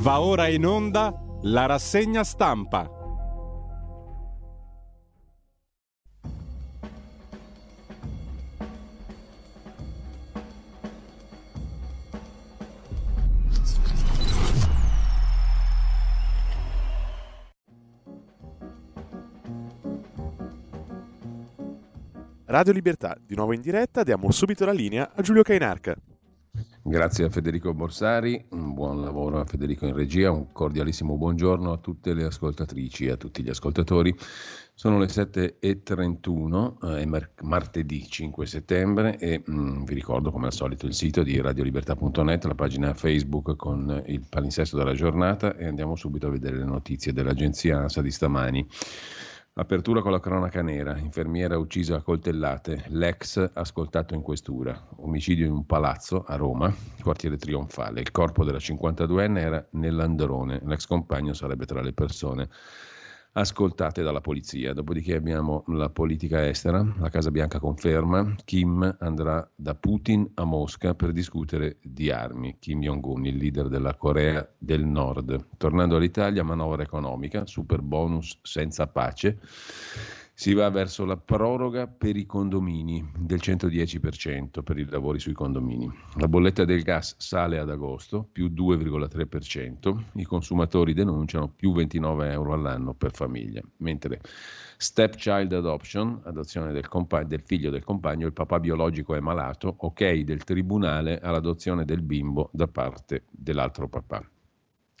Va 0.00 0.20
ora 0.20 0.46
in 0.46 0.64
onda 0.64 1.12
la 1.42 1.66
rassegna 1.66 2.22
stampa. 2.22 2.88
Radio 22.46 22.72
Libertà, 22.72 23.16
di 23.20 23.34
nuovo 23.34 23.52
in 23.52 23.60
diretta, 23.60 24.04
diamo 24.04 24.30
subito 24.30 24.64
la 24.64 24.72
linea 24.72 25.10
a 25.14 25.22
Giulio 25.22 25.42
Cainarca. 25.42 25.96
Grazie 26.88 27.26
a 27.26 27.28
Federico 27.28 27.74
Borsari, 27.74 28.46
un 28.52 28.72
buon 28.72 29.02
lavoro 29.02 29.38
a 29.38 29.44
Federico 29.44 29.84
in 29.84 29.94
regia, 29.94 30.30
un 30.30 30.52
cordialissimo 30.52 31.18
buongiorno 31.18 31.70
a 31.70 31.76
tutte 31.76 32.14
le 32.14 32.24
ascoltatrici 32.24 33.04
e 33.04 33.10
a 33.10 33.16
tutti 33.18 33.42
gli 33.42 33.50
ascoltatori. 33.50 34.16
Sono 34.72 34.98
le 34.98 35.04
7.31, 35.04 36.96
è 36.96 37.02
eh, 37.02 37.28
martedì 37.42 38.08
5 38.08 38.46
settembre 38.46 39.18
e 39.18 39.42
mh, 39.44 39.52
mm, 39.52 39.84
vi 39.84 39.92
ricordo 39.92 40.30
come 40.30 40.46
al 40.46 40.54
solito 40.54 40.86
il 40.86 40.94
sito 40.94 41.22
di 41.22 41.38
radiolibertà.net, 41.38 42.44
la 42.46 42.54
pagina 42.54 42.94
Facebook 42.94 43.54
con 43.56 44.02
il 44.06 44.24
palinsesto 44.26 44.78
della 44.78 44.94
giornata 44.94 45.56
e 45.56 45.66
andiamo 45.66 45.94
subito 45.94 46.28
a 46.28 46.30
vedere 46.30 46.56
le 46.56 46.64
notizie 46.64 47.12
dell'agenzia 47.12 47.80
ANSA 47.80 48.00
di 48.00 48.10
stamani. 48.10 48.66
Apertura 49.60 50.02
con 50.02 50.12
la 50.12 50.20
cronaca 50.20 50.62
nera, 50.62 50.96
infermiera 50.98 51.58
uccisa 51.58 51.96
a 51.96 52.00
coltellate, 52.00 52.84
l'ex 52.90 53.50
ascoltato 53.54 54.14
in 54.14 54.22
questura, 54.22 54.80
omicidio 54.98 55.46
in 55.46 55.50
un 55.50 55.66
palazzo 55.66 56.22
a 56.24 56.36
Roma, 56.36 56.72
quartiere 57.02 57.36
trionfale. 57.36 58.00
Il 58.00 58.12
corpo 58.12 58.44
della 58.44 58.58
52enne 58.58 59.36
era 59.38 59.66
nell'androne, 59.70 60.60
l'ex 60.62 60.86
compagno 60.86 61.32
sarebbe 61.32 61.66
tra 61.66 61.80
le 61.80 61.92
persone 61.92 62.48
ascoltate 63.32 64.02
dalla 64.02 64.20
polizia. 64.20 64.72
Dopodiché 64.72 65.14
abbiamo 65.16 65.64
la 65.68 65.90
politica 65.90 66.46
estera, 66.46 66.84
la 66.98 67.08
Casa 67.08 67.30
Bianca 67.30 67.58
conferma, 67.58 68.34
Kim 68.44 68.96
andrà 69.00 69.48
da 69.54 69.74
Putin 69.74 70.30
a 70.34 70.44
Mosca 70.44 70.94
per 70.94 71.12
discutere 71.12 71.78
di 71.82 72.10
armi. 72.10 72.56
Kim 72.58 72.80
Jong-un, 72.80 73.26
il 73.26 73.36
leader 73.36 73.68
della 73.68 73.94
Corea 73.94 74.46
del 74.58 74.84
Nord. 74.84 75.46
Tornando 75.56 75.96
all'Italia, 75.96 76.42
manovra 76.42 76.82
economica, 76.82 77.46
super 77.46 77.80
bonus 77.82 78.38
senza 78.42 78.86
pace 78.86 79.38
si 80.40 80.54
va 80.54 80.70
verso 80.70 81.04
la 81.04 81.16
proroga 81.16 81.88
per 81.88 82.16
i 82.16 82.24
condomini 82.24 83.04
del 83.18 83.40
110% 83.42 84.62
per 84.62 84.78
i 84.78 84.84
lavori 84.88 85.18
sui 85.18 85.32
condomini. 85.32 85.90
La 86.14 86.28
bolletta 86.28 86.64
del 86.64 86.82
gas 86.82 87.16
sale 87.18 87.58
ad 87.58 87.68
agosto, 87.68 88.22
più 88.30 88.46
2,3%, 88.46 90.00
i 90.12 90.22
consumatori 90.22 90.94
denunciano 90.94 91.48
più 91.48 91.72
29 91.72 92.30
euro 92.30 92.52
all'anno 92.52 92.94
per 92.94 93.10
famiglia, 93.14 93.60
mentre 93.78 94.20
stepchild 94.76 95.52
adoption, 95.54 96.20
adozione 96.22 96.72
del, 96.72 96.86
compa- 96.86 97.24
del 97.24 97.42
figlio 97.42 97.70
del 97.70 97.82
compagno, 97.82 98.26
il 98.26 98.32
papà 98.32 98.60
biologico 98.60 99.16
è 99.16 99.20
malato, 99.20 99.74
ok 99.76 100.18
del 100.18 100.44
tribunale 100.44 101.18
all'adozione 101.18 101.84
del 101.84 102.02
bimbo 102.02 102.48
da 102.52 102.68
parte 102.68 103.24
dell'altro 103.28 103.88
papà. 103.88 104.24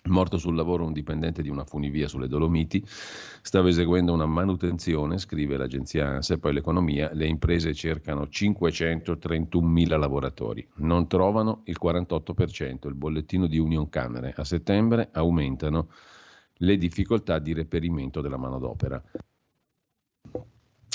Morto 0.08 0.38
sul 0.38 0.54
lavoro 0.54 0.84
un 0.84 0.92
dipendente 0.92 1.42
di 1.42 1.48
una 1.48 1.64
funivia 1.64 2.08
sulle 2.08 2.28
Dolomiti, 2.28 2.84
stava 2.86 3.68
eseguendo 3.68 4.12
una 4.12 4.26
manutenzione, 4.26 5.18
scrive 5.18 5.56
l'agenzia 5.56 6.06
ANSA, 6.06 6.38
poi 6.38 6.52
l'economia, 6.52 7.10
le 7.12 7.26
imprese 7.26 7.74
cercano 7.74 8.22
531.000 8.22 9.98
lavoratori, 9.98 10.66
non 10.76 11.06
trovano 11.06 11.62
il 11.64 11.78
48%, 11.82 12.88
il 12.88 12.94
bollettino 12.94 13.46
di 13.46 13.58
Union 13.58 13.88
Camere, 13.88 14.34
a 14.36 14.44
settembre 14.44 15.08
aumentano 15.12 15.88
le 16.58 16.76
difficoltà 16.76 17.38
di 17.38 17.52
reperimento 17.52 18.20
della 18.20 18.36
manodopera. 18.36 19.02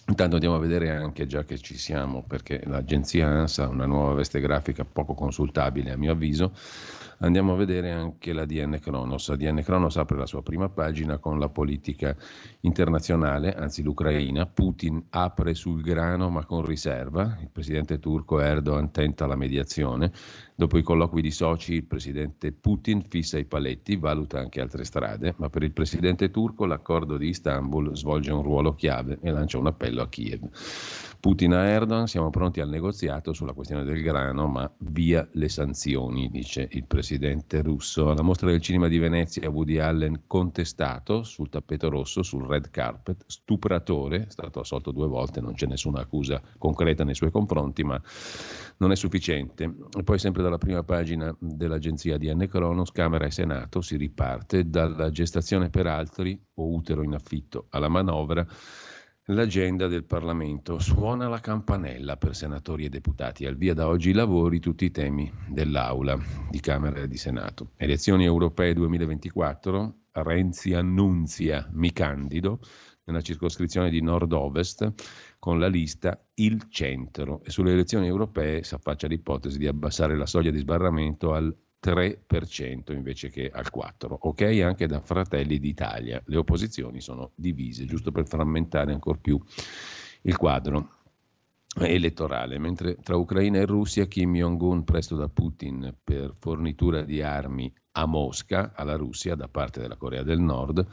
Intanto 0.06 0.36
andiamo 0.36 0.56
a 0.56 0.60
vedere 0.60 0.90
anche, 0.90 1.26
già 1.26 1.46
che 1.46 1.58
ci 1.58 1.78
siamo, 1.78 2.24
perché 2.24 2.62
l'agenzia 2.66 3.26
ANSA 3.26 3.64
ha 3.64 3.70
una 3.70 3.86
nuova 3.86 4.14
veste 4.14 4.42
grafica 4.42 4.84
poco 4.84 5.14
consultabile 5.14 5.92
a 5.92 5.98
mio 5.98 6.12
avviso, 6.12 6.52
andiamo 7.24 7.54
a 7.54 7.56
vedere 7.56 7.92
anche 7.92 8.34
la 8.34 8.46
DN 8.46 8.80
Kronos. 8.80 9.30
La 9.30 9.36
DN 9.36 9.62
Kronos 9.64 9.98
apre 9.98 10.18
la 10.18 10.26
sua 10.26 10.44
prima 10.44 10.70
pagina 10.70 11.18
con 11.18 11.40
la 11.40 11.50
politica 11.50 12.16
internazionale, 12.62 13.54
anzi 13.54 13.82
l'Ucraina. 13.82 14.46
Putin 14.46 15.06
apre 15.10 15.54
sul 15.54 15.82
grano 15.82 16.30
ma 16.30 16.46
con 16.46 16.64
riserva. 16.66 17.38
Il 17.42 17.50
presidente 17.50 18.00
turco 18.00 18.40
Erdogan 18.40 18.92
tenta 18.92 19.26
la 19.26 19.36
mediazione. 19.36 20.12
Dopo 20.56 20.78
i 20.78 20.84
colloqui 20.84 21.22
di 21.22 21.32
soci, 21.32 21.74
il 21.74 21.86
presidente 21.86 22.52
Putin 22.52 23.02
fissa 23.08 23.40
i 23.40 23.46
paletti, 23.46 23.96
valuta 23.96 24.40
anche 24.40 24.62
altre 24.62 24.84
strade, 24.84 25.34
ma 25.38 25.50
per 25.50 25.64
il 25.64 25.72
presidente 25.72 26.30
turco 26.30 26.66
l'accordo 26.66 27.18
di 27.18 27.30
Istanbul 27.30 27.96
svolge 27.96 28.32
un 28.32 28.44
ruolo 28.44 28.76
chiave 28.76 29.18
e 29.22 29.32
lancia 29.32 29.58
un 29.58 29.68
appello 29.68 30.02
a 30.02 30.10
Kiev. 30.10 30.50
Putin 31.24 31.54
a 31.54 31.64
Erdogan, 31.64 32.06
siamo 32.06 32.30
pronti 32.30 32.60
al 32.60 32.68
negoziato 32.68 33.32
sulla 33.32 33.54
questione 33.54 33.86
del 33.86 34.02
grano, 34.02 34.46
ma 34.48 34.70
via 34.80 35.26
le 35.32 35.48
sanzioni, 35.48 36.30
dice 36.30 36.68
il 36.72 36.84
presidente 36.86 37.62
russo. 37.62 38.10
Alla 38.10 38.22
mostra 38.22 38.50
del 38.50 38.60
cinema 38.60 38.90
di 38.90 38.98
Venezia 38.98 39.50
Woody 39.50 39.78
Allen 39.78 40.24
contestato 40.28 41.24
sul 41.24 41.48
tappeto 41.48 41.88
rosso, 41.88 42.24
sul 42.24 42.46
red 42.46 42.70
carpet, 42.72 43.24
stupratore, 43.26 44.26
è 44.26 44.30
stato 44.32 44.60
assolto 44.60 44.92
due 44.92 45.08
volte, 45.08 45.40
non 45.40 45.54
c'è 45.54 45.66
nessuna 45.66 46.02
accusa 46.02 46.42
concreta 46.58 47.06
nei 47.06 47.16
suoi 47.16 47.32
confronti, 47.32 47.86
ma 47.86 47.98
non 48.80 48.92
è 48.92 48.96
sufficiente. 48.98 49.74
E 49.98 50.04
poi 50.04 50.20
sempre 50.20 50.44
dalla 50.44 50.58
prima 50.58 50.84
pagina 50.84 51.34
dell'agenzia 51.40 52.18
di 52.18 52.36
N. 52.36 52.50
Cronos, 52.50 52.92
Camera 52.92 53.24
e 53.24 53.32
Senato, 53.32 53.80
si 53.80 53.96
riparte 53.96 54.70
dalla 54.70 55.10
gestazione 55.10 55.70
per 55.70 55.88
altri 55.88 56.38
o 56.56 56.74
utero 56.74 57.02
in 57.02 57.14
affitto 57.14 57.68
alla 57.70 57.88
manovra 57.88 58.46
L'agenda 59.28 59.88
del 59.88 60.04
Parlamento. 60.04 60.80
Suona 60.80 61.30
la 61.30 61.40
campanella 61.40 62.18
per 62.18 62.36
senatori 62.36 62.84
e 62.84 62.90
deputati. 62.90 63.46
Al 63.46 63.56
via 63.56 63.74
da 63.74 63.88
oggi 63.88 64.10
i 64.10 64.14
lavori, 64.14 64.60
tutti 64.60 64.84
i 64.84 64.92
temi 64.92 65.32
dell'Aula 65.48 66.20
di 66.50 66.60
Camera 66.60 67.00
e 67.00 67.08
di 67.08 67.16
Senato. 67.16 67.72
Elezioni 67.78 68.26
europee 68.26 68.74
2024. 68.74 69.96
Renzi 70.12 70.74
annunzia 70.74 71.70
mi 71.72 71.94
candido 71.94 72.60
nella 73.06 73.22
circoscrizione 73.22 73.90
di 73.90 74.02
nord-ovest 74.02 74.92
con 75.40 75.58
la 75.58 75.68
lista 75.68 76.22
Il 76.34 76.68
Centro 76.70 77.42
e 77.46 77.50
sulle 77.50 77.72
elezioni 77.72 78.08
europee 78.08 78.64
si 78.64 78.74
affaccia 78.74 79.08
l'ipotesi 79.08 79.58
di 79.58 79.68
abbassare 79.68 80.18
la 80.18 80.26
soglia 80.26 80.52
di 80.52 80.60
sbarramento 80.60 81.34
al 81.34 81.56
3% 81.84 82.94
invece 82.94 83.30
che 83.30 83.50
al 83.52 83.70
4%. 83.76 84.16
Ok 84.20 84.42
anche 84.64 84.88
da 84.88 85.02
Fratelli 85.02 85.60
d'Italia. 85.60 86.22
Le 86.26 86.38
opposizioni 86.38 87.02
sono 87.02 87.32
divise, 87.36 87.86
giusto 87.86 88.12
per 88.12 88.28
frammentare 88.28 88.94
ancora 88.94 89.18
più 89.20 89.40
il 90.22 90.38
quadro 90.38 91.02
elettorale, 91.80 92.60
mentre 92.60 92.98
tra 93.02 93.18
Ucraina 93.18 93.58
e 93.58 93.66
Russia 93.66 94.06
Kim 94.06 94.36
Jong-un 94.36 94.84
presto 94.84 95.16
da 95.16 95.28
Putin 95.28 95.94
per 96.04 96.36
fornitura 96.38 97.02
di 97.02 97.22
armi 97.22 97.74
a 97.94 98.06
Mosca, 98.06 98.74
alla 98.76 98.96
Russia, 98.96 99.36
da 99.36 99.48
parte 99.48 99.80
della 99.82 99.98
Corea 99.98 100.24
del 100.24 100.40
Nord, 100.40 100.86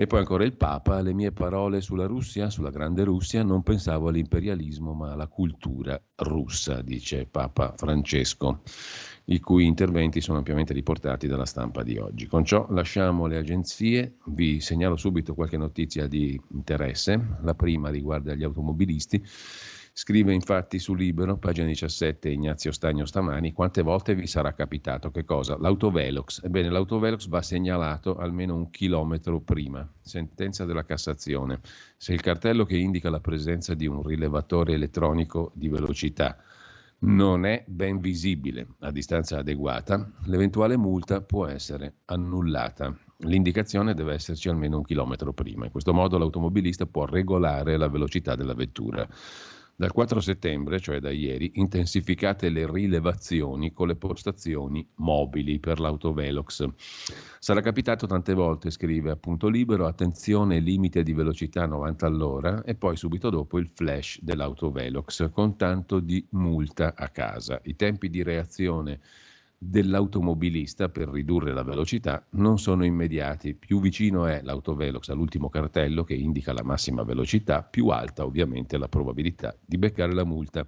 e 0.00 0.06
poi 0.06 0.20
ancora 0.20 0.44
il 0.44 0.52
Papa, 0.52 1.00
le 1.00 1.12
mie 1.12 1.32
parole 1.32 1.80
sulla 1.80 2.06
Russia, 2.06 2.50
sulla 2.50 2.70
grande 2.70 3.02
Russia, 3.02 3.42
non 3.42 3.64
pensavo 3.64 4.06
all'imperialismo 4.06 4.92
ma 4.92 5.10
alla 5.10 5.26
cultura 5.26 6.00
russa, 6.14 6.82
dice 6.82 7.26
Papa 7.26 7.74
Francesco 7.76 8.62
i 9.24 9.40
cui 9.40 9.66
interventi 9.66 10.20
sono 10.20 10.38
ampiamente 10.38 10.72
riportati 10.72 11.26
dalla 11.26 11.44
stampa 11.44 11.82
di 11.82 11.98
oggi. 11.98 12.28
Con 12.28 12.44
ciò 12.44 12.68
lasciamo 12.70 13.26
le 13.26 13.38
agenzie, 13.38 14.18
vi 14.26 14.60
segnalo 14.60 14.96
subito 14.96 15.34
qualche 15.34 15.56
notizia 15.56 16.06
di 16.06 16.40
interesse. 16.52 17.38
La 17.42 17.54
prima 17.54 17.90
riguarda 17.90 18.34
gli 18.34 18.44
automobilisti. 18.44 19.20
Scrive 19.98 20.32
infatti 20.32 20.78
su 20.78 20.94
Libero, 20.94 21.38
pagina 21.38 21.66
17, 21.66 22.28
Ignazio 22.28 22.70
Stagno 22.70 23.04
stamani, 23.04 23.52
quante 23.52 23.82
volte 23.82 24.14
vi 24.14 24.28
sarà 24.28 24.54
capitato 24.54 25.10
che 25.10 25.24
cosa? 25.24 25.58
L'autovelox. 25.58 26.44
Ebbene, 26.44 26.70
l'autovelox 26.70 27.26
va 27.26 27.42
segnalato 27.42 28.14
almeno 28.14 28.54
un 28.54 28.70
chilometro 28.70 29.40
prima. 29.40 29.84
Sentenza 30.00 30.64
della 30.64 30.84
Cassazione. 30.84 31.58
Se 31.96 32.12
il 32.12 32.20
cartello 32.20 32.64
che 32.64 32.76
indica 32.76 33.10
la 33.10 33.18
presenza 33.18 33.74
di 33.74 33.88
un 33.88 34.04
rilevatore 34.04 34.74
elettronico 34.74 35.50
di 35.56 35.68
velocità 35.68 36.36
non 37.00 37.44
è 37.44 37.64
ben 37.66 37.98
visibile 37.98 38.68
a 38.78 38.92
distanza 38.92 39.38
adeguata, 39.38 40.12
l'eventuale 40.26 40.76
multa 40.76 41.22
può 41.22 41.46
essere 41.48 42.02
annullata. 42.04 42.96
L'indicazione 43.22 43.94
deve 43.94 44.14
esserci 44.14 44.48
almeno 44.48 44.76
un 44.76 44.84
chilometro 44.84 45.32
prima. 45.32 45.64
In 45.64 45.72
questo 45.72 45.92
modo 45.92 46.18
l'automobilista 46.18 46.86
può 46.86 47.04
regolare 47.04 47.76
la 47.76 47.88
velocità 47.88 48.36
della 48.36 48.54
vettura. 48.54 49.04
Dal 49.80 49.92
4 49.92 50.18
settembre, 50.18 50.80
cioè 50.80 50.98
da 50.98 51.12
ieri, 51.12 51.52
intensificate 51.54 52.48
le 52.48 52.68
rilevazioni 52.68 53.72
con 53.72 53.86
le 53.86 53.94
postazioni 53.94 54.84
mobili 54.96 55.60
per 55.60 55.78
l'autovelox. 55.78 56.66
Sarà 57.38 57.60
capitato 57.60 58.08
tante 58.08 58.34
volte, 58.34 58.70
scrive 58.70 59.12
appunto 59.12 59.46
libero, 59.46 59.86
attenzione 59.86 60.58
limite 60.58 61.04
di 61.04 61.12
velocità 61.12 61.64
90 61.64 62.06
all'ora 62.06 62.64
e 62.64 62.74
poi 62.74 62.96
subito 62.96 63.30
dopo 63.30 63.56
il 63.60 63.68
flash 63.68 64.18
dell'autovelox 64.20 65.30
con 65.30 65.56
tanto 65.56 66.00
di 66.00 66.26
multa 66.30 66.94
a 66.96 67.08
casa. 67.10 67.60
I 67.62 67.76
tempi 67.76 68.10
di 68.10 68.24
reazione 68.24 68.98
dell'automobilista 69.58 70.88
per 70.88 71.08
ridurre 71.08 71.52
la 71.52 71.64
velocità 71.64 72.24
non 72.30 72.58
sono 72.58 72.84
immediati. 72.84 73.54
Più 73.54 73.80
vicino 73.80 74.26
è 74.26 74.40
l'autovelox 74.42 75.08
all'ultimo 75.08 75.48
cartello 75.48 76.04
che 76.04 76.14
indica 76.14 76.52
la 76.52 76.62
massima 76.62 77.02
velocità, 77.02 77.62
più 77.62 77.88
alta 77.88 78.24
ovviamente 78.24 78.78
la 78.78 78.88
probabilità 78.88 79.56
di 79.64 79.76
beccare 79.76 80.14
la 80.14 80.24
multa. 80.24 80.66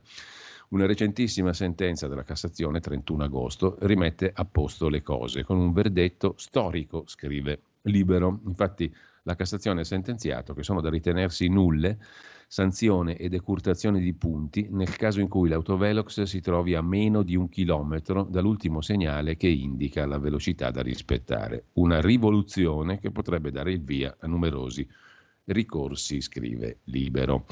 Una 0.71 0.87
recentissima 0.87 1.53
sentenza 1.53 2.09
della 2.09 2.23
Cassazione, 2.23 2.81
31 2.81 3.25
agosto, 3.25 3.77
rimette 3.81 4.31
a 4.33 4.45
posto 4.45 4.89
le 4.89 5.03
cose 5.03 5.45
con 5.45 5.59
un 5.59 5.73
verdetto 5.73 6.35
storico, 6.37 7.05
scrive 7.07 7.63
Libero. 7.83 8.41
Infatti 8.47 8.93
la 9.25 9.35
Cassazione 9.35 9.81
ha 9.81 9.85
sentenziato 9.85 10.55
che 10.55 10.63
sono 10.63 10.81
da 10.81 10.91
ritenersi 10.91 11.49
nulle 11.49 11.99
sanzione 12.53 13.17
e 13.17 13.29
decurtazione 13.29 14.01
di 14.01 14.13
punti 14.13 14.67
nel 14.73 14.97
caso 14.97 15.21
in 15.21 15.29
cui 15.29 15.49
l'autovelox 15.49 16.23
si 16.23 16.41
trovi 16.41 16.75
a 16.75 16.83
meno 16.83 17.23
di 17.23 17.37
un 17.37 17.49
chilometro 17.49 18.25
dall'ultimo 18.25 18.81
segnale 18.81 19.37
che 19.37 19.47
indica 19.47 20.05
la 20.05 20.19
velocità 20.19 20.73
da 20.73 20.83
rispettare. 20.83 21.67
Una 21.75 22.01
rivoluzione 22.01 22.99
che 22.99 23.13
potrebbe 23.13 23.53
dare 23.53 23.71
il 23.71 23.85
via 23.85 24.17
a 24.19 24.27
numerosi 24.27 24.85
ricorsi, 25.45 26.21
scrive 26.21 26.81
Libero. 26.87 27.47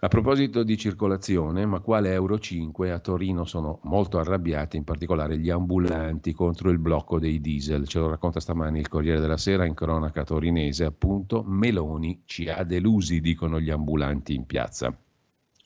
A 0.00 0.06
proposito 0.06 0.62
di 0.62 0.76
circolazione, 0.76 1.66
ma 1.66 1.80
quale 1.80 2.12
Euro 2.12 2.38
5 2.38 2.92
a 2.92 3.00
Torino 3.00 3.44
sono 3.44 3.80
molto 3.82 4.20
arrabbiati, 4.20 4.76
in 4.76 4.84
particolare 4.84 5.38
gli 5.38 5.50
ambulanti 5.50 6.32
contro 6.32 6.70
il 6.70 6.78
blocco 6.78 7.18
dei 7.18 7.40
diesel. 7.40 7.88
Ce 7.88 7.98
lo 7.98 8.08
racconta 8.08 8.38
stamani 8.38 8.78
il 8.78 8.86
Corriere 8.86 9.18
della 9.18 9.36
Sera 9.36 9.64
in 9.64 9.74
cronaca 9.74 10.22
torinese, 10.22 10.84
appunto, 10.84 11.42
Meloni 11.42 12.22
ci 12.26 12.48
ha 12.48 12.62
delusi, 12.62 13.20
dicono 13.20 13.58
gli 13.58 13.70
ambulanti 13.70 14.36
in 14.36 14.46
piazza, 14.46 14.96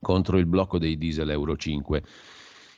contro 0.00 0.38
il 0.38 0.46
blocco 0.46 0.78
dei 0.78 0.96
diesel 0.96 1.28
Euro 1.28 1.55
5 1.55 2.02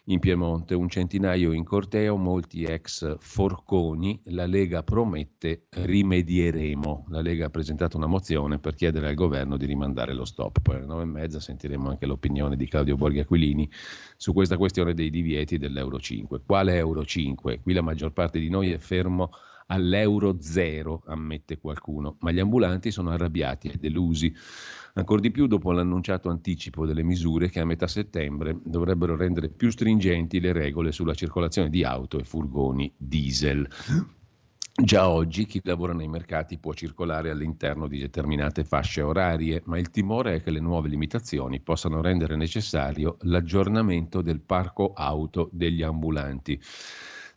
in 0.09 0.19
Piemonte, 0.19 0.75
un 0.75 0.89
centinaio 0.89 1.53
in 1.53 1.65
corteo, 1.65 2.17
molti 2.17 2.65
ex 2.65 3.17
forconi, 3.19 4.21
la 4.27 4.45
Lega 4.45 4.83
promette 4.83 5.67
rimedieremo. 5.71 7.07
La 7.09 7.23
Lega 7.23 7.47
ha 7.47 7.51
presentato 7.51 7.97
una 7.97 8.07
mozione 8.07 8.59
per 8.59 8.75
chiedere 8.75 9.09
al 9.09 9.15
governo 9.15 9.57
di 9.57 9.65
rimandare 9.65 10.13
lo 10.13 10.27
stop. 10.27 10.61
Poi 10.61 10.77
alle 10.77 10.87
nove 10.87 11.03
e 11.05 11.07
mezza 11.07 11.41
sentiremo 11.41 11.89
anche 11.89 12.05
l'opinione 12.05 12.57
di 12.57 12.69
Claudio 12.69 12.97
Borghi 12.97 13.21
Aquilini 13.21 13.71
su 14.17 14.35
questa 14.35 14.59
questione 14.59 14.93
dei 14.93 15.09
divieti 15.09 15.57
dell'Euro 15.57 15.99
5. 15.99 16.43
Quale 16.45 16.77
Euro 16.77 17.05
5? 17.05 17.61
Qui 17.63 17.73
la 17.73 17.81
maggior 17.81 18.13
parte 18.13 18.39
di 18.39 18.51
noi 18.51 18.73
è 18.73 18.79
fermo 18.79 19.31
all'euro 19.67 20.37
zero, 20.41 21.03
ammette 21.07 21.59
qualcuno, 21.59 22.17
ma 22.21 22.31
gli 22.31 22.39
ambulanti 22.39 22.91
sono 22.91 23.11
arrabbiati 23.11 23.69
e 23.69 23.77
delusi. 23.77 24.35
Ancora 24.95 25.21
di 25.21 25.31
più 25.31 25.47
dopo 25.47 25.73
l'annunciato 25.73 26.29
anticipo 26.29 26.87
delle 26.87 27.03
misure 27.03 27.51
che 27.51 27.61
a 27.61 27.65
metà 27.65 27.87
settembre 27.87 28.59
dovrebbero 28.63 29.17
rendere 29.17 29.49
più 29.49 29.71
stringenti 29.71 30.41
le 30.41 30.53
regole 30.53 30.93
sulla 30.93 31.15
circolazione 31.15 31.71
di 31.71 31.83
auto 31.83 32.19
e 32.19 32.25
furgoni 32.25 32.93
diesel. 32.97 33.69
Già 34.77 35.09
oggi 35.09 35.47
chi 35.47 35.61
lavora 35.63 35.93
nei 35.93 36.09
mercati 36.09 36.59
può 36.59 36.73
circolare 36.73 37.31
all'interno 37.31 37.87
di 37.87 38.01
determinate 38.01 38.65
fasce 38.65 39.03
orarie, 39.03 39.63
ma 39.67 39.79
il 39.79 39.89
timore 39.91 40.35
è 40.35 40.43
che 40.43 40.51
le 40.51 40.59
nuove 40.59 40.89
limitazioni 40.89 41.61
possano 41.61 42.01
rendere 42.01 42.35
necessario 42.35 43.17
l'aggiornamento 43.21 44.21
del 44.21 44.41
parco 44.41 44.93
auto 44.93 45.49
degli 45.53 45.83
ambulanti. 45.83 46.61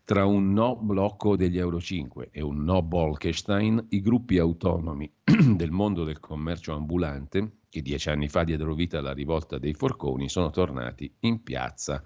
Tra 0.07 0.23
un 0.23 0.53
no 0.53 0.77
blocco 0.77 1.35
degli 1.35 1.57
Euro 1.57 1.81
5 1.81 2.29
e 2.31 2.41
un 2.41 2.63
no 2.63 2.81
Bolkestein, 2.81 3.87
i 3.89 3.99
gruppi 3.99 4.37
autonomi 4.37 5.11
del 5.21 5.71
mondo 5.71 6.05
del 6.05 6.21
commercio 6.21 6.73
ambulante, 6.73 7.57
che 7.67 7.81
dieci 7.81 8.09
anni 8.09 8.29
fa 8.29 8.45
diedero 8.45 8.73
vita 8.73 8.99
alla 8.99 9.11
rivolta 9.11 9.57
dei 9.57 9.73
forconi, 9.73 10.29
sono 10.29 10.49
tornati 10.49 11.13
in 11.23 11.43
piazza 11.43 12.01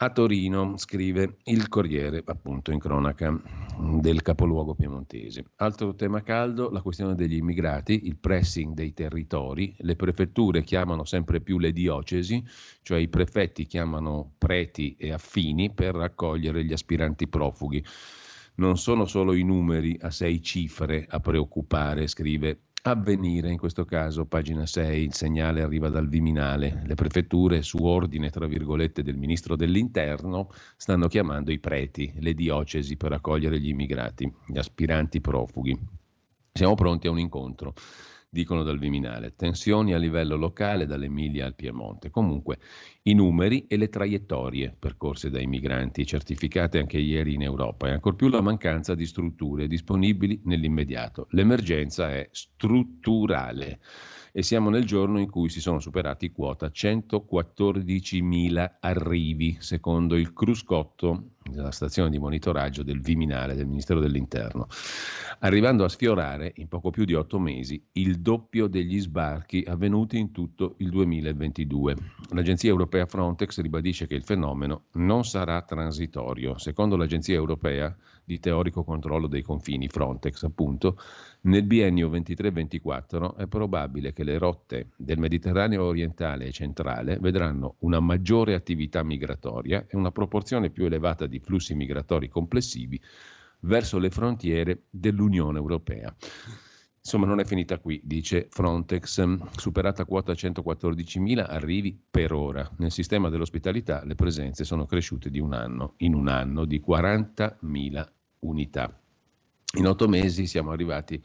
a 0.00 0.10
Torino, 0.10 0.76
scrive 0.76 1.38
il 1.44 1.68
Corriere, 1.68 2.22
appunto 2.24 2.70
in 2.70 2.78
cronaca 2.78 3.36
del 4.00 4.22
capoluogo 4.22 4.76
piemontese. 4.76 5.46
Altro 5.56 5.96
tema 5.96 6.22
caldo, 6.22 6.70
la 6.70 6.82
questione 6.82 7.16
degli 7.16 7.34
immigrati, 7.34 8.06
il 8.06 8.16
pressing 8.16 8.74
dei 8.74 8.92
territori, 8.92 9.74
le 9.78 9.96
prefetture 9.96 10.62
chiamano 10.62 11.04
sempre 11.04 11.40
più 11.40 11.58
le 11.58 11.72
diocesi, 11.72 12.44
cioè 12.82 12.98
i 12.98 13.08
prefetti 13.08 13.66
chiamano 13.66 14.34
preti 14.38 14.94
e 14.96 15.12
affini 15.12 15.72
per 15.72 15.96
raccogliere 15.96 16.64
gli 16.64 16.72
aspiranti 16.72 17.26
profughi. 17.26 17.84
Non 18.54 18.76
sono 18.76 19.04
solo 19.04 19.34
i 19.34 19.42
numeri 19.42 19.98
a 20.00 20.10
sei 20.10 20.40
cifre 20.42 21.06
a 21.08 21.18
preoccupare, 21.18 22.06
scrive 22.06 22.66
Avvenire, 22.90 23.50
in 23.50 23.58
questo 23.58 23.84
caso, 23.84 24.24
pagina 24.24 24.64
6, 24.64 25.02
il 25.02 25.12
segnale 25.12 25.60
arriva 25.60 25.90
dal 25.90 26.08
Viminale. 26.08 26.84
Le 26.86 26.94
prefetture, 26.94 27.60
su 27.60 27.84
ordine, 27.84 28.30
tra 28.30 28.46
virgolette, 28.46 29.02
del 29.02 29.18
ministro 29.18 29.56
dell'Interno, 29.56 30.48
stanno 30.74 31.06
chiamando 31.06 31.52
i 31.52 31.58
preti, 31.58 32.10
le 32.20 32.32
diocesi 32.32 32.96
per 32.96 33.12
accogliere 33.12 33.60
gli 33.60 33.68
immigrati, 33.68 34.32
gli 34.46 34.56
aspiranti 34.56 35.20
profughi. 35.20 35.78
Siamo 36.50 36.74
pronti 36.76 37.08
a 37.08 37.10
un 37.10 37.18
incontro 37.18 37.74
dicono 38.30 38.62
dal 38.62 38.78
Viminale. 38.78 39.34
Tensioni 39.34 39.94
a 39.94 39.98
livello 39.98 40.36
locale 40.36 40.86
dall'Emilia 40.86 41.46
al 41.46 41.54
Piemonte. 41.54 42.10
Comunque 42.10 42.58
i 43.02 43.14
numeri 43.14 43.66
e 43.66 43.76
le 43.76 43.88
traiettorie 43.88 44.74
percorse 44.78 45.30
dai 45.30 45.46
migranti, 45.46 46.04
certificate 46.04 46.78
anche 46.78 46.98
ieri 46.98 47.34
in 47.34 47.42
Europa, 47.42 47.88
e 47.88 47.92
ancor 47.92 48.16
più 48.16 48.28
la 48.28 48.40
mancanza 48.40 48.94
di 48.94 49.06
strutture 49.06 49.66
disponibili 49.66 50.40
nell'immediato. 50.44 51.26
L'emergenza 51.30 52.10
è 52.10 52.28
strutturale 52.30 53.80
e 54.32 54.42
siamo 54.42 54.70
nel 54.70 54.84
giorno 54.84 55.18
in 55.18 55.30
cui 55.30 55.48
si 55.48 55.60
sono 55.60 55.80
superati 55.80 56.30
quota 56.30 56.68
114.000 56.68 58.76
arrivi, 58.80 59.56
secondo 59.58 60.16
il 60.16 60.32
Cruscotto, 60.32 61.30
la 61.54 61.70
stazione 61.70 62.10
di 62.10 62.18
monitoraggio 62.18 62.82
del 62.82 63.00
Viminale 63.00 63.54
del 63.54 63.66
Ministero 63.66 64.00
dell'Interno, 64.00 64.66
arrivando 65.40 65.84
a 65.84 65.88
sfiorare 65.88 66.52
in 66.56 66.68
poco 66.68 66.90
più 66.90 67.04
di 67.04 67.14
otto 67.14 67.38
mesi 67.38 67.82
il 67.92 68.20
doppio 68.20 68.66
degli 68.66 69.00
sbarchi 69.00 69.64
avvenuti 69.66 70.18
in 70.18 70.30
tutto 70.30 70.74
il 70.78 70.90
2022. 70.90 71.96
L'Agenzia 72.30 72.68
europea 72.68 72.87
Frontex 73.06 73.60
ribadisce 73.60 74.06
che 74.06 74.14
il 74.14 74.22
fenomeno 74.22 74.84
non 74.92 75.24
sarà 75.24 75.62
transitorio. 75.62 76.58
Secondo 76.58 76.96
l'Agenzia 76.96 77.34
europea 77.34 77.94
di 78.24 78.40
teorico 78.40 78.84
controllo 78.84 79.26
dei 79.26 79.42
confini 79.42 79.88
Frontex, 79.88 80.42
appunto, 80.42 80.98
nel 81.42 81.62
biennio 81.62 82.10
23-24 82.10 83.36
è 83.36 83.46
probabile 83.46 84.12
che 84.12 84.24
le 84.24 84.38
rotte 84.38 84.88
del 84.96 85.18
Mediterraneo 85.18 85.84
orientale 85.84 86.46
e 86.46 86.52
centrale 86.52 87.18
vedranno 87.20 87.76
una 87.80 88.00
maggiore 88.00 88.54
attività 88.54 89.02
migratoria 89.02 89.86
e 89.88 89.96
una 89.96 90.10
proporzione 90.10 90.70
più 90.70 90.84
elevata 90.84 91.26
di 91.26 91.38
flussi 91.38 91.74
migratori 91.74 92.28
complessivi 92.28 93.00
verso 93.60 93.98
le 93.98 94.10
frontiere 94.10 94.84
dell'Unione 94.90 95.58
Europea. 95.58 96.14
Insomma, 97.08 97.24
non 97.24 97.40
è 97.40 97.46
finita 97.46 97.78
qui, 97.78 98.02
dice 98.04 98.48
Frontex, 98.50 99.24
superata 99.56 100.04
quota 100.04 100.32
114.000 100.32 101.38
arrivi 101.38 101.98
per 102.10 102.34
ora. 102.34 102.70
Nel 102.76 102.92
sistema 102.92 103.30
dell'ospitalità 103.30 104.04
le 104.04 104.14
presenze 104.14 104.62
sono 104.64 104.84
cresciute 104.84 105.30
di 105.30 105.38
un 105.38 105.54
anno, 105.54 105.94
in 105.98 106.12
un 106.12 106.28
anno 106.28 106.66
di 106.66 106.84
40.000 106.86 108.06
unità. 108.40 109.00
In 109.78 109.86
otto 109.86 110.06
mesi 110.06 110.46
siamo 110.46 110.70
arrivati 110.70 111.14
a 111.14 111.20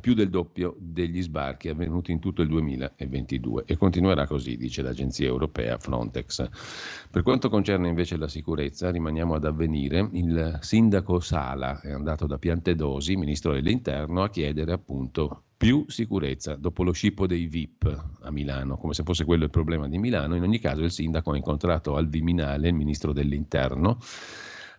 più 0.00 0.14
del 0.14 0.30
doppio 0.30 0.76
degli 0.78 1.22
sbarchi 1.22 1.68
avvenuti 1.68 2.12
in 2.12 2.18
tutto 2.18 2.42
il 2.42 2.48
2022 2.48 3.64
e 3.66 3.76
continuerà 3.76 4.26
così, 4.26 4.56
dice 4.56 4.82
l'agenzia 4.82 5.26
europea 5.26 5.78
Frontex. 5.78 6.48
Per 7.10 7.22
quanto 7.22 7.48
concerne 7.48 7.88
invece 7.88 8.16
la 8.16 8.28
sicurezza, 8.28 8.90
rimaniamo 8.90 9.34
ad 9.34 9.44
avvenire, 9.44 10.08
il 10.12 10.58
sindaco 10.60 11.20
Sala 11.20 11.80
è 11.80 11.92
andato 11.92 12.26
da 12.26 12.38
Piantedosi, 12.38 13.16
ministro 13.16 13.52
dell'Interno, 13.52 14.22
a 14.22 14.30
chiedere 14.30 14.72
appunto 14.72 15.42
più 15.56 15.84
sicurezza 15.88 16.56
dopo 16.56 16.82
lo 16.82 16.92
scippo 16.92 17.26
dei 17.26 17.46
VIP 17.46 18.04
a 18.20 18.30
Milano, 18.30 18.76
come 18.76 18.92
se 18.92 19.02
fosse 19.02 19.24
quello 19.24 19.44
il 19.44 19.50
problema 19.50 19.88
di 19.88 19.98
Milano. 19.98 20.34
In 20.34 20.42
ogni 20.42 20.58
caso 20.58 20.82
il 20.82 20.90
sindaco 20.90 21.32
ha 21.32 21.36
incontrato 21.36 21.96
al 21.96 22.08
Viminale 22.08 22.68
il 22.68 22.74
ministro 22.74 23.12
dell'Interno 23.12 23.98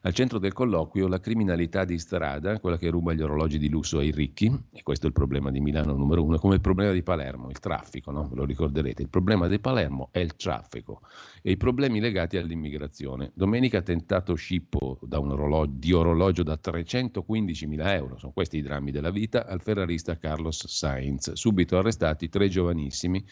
al 0.05 0.13
centro 0.13 0.37
del 0.37 0.53
colloquio 0.53 1.07
la 1.07 1.19
criminalità 1.19 1.83
di 1.83 1.97
strada, 1.97 2.59
quella 2.59 2.77
che 2.77 2.89
ruba 2.89 3.13
gli 3.13 3.23
orologi 3.23 3.57
di 3.57 3.69
lusso 3.69 3.97
ai 3.97 4.11
ricchi, 4.11 4.45
e 4.71 4.83
questo 4.83 5.05
è 5.05 5.07
il 5.07 5.15
problema 5.15 5.49
di 5.49 5.59
Milano 5.59 5.93
numero 5.93 6.23
uno, 6.23 6.37
come 6.37 6.53
il 6.53 6.61
problema 6.61 6.91
di 6.91 7.01
Palermo, 7.01 7.49
il 7.49 7.59
traffico, 7.59 8.11
no? 8.11 8.27
ve 8.27 8.35
lo 8.35 8.45
ricorderete. 8.45 9.01
Il 9.01 9.09
problema 9.09 9.47
di 9.47 9.59
Palermo 9.59 10.09
è 10.11 10.19
il 10.19 10.35
traffico 10.35 11.01
e 11.41 11.49
i 11.49 11.57
problemi 11.57 11.99
legati 11.99 12.37
all'immigrazione. 12.37 13.31
Domenica 13.33 13.81
tentato 13.81 14.35
scippo 14.35 14.99
orologio, 15.09 15.73
di 15.75 15.91
orologio 15.91 16.43
da 16.43 16.55
315 16.55 17.65
mila 17.65 17.95
euro, 17.95 18.19
sono 18.19 18.31
questi 18.31 18.57
i 18.57 18.61
drammi 18.61 18.91
della 18.91 19.09
vita, 19.09 19.47
al 19.47 19.61
ferrarista 19.61 20.19
Carlos 20.19 20.67
Sainz. 20.67 21.31
Subito 21.33 21.79
arrestati 21.79 22.29
tre 22.29 22.47
giovanissimi 22.47 23.25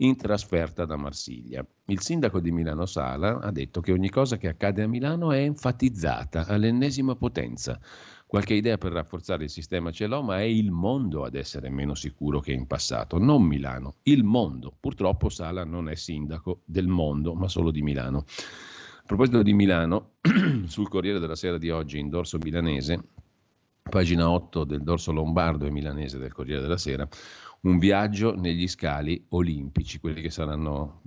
in 0.00 0.16
trasferta 0.16 0.84
da 0.84 0.96
Marsiglia. 0.96 1.66
Il 1.86 2.00
sindaco 2.00 2.40
di 2.40 2.52
Milano 2.52 2.86
Sala 2.86 3.40
ha 3.40 3.50
detto 3.50 3.80
che 3.80 3.92
ogni 3.92 4.10
cosa 4.10 4.36
che 4.36 4.48
accade 4.48 4.82
a 4.82 4.88
Milano 4.88 5.32
è 5.32 5.38
enfatizzata 5.38 6.46
all'ennesima 6.46 7.16
potenza. 7.16 7.80
Qualche 8.26 8.54
idea 8.54 8.76
per 8.76 8.92
rafforzare 8.92 9.44
il 9.44 9.50
sistema 9.50 9.90
ce 9.90 10.06
l'ho, 10.06 10.22
ma 10.22 10.38
è 10.38 10.42
il 10.42 10.70
mondo 10.70 11.24
ad 11.24 11.34
essere 11.34 11.70
meno 11.70 11.94
sicuro 11.94 12.40
che 12.40 12.52
in 12.52 12.66
passato, 12.66 13.18
non 13.18 13.42
Milano, 13.42 13.96
il 14.02 14.22
mondo. 14.22 14.72
Purtroppo 14.78 15.30
Sala 15.30 15.64
non 15.64 15.88
è 15.88 15.94
sindaco 15.94 16.60
del 16.64 16.86
mondo, 16.86 17.34
ma 17.34 17.48
solo 17.48 17.70
di 17.70 17.82
Milano. 17.82 18.24
proposito 19.06 19.42
di 19.42 19.54
Milano, 19.54 20.10
sul 20.66 20.88
Corriere 20.88 21.18
della 21.18 21.36
Sera 21.36 21.56
di 21.56 21.70
oggi, 21.70 21.98
in 21.98 22.10
dorso 22.10 22.38
milanese, 22.38 23.02
pagina 23.88 24.28
8 24.30 24.64
del 24.64 24.82
dorso 24.82 25.12
lombardo 25.12 25.64
e 25.64 25.70
milanese 25.70 26.18
del 26.18 26.32
Corriere 26.32 26.60
della 26.60 26.76
Sera, 26.76 27.08
un 27.62 27.78
viaggio 27.78 28.34
negli 28.34 28.68
scali 28.68 29.24
olimpici, 29.30 29.98
quelli 29.98 30.20
che 30.20 30.30
saranno 30.30 31.02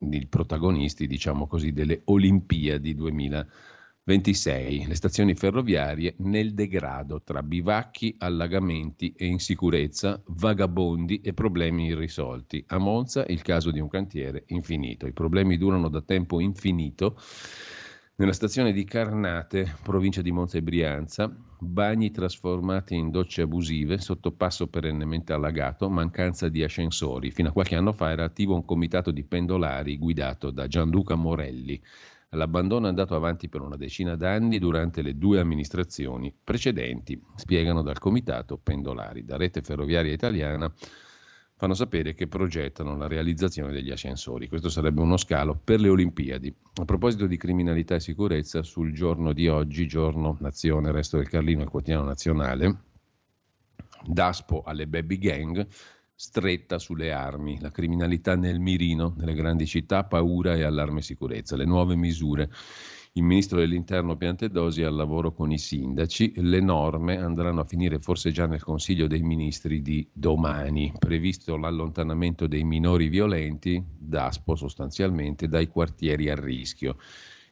i 0.00 0.26
protagonisti, 0.26 1.06
diciamo 1.06 1.46
così, 1.46 1.72
delle 1.72 2.02
Olimpiadi 2.04 2.94
2026, 2.94 4.86
le 4.86 4.94
stazioni 4.94 5.34
ferroviarie 5.34 6.14
nel 6.18 6.54
degrado 6.54 7.22
tra 7.22 7.42
bivacchi, 7.42 8.14
allagamenti 8.18 9.12
e 9.16 9.26
insicurezza, 9.26 10.22
vagabondi 10.26 11.20
e 11.20 11.34
problemi 11.34 11.86
irrisolti. 11.86 12.62
A 12.68 12.78
Monza 12.78 13.24
il 13.26 13.42
caso 13.42 13.72
di 13.72 13.80
un 13.80 13.88
cantiere 13.88 14.44
infinito. 14.48 15.06
I 15.06 15.12
problemi 15.12 15.58
durano 15.58 15.88
da 15.88 16.00
tempo 16.00 16.38
infinito 16.38 17.20
nella 18.16 18.32
stazione 18.32 18.72
di 18.72 18.84
Carnate, 18.84 19.76
provincia 19.82 20.22
di 20.22 20.30
Monza 20.32 20.58
e 20.58 20.62
Brianza, 20.62 21.32
bagni 21.58 22.10
trasformati 22.10 22.94
in 22.94 23.10
docce 23.10 23.42
abusive, 23.42 23.98
sottopasso 23.98 24.68
perennemente 24.68 25.32
allagato, 25.32 25.88
mancanza 25.88 26.48
di 26.48 26.62
ascensori. 26.62 27.30
Fino 27.30 27.48
a 27.48 27.52
qualche 27.52 27.76
anno 27.76 27.92
fa 27.92 28.10
era 28.10 28.24
attivo 28.24 28.54
un 28.54 28.64
comitato 28.64 29.10
di 29.10 29.24
pendolari 29.24 29.98
guidato 29.98 30.50
da 30.50 30.66
Gianluca 30.66 31.14
Morelli. 31.14 31.80
L'abbandono 32.30 32.86
è 32.86 32.88
andato 32.90 33.14
avanti 33.14 33.48
per 33.48 33.62
una 33.62 33.76
decina 33.76 34.14
d'anni 34.14 34.58
durante 34.58 35.00
le 35.00 35.16
due 35.16 35.40
amministrazioni 35.40 36.34
precedenti, 36.44 37.20
spiegano 37.36 37.82
dal 37.82 37.98
comitato 37.98 38.58
pendolari. 38.58 39.24
Da 39.24 39.36
Rete 39.36 39.62
Ferroviaria 39.62 40.12
Italiana 40.12 40.70
fanno 41.58 41.74
sapere 41.74 42.14
che 42.14 42.28
progettano 42.28 42.96
la 42.96 43.08
realizzazione 43.08 43.72
degli 43.72 43.90
ascensori. 43.90 44.46
Questo 44.46 44.68
sarebbe 44.68 45.00
uno 45.00 45.16
scalo 45.16 45.58
per 45.62 45.80
le 45.80 45.88
Olimpiadi. 45.88 46.54
A 46.76 46.84
proposito 46.84 47.26
di 47.26 47.36
criminalità 47.36 47.96
e 47.96 48.00
sicurezza, 48.00 48.62
sul 48.62 48.92
giorno 48.92 49.32
di 49.32 49.48
oggi, 49.48 49.88
giorno 49.88 50.36
Nazione, 50.38 50.92
Resto 50.92 51.16
del 51.16 51.28
Carlino, 51.28 51.62
il 51.62 51.68
quotidiano 51.68 52.04
nazionale, 52.04 52.82
Daspo 54.06 54.62
alle 54.64 54.86
baby 54.86 55.18
gang, 55.18 55.66
stretta 56.14 56.78
sulle 56.78 57.10
armi, 57.10 57.58
la 57.60 57.72
criminalità 57.72 58.36
nel 58.36 58.60
mirino, 58.60 59.14
nelle 59.16 59.34
grandi 59.34 59.66
città, 59.66 60.04
paura 60.04 60.54
e 60.54 60.62
allarme 60.62 61.02
sicurezza, 61.02 61.56
le 61.56 61.64
nuove 61.64 61.96
misure 61.96 62.50
il 63.18 63.24
ministro 63.24 63.58
dell'Interno 63.58 64.16
Piantedosi 64.16 64.82
al 64.82 64.94
lavoro 64.94 65.32
con 65.32 65.50
i 65.50 65.58
sindaci. 65.58 66.34
Le 66.36 66.60
norme 66.60 67.18
andranno 67.18 67.60
a 67.60 67.64
finire 67.64 67.98
forse 67.98 68.30
già 68.30 68.46
nel 68.46 68.62
Consiglio 68.62 69.08
dei 69.08 69.22
Ministri 69.22 69.82
di 69.82 70.08
domani. 70.12 70.92
Previsto 70.96 71.56
l'allontanamento 71.56 72.46
dei 72.46 72.62
minori 72.62 73.08
violenti, 73.08 73.82
DASPO 73.84 74.54
sostanzialmente, 74.54 75.48
dai 75.48 75.66
quartieri 75.66 76.30
a 76.30 76.36
rischio 76.36 76.96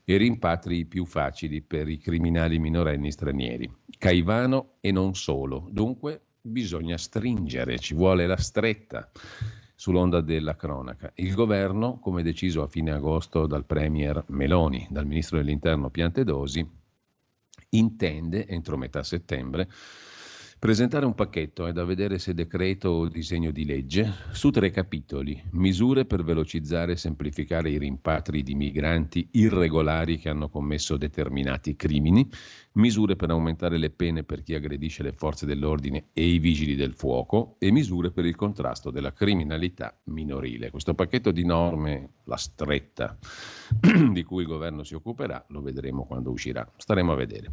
e 0.05 0.17
rimpatri 0.17 0.85
più 0.85 1.05
facili 1.05 1.63
per 1.63 1.89
i 1.89 1.99
criminali 1.99 2.61
minorenni 2.61 3.11
stranieri. 3.11 3.69
Caivano 3.99 4.75
e 4.81 4.93
non 4.93 5.15
solo. 5.15 5.69
Dunque 5.73 6.21
bisogna 6.41 6.97
stringere, 6.97 7.81
ci 7.81 7.95
vuole 7.95 8.29
la 8.29 8.37
stretta 8.37 9.11
sull'onda 9.77 10.23
della 10.23 10.57
cronaca. 10.57 11.13
Il 11.15 11.35
governo, 11.35 11.99
come 12.01 12.23
deciso 12.23 12.63
a 12.63 12.67
fine 12.67 12.91
agosto 12.91 13.47
dal 13.47 13.67
Premier 13.67 14.25
Meloni, 14.29 14.89
dal 14.91 15.07
Ministro 15.07 15.37
dell'Interno 15.37 15.91
Piantedosi, 15.91 16.69
intende, 17.71 18.47
entro 18.49 18.79
metà 18.79 19.03
settembre, 19.03 19.69
presentare 20.59 21.05
un 21.05 21.15
pacchetto, 21.15 21.67
è 21.67 21.73
da 21.73 21.85
vedere 21.85 22.19
se 22.19 22.33
decreto 22.33 22.89
o 22.89 23.09
disegno 23.09 23.51
di 23.51 23.67
legge, 23.67 24.11
su 24.33 24.51
tre 24.51 24.71
capitoli, 24.71 25.41
misure 25.51 26.07
per 26.07 26.25
velocizzare 26.25 26.93
e 26.93 26.97
semplificare 26.97 27.69
i 27.69 27.79
rimpatri 27.79 28.43
di 28.43 28.55
migranti 28.55 29.29
irregolari 29.33 30.19
che 30.19 30.31
hanno 30.31 30.49
commesso 30.49 30.97
determinati 30.97 31.77
crimini, 31.77 32.27
misure 32.77 33.17
per 33.17 33.31
aumentare 33.31 33.79
le 33.79 33.91
pene 33.91 34.23
per 34.23 34.43
chi 34.43 34.55
aggredisce 34.55 35.03
le 35.03 35.13
forze 35.13 35.47
dell'ordine 35.47 36.07
e 36.13 36.27
i 36.27 36.39
vigili 36.39 36.75
del 36.75 36.95
fuoco 36.95 37.57
e 37.59 37.71
misure 37.71 38.11
per 38.11 38.25
il 38.25 38.37
contrasto 38.37 38.91
della 38.91 39.13
criminalità 39.13 39.99
minorile. 40.05 40.71
Questo 40.71 40.95
pacchetto 40.95 41.31
di 41.31 41.45
norme, 41.45 42.11
la 42.25 42.37
stretta 42.37 43.17
di 44.13 44.23
cui 44.25 44.43
il 44.43 44.49
governo 44.49 44.83
si 44.83 44.95
occuperà, 44.95 45.45
lo 45.49 45.61
vedremo 45.61 46.07
quando 46.07 46.31
uscirà. 46.31 46.67
Staremo 46.77 47.13
a 47.13 47.17
vedere. 47.17 47.53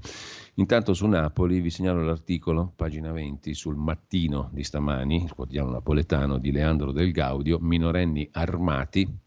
Intanto 0.56 0.94
su 0.94 1.08
Napoli 1.08 1.60
vi 1.60 1.70
segnalo 1.70 2.04
l'articolo, 2.04 2.72
pagina 2.76 3.12
20, 3.12 3.54
sul 3.54 3.76
mattino 3.76 4.50
di 4.52 4.64
stamani, 4.64 5.24
il 5.24 5.34
quotidiano 5.34 5.72
napoletano 5.72 6.38
di 6.38 6.52
Leandro 6.52 6.92
del 6.92 7.12
Gaudio, 7.12 7.60
minorenni 7.60 8.28
armati 8.32 9.23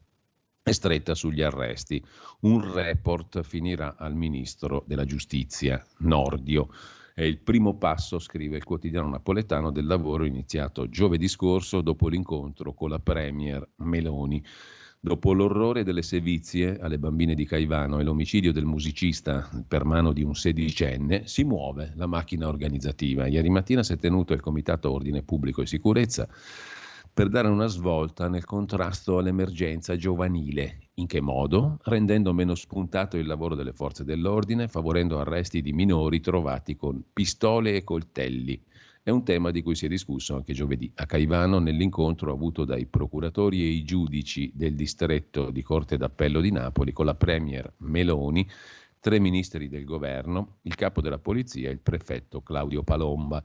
è 0.69 0.73
stretta 0.73 1.15
sugli 1.15 1.43
arresti. 1.43 2.05
Un 2.41 2.73
report 2.73 3.43
finirà 3.43 3.95
al 3.97 4.17
ministro 4.17 4.83
della 4.85 5.05
giustizia, 5.05 5.81
Nordio. 5.99 6.71
È 7.15 7.23
il 7.23 7.39
primo 7.39 7.77
passo, 7.77 8.19
scrive 8.19 8.57
il 8.57 8.65
quotidiano 8.65 9.09
napoletano, 9.09 9.71
del 9.71 9.87
lavoro 9.87 10.25
iniziato 10.25 10.89
giovedì 10.89 11.29
scorso 11.29 11.83
dopo 11.83 12.09
l'incontro 12.09 12.75
con 12.75 12.91
la 12.91 12.99
Premier 12.99 13.65
Meloni. 13.77 14.43
Dopo 14.99 15.33
l'orrore 15.35 15.85
delle 15.85 16.03
sevizie 16.03 16.81
alle 16.81 16.99
bambine 16.99 17.37
di 17.37 17.47
Caivano 17.47 18.01
e 18.01 18.03
l'omicidio 18.03 18.53
del 18.53 18.65
musicista 18.65 19.49
per 19.69 19.85
mano 19.85 20.13
di 20.13 20.25
un 20.25 20.35
sedicenne, 20.35 21.29
si 21.29 21.45
muove 21.45 21.93
la 21.95 22.09
macchina 22.09 22.49
organizzativa. 22.49 23.29
Ieri 23.29 23.51
mattina 23.51 23.85
si 23.85 23.93
è 23.93 23.99
tenuto 23.99 24.33
il 24.33 24.41
Comitato 24.41 24.91
Ordine 24.91 25.23
Pubblico 25.23 25.63
e 25.63 25.67
Sicurezza 25.67 26.29
per 27.17 27.31
dare 27.31 27.49
una 27.49 27.67
svolta 27.67 28.29
nel 28.29 28.45
contrasto 28.45 29.17
all'emergenza 29.17 29.97
giovanile. 29.97 30.81
In 30.97 31.07
che 31.07 31.23
modo? 31.23 31.79
Rendendo 31.85 32.35
meno 32.35 32.55
spuntato 32.55 33.17
il 33.17 33.27
lavoro 33.27 33.55
delle 33.55 33.73
forze 33.73 34.05
dell'ordine, 34.05 34.69
favorendo 34.69 35.19
arresti 35.19 35.63
di 35.63 35.73
minori 35.73 36.21
trovati 36.21 36.77
con 36.77 37.03
pistole 37.15 37.75
e 37.75 37.85
coltelli. 37.85 38.63
È 39.03 39.09
un 39.09 39.25
tema 39.25 39.51
di 39.51 39.63
cui 39.63 39.75
si 39.75 39.87
è 39.87 39.89
discusso 39.89 40.37
anche 40.37 40.53
giovedì 40.53 40.93
a 40.97 41.07
Caivano 41.07 41.59
nell'incontro 41.59 42.31
avuto 42.31 42.67
dai 42.67 42.85
procuratori 42.85 43.63
e 43.63 43.69
i 43.69 43.83
giudici 43.83 44.53
del 44.55 44.75
distretto 44.75 45.51
di 45.51 45.63
Corte 45.63 45.97
d'Appello 45.97 46.43
di 46.43 46.53
Napoli 46.53 46.93
con 46.93 47.07
la 47.07 47.15
Premier 47.15 47.73
Meloni, 47.79 48.47
tre 49.01 49.19
ministri 49.21 49.71
del 49.71 49.85
governo, 49.85 50.59
il 50.65 50.75
capo 50.75 51.01
della 51.01 51.17
polizia 51.17 51.71
e 51.71 51.73
il 51.73 51.81
prefetto 51.81 52.43
Claudio 52.43 52.83
Palomba. 52.83 53.43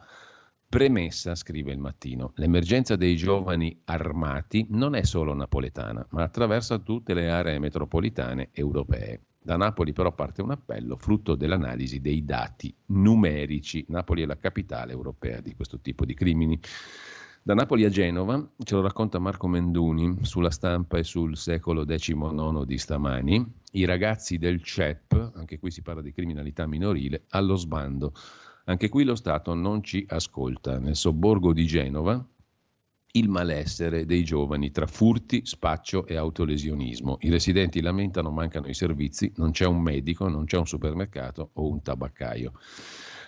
Premessa, 0.71 1.35
scrive 1.35 1.73
il 1.73 1.79
mattino, 1.79 2.31
l'emergenza 2.35 2.95
dei 2.95 3.17
giovani 3.17 3.81
armati 3.83 4.67
non 4.69 4.95
è 4.95 5.03
solo 5.03 5.33
napoletana, 5.33 6.07
ma 6.11 6.23
attraversa 6.23 6.77
tutte 6.77 7.13
le 7.13 7.29
aree 7.29 7.59
metropolitane 7.59 8.51
europee. 8.53 9.19
Da 9.37 9.57
Napoli 9.57 9.91
però 9.91 10.13
parte 10.13 10.41
un 10.41 10.51
appello 10.51 10.95
frutto 10.95 11.35
dell'analisi 11.35 11.99
dei 11.99 12.23
dati 12.23 12.73
numerici. 12.85 13.83
Napoli 13.89 14.21
è 14.21 14.25
la 14.25 14.37
capitale 14.37 14.93
europea 14.93 15.41
di 15.41 15.53
questo 15.55 15.81
tipo 15.81 16.05
di 16.05 16.13
crimini. 16.13 16.57
Da 17.43 17.53
Napoli 17.53 17.83
a 17.83 17.89
Genova, 17.89 18.41
ce 18.63 18.75
lo 18.75 18.81
racconta 18.81 19.19
Marco 19.19 19.49
Menduni 19.49 20.19
sulla 20.21 20.51
stampa 20.51 20.97
e 20.97 21.03
sul 21.03 21.35
secolo 21.35 21.83
XIX 21.83 22.63
di 22.63 22.77
stamani, 22.77 23.45
i 23.73 23.83
ragazzi 23.83 24.37
del 24.37 24.63
CEP, 24.63 25.33
anche 25.35 25.59
qui 25.59 25.69
si 25.69 25.81
parla 25.81 26.01
di 26.01 26.13
criminalità 26.13 26.65
minorile, 26.65 27.23
allo 27.31 27.55
sbando. 27.55 28.13
Anche 28.65 28.89
qui 28.89 29.03
lo 29.03 29.15
Stato 29.15 29.53
non 29.53 29.83
ci 29.83 30.05
ascolta. 30.07 30.77
Nel 30.77 30.95
sobborgo 30.95 31.53
di 31.53 31.65
Genova 31.65 32.23
il 33.13 33.27
malessere 33.27 34.05
dei 34.05 34.23
giovani 34.23 34.71
tra 34.71 34.87
furti, 34.87 35.45
spaccio 35.45 36.05
e 36.05 36.15
autolesionismo. 36.15 37.17
I 37.21 37.29
residenti 37.29 37.81
lamentano 37.81 38.31
mancano 38.31 38.67
i 38.67 38.73
servizi, 38.73 39.31
non 39.35 39.51
c'è 39.51 39.65
un 39.65 39.81
medico, 39.81 40.29
non 40.29 40.45
c'è 40.45 40.57
un 40.57 40.67
supermercato 40.67 41.49
o 41.53 41.67
un 41.67 41.81
tabaccaio. 41.81 42.53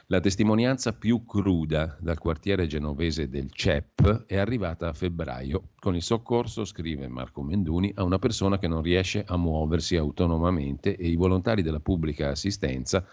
La 0.07 0.19
testimonianza 0.19 0.93
più 0.93 1.25
cruda 1.25 1.97
dal 1.99 2.17
quartiere 2.17 2.67
genovese 2.67 3.29
del 3.29 3.51
CEP 3.51 4.25
è 4.25 4.37
arrivata 4.37 4.89
a 4.89 4.93
febbraio 4.93 5.69
con 5.79 5.95
il 5.95 6.01
soccorso, 6.01 6.65
scrive 6.65 7.07
Marco 7.07 7.41
Menduni, 7.41 7.91
a 7.95 8.03
una 8.03 8.19
persona 8.19 8.59
che 8.59 8.67
non 8.67 8.81
riesce 8.81 9.23
a 9.25 9.37
muoversi 9.37 9.95
autonomamente 9.95 10.95
e 10.95 11.07
i 11.07 11.15
volontari 11.15 11.61
della 11.61 11.79
pubblica 11.79 12.29
assistenza 12.29 13.05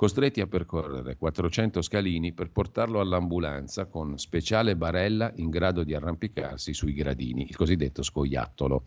costretti 0.00 0.40
a 0.40 0.46
percorrere 0.46 1.18
400 1.18 1.82
scalini 1.82 2.32
per 2.32 2.50
portarlo 2.50 3.00
all'ambulanza 3.00 3.84
con 3.84 4.16
speciale 4.16 4.74
barella 4.74 5.30
in 5.36 5.50
grado 5.50 5.84
di 5.84 5.92
arrampicarsi 5.92 6.72
sui 6.72 6.94
gradini, 6.94 7.46
il 7.46 7.54
cosiddetto 7.54 8.02
scoiattolo. 8.02 8.84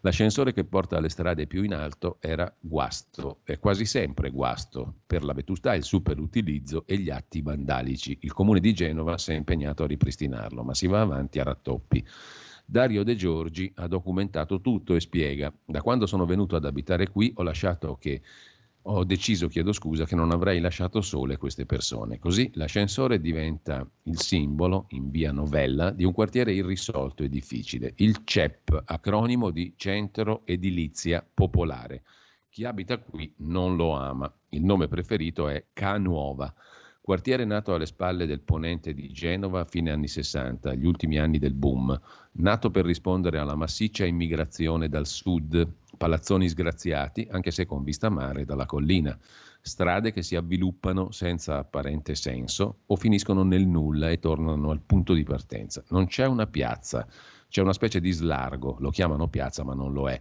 L'ascensore 0.00 0.54
che 0.54 0.64
porta 0.64 0.96
alle 0.96 1.10
strade 1.10 1.46
più 1.46 1.64
in 1.64 1.74
alto 1.74 2.16
era 2.18 2.50
guasto, 2.58 3.40
è 3.44 3.58
quasi 3.58 3.84
sempre 3.84 4.30
guasto, 4.30 5.00
per 5.04 5.22
la 5.22 5.34
vetustà, 5.34 5.74
il 5.74 5.84
superutilizzo 5.84 6.84
e 6.86 6.96
gli 6.96 7.10
atti 7.10 7.42
vandalici. 7.42 8.16
Il 8.22 8.32
comune 8.32 8.60
di 8.60 8.72
Genova 8.72 9.18
si 9.18 9.32
è 9.32 9.34
impegnato 9.34 9.82
a 9.82 9.86
ripristinarlo, 9.86 10.62
ma 10.62 10.72
si 10.72 10.86
va 10.86 11.02
avanti 11.02 11.40
a 11.40 11.44
rattoppi. 11.44 12.02
Dario 12.64 13.02
De 13.02 13.14
Giorgi 13.14 13.70
ha 13.74 13.86
documentato 13.86 14.62
tutto 14.62 14.94
e 14.94 15.00
spiega: 15.00 15.52
Da 15.62 15.82
quando 15.82 16.06
sono 16.06 16.24
venuto 16.24 16.56
ad 16.56 16.64
abitare 16.64 17.10
qui 17.10 17.30
ho 17.36 17.42
lasciato 17.42 17.98
che 18.00 18.22
ho 18.86 19.04
deciso, 19.04 19.48
chiedo 19.48 19.72
scusa, 19.72 20.04
che 20.04 20.14
non 20.14 20.30
avrei 20.30 20.60
lasciato 20.60 21.00
sole 21.00 21.36
queste 21.36 21.64
persone. 21.64 22.18
Così 22.18 22.50
l'ascensore 22.54 23.20
diventa 23.20 23.86
il 24.04 24.20
simbolo, 24.20 24.86
in 24.90 25.10
via 25.10 25.32
Novella, 25.32 25.90
di 25.90 26.04
un 26.04 26.12
quartiere 26.12 26.52
irrisolto 26.52 27.22
e 27.22 27.28
difficile, 27.28 27.94
il 27.96 28.22
CEP, 28.24 28.82
acronimo 28.84 29.50
di 29.50 29.74
Centro 29.76 30.42
Edilizia 30.44 31.26
Popolare. 31.32 32.02
Chi 32.50 32.64
abita 32.64 32.98
qui 32.98 33.32
non 33.38 33.76
lo 33.76 33.92
ama. 33.92 34.32
Il 34.50 34.64
nome 34.64 34.86
preferito 34.86 35.48
è 35.48 35.64
Ca 35.72 35.96
Nuova 35.98 36.54
quartiere 37.04 37.44
nato 37.44 37.74
alle 37.74 37.84
spalle 37.84 38.24
del 38.24 38.40
ponente 38.40 38.94
di 38.94 39.10
Genova 39.12 39.60
a 39.60 39.64
fine 39.66 39.90
anni 39.90 40.08
60, 40.08 40.72
gli 40.72 40.86
ultimi 40.86 41.18
anni 41.18 41.38
del 41.38 41.52
boom, 41.52 42.00
nato 42.32 42.70
per 42.70 42.86
rispondere 42.86 43.38
alla 43.38 43.54
massiccia 43.54 44.06
immigrazione 44.06 44.88
dal 44.88 45.06
sud, 45.06 45.70
palazzoni 45.96 46.48
sgraziati, 46.48 47.26
anche 47.30 47.50
se 47.50 47.66
con 47.66 47.82
vista 47.82 48.08
mare 48.08 48.44
dalla 48.44 48.66
collina, 48.66 49.18
strade 49.60 50.12
che 50.12 50.22
si 50.22 50.36
avviluppano 50.36 51.10
senza 51.10 51.58
apparente 51.58 52.14
senso 52.14 52.80
o 52.86 52.96
finiscono 52.96 53.42
nel 53.42 53.66
nulla 53.66 54.10
e 54.10 54.18
tornano 54.18 54.70
al 54.70 54.80
punto 54.80 55.14
di 55.14 55.22
partenza. 55.22 55.82
Non 55.88 56.06
c'è 56.06 56.26
una 56.26 56.46
piazza, 56.46 57.06
c'è 57.48 57.62
una 57.62 57.72
specie 57.72 58.00
di 58.00 58.10
slargo, 58.10 58.76
lo 58.80 58.90
chiamano 58.90 59.28
piazza 59.28 59.64
ma 59.64 59.74
non 59.74 59.92
lo 59.92 60.08
è 60.08 60.20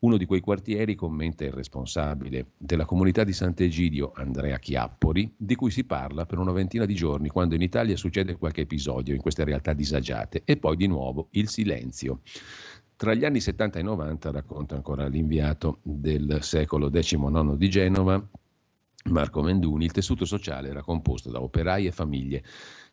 uno 0.00 0.16
di 0.16 0.26
quei 0.26 0.40
quartieri, 0.40 0.94
commenta 0.94 1.44
il 1.44 1.50
responsabile 1.50 2.52
della 2.56 2.84
comunità 2.84 3.24
di 3.24 3.32
Sant'Egidio, 3.32 4.12
Andrea 4.14 4.58
Chiappori, 4.58 5.34
di 5.36 5.56
cui 5.56 5.72
si 5.72 5.82
parla 5.82 6.24
per 6.24 6.38
una 6.38 6.52
ventina 6.52 6.84
di 6.84 6.94
giorni 6.94 7.28
quando 7.28 7.56
in 7.56 7.62
Italia 7.62 7.96
succede 7.96 8.36
qualche 8.36 8.60
episodio 8.60 9.14
in 9.14 9.20
queste 9.20 9.42
realtà 9.42 9.72
disagiate 9.72 10.42
e 10.44 10.56
poi 10.56 10.76
di 10.76 10.86
nuovo 10.86 11.28
il 11.32 11.48
silenzio. 11.48 12.20
Tra 12.98 13.14
gli 13.14 13.24
anni 13.24 13.38
70 13.38 13.78
e 13.78 13.82
90, 13.82 14.32
racconta 14.32 14.74
ancora 14.74 15.06
l'inviato 15.06 15.78
del 15.82 16.38
secolo 16.40 16.90
XIX 16.90 17.54
di 17.54 17.70
Genova, 17.70 18.28
Marco 19.04 19.40
Menduni, 19.40 19.84
il 19.84 19.92
tessuto 19.92 20.24
sociale 20.24 20.68
era 20.68 20.82
composto 20.82 21.30
da 21.30 21.40
operai 21.40 21.86
e 21.86 21.92
famiglie 21.92 22.42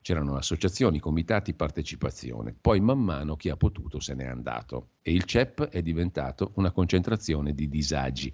C'erano 0.05 0.35
associazioni, 0.35 0.99
comitati, 0.99 1.55
partecipazione. 1.55 2.53
Poi 2.61 2.79
man 2.79 2.99
mano 2.99 3.35
chi 3.35 3.49
ha 3.49 3.57
potuto 3.57 3.99
se 3.99 4.13
n'è 4.13 4.25
andato 4.25 4.89
e 5.01 5.11
il 5.11 5.23
CEP 5.23 5.69
è 5.69 5.81
diventato 5.81 6.51
una 6.57 6.69
concentrazione 6.69 7.55
di 7.55 7.67
disagi, 7.67 8.31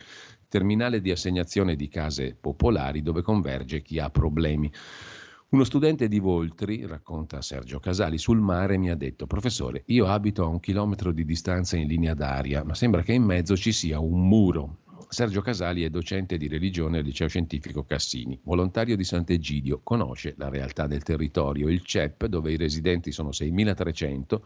terminale 0.50 1.00
di 1.00 1.12
assegnazione 1.12 1.78
di 1.78 1.88
case 1.88 2.36
popolari 2.38 3.02
dove 3.02 3.22
converge 3.22 3.82
chi 3.82 4.00
ha 4.00 4.10
problemi. 4.10 4.70
Uno 5.52 5.66
studente 5.66 6.08
di 6.08 6.20
Voltri, 6.20 6.86
racconta 6.86 7.42
Sergio 7.42 7.82
Casali, 7.82 8.18
sul 8.18 8.40
mare 8.40 8.78
mi 8.78 8.90
ha 8.90 8.96
detto, 8.96 9.28
professore, 9.28 9.84
io 9.88 10.06
abito 10.06 10.46
a 10.46 10.48
un 10.48 10.62
chilometro 10.62 11.12
di 11.12 11.26
distanza 11.26 11.76
in 11.76 11.88
linea 11.88 12.14
d'aria, 12.14 12.64
ma 12.64 12.74
sembra 12.74 13.02
che 13.02 13.12
in 13.12 13.24
mezzo 13.24 13.58
ci 13.58 13.74
sia 13.74 14.00
un 14.00 14.30
muro. 14.30 14.78
Sergio 15.10 15.42
Casali 15.42 15.84
è 15.84 15.90
docente 15.90 16.38
di 16.38 16.48
religione 16.48 17.00
al 17.00 17.04
liceo 17.04 17.28
scientifico 17.28 17.84
Cassini, 17.84 18.40
volontario 18.44 18.96
di 18.96 19.04
Sant'Egidio, 19.04 19.82
conosce 19.84 20.36
la 20.38 20.48
realtà 20.48 20.88
del 20.88 21.04
territorio, 21.04 21.68
il 21.68 21.84
CEP 21.84 22.28
dove 22.28 22.54
i 22.54 22.58
residenti 22.58 23.12
sono 23.12 23.32
6.300, 23.32 24.40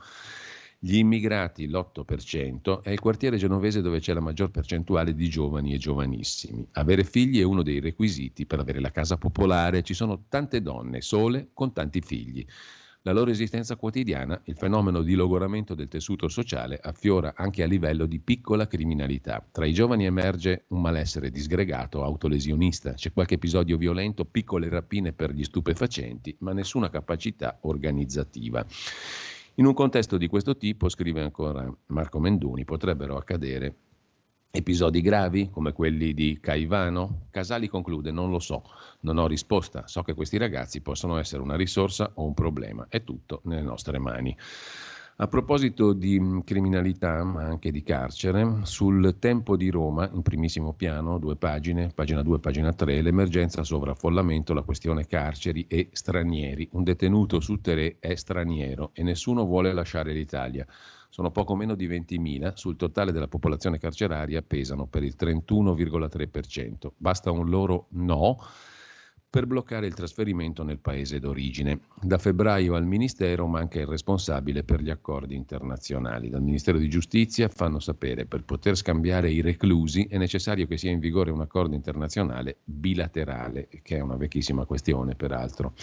gli 0.86 0.98
immigrati 0.98 1.68
l'8%, 1.68 2.84
è 2.84 2.92
il 2.92 3.00
quartiere 3.00 3.38
genovese 3.38 3.82
dove 3.82 4.00
c'è 4.00 4.14
la 4.14 4.20
maggior 4.20 4.52
percentuale 4.52 5.16
di 5.16 5.28
giovani 5.30 5.74
e 5.74 5.80
giovanissimi. 5.80 6.68
Avere 6.74 7.04
figli 7.04 7.40
è 7.40 7.44
uno 7.44 7.64
dei 7.64 7.80
requisiti 7.80 8.46
per 8.46 8.60
avere 8.60 8.80
la 8.80 8.92
casa 8.92 9.18
popolare, 9.18 9.82
ci 9.82 9.96
sono 9.96 10.26
tante 10.30 10.62
donne 10.62 11.02
sole 11.02 11.50
con 11.54 11.74
tanti 11.74 12.02
figli 12.02 12.46
la 13.06 13.12
loro 13.12 13.30
esistenza 13.30 13.76
quotidiana, 13.76 14.42
il 14.46 14.56
fenomeno 14.56 15.04
di 15.04 15.14
logoramento 15.14 15.76
del 15.76 15.88
tessuto 15.88 16.28
sociale 16.28 16.80
affiora 16.82 17.34
anche 17.36 17.62
a 17.62 17.68
livello 17.68 18.08
di 18.08 18.20
piccola 18.20 18.66
criminalità. 18.66 19.46
Tra 19.52 19.68
i 19.68 19.74
giovani 19.74 20.06
emerge 20.06 20.66
un 20.70 20.82
malessere 20.82 21.30
disgregato, 21.30 22.04
autolesionista, 22.04 22.94
c'è 22.94 23.14
qualche 23.14 23.36
episodio 23.36 23.78
violento, 23.78 24.26
piccole 24.26 24.70
rapine 24.70 25.14
per 25.14 25.34
gli 25.34 25.44
stupefacenti, 25.44 26.36
ma 26.40 26.52
nessuna 26.52 26.90
capacità 26.90 27.60
organizzativa. 27.62 28.66
In 29.58 29.66
un 29.66 29.74
contesto 29.74 30.18
di 30.18 30.28
questo 30.28 30.58
tipo, 30.58 30.90
scrive 30.90 31.22
ancora 31.22 31.74
Marco 31.88 32.20
Menduni, 32.20 32.66
potrebbero 32.66 33.16
accadere 33.16 33.76
Episodi 34.56 35.02
gravi 35.02 35.50
come 35.50 35.74
quelli 35.74 36.14
di 36.14 36.40
Caivano? 36.42 37.28
Casali 37.30 37.68
conclude, 37.68 38.12
non 38.12 38.30
lo 38.30 38.40
so, 38.40 38.64
non 39.02 39.18
ho 39.18 39.28
risposta, 39.28 39.86
so 39.86 40.02
che 40.02 40.14
questi 40.14 40.38
ragazzi 40.38 40.80
possono 40.80 41.18
essere 41.18 41.42
una 41.42 41.58
risorsa 41.58 42.12
o 42.14 42.24
un 42.24 42.34
problema, 42.34 42.86
è 42.88 43.04
tutto 43.04 43.42
nelle 43.44 43.64
nostre 43.64 43.98
mani. 44.00 44.36
A 45.18 45.28
proposito 45.28 45.94
di 45.94 46.20
mm, 46.20 46.40
criminalità, 46.40 47.24
ma 47.24 47.44
anche 47.44 47.72
di 47.72 47.84
carcere, 47.84 48.60
sul 48.64 49.16
Tempo 49.18 49.56
di 49.56 49.70
Roma, 49.70 50.10
in 50.12 50.22
primissimo 50.22 50.74
piano, 50.74 51.20
due 51.20 51.38
pagine, 51.38 51.90
pagina 51.96 52.22
2 52.22 52.40
pagina 52.40 52.74
3, 52.74 53.02
l'emergenza 53.02 53.64
sovraffollamento, 53.64 54.54
la 54.54 54.64
questione 54.64 55.08
carceri 55.08 55.68
e 55.70 55.88
stranieri. 55.94 56.68
Un 56.74 56.84
detenuto 56.84 57.40
su 57.40 57.62
tre 57.62 57.96
è 58.00 58.14
straniero 58.16 58.90
e 58.92 59.04
nessuno 59.04 59.46
vuole 59.46 59.72
lasciare 59.72 60.12
l'Italia 60.12 60.68
sono 61.08 61.32
poco 61.32 61.56
meno 61.56 61.76
di 61.76 61.88
20.000, 61.88 62.56
sul 62.56 62.76
totale 62.76 63.14
della 63.14 63.30
popolazione 63.30 63.78
carceraria 63.78 64.42
pesano 64.42 64.86
per 64.86 65.02
il 65.02 65.16
31,3%. 65.18 66.92
Basta 66.98 67.32
un 67.32 67.50
loro 67.50 67.88
no 67.92 68.36
per 69.36 69.48
bloccare 69.48 69.86
il 69.86 69.94
trasferimento 69.94 70.64
nel 70.64 70.80
paese 70.80 71.20
d'origine. 71.20 71.82
Da 72.02 72.18
febbraio 72.18 72.76
al 72.76 72.86
Ministero 72.86 73.48
manca 73.48 73.82
il 73.82 73.86
responsabile 73.86 74.64
per 74.64 74.82
gli 74.82 74.90
accordi 74.90 75.36
internazionali. 75.36 76.30
Dal 76.30 76.42
Ministero 76.42 76.78
di 76.78 76.88
Giustizia 76.88 77.50
fanno 77.50 77.82
sapere 77.82 78.22
che 78.22 78.28
per 78.28 78.46
poter 78.46 78.78
scambiare 78.78 79.30
i 79.30 79.42
reclusi 79.42 80.08
è 80.10 80.18
necessario 80.18 80.66
che 80.68 80.78
sia 80.78 80.92
in 80.92 81.00
vigore 81.00 81.32
un 81.32 81.42
accordo 81.42 81.76
internazionale 81.76 82.60
bilaterale, 82.64 83.68
che 83.84 83.98
è 83.98 84.00
una 84.00 84.16
vecchissima 84.16 84.64
questione 84.64 85.16
peraltro. 85.16 85.74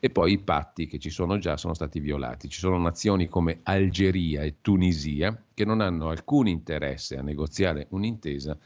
E 0.00 0.08
poi 0.08 0.32
i 0.32 0.38
patti 0.38 0.86
che 0.86 0.98
ci 0.98 1.10
sono 1.10 1.36
già 1.36 1.58
sono 1.58 1.74
stati 1.74 2.00
violati. 2.00 2.48
Ci 2.48 2.58
sono 2.58 2.78
nazioni 2.78 3.28
come 3.28 3.60
Algeria 3.64 4.44
e 4.44 4.62
Tunisia 4.62 5.38
che 5.52 5.66
non 5.66 5.82
hanno 5.82 6.08
alcun 6.08 6.48
interesse 6.48 7.18
a 7.18 7.22
negoziare 7.22 7.86
un'intesa 7.90 8.56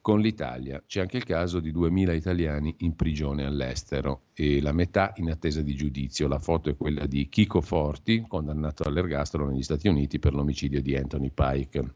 con 0.00 0.20
l'Italia. 0.20 0.82
C'è 0.86 1.00
anche 1.00 1.16
il 1.16 1.24
caso 1.24 1.60
di 1.60 1.72
2.000 1.72 2.14
italiani 2.14 2.74
in 2.78 2.96
prigione 2.96 3.44
all'estero 3.44 4.22
e 4.34 4.60
la 4.60 4.72
metà 4.72 5.12
in 5.16 5.30
attesa 5.30 5.60
di 5.60 5.74
giudizio. 5.74 6.28
La 6.28 6.38
foto 6.38 6.70
è 6.70 6.76
quella 6.76 7.06
di 7.06 7.28
Chico 7.28 7.60
Forti, 7.60 8.24
condannato 8.26 8.84
all'ergastolo 8.84 9.46
negli 9.48 9.62
Stati 9.62 9.88
Uniti 9.88 10.18
per 10.18 10.34
l'omicidio 10.34 10.80
di 10.80 10.96
Anthony 10.96 11.30
Pike. 11.32 11.94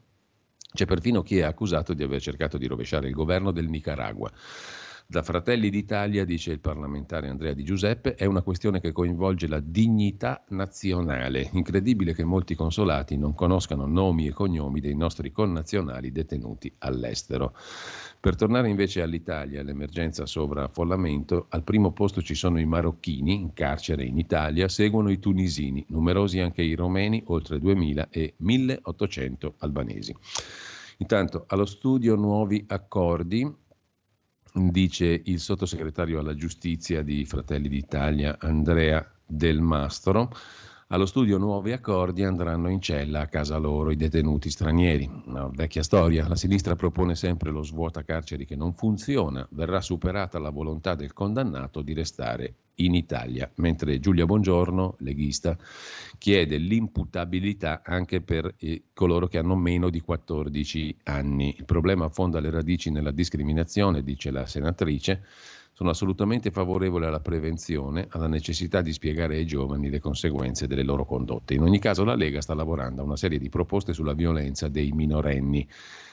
C'è 0.73 0.85
perfino 0.85 1.21
chi 1.21 1.37
è 1.37 1.43
accusato 1.43 1.93
di 1.93 2.03
aver 2.03 2.19
cercato 2.19 2.57
di 2.57 2.65
rovesciare 2.65 3.07
il 3.07 3.13
governo 3.13 3.51
del 3.51 3.67
Nicaragua. 3.67 4.31
Da 5.05 5.21
Fratelli 5.21 5.69
d'Italia, 5.69 6.25
dice 6.25 6.51
il 6.51 6.59
parlamentare 6.59 7.27
Andrea 7.27 7.53
Di 7.53 7.63
Giuseppe, 7.63 8.15
è 8.15 8.25
una 8.25 8.41
questione 8.41 8.79
che 8.79 8.91
coinvolge 8.91 9.47
la 9.47 9.59
dignità 9.59 10.43
nazionale. 10.49 11.49
Incredibile 11.53 12.13
che 12.13 12.23
molti 12.23 12.55
consolati 12.55 13.17
non 13.17 13.35
conoscano 13.35 13.85
nomi 13.85 14.27
e 14.27 14.31
cognomi 14.31 14.79
dei 14.79 14.95
nostri 14.95 15.31
connazionali 15.31 16.11
detenuti 16.11 16.73
all'estero. 16.79 17.53
Per 18.19 18.35
tornare 18.35 18.69
invece 18.69 19.01
all'Italia, 19.01 19.61
all'emergenza 19.61 20.25
sovraffollamento, 20.25 21.47
al 21.49 21.63
primo 21.63 21.91
posto 21.91 22.21
ci 22.21 22.33
sono 22.33 22.59
i 22.59 22.65
marocchini 22.65 23.33
in 23.35 23.53
carcere 23.53 24.05
in 24.05 24.17
Italia, 24.17 24.67
seguono 24.69 25.11
i 25.11 25.19
tunisini, 25.19 25.85
numerosi 25.89 26.39
anche 26.39 26.63
i 26.63 26.73
romeni, 26.73 27.21
oltre 27.27 27.59
2000 27.59 28.07
e 28.09 28.33
1800 28.37 29.55
albanesi. 29.59 30.15
Intanto 30.97 31.43
allo 31.47 31.65
studio 31.65 32.15
nuovi 32.15 32.63
accordi 32.67 33.61
dice 34.53 35.21
il 35.25 35.39
sottosegretario 35.39 36.19
alla 36.19 36.35
giustizia 36.35 37.01
di 37.01 37.25
Fratelli 37.25 37.69
d'Italia 37.69 38.37
Andrea 38.39 39.03
Del 39.25 39.61
Mastro. 39.61 40.29
Allo 40.87 41.05
studio 41.05 41.37
nuovi 41.37 41.71
accordi 41.71 42.23
andranno 42.23 42.69
in 42.69 42.81
cella 42.81 43.21
a 43.21 43.27
casa 43.27 43.57
loro 43.57 43.89
i 43.91 43.95
detenuti 43.95 44.49
stranieri. 44.49 45.09
Una 45.25 45.47
vecchia 45.47 45.81
storia. 45.81 46.27
La 46.27 46.35
sinistra 46.35 46.75
propone 46.75 47.15
sempre 47.15 47.51
lo 47.51 47.63
svuota 47.63 48.03
carceri 48.03 48.45
che 48.45 48.57
non 48.57 48.73
funziona. 48.73 49.47
Verrà 49.51 49.79
superata 49.79 50.39
la 50.39 50.49
volontà 50.49 50.93
del 50.93 51.13
condannato 51.13 51.81
di 51.81 51.93
restare 51.93 52.55
in 52.75 52.95
Italia, 52.95 53.49
mentre 53.55 53.99
Giulia 53.99 54.25
Bongiorno, 54.25 54.95
leghista, 54.99 55.57
chiede 56.17 56.57
l'imputabilità 56.57 57.81
anche 57.83 58.21
per 58.21 58.53
eh, 58.57 58.83
coloro 58.93 59.27
che 59.27 59.37
hanno 59.37 59.55
meno 59.55 59.89
di 59.89 60.01
14 60.01 60.97
anni. 61.03 61.55
Il 61.57 61.65
problema 61.65 62.05
affonda 62.05 62.39
le 62.39 62.49
radici 62.49 62.91
nella 62.91 63.11
discriminazione, 63.11 64.03
dice 64.03 64.31
la 64.31 64.45
senatrice. 64.45 65.23
Sono 65.75 65.89
assolutamente 65.89 66.51
favorevole 66.51 67.07
alla 67.07 67.19
prevenzione, 67.19 68.05
alla 68.11 68.27
necessità 68.27 68.81
di 68.81 68.93
spiegare 68.93 69.37
ai 69.37 69.45
giovani 69.47 69.89
le 69.89 69.99
conseguenze 69.99 70.67
delle 70.67 70.83
loro 70.83 71.03
condotte. 71.03 71.55
In 71.55 71.63
ogni 71.63 71.79
caso 71.79 72.03
la 72.03 72.13
Lega 72.13 72.41
sta 72.41 72.53
lavorando 72.53 73.01
a 73.01 73.05
una 73.05 73.15
serie 73.15 73.39
di 73.39 73.49
proposte 73.49 73.91
sulla 73.91 74.13
violenza 74.13 74.67
dei 74.67 74.91
minorenni. 74.91 75.67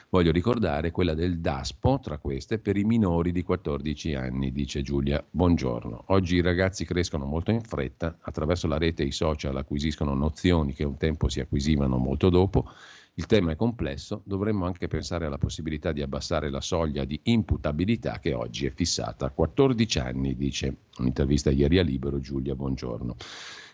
Voglio 0.09 0.33
ricordare 0.33 0.91
quella 0.91 1.13
del 1.13 1.41
DASPO, 1.41 2.01
tra 2.03 2.17
queste, 2.17 2.59
per 2.59 2.79
i 2.79 2.85
minori 2.85 3.33
di 3.33 3.43
14 3.43 4.15
anni, 4.15 4.51
dice 4.51 4.81
Giulia 4.81 5.23
Buongiorno. 5.31 6.05
Oggi 6.07 6.37
i 6.37 6.41
ragazzi 6.41 6.87
crescono 6.87 7.27
molto 7.27 7.51
in 7.51 7.61
fretta, 7.61 8.17
attraverso 8.23 8.67
la 8.67 8.79
rete 8.79 9.03
e 9.03 9.07
i 9.07 9.13
social 9.13 9.57
acquisiscono 9.59 10.15
nozioni 10.15 10.73
che 10.73 10.85
un 10.85 10.97
tempo 10.97 11.29
si 11.29 11.39
acquisivano 11.39 11.99
molto 11.99 12.31
dopo. 12.31 12.69
Il 13.21 13.27
tema 13.27 13.53
è 13.53 13.55
complesso, 13.57 14.23
dovremmo 14.25 14.65
anche 14.65 14.89
pensare 14.89 15.27
alla 15.27 15.37
possibilità 15.37 15.93
di 15.93 16.01
abbassare 16.01 16.49
la 16.49 16.63
soglia 16.63 17.05
di 17.05 17.21
imputabilità 17.25 18.19
che 18.19 18.33
oggi 18.33 18.65
è 18.65 18.73
fissata 18.73 19.27
a 19.27 19.31
14 19.31 19.99
anni, 19.99 20.35
dice 20.35 20.75
un'intervista 20.97 21.51
ieri 21.51 21.79
a 21.79 21.83
Libero 21.83 22.19
Giulia 22.19 22.55
Buongiorno. 22.55 23.17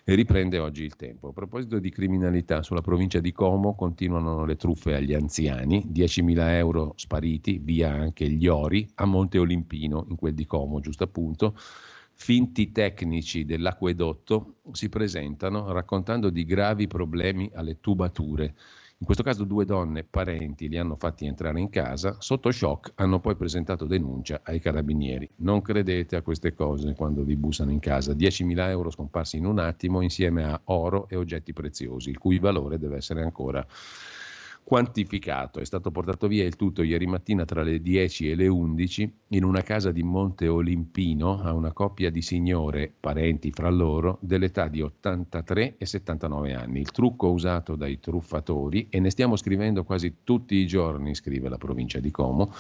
e 0.03 0.15
riprende 0.17 0.59
oggi 0.59 0.83
il 0.83 0.97
tempo. 0.97 1.29
A 1.29 1.33
proposito 1.33 1.79
di 1.79 1.91
criminalità, 1.91 2.65
sulla 2.65 2.81
provincia 2.81 3.21
di 3.21 3.31
Como 3.31 3.77
continuano 3.77 4.45
le 4.45 4.57
truffe 4.57 4.95
agli 4.97 5.15
anziani, 5.15 5.87
10.000 5.93 6.49
euro 6.57 6.95
spariti, 6.97 7.61
via 7.63 7.93
anche 7.93 8.29
gli 8.29 8.49
ori, 8.49 8.91
a 8.97 9.05
Monte 9.05 9.39
Olimpino, 9.39 10.07
in 10.09 10.17
quel 10.17 10.35
di 10.35 10.45
Como, 10.45 10.81
giusto 10.81 11.05
appunto. 11.05 11.55
Finti 12.15 12.73
tecnici 12.73 13.45
dell'acquedotto 13.45 14.57
si 14.73 14.89
presentano 14.89 15.71
raccontando 15.71 16.31
di 16.31 16.45
gravi 16.45 16.89
problemi 16.89 17.49
alle 17.55 17.79
tubature. 17.79 18.55
In 18.99 19.05
questo 19.05 19.23
caso 19.23 19.45
due 19.45 19.67
donne 19.67 20.05
parenti 20.05 20.71
li 20.71 20.79
hanno 20.79 20.97
fatti 20.97 21.27
entrare 21.27 21.61
in 21.61 21.69
casa, 21.69 22.17
sotto 22.19 22.51
shock 22.51 22.93
hanno 22.95 23.21
poi 23.21 23.37
presentato 23.37 23.85
denuncia 23.85 24.41
ai 24.43 24.59
carabinieri. 24.59 25.29
Non 25.37 25.61
credete 25.61 26.17
a 26.17 26.23
queste 26.23 26.55
cose 26.55 26.95
quando 26.95 27.23
vi 27.23 27.37
bussano 27.37 27.71
in 27.71 27.79
casa. 27.79 28.15
10.000 28.15 28.71
euro 28.71 28.89
scomparsi 28.89 29.37
in 29.37 29.45
un 29.45 29.59
attimo 29.59 30.01
insieme 30.01 30.45
a 30.45 30.59
oro 30.65 31.09
e 31.11 31.17
oggetti 31.17 31.53
preziosi, 31.53 32.09
il 32.09 32.17
cui 32.17 32.39
valore 32.39 32.79
deve 32.79 32.97
essere 32.97 33.23
ancora 33.23 33.67
quantificato. 34.67 35.61
È 35.61 35.65
stato 35.65 35.93
portato 35.93 36.27
via 36.27 36.43
il 36.43 36.57
tutto 36.57 36.83
ieri 36.83 37.07
mattina 37.07 37.45
tra 37.45 37.63
le 37.63 37.81
10 37.81 38.33
e 38.33 38.35
le 38.35 38.49
11 38.49 39.13
in 39.29 39.45
una 39.45 39.63
casa 39.63 39.93
di 39.93 40.03
Monte 40.03 40.49
Olimpino 40.49 41.41
a 41.41 41.53
una 41.53 41.73
coppia 41.73 42.11
di 42.11 42.21
signore, 42.21 42.93
parenti 42.99 43.53
fra 43.53 43.71
loro, 43.71 44.19
dell'età 44.21 44.67
di 44.67 44.83
83 44.83 45.77
e 45.79 45.87
79 45.87 46.53
anni. 46.53 46.81
Il 46.81 46.91
trucco 46.91 47.31
usato 47.31 47.77
dai 47.77 48.01
truffatori, 48.01 48.89
e 48.91 48.99
ne 48.99 49.11
stiamo 49.11 49.37
scrivendo 49.37 49.85
quasi 49.85 50.17
tutti 50.25 50.57
i 50.57 50.67
giorni, 50.67 51.15
scrive 51.15 51.49
la 51.49 51.59
provincia 51.59 52.01
di 52.01 52.11
Como, 52.11 52.53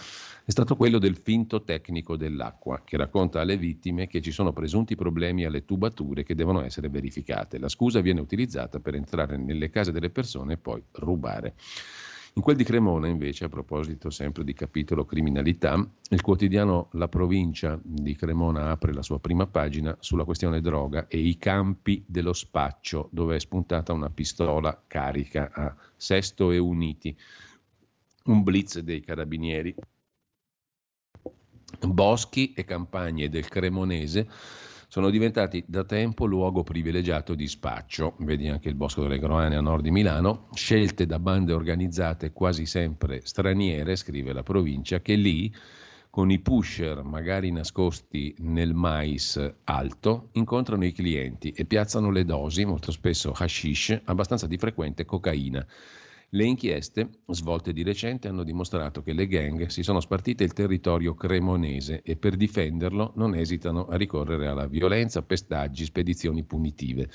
è 0.47 0.53
stato 0.53 0.77
quello 0.77 1.01
del 1.01 1.17
finto 1.17 1.65
tecnico 1.65 2.17
dell'acqua, 2.17 2.83
che 2.85 2.97
racconta 2.97 3.41
alle 3.41 3.57
vittime 3.57 4.07
che 4.07 4.23
ci 4.23 4.31
sono 4.31 4.53
presunti 4.53 4.95
problemi 4.95 5.45
alle 5.45 5.65
tubature 5.65 6.23
che 6.23 6.37
devono 6.37 6.63
essere 6.63 6.89
verificate. 6.89 7.59
La 7.59 7.69
scusa 7.69 8.01
viene 8.01 8.21
utilizzata 8.21 8.79
per 8.79 8.95
entrare 8.95 9.37
nelle 9.37 9.71
case 9.71 9.91
delle 9.91 10.09
persone 10.09 10.53
e 10.53 10.57
poi 10.57 10.81
rubare. 10.93 11.57
In 12.35 12.43
quel 12.43 12.55
di 12.55 12.63
Cremona, 12.63 13.09
invece, 13.09 13.47
a 13.47 13.49
proposito 13.49 14.09
sempre 14.11 14.45
di 14.45 14.53
capitolo 14.53 15.05
criminalità, 15.05 15.85
il 16.11 16.21
quotidiano 16.21 16.91
La 16.93 17.09
Provincia 17.09 17.77
di 17.83 18.15
Cremona 18.15 18.71
apre 18.71 18.93
la 18.93 19.03
sua 19.03 19.19
prima 19.19 19.49
pagina 19.49 19.97
sulla 19.99 20.23
questione 20.23 20.61
droga 20.61 21.09
e 21.09 21.19
i 21.19 21.39
campi 21.39 22.05
dello 22.07 22.33
spaccio, 22.33 23.09
dove 23.11 23.35
è 23.35 23.41
spuntata 23.41 23.93
una 23.93 24.11
pistola 24.11 24.81
carica 24.87 25.51
a 25.53 25.75
Sesto 25.97 26.53
e 26.53 26.59
Uniti. 26.59 27.17
Un 28.27 28.45
blitz 28.45 28.79
dei 28.79 29.01
carabinieri 29.01 29.75
Boschi 31.87 32.53
e 32.55 32.65
campagne 32.65 33.29
del 33.29 33.49
Cremonese 33.49 34.29
sono 34.89 35.11
diventati 35.11 35.65
da 35.67 35.85
tempo 35.85 36.25
luogo 36.25 36.63
privilegiato 36.63 37.35
di 37.35 37.49
spaccio, 37.49 38.15
vedi 38.21 38.49
anche 38.49 38.69
il 38.69 38.77
Bosco 38.77 39.03
delle 39.03 39.19
Groane 39.19 39.57
a 39.57 39.61
nord 39.61 39.83
di 39.83 39.91
Milano, 39.91 40.49
scelte 40.55 41.07
da 41.07 41.19
bande 41.19 41.53
organizzate 41.53 42.33
quasi 42.33 42.67
sempre 42.67 43.21
straniere, 43.25 43.97
scrive 43.97 44.33
la 44.33 44.43
provincia, 44.43 45.01
che 45.01 45.15
lì 45.15 45.53
con 46.09 46.31
i 46.31 46.39
pusher 46.39 47.03
magari 47.03 47.51
nascosti 47.51 48.35
nel 48.39 48.73
mais 48.73 49.39
alto, 49.65 50.29
incontrano 50.33 50.87
i 50.87 50.93
clienti 50.93 51.51
e 51.51 51.67
piazzano 51.67 52.11
le 52.11 52.25
dosi, 52.25 52.65
molto 52.65 52.91
spesso 52.91 53.33
hashish, 53.37 54.01
abbastanza 54.05 54.47
di 54.47 54.57
frequente 54.57 55.05
cocaina. 55.05 55.67
Le 56.31 56.45
inchieste 56.45 57.21
svolte 57.29 57.73
di 57.73 57.85
recente 57.85 58.27
hanno 58.27 58.43
dimostrato 58.43 59.01
che 59.01 59.12
le 59.12 59.29
gang 59.29 59.67
si 59.67 59.85
sono 59.85 60.01
spartite 60.01 60.43
il 60.43 60.53
territorio 60.53 61.15
cremonese 61.15 62.03
e 62.03 62.17
per 62.17 62.35
difenderlo 62.35 63.12
non 63.15 63.37
esitano 63.37 63.87
a 63.87 63.97
ricorrere 63.97 64.49
alla 64.49 64.67
violenza, 64.67 65.23
pestaggi, 65.23 65.85
spedizioni 65.85 66.43
punitive. 66.43 67.09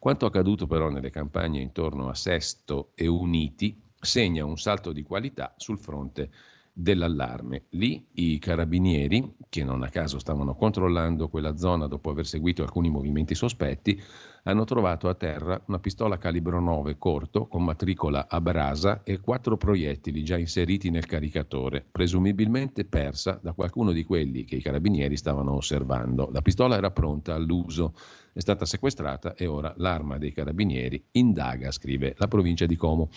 Quanto 0.00 0.26
accaduto 0.26 0.66
però 0.66 0.88
nelle 0.88 1.10
campagne 1.10 1.60
intorno 1.60 2.08
a 2.08 2.14
Sesto 2.14 2.90
e 2.96 3.06
Uniti 3.06 3.80
segna 4.00 4.44
un 4.44 4.58
salto 4.58 4.92
di 4.92 5.02
qualità 5.04 5.54
sul 5.56 5.78
fronte 5.78 6.30
dell'allarme. 6.78 7.64
Lì 7.70 8.06
i 8.16 8.38
carabinieri, 8.38 9.36
che 9.48 9.64
non 9.64 9.82
a 9.82 9.88
caso 9.88 10.18
stavano 10.18 10.54
controllando 10.54 11.28
quella 11.28 11.56
zona 11.56 11.86
dopo 11.86 12.10
aver 12.10 12.26
seguito 12.26 12.62
alcuni 12.62 12.90
movimenti 12.90 13.34
sospetti, 13.34 13.98
hanno 14.42 14.64
trovato 14.64 15.08
a 15.08 15.14
terra 15.14 15.60
una 15.68 15.78
pistola 15.78 16.18
calibro 16.18 16.60
9 16.60 16.98
corto 16.98 17.46
con 17.46 17.64
matricola 17.64 18.28
a 18.28 18.42
brasa 18.42 19.02
e 19.04 19.20
quattro 19.20 19.56
proiettili 19.56 20.22
già 20.22 20.36
inseriti 20.36 20.90
nel 20.90 21.06
caricatore, 21.06 21.82
presumibilmente 21.90 22.84
persa 22.84 23.40
da 23.42 23.54
qualcuno 23.54 23.92
di 23.92 24.04
quelli 24.04 24.44
che 24.44 24.56
i 24.56 24.62
carabinieri 24.62 25.16
stavano 25.16 25.54
osservando. 25.54 26.28
La 26.30 26.42
pistola 26.42 26.76
era 26.76 26.90
pronta 26.90 27.34
all'uso, 27.34 27.94
è 28.34 28.40
stata 28.40 28.66
sequestrata 28.66 29.34
e 29.34 29.46
ora 29.46 29.72
l'arma 29.78 30.18
dei 30.18 30.32
carabinieri 30.32 31.02
indaga, 31.12 31.70
scrive 31.70 32.14
la 32.18 32.28
provincia 32.28 32.66
di 32.66 32.76
Como. 32.76 33.08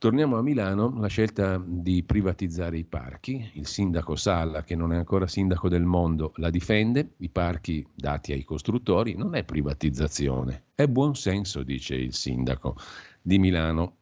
Torniamo 0.00 0.38
a 0.38 0.42
Milano, 0.42 0.98
la 0.98 1.08
scelta 1.08 1.62
di 1.62 2.02
privatizzare 2.04 2.78
i 2.78 2.84
parchi, 2.84 3.50
il 3.56 3.66
sindaco 3.66 4.16
Salla, 4.16 4.62
che 4.62 4.74
non 4.74 4.94
è 4.94 4.96
ancora 4.96 5.26
sindaco 5.26 5.68
del 5.68 5.84
mondo, 5.84 6.32
la 6.36 6.48
difende, 6.48 7.16
i 7.18 7.28
parchi 7.28 7.86
dati 7.94 8.32
ai 8.32 8.42
costruttori, 8.42 9.14
non 9.14 9.34
è 9.34 9.44
privatizzazione, 9.44 10.68
è 10.74 10.86
buon 10.86 11.16
senso, 11.16 11.62
dice 11.62 11.96
il 11.96 12.14
sindaco 12.14 12.76
di 13.20 13.38
Milano. 13.38 13.98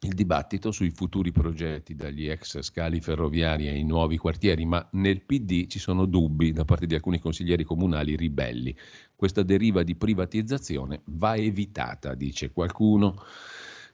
Il 0.00 0.12
dibattito 0.12 0.70
sui 0.70 0.90
futuri 0.90 1.32
progetti 1.32 1.94
dagli 1.94 2.28
ex 2.28 2.60
scali 2.60 3.00
ferroviari 3.00 3.68
ai 3.68 3.84
nuovi 3.84 4.18
quartieri, 4.18 4.66
ma 4.66 4.86
nel 4.92 5.22
PD 5.22 5.66
ci 5.66 5.78
sono 5.78 6.04
dubbi 6.04 6.52
da 6.52 6.66
parte 6.66 6.84
di 6.84 6.94
alcuni 6.94 7.18
consiglieri 7.18 7.64
comunali 7.64 8.16
ribelli. 8.16 8.76
Questa 9.16 9.42
deriva 9.42 9.82
di 9.82 9.94
privatizzazione 9.94 11.00
va 11.04 11.36
evitata, 11.36 12.14
dice 12.14 12.50
qualcuno 12.50 13.22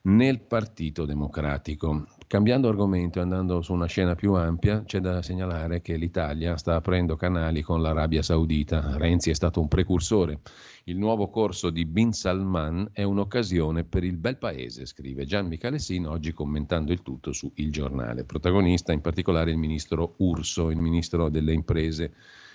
nel 0.09 0.41
Partito 0.41 1.05
Democratico. 1.05 2.07
Cambiando 2.27 2.69
argomento 2.69 3.19
e 3.19 3.23
andando 3.23 3.61
su 3.61 3.73
una 3.73 3.87
scena 3.87 4.15
più 4.15 4.33
ampia, 4.35 4.83
c'è 4.85 5.01
da 5.01 5.23
segnalare 5.23 5.83
che 5.83 5.97
l'Italia 5.97 6.57
sta 6.57 6.77
aprendo 6.77 7.17
canali 7.17 7.61
con 7.63 7.83
l'Arabia 7.83 8.23
Saudita. 8.23 8.97
Renzi 8.97 9.31
è 9.31 9.35
stato 9.35 9.61
un 9.61 9.69
precursore. 9.69 10.41
Il 10.85 10.97
nuovo 10.97 11.29
corso 11.29 11.69
di 11.69 11.85
Bin 11.85 12.13
Salman 12.13 12.89
è 12.93 13.03
un'occasione 13.03 13.85
per 13.85 14.03
il 14.03 14.17
bel 14.17 14.39
paese, 14.39 14.87
scrive 14.87 15.27
Gian 15.27 15.47
Michalessin 15.47 16.07
oggi 16.07 16.33
commentando 16.33 16.93
il 16.93 17.03
tutto 17.03 17.33
su 17.33 17.53
Il 17.57 17.71
Giornale. 17.71 18.25
Protagonista 18.25 18.93
in 18.93 19.03
particolare 19.03 19.51
il 19.51 19.59
ministro 19.59 20.15
Urso, 20.19 20.71
il 20.71 20.79
ministro 20.79 21.29
delle 21.29 21.53
imprese 21.53 22.15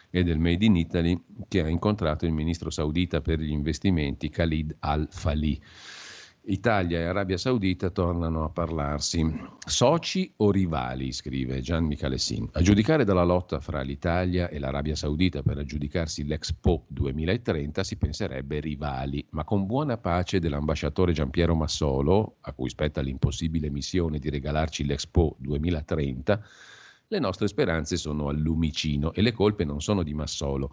e 0.09 0.23
del 0.23 0.39
Made 0.39 0.65
in 0.65 0.75
Italy, 0.75 1.19
che 1.47 1.61
ha 1.61 1.67
incontrato 1.67 2.25
il 2.25 2.33
ministro 2.33 2.71
saudita 2.71 3.21
per 3.21 3.39
gli 3.39 3.51
investimenti 3.51 4.29
Khalid 4.29 4.75
al-Fali. 4.79 5.61
Italia 6.45 6.99
e 6.99 7.03
Arabia 7.03 7.37
Saudita 7.37 7.89
tornano 7.89 8.43
a 8.43 8.49
parlarsi. 8.49 9.25
Soci 9.65 10.33
o 10.37 10.51
rivali, 10.51 11.13
scrive 11.13 11.61
Gian 11.61 11.85
Michalessin. 11.85 12.49
A 12.51 12.61
giudicare 12.61 13.05
dalla 13.05 13.23
lotta 13.23 13.61
fra 13.61 13.81
l'Italia 13.81 14.49
e 14.49 14.59
l'Arabia 14.59 14.95
Saudita 14.95 15.41
per 15.41 15.57
aggiudicarsi 15.57 16.25
l'Expo 16.25 16.83
2030 16.89 17.83
si 17.85 17.95
penserebbe 17.95 18.59
rivali, 18.59 19.25
ma 19.29 19.45
con 19.45 19.65
buona 19.65 19.97
pace 19.97 20.39
dell'ambasciatore 20.39 21.13
Giampiero 21.13 21.55
Massolo, 21.55 22.35
a 22.41 22.51
cui 22.51 22.67
spetta 22.67 22.99
l'impossibile 22.99 23.69
missione 23.69 24.19
di 24.19 24.29
regalarci 24.29 24.85
l'Expo 24.85 25.37
2030, 25.39 26.43
le 27.07 27.19
nostre 27.19 27.47
speranze 27.47 27.95
sono 27.95 28.27
al 28.27 28.37
lumicino 28.37 29.13
e 29.13 29.21
le 29.21 29.31
colpe 29.31 29.63
non 29.63 29.81
sono 29.81 30.03
di 30.03 30.13
Massolo. 30.13 30.71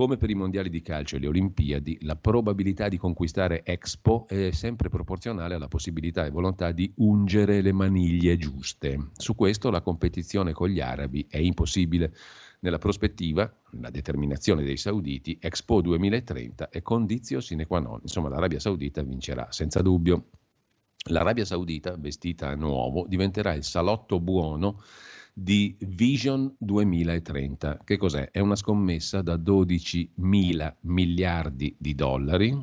Come 0.00 0.16
per 0.16 0.30
i 0.30 0.34
mondiali 0.34 0.70
di 0.70 0.80
calcio 0.80 1.16
e 1.16 1.18
le 1.18 1.26
Olimpiadi, 1.26 1.98
la 2.04 2.16
probabilità 2.16 2.88
di 2.88 2.96
conquistare 2.96 3.62
Expo 3.62 4.26
è 4.28 4.50
sempre 4.50 4.88
proporzionale 4.88 5.56
alla 5.56 5.68
possibilità 5.68 6.24
e 6.24 6.30
volontà 6.30 6.72
di 6.72 6.90
ungere 6.96 7.60
le 7.60 7.72
maniglie 7.72 8.38
giuste. 8.38 9.10
Su 9.12 9.34
questo 9.34 9.68
la 9.68 9.82
competizione 9.82 10.52
con 10.52 10.70
gli 10.70 10.80
arabi 10.80 11.26
è 11.28 11.36
impossibile. 11.36 12.14
Nella 12.60 12.78
prospettiva, 12.78 13.54
la 13.72 13.90
determinazione 13.90 14.64
dei 14.64 14.78
sauditi, 14.78 15.36
Expo 15.38 15.82
2030 15.82 16.70
è 16.70 16.80
condizio 16.80 17.42
sine 17.42 17.66
qua 17.66 17.80
non. 17.80 17.98
Insomma, 18.00 18.30
l'Arabia 18.30 18.58
Saudita 18.58 19.02
vincerà 19.02 19.48
senza 19.52 19.82
dubbio. 19.82 20.28
L'Arabia 21.10 21.44
Saudita, 21.44 21.94
vestita 21.98 22.48
a 22.48 22.54
nuovo, 22.54 23.04
diventerà 23.06 23.52
il 23.52 23.64
salotto 23.64 24.18
buono 24.18 24.80
di 25.42 25.74
Vision 25.78 26.54
2030. 26.58 27.78
Che 27.82 27.96
cos'è? 27.96 28.30
È 28.30 28.40
una 28.40 28.56
scommessa 28.56 29.22
da 29.22 29.36
12 29.36 30.10
mila 30.16 30.74
miliardi 30.80 31.74
di 31.78 31.94
dollari, 31.94 32.54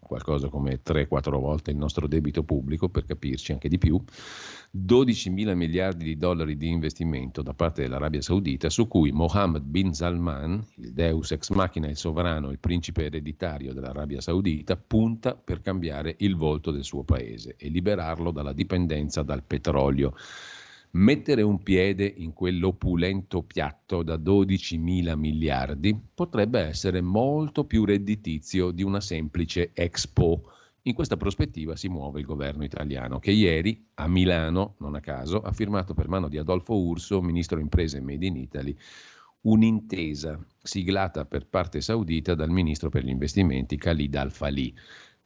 qualcosa 0.00 0.48
come 0.48 0.80
3-4 0.84 1.38
volte 1.38 1.70
il 1.70 1.76
nostro 1.76 2.08
debito 2.08 2.42
pubblico, 2.42 2.88
per 2.88 3.04
capirci 3.04 3.52
anche 3.52 3.68
di 3.68 3.78
più, 3.78 4.02
12 4.68 5.30
mila 5.30 5.54
miliardi 5.54 6.02
di 6.02 6.16
dollari 6.16 6.56
di 6.56 6.68
investimento 6.68 7.40
da 7.40 7.54
parte 7.54 7.82
dell'Arabia 7.82 8.20
Saudita, 8.20 8.68
su 8.68 8.88
cui 8.88 9.12
Mohammed 9.12 9.62
bin 9.62 9.94
Salman, 9.94 10.60
il 10.78 10.92
deus 10.92 11.30
ex 11.30 11.50
machina, 11.50 11.86
il 11.86 11.96
sovrano, 11.96 12.50
il 12.50 12.58
principe 12.58 13.04
ereditario 13.04 13.72
dell'Arabia 13.72 14.20
Saudita, 14.20 14.76
punta 14.76 15.36
per 15.36 15.60
cambiare 15.60 16.16
il 16.18 16.34
volto 16.34 16.72
del 16.72 16.82
suo 16.82 17.04
paese 17.04 17.54
e 17.56 17.68
liberarlo 17.68 18.32
dalla 18.32 18.52
dipendenza 18.52 19.22
dal 19.22 19.44
petrolio 19.44 20.14
Mettere 20.96 21.42
un 21.42 21.60
piede 21.60 22.04
in 22.06 22.32
quell'opulento 22.32 23.42
piatto 23.42 24.04
da 24.04 24.16
12 24.16 24.78
mila 24.78 25.16
miliardi 25.16 26.00
potrebbe 26.14 26.60
essere 26.60 27.00
molto 27.00 27.64
più 27.64 27.84
redditizio 27.84 28.70
di 28.70 28.84
una 28.84 29.00
semplice 29.00 29.72
Expo. 29.74 30.52
In 30.82 30.94
questa 30.94 31.16
prospettiva 31.16 31.74
si 31.74 31.88
muove 31.88 32.20
il 32.20 32.26
governo 32.26 32.62
italiano, 32.62 33.18
che 33.18 33.32
ieri 33.32 33.88
a 33.94 34.06
Milano, 34.06 34.76
non 34.78 34.94
a 34.94 35.00
caso, 35.00 35.40
ha 35.40 35.50
firmato 35.50 35.94
per 35.94 36.06
mano 36.06 36.28
di 36.28 36.38
Adolfo 36.38 36.76
Urso, 36.76 37.20
ministro 37.20 37.58
imprese 37.58 37.96
e 37.96 38.00
Made 38.00 38.26
in 38.26 38.36
Italy, 38.36 38.76
un'intesa 39.40 40.38
siglata 40.62 41.24
per 41.24 41.48
parte 41.48 41.80
saudita 41.80 42.36
dal 42.36 42.50
ministro 42.50 42.88
per 42.88 43.02
gli 43.02 43.10
investimenti 43.10 43.76
Khalid 43.76 44.14
Al-Falih. 44.14 44.72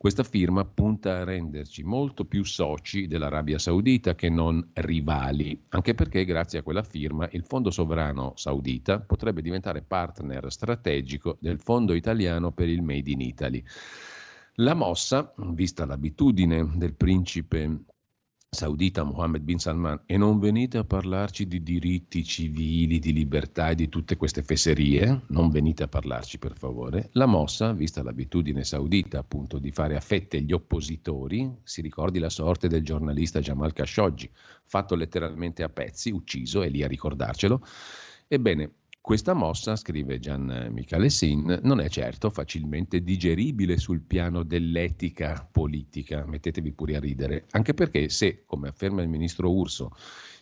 Questa 0.01 0.23
firma 0.23 0.65
punta 0.65 1.17
a 1.17 1.25
renderci 1.25 1.83
molto 1.83 2.25
più 2.25 2.45
soci 2.45 3.09
dell'Arabia 3.09 3.59
Saudita 3.59 4.15
che 4.15 4.29
non 4.29 4.65
rivali, 4.75 5.61
anche 5.71 5.95
perché 5.95 6.25
grazie 6.25 6.61
a 6.61 6.63
quella 6.63 6.85
firma 6.85 7.29
il 7.33 7.43
Fondo 7.43 7.73
Sovrano 7.73 8.35
Saudita 8.37 9.01
potrebbe 9.01 9.43
diventare 9.43 9.83
partner 9.83 10.53
strategico 10.53 11.37
del 11.41 11.59
Fondo 11.59 11.95
Italiano 11.95 12.53
per 12.53 12.69
il 12.69 12.81
Made 12.81 13.11
in 13.11 13.21
Italy. 13.21 13.61
La 14.61 14.75
mossa, 14.75 15.35
vista 15.37 15.85
l'abitudine 15.85 16.71
del 16.77 16.95
principe 16.95 17.81
saudita 18.51 19.03
Mohammed 19.03 19.43
bin 19.43 19.59
Salman 19.59 20.01
e 20.07 20.17
non 20.17 20.39
venite 20.39 20.79
a 20.79 20.85
parlarci 20.85 21.47
di 21.47 21.63
diritti 21.63 22.25
civili, 22.25 22.99
di 22.99 23.13
libertà 23.13 23.69
e 23.69 23.75
di 23.75 23.91
tutte 23.91 24.17
queste 24.17 24.43
fesserie, 24.43 25.25
non 25.29 25.51
venite 25.51 25.83
a 25.83 25.89
parlarci 25.89 26.39
per 26.39 26.57
favore. 26.57 27.11
La 27.13 27.27
mossa, 27.27 27.73
vista 27.73 28.03
l'abitudine 28.03 28.65
saudita 28.65 29.19
appunto 29.19 29.59
di 29.59 29.71
fare 29.71 29.97
a 29.97 30.01
fette 30.01 30.41
gli 30.41 30.53
oppositori, 30.53 31.59
si 31.63 31.83
ricordi 31.83 32.19
la 32.19 32.31
sorte 32.31 32.69
del 32.69 32.83
giornalista 32.83 33.41
Jamal 33.41 33.75
Khashoggi, 33.75 34.31
fatto 34.65 34.95
letteralmente 34.95 35.63
a 35.63 35.69
pezzi, 35.69 36.11
ucciso, 36.11 36.63
è 36.63 36.71
lì 36.71 36.83
a 36.83 36.89
ricordarcelo. 36.89 37.63
Ebbene, 38.27 38.73
questa 39.09 39.33
mossa, 39.33 39.75
scrive 39.75 40.19
Gian 40.19 40.69
Michele 40.71 41.09
Sin, 41.09 41.61
non 41.63 41.81
è 41.81 41.89
certo 41.89 42.29
facilmente 42.29 43.03
digeribile 43.03 43.79
sul 43.79 44.03
piano 44.03 44.43
dell'etica 44.43 45.49
politica, 45.51 46.27
mettetevi 46.27 46.73
pure 46.73 46.97
a 46.97 47.01
ridere, 47.01 47.47
anche 47.53 47.73
perché 47.73 48.11
se, 48.11 48.43
come 48.45 48.69
afferma 48.69 49.01
il 49.01 49.09
ministro 49.09 49.51
Urso, 49.51 49.93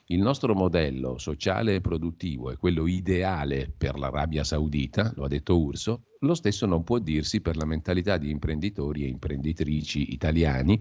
il 0.07 0.21
nostro 0.21 0.53
modello 0.53 1.17
sociale 1.17 1.77
e 1.77 1.81
produttivo 1.81 2.51
è 2.51 2.57
quello 2.57 2.89
ideale 2.89 3.73
per 3.79 3.97
l'Arabia 3.97 4.43
Saudita, 4.43 5.13
lo 5.15 5.27
ha 5.27 5.29
detto 5.29 5.57
Urso, 5.57 6.07
lo 6.19 6.35
stesso 6.35 6.67
non 6.67 6.83
può 6.83 6.99
dirsi 6.99 7.41
per 7.41 7.57
la 7.57 7.67
mentalità 7.67 8.17
di 8.17 8.31
imprenditori 8.31 9.05
e 9.05 9.07
imprenditrici 9.07 10.13
italiani 10.13 10.77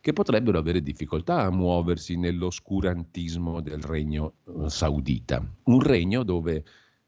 che 0.00 0.14
potrebbero 0.14 0.56
avere 0.56 0.80
difficoltà 0.80 1.42
a 1.42 1.50
muoversi 1.50 2.16
nell'oscurantismo 2.16 3.60
del 3.60 3.82
regno 3.82 4.36
eh, 4.46 4.70
saudita, 4.70 5.46
un 5.64 5.80
regno 5.82 6.22
dove 6.22 6.64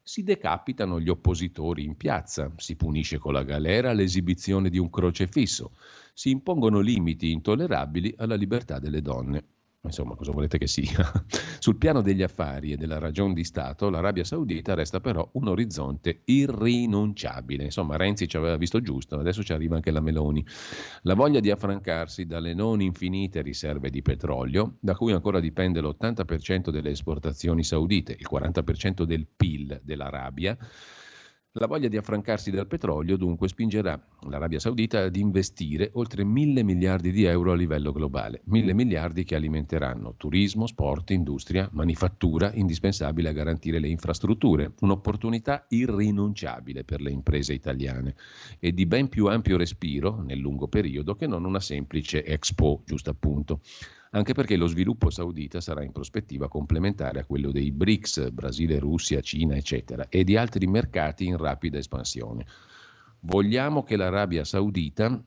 si 0.09 0.23
decapitano 0.23 0.99
gli 0.99 1.11
oppositori 1.11 1.85
in 1.85 1.95
piazza, 1.95 2.51
si 2.57 2.77
punisce 2.77 3.19
con 3.19 3.35
la 3.35 3.43
galera 3.43 3.93
l'esibizione 3.93 4.71
di 4.71 4.79
un 4.79 4.89
crocefisso, 4.89 5.73
si 6.15 6.31
impongono 6.31 6.81
limiti 6.81 7.31
intollerabili 7.31 8.15
alla 8.17 8.35
libertà 8.35 8.79
delle 8.79 9.03
donne. 9.03 9.58
Insomma, 9.81 10.17
cosa 10.17 10.33
volete 10.33 10.59
che 10.59 10.67
sia? 10.67 11.07
Sul 11.61 11.77
piano 11.77 12.03
degli 12.03 12.23
affari 12.23 12.73
e 12.73 12.77
della 12.77 12.99
ragion 12.99 13.33
di 13.33 13.45
Stato, 13.45 13.89
l'Arabia 13.89 14.25
Saudita 14.25 14.75
resta 14.75 14.99
però 14.99 15.29
un 15.35 15.47
orizzonte 15.47 16.23
irrinunciabile. 16.25 17.63
Insomma, 17.63 17.97
Renzi 17.97 18.27
ci 18.27 18.37
aveva 18.37 18.57
visto 18.57 18.81
giusto, 18.83 19.19
adesso 19.19 19.45
ci 19.45 19.53
arriva 19.53 19.77
anche 19.77 19.93
la 19.93 20.01
Meloni. 20.01 20.45
La 21.03 21.15
voglia 21.15 21.39
di 21.39 21.53
affrancarsi 21.53 22.27
dalle 22.27 22.55
non 22.55 22.81
infinite 22.81 23.41
riserve 23.41 23.89
di 23.89 24.03
petrolio, 24.03 24.79
da 24.81 24.97
cui 24.97 25.13
ancora 25.13 25.39
dipende 25.39 25.81
l'80% 25.81 26.71
delle 26.71 26.91
esportazioni 26.91 27.63
saudite, 27.63 28.17
il 28.19 28.27
40% 28.29 29.05
del 29.05 29.29
PIL 29.29 29.81
dell'Arabia, 29.85 30.59
la 31.53 31.67
voglia 31.67 31.89
di 31.89 31.97
affrancarsi 31.97 32.51
dal 32.51 32.67
petrolio 32.67 33.17
dunque 33.17 33.49
spingerà 33.49 33.99
l'Arabia 34.29 34.59
Saudita 34.59 35.01
ad 35.01 35.17
investire 35.17 35.91
oltre 35.95 36.23
mille 36.23 36.63
miliardi 36.63 37.11
di 37.11 37.25
euro 37.25 37.53
a 37.53 37.55
livello 37.55 37.91
globale, 37.91 38.43
mille 38.45 38.75
miliardi 38.75 39.25
che 39.25 39.35
alimenteranno 39.35 40.15
turismo, 40.17 40.67
sport, 40.67 41.11
industria, 41.11 41.69
manifattura, 41.73 42.53
indispensabile 42.53 43.31
a 43.31 43.33
garantire 43.33 43.79
le 43.79 43.89
infrastrutture, 43.89 44.75
un'opportunità 44.81 45.65
irrinunciabile 45.69 46.85
per 46.85 47.01
le 47.01 47.11
imprese 47.11 47.55
italiane 47.55 48.15
e 48.59 48.73
di 48.73 48.85
ben 48.85 49.09
più 49.09 49.27
ampio 49.27 49.57
respiro 49.57 50.21
nel 50.21 50.39
lungo 50.39 50.69
periodo 50.69 51.15
che 51.15 51.27
non 51.27 51.45
una 51.45 51.61
semplice 51.61 52.25
Expo, 52.25 52.83
giusto 52.85 53.09
appunto 53.09 53.61
anche 54.11 54.35
perché 54.35 54.57
lo 54.57 54.67
sviluppo 54.67 55.11
saudita 55.11 55.61
sarà 55.61 55.83
in 55.83 55.93
prospettiva 55.93 56.49
complementare 56.49 57.21
a 57.21 57.25
quello 57.25 57.51
dei 57.51 57.71
BRICS, 57.73 58.31
Brasile, 58.31 58.79
Russia, 58.79 59.21
Cina, 59.21 59.57
eccetera, 59.57 60.09
e 60.09 60.25
di 60.25 60.37
altri 60.37 60.67
mercati 60.67 61.27
in 61.27 61.37
rapida 61.37 61.79
espansione. 61.79 62.47
Vogliamo 63.21 63.83
che 63.83 63.97
l'Arabia 63.97 64.45
Saudita 64.45 65.23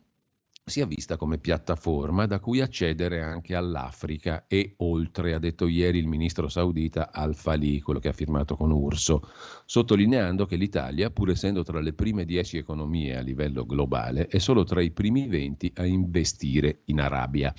sia 0.64 0.86
vista 0.86 1.18
come 1.18 1.40
piattaforma 1.40 2.28
da 2.28 2.40
cui 2.40 2.62
accedere 2.62 3.22
anche 3.22 3.56
all'Africa 3.56 4.46
e 4.48 4.76
oltre, 4.78 5.34
ha 5.34 5.40
detto 5.40 5.68
ieri 5.68 5.98
il 5.98 6.08
ministro 6.08 6.48
saudita 6.48 7.12
Al-Fali, 7.12 7.82
quello 7.82 8.00
che 8.00 8.10
ha 8.10 8.14
firmato 8.14 8.56
con 8.56 8.72
Urso, 8.72 9.28
sottolineando 9.66 10.46
che 10.46 10.56
l'Italia, 10.56 11.10
pur 11.10 11.32
essendo 11.32 11.64
tra 11.64 11.82
le 11.82 11.94
prime 11.94 12.26
dieci 12.26 12.58
economie 12.58 13.18
a 13.18 13.22
livello 13.22 13.66
globale, 13.66 14.28
è 14.28 14.38
solo 14.38 14.64
tra 14.64 14.82
i 14.82 14.92
primi 14.92 15.28
venti 15.28 15.72
a 15.76 15.86
investire 15.86 16.82
in 16.86 17.02
Arabia. 17.02 17.54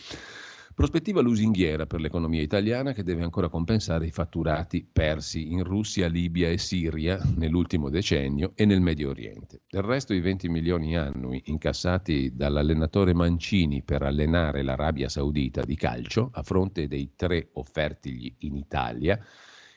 Prospettiva 0.74 1.20
lusinghiera 1.20 1.84
per 1.84 2.00
l'economia 2.00 2.40
italiana 2.40 2.92
che 2.92 3.02
deve 3.02 3.22
ancora 3.22 3.50
compensare 3.50 4.06
i 4.06 4.10
fatturati 4.10 4.88
persi 4.90 5.52
in 5.52 5.64
Russia, 5.64 6.08
Libia 6.08 6.48
e 6.48 6.56
Siria 6.56 7.20
nell'ultimo 7.36 7.90
decennio 7.90 8.52
e 8.54 8.64
nel 8.64 8.80
Medio 8.80 9.10
Oriente. 9.10 9.60
Del 9.68 9.82
resto 9.82 10.14
i 10.14 10.20
20 10.20 10.48
milioni 10.48 10.96
annui 10.96 11.42
incassati 11.46 12.34
dall'allenatore 12.34 13.12
Mancini 13.12 13.82
per 13.82 14.02
allenare 14.02 14.62
l'Arabia 14.62 15.10
Saudita 15.10 15.62
di 15.62 15.76
calcio 15.76 16.30
a 16.32 16.42
fronte 16.42 16.88
dei 16.88 17.12
tre 17.16 17.50
offertigli 17.52 18.34
in 18.38 18.56
Italia 18.56 19.22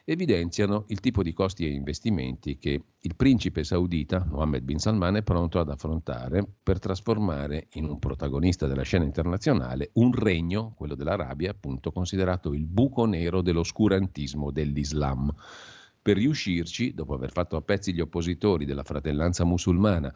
evidenziano 0.06 0.86
il 0.90 1.00
tipo 1.00 1.24
di 1.24 1.34
costi 1.34 1.66
e 1.66 1.74
investimenti 1.74 2.58
che 2.60 2.82
il 3.00 3.16
principe 3.16 3.64
saudita 3.64 4.24
Mohammed 4.30 4.64
bin 4.64 4.78
Salman 4.78 5.16
è 5.16 5.24
pronto 5.24 5.60
ad 5.60 5.70
affrontare 5.70 6.48
per 6.62 6.78
trasformare 6.80 7.68
in 7.74 7.86
un 7.86 7.98
protagonista 7.98 8.68
della 8.68 8.84
scena 8.84 9.04
internazionale 9.04 9.90
un 9.94 10.14
regno, 10.14 10.74
quello 10.78 10.94
dell'Arabia, 10.94 11.50
appunto 11.50 11.92
considerato 11.92 12.54
il 12.54 12.68
buco 12.68 13.06
nero 13.06 13.42
dell'oscurantismo 13.42 14.52
dell'Islam. 14.52 15.34
Per 16.06 16.18
riuscirci, 16.18 16.94
dopo 16.94 17.16
aver 17.16 17.32
fatto 17.32 17.56
a 17.56 17.64
pezzi 17.64 17.92
gli 17.92 18.00
oppositori 18.00 18.66
della 18.66 18.84
fratellanza 18.84 19.44
musulmana 19.44 20.14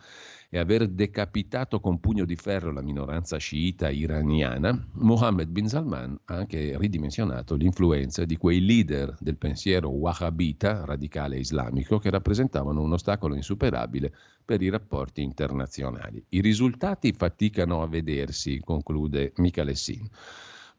e 0.47 0.60
aver 0.60 0.88
decapitato 0.88 1.80
con 1.80 1.99
pugno 1.99 2.25
di 2.25 2.36
ferro 2.36 2.71
la 2.71 2.84
minoranza 2.84 3.38
sciita 3.38 3.89
iraniana, 3.89 4.88
Mohammed 4.91 5.49
bin 5.49 5.67
Salman 5.67 6.15
ha 6.25 6.36
anche 6.36 6.78
ridimensionato 6.78 7.56
l'influenza 7.56 8.23
di 8.23 8.38
quei 8.38 8.63
leader 8.63 9.17
del 9.19 9.38
pensiero 9.38 9.89
wahhabita, 9.89 10.86
radicale 10.86 11.39
islamico, 11.39 11.97
che 11.97 12.12
rappresentavano 12.12 12.84
un 12.84 12.93
ostacolo 12.93 13.34
insuperabile 13.34 14.13
per 14.45 14.62
i 14.62 14.69
rapporti 14.69 15.23
internazionali. 15.23 16.23
I 16.30 16.41
risultati 16.41 17.13
faticano 17.13 17.82
a 17.82 17.88
vedersi, 17.88 18.60
conclude 18.63 19.34
Michele 19.38 19.73
Sin 19.73 20.08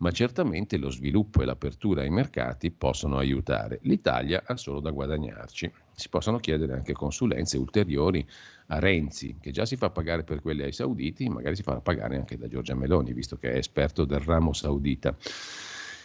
ma 0.00 0.10
certamente 0.10 0.78
lo 0.78 0.90
sviluppo 0.90 1.42
e 1.42 1.44
l'apertura 1.44 2.02
ai 2.02 2.10
mercati 2.10 2.70
possono 2.70 3.18
aiutare. 3.18 3.80
L'Italia 3.82 4.42
ha 4.46 4.56
solo 4.56 4.80
da 4.80 4.90
guadagnarci. 4.90 5.70
Si 5.94 6.08
possono 6.08 6.38
chiedere 6.38 6.72
anche 6.72 6.94
consulenze 6.94 7.58
ulteriori 7.58 8.26
a 8.68 8.78
Renzi, 8.78 9.36
che 9.40 9.50
già 9.50 9.66
si 9.66 9.76
fa 9.76 9.90
pagare 9.90 10.24
per 10.24 10.40
quelle 10.40 10.64
ai 10.64 10.72
sauditi, 10.72 11.28
magari 11.28 11.54
si 11.54 11.62
farà 11.62 11.80
pagare 11.80 12.16
anche 12.16 12.38
da 12.38 12.48
Giorgia 12.48 12.74
Meloni, 12.74 13.12
visto 13.12 13.36
che 13.36 13.52
è 13.52 13.56
esperto 13.56 14.06
del 14.06 14.20
ramo 14.20 14.54
saudita. 14.54 15.14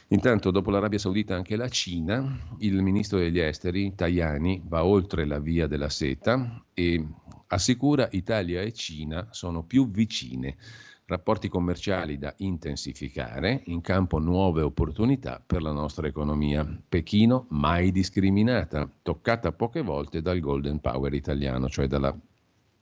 Intanto, 0.09 0.51
dopo 0.51 0.69
l'Arabia 0.69 0.99
Saudita, 0.99 1.33
anche 1.33 1.55
la 1.55 1.69
Cina, 1.69 2.37
il 2.59 2.79
ministro 2.81 3.17
degli 3.17 3.39
esteri, 3.39 3.95
Tajani, 3.95 4.61
va 4.65 4.85
oltre 4.85 5.25
la 5.25 5.39
via 5.39 5.65
della 5.67 5.89
seta 5.89 6.63
e 6.73 7.03
assicura 7.47 8.07
Italia 8.11 8.61
e 8.61 8.71
Cina 8.71 9.29
sono 9.31 9.63
più 9.63 9.89
vicine 9.89 10.57
rapporti 11.07 11.49
commerciali 11.49 12.17
da 12.17 12.33
intensificare, 12.37 13.61
in 13.65 13.81
campo 13.81 14.17
nuove 14.17 14.61
opportunità 14.61 15.41
per 15.45 15.61
la 15.61 15.71
nostra 15.71 16.07
economia. 16.07 16.65
Pechino 16.87 17.45
mai 17.49 17.91
discriminata, 17.91 18.89
toccata 19.01 19.51
poche 19.51 19.81
volte 19.81 20.21
dal 20.21 20.39
Golden 20.39 20.79
Power 20.79 21.13
italiano, 21.13 21.69
cioè 21.69 21.87
dalla 21.87 22.15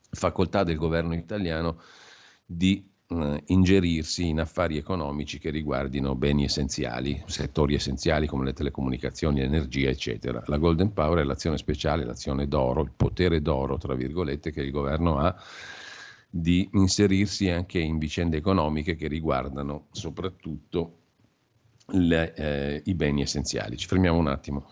facoltà 0.10 0.64
del 0.64 0.78
governo 0.78 1.16
italiano 1.16 1.82
di 2.46 2.90
eh, 3.08 3.44
ingerirsi 3.48 4.28
in 4.28 4.40
affari 4.40 4.78
economici 4.78 5.38
che 5.38 5.50
riguardino 5.50 6.16
beni 6.16 6.46
essenziali, 6.46 7.22
settori 7.26 7.74
essenziali 7.74 8.26
come 8.28 8.46
le 8.46 8.54
telecomunicazioni, 8.54 9.42
l'energia, 9.42 9.90
eccetera. 9.90 10.42
La 10.46 10.58
Golden 10.58 10.94
Power 10.94 11.20
è 11.20 11.24
l'azione 11.24 11.58
speciale, 11.58 12.06
l'azione 12.06 12.48
d'oro, 12.48 12.84
il 12.84 12.92
potere 12.96 13.42
d'oro, 13.42 13.78
tra 13.78 13.96
virgolette, 13.96 14.52
che 14.52 14.62
il 14.62 14.72
governo 14.72 15.18
ha 15.18 15.36
di 16.36 16.68
inserirsi 16.74 17.48
anche 17.50 17.78
in 17.78 18.00
vicende 18.00 18.38
economiche 18.38 18.96
che 18.96 19.08
riguardano 19.08 19.86
soprattutto 19.92 21.02
le, 21.90 22.34
eh, 22.34 22.82
i 22.86 22.96
beni 22.96 23.22
essenziali. 23.22 23.78
Ci 23.78 23.86
fermiamo 23.86 24.18
un 24.18 24.26
attimo. 24.26 24.72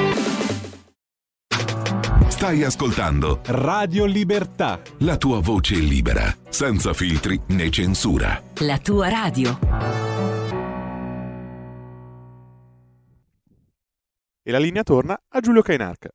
Stai 2.41 2.63
ascoltando 2.63 3.41
Radio 3.45 4.03
Libertà. 4.05 4.81
La 5.01 5.15
tua 5.17 5.39
voce 5.41 5.75
libera, 5.75 6.35
senza 6.49 6.91
filtri 6.91 7.39
né 7.49 7.69
censura. 7.69 8.41
La 8.61 8.79
tua 8.79 9.09
radio. 9.09 9.59
E 14.41 14.51
la 14.51 14.57
linea 14.57 14.81
torna 14.81 15.21
a 15.29 15.39
Giulio 15.39 15.61
Cainarca. 15.61 16.09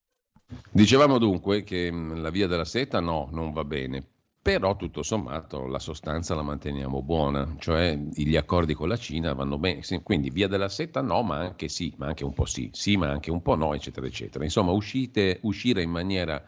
Dicevamo 0.68 1.18
dunque 1.18 1.62
che 1.62 1.92
mm, 1.92 2.16
la 2.16 2.30
via 2.30 2.48
della 2.48 2.64
seta 2.64 2.98
no, 2.98 3.28
non 3.30 3.52
va 3.52 3.62
bene, 3.62 4.15
però 4.46 4.76
tutto 4.76 5.02
sommato 5.02 5.66
la 5.66 5.80
sostanza 5.80 6.36
la 6.36 6.42
manteniamo 6.42 7.02
buona, 7.02 7.56
cioè 7.58 7.96
gli 7.96 8.36
accordi 8.36 8.74
con 8.74 8.86
la 8.86 8.96
Cina 8.96 9.32
vanno 9.32 9.58
bene, 9.58 9.82
quindi 10.04 10.30
via 10.30 10.46
della 10.46 10.68
setta 10.68 11.00
no, 11.00 11.24
ma 11.24 11.38
anche 11.38 11.66
sì, 11.66 11.92
ma 11.96 12.06
anche 12.06 12.22
un 12.22 12.32
po' 12.32 12.44
sì, 12.44 12.70
sì, 12.72 12.96
ma 12.96 13.08
anche 13.08 13.32
un 13.32 13.42
po' 13.42 13.56
no, 13.56 13.74
eccetera, 13.74 14.06
eccetera. 14.06 14.44
Insomma, 14.44 14.70
uscite, 14.70 15.40
uscire 15.42 15.82
in 15.82 15.90
maniera 15.90 16.40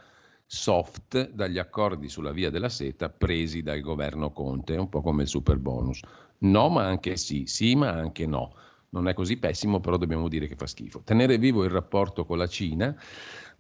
soft 0.47 1.31
dagli 1.31 1.59
accordi 1.59 2.09
sulla 2.09 2.31
via 2.31 2.51
della 2.51 2.69
seta 2.69 3.09
presi 3.09 3.63
dal 3.63 3.81
governo 3.81 4.31
Conte, 4.31 4.77
un 4.77 4.89
po' 4.89 5.01
come 5.01 5.23
il 5.23 5.29
super 5.29 5.59
bonus. 5.59 6.01
No, 6.39 6.69
ma 6.69 6.85
anche 6.85 7.17
sì, 7.17 7.47
sì, 7.47 7.75
ma 7.75 7.89
anche 7.89 8.27
no. 8.27 8.55
Non 8.91 9.09
è 9.09 9.13
così 9.13 9.39
pessimo, 9.39 9.81
però 9.81 9.97
dobbiamo 9.97 10.29
dire 10.29 10.47
che 10.47 10.55
fa 10.55 10.69
schifo. 10.69 11.03
Tenere 11.05 11.37
vivo 11.37 11.65
il 11.65 11.71
rapporto 11.71 12.25
con 12.25 12.39
la 12.39 12.47
Cina 12.47 12.97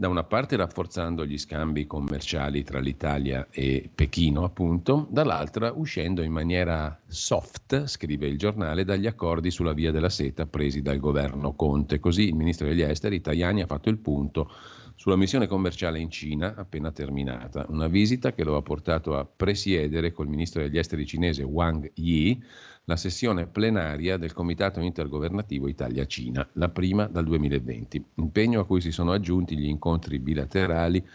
da 0.00 0.06
una 0.06 0.22
parte 0.22 0.54
rafforzando 0.54 1.26
gli 1.26 1.36
scambi 1.36 1.84
commerciali 1.84 2.62
tra 2.62 2.78
l'Italia 2.78 3.48
e 3.50 3.90
Pechino, 3.92 4.44
appunto, 4.44 5.08
dall'altra 5.10 5.72
uscendo 5.74 6.22
in 6.22 6.30
maniera 6.30 6.96
soft, 7.04 7.86
scrive 7.86 8.28
il 8.28 8.38
giornale, 8.38 8.84
dagli 8.84 9.08
accordi 9.08 9.50
sulla 9.50 9.72
via 9.72 9.90
della 9.90 10.08
seta 10.08 10.46
presi 10.46 10.82
dal 10.82 11.00
governo 11.00 11.54
Conte. 11.54 11.98
Così 11.98 12.28
il 12.28 12.36
ministro 12.36 12.68
degli 12.68 12.82
esteri 12.82 13.20
Tajani 13.20 13.60
ha 13.60 13.66
fatto 13.66 13.88
il 13.88 13.98
punto 13.98 14.48
sulla 14.94 15.16
missione 15.16 15.48
commerciale 15.48 15.98
in 15.98 16.10
Cina 16.10 16.54
appena 16.54 16.92
terminata, 16.92 17.66
una 17.68 17.88
visita 17.88 18.32
che 18.32 18.44
lo 18.44 18.54
ha 18.54 18.62
portato 18.62 19.16
a 19.16 19.24
presiedere 19.24 20.12
col 20.12 20.28
ministro 20.28 20.62
degli 20.62 20.78
esteri 20.78 21.06
cinese 21.06 21.42
Wang 21.42 21.90
Yi 21.94 22.40
la 22.88 22.96
sessione 22.96 23.46
plenaria 23.46 24.16
del 24.16 24.32
Comitato 24.32 24.80
Intergovernativo 24.80 25.68
Italia-Cina, 25.68 26.48
la 26.54 26.70
prima 26.70 27.06
dal 27.06 27.24
2020, 27.24 28.02
impegno 28.14 28.60
a 28.60 28.64
cui 28.64 28.80
si 28.80 28.92
sono 28.92 29.12
aggiunti 29.12 29.58
gli 29.58 29.68
incontri 29.68 30.18
bilaterali 30.18 31.06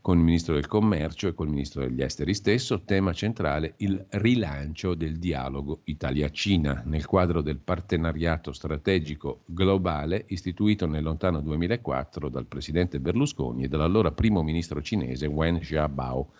con 0.00 0.16
il 0.16 0.24
Ministro 0.24 0.54
del 0.54 0.66
Commercio 0.66 1.28
e 1.28 1.34
col 1.34 1.48
Ministro 1.48 1.82
degli 1.82 2.00
Esteri 2.00 2.32
stesso, 2.32 2.84
tema 2.86 3.12
centrale 3.12 3.74
il 3.78 4.02
rilancio 4.08 4.94
del 4.94 5.18
dialogo 5.18 5.80
Italia-Cina. 5.84 6.84
Nel 6.86 7.04
quadro 7.04 7.42
del 7.42 7.58
partenariato 7.58 8.52
strategico 8.52 9.40
globale 9.44 10.24
istituito 10.28 10.86
nel 10.86 11.02
lontano 11.02 11.42
2004 11.42 12.30
dal 12.30 12.46
Presidente 12.46 12.98
Berlusconi 12.98 13.64
e 13.64 13.68
dall'allora 13.68 14.10
primo 14.10 14.42
ministro 14.42 14.80
cinese 14.80 15.26
Wen 15.26 15.58
Jiabao, 15.58 16.30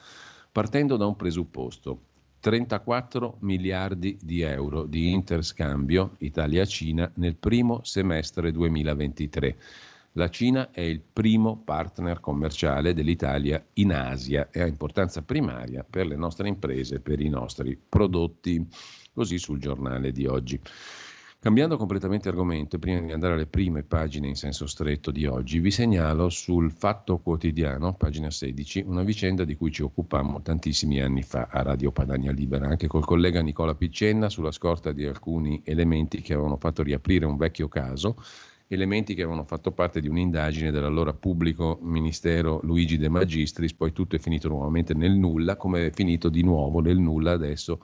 partendo 0.51 0.97
da 0.97 1.05
un 1.05 1.17
presupposto 1.17 2.09
34 2.41 3.37
miliardi 3.41 4.19
di 4.21 4.41
euro 4.41 4.85
di 4.85 5.13
interscambio 5.13 6.17
Italia-Cina 6.19 7.11
nel 7.17 7.37
primo 7.37 7.81
semestre 7.85 8.51
2023. 8.51 9.57
La 10.15 10.29
Cina 10.31 10.71
è 10.71 10.81
il 10.81 11.01
primo 11.01 11.63
partner 11.63 12.19
commerciale 12.19 12.95
dell'Italia 12.95 13.65
in 13.75 13.93
Asia 13.93 14.49
e 14.51 14.63
ha 14.63 14.67
importanza 14.67 15.23
primaria 15.23 15.85
per 15.89 16.07
le 16.07 16.17
nostre 16.17 16.49
imprese 16.49 16.99
per 16.99 17.21
i 17.21 17.29
nostri 17.29 17.79
prodotti, 17.89 18.67
così 19.13 19.39
sul 19.39 19.61
giornale 19.61 20.11
di 20.11 20.27
oggi. 20.27 20.59
Cambiando 21.43 21.79
completamente 21.79 22.29
argomento, 22.29 22.79
prima 22.79 23.01
di 23.01 23.13
andare 23.13 23.33
alle 23.33 23.47
prime 23.47 23.83
pagine 23.83 24.29
in 24.29 24.35
senso 24.35 24.67
stretto 24.67 25.11
di 25.11 25.25
oggi, 25.25 25.59
vi 25.59 25.71
segnalo 25.71 26.29
sul 26.29 26.71
Fatto 26.71 27.17
Quotidiano, 27.17 27.95
pagina 27.95 28.31
16, 28.31 28.85
una 28.87 29.03
vicenda 29.03 29.45
di 29.45 29.57
cui 29.57 29.73
ci 29.73 29.81
occupammo 29.81 30.43
tantissimi 30.43 31.01
anni 31.01 31.23
fa 31.23 31.49
a 31.51 31.63
Radio 31.63 31.93
Padania 31.93 32.31
Libera, 32.31 32.69
anche 32.69 32.89
col 32.89 33.07
collega 33.07 33.41
Nicola 33.41 33.75
Piccenna, 33.75 34.29
sulla 34.29 34.51
scorta 34.51 34.93
di 34.93 35.07
alcuni 35.07 35.63
elementi 35.65 36.21
che 36.21 36.35
avevano 36.35 36.59
fatto 36.59 36.83
riaprire 36.83 37.25
un 37.25 37.39
vecchio 37.39 37.69
caso, 37.69 38.23
elementi 38.69 39.15
che 39.15 39.23
avevano 39.23 39.45
fatto 39.45 39.73
parte 39.73 40.03
di 40.03 40.09
un'indagine 40.09 40.71
dell'allora 40.71 41.15
pubblico 41.15 41.79
ministero 41.81 42.61
Luigi 42.65 42.99
De 42.99 43.09
Magistris, 43.09 43.73
poi 43.73 43.93
tutto 43.93 44.15
è 44.15 44.19
finito 44.19 44.49
nuovamente 44.49 44.93
nel 44.93 45.13
nulla, 45.13 45.57
come 45.57 45.87
è 45.87 45.91
finito 45.91 46.29
di 46.29 46.43
nuovo 46.43 46.81
nel 46.81 46.99
nulla 46.99 47.33
adesso 47.33 47.81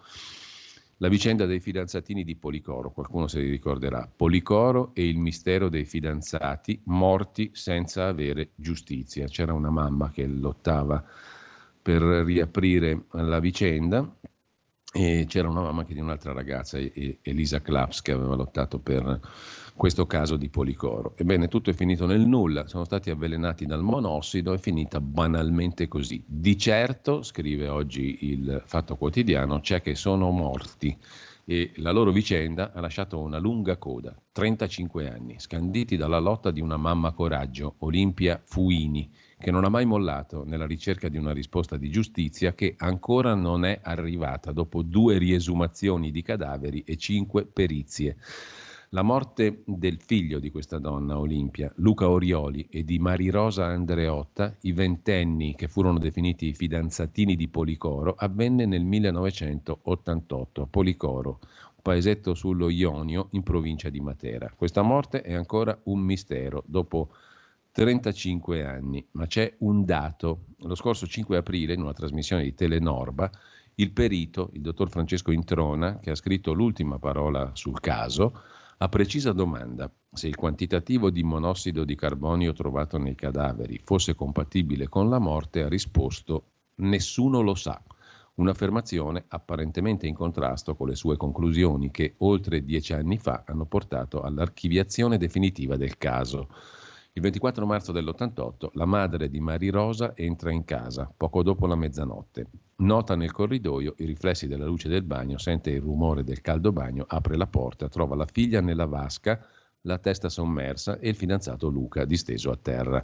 la 0.98 1.08
vicenda 1.08 1.44
dei 1.44 1.60
fidanzatini 1.60 2.24
di 2.24 2.36
Policoro, 2.36 2.90
qualcuno 2.90 3.26
se 3.26 3.40
li 3.40 3.50
ricorderà. 3.50 4.10
Policoro 4.14 4.92
e 4.94 5.06
il 5.06 5.18
mistero 5.18 5.68
dei 5.68 5.84
fidanzati 5.84 6.80
morti 6.84 7.50
senza 7.52 8.06
avere 8.06 8.50
giustizia. 8.54 9.26
C'era 9.26 9.52
una 9.52 9.70
mamma 9.70 10.10
che 10.10 10.26
lottava 10.26 11.04
per 11.82 12.00
riaprire 12.00 13.04
la 13.10 13.38
vicenda 13.38 14.10
e 14.92 15.26
c'era 15.28 15.48
una 15.48 15.60
mamma 15.60 15.84
che 15.84 15.92
di 15.92 16.00
un'altra 16.00 16.32
ragazza, 16.32 16.78
Elisa 16.78 17.60
Claps, 17.60 18.00
che 18.00 18.12
aveva 18.12 18.34
lottato 18.34 18.78
per 18.78 19.20
questo 19.76 20.06
caso 20.06 20.36
di 20.36 20.48
Policoro. 20.48 21.12
Ebbene, 21.16 21.48
tutto 21.48 21.70
è 21.70 21.74
finito 21.74 22.06
nel 22.06 22.26
nulla, 22.26 22.66
sono 22.66 22.84
stati 22.84 23.10
avvelenati 23.10 23.66
dal 23.66 23.82
monossido, 23.82 24.54
è 24.54 24.58
finita 24.58 25.00
banalmente 25.00 25.86
così. 25.86 26.22
Di 26.26 26.56
certo, 26.56 27.22
scrive 27.22 27.68
oggi 27.68 28.18
il 28.30 28.62
Fatto 28.64 28.96
Quotidiano, 28.96 29.60
c'è 29.60 29.82
che 29.82 29.94
sono 29.94 30.30
morti 30.30 30.96
e 31.48 31.70
la 31.76 31.92
loro 31.92 32.10
vicenda 32.10 32.72
ha 32.72 32.80
lasciato 32.80 33.20
una 33.20 33.38
lunga 33.38 33.76
coda, 33.76 34.12
35 34.32 35.08
anni, 35.08 35.38
scanditi 35.38 35.96
dalla 35.96 36.18
lotta 36.18 36.50
di 36.50 36.60
una 36.60 36.76
mamma 36.76 37.12
coraggio, 37.12 37.76
Olimpia 37.78 38.40
Fuini, 38.42 39.08
che 39.38 39.50
non 39.52 39.64
ha 39.64 39.68
mai 39.68 39.84
mollato 39.84 40.42
nella 40.44 40.66
ricerca 40.66 41.08
di 41.08 41.18
una 41.18 41.32
risposta 41.32 41.76
di 41.76 41.88
giustizia 41.88 42.54
che 42.54 42.74
ancora 42.78 43.34
non 43.34 43.64
è 43.64 43.78
arrivata 43.82 44.50
dopo 44.50 44.82
due 44.82 45.18
riesumazioni 45.18 46.10
di 46.10 46.22
cadaveri 46.22 46.82
e 46.84 46.96
cinque 46.96 47.44
perizie. 47.44 48.16
La 48.96 49.02
morte 49.02 49.62
del 49.66 50.00
figlio 50.00 50.38
di 50.38 50.50
questa 50.50 50.78
donna, 50.78 51.18
Olimpia, 51.18 51.70
Luca 51.76 52.08
Orioli, 52.08 52.66
e 52.70 52.82
di 52.82 52.98
Marirosa 52.98 53.66
Andreotta, 53.66 54.56
i 54.62 54.72
ventenni 54.72 55.54
che 55.54 55.68
furono 55.68 55.98
definiti 55.98 56.46
i 56.46 56.54
fidanzatini 56.54 57.36
di 57.36 57.46
Policoro, 57.48 58.14
avvenne 58.16 58.64
nel 58.64 58.86
1988 58.86 60.62
a 60.62 60.66
Policoro, 60.66 61.40
un 61.40 61.82
paesetto 61.82 62.32
sullo 62.32 62.70
Ionio 62.70 63.28
in 63.32 63.42
provincia 63.42 63.90
di 63.90 64.00
Matera. 64.00 64.50
Questa 64.56 64.80
morte 64.80 65.20
è 65.20 65.34
ancora 65.34 65.78
un 65.82 66.00
mistero 66.00 66.62
dopo 66.64 67.10
35 67.72 68.64
anni, 68.64 69.06
ma 69.10 69.26
c'è 69.26 69.56
un 69.58 69.84
dato. 69.84 70.44
Lo 70.60 70.74
scorso 70.74 71.06
5 71.06 71.36
aprile, 71.36 71.74
in 71.74 71.82
una 71.82 71.92
trasmissione 71.92 72.44
di 72.44 72.54
Telenorba, 72.54 73.30
il 73.74 73.92
perito, 73.92 74.48
il 74.54 74.62
dottor 74.62 74.88
Francesco 74.88 75.32
Introna, 75.32 75.98
che 75.98 76.08
ha 76.08 76.14
scritto 76.14 76.54
l'ultima 76.54 76.98
parola 76.98 77.50
sul 77.52 77.78
caso, 77.78 78.54
a 78.78 78.88
precisa 78.88 79.32
domanda 79.32 79.90
se 80.12 80.28
il 80.28 80.36
quantitativo 80.36 81.08
di 81.08 81.22
monossido 81.22 81.84
di 81.84 81.94
carbonio 81.94 82.52
trovato 82.52 82.98
nei 82.98 83.14
cadaveri 83.14 83.80
fosse 83.82 84.14
compatibile 84.14 84.88
con 84.88 85.08
la 85.08 85.18
morte, 85.18 85.62
ha 85.62 85.68
risposto 85.68 86.50
nessuno 86.76 87.40
lo 87.40 87.54
sa. 87.54 87.82
Un'affermazione 88.34 89.24
apparentemente 89.28 90.06
in 90.06 90.14
contrasto 90.14 90.74
con 90.74 90.88
le 90.88 90.94
sue 90.94 91.16
conclusioni 91.16 91.90
che 91.90 92.16
oltre 92.18 92.64
dieci 92.64 92.92
anni 92.92 93.16
fa 93.16 93.44
hanno 93.46 93.64
portato 93.64 94.20
all'archiviazione 94.20 95.16
definitiva 95.16 95.76
del 95.76 95.96
caso. 95.96 96.48
Il 97.16 97.22
24 97.22 97.64
marzo 97.64 97.92
dell'88 97.92 98.72
la 98.72 98.84
madre 98.84 99.30
di 99.30 99.40
Mari 99.40 99.70
Rosa 99.70 100.14
entra 100.14 100.50
in 100.52 100.64
casa, 100.64 101.10
poco 101.16 101.42
dopo 101.42 101.66
la 101.66 101.74
mezzanotte. 101.74 102.46
Nota 102.76 103.16
nel 103.16 103.32
corridoio 103.32 103.94
i 103.96 104.04
riflessi 104.04 104.46
della 104.46 104.66
luce 104.66 104.90
del 104.90 105.02
bagno, 105.02 105.38
sente 105.38 105.70
il 105.70 105.80
rumore 105.80 106.24
del 106.24 106.42
caldo 106.42 106.72
bagno, 106.72 107.06
apre 107.08 107.38
la 107.38 107.46
porta, 107.46 107.88
trova 107.88 108.16
la 108.16 108.26
figlia 108.30 108.60
nella 108.60 108.84
vasca, 108.84 109.42
la 109.80 109.96
testa 109.96 110.28
sommersa 110.28 110.98
e 110.98 111.08
il 111.08 111.14
fidanzato 111.14 111.68
Luca 111.68 112.04
disteso 112.04 112.50
a 112.50 112.58
terra. 112.60 113.02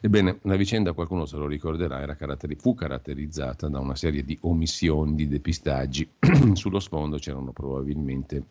Ebbene, 0.00 0.38
la 0.42 0.54
vicenda, 0.54 0.92
qualcuno 0.92 1.26
se 1.26 1.36
lo 1.36 1.48
ricorderà, 1.48 2.14
caratteri- 2.14 2.54
fu 2.54 2.74
caratterizzata 2.74 3.68
da 3.68 3.80
una 3.80 3.96
serie 3.96 4.22
di 4.22 4.38
omissioni, 4.42 5.16
di 5.16 5.26
depistaggi. 5.26 6.08
Sullo 6.54 6.78
sfondo 6.78 7.16
c'erano 7.16 7.50
probabilmente 7.50 8.44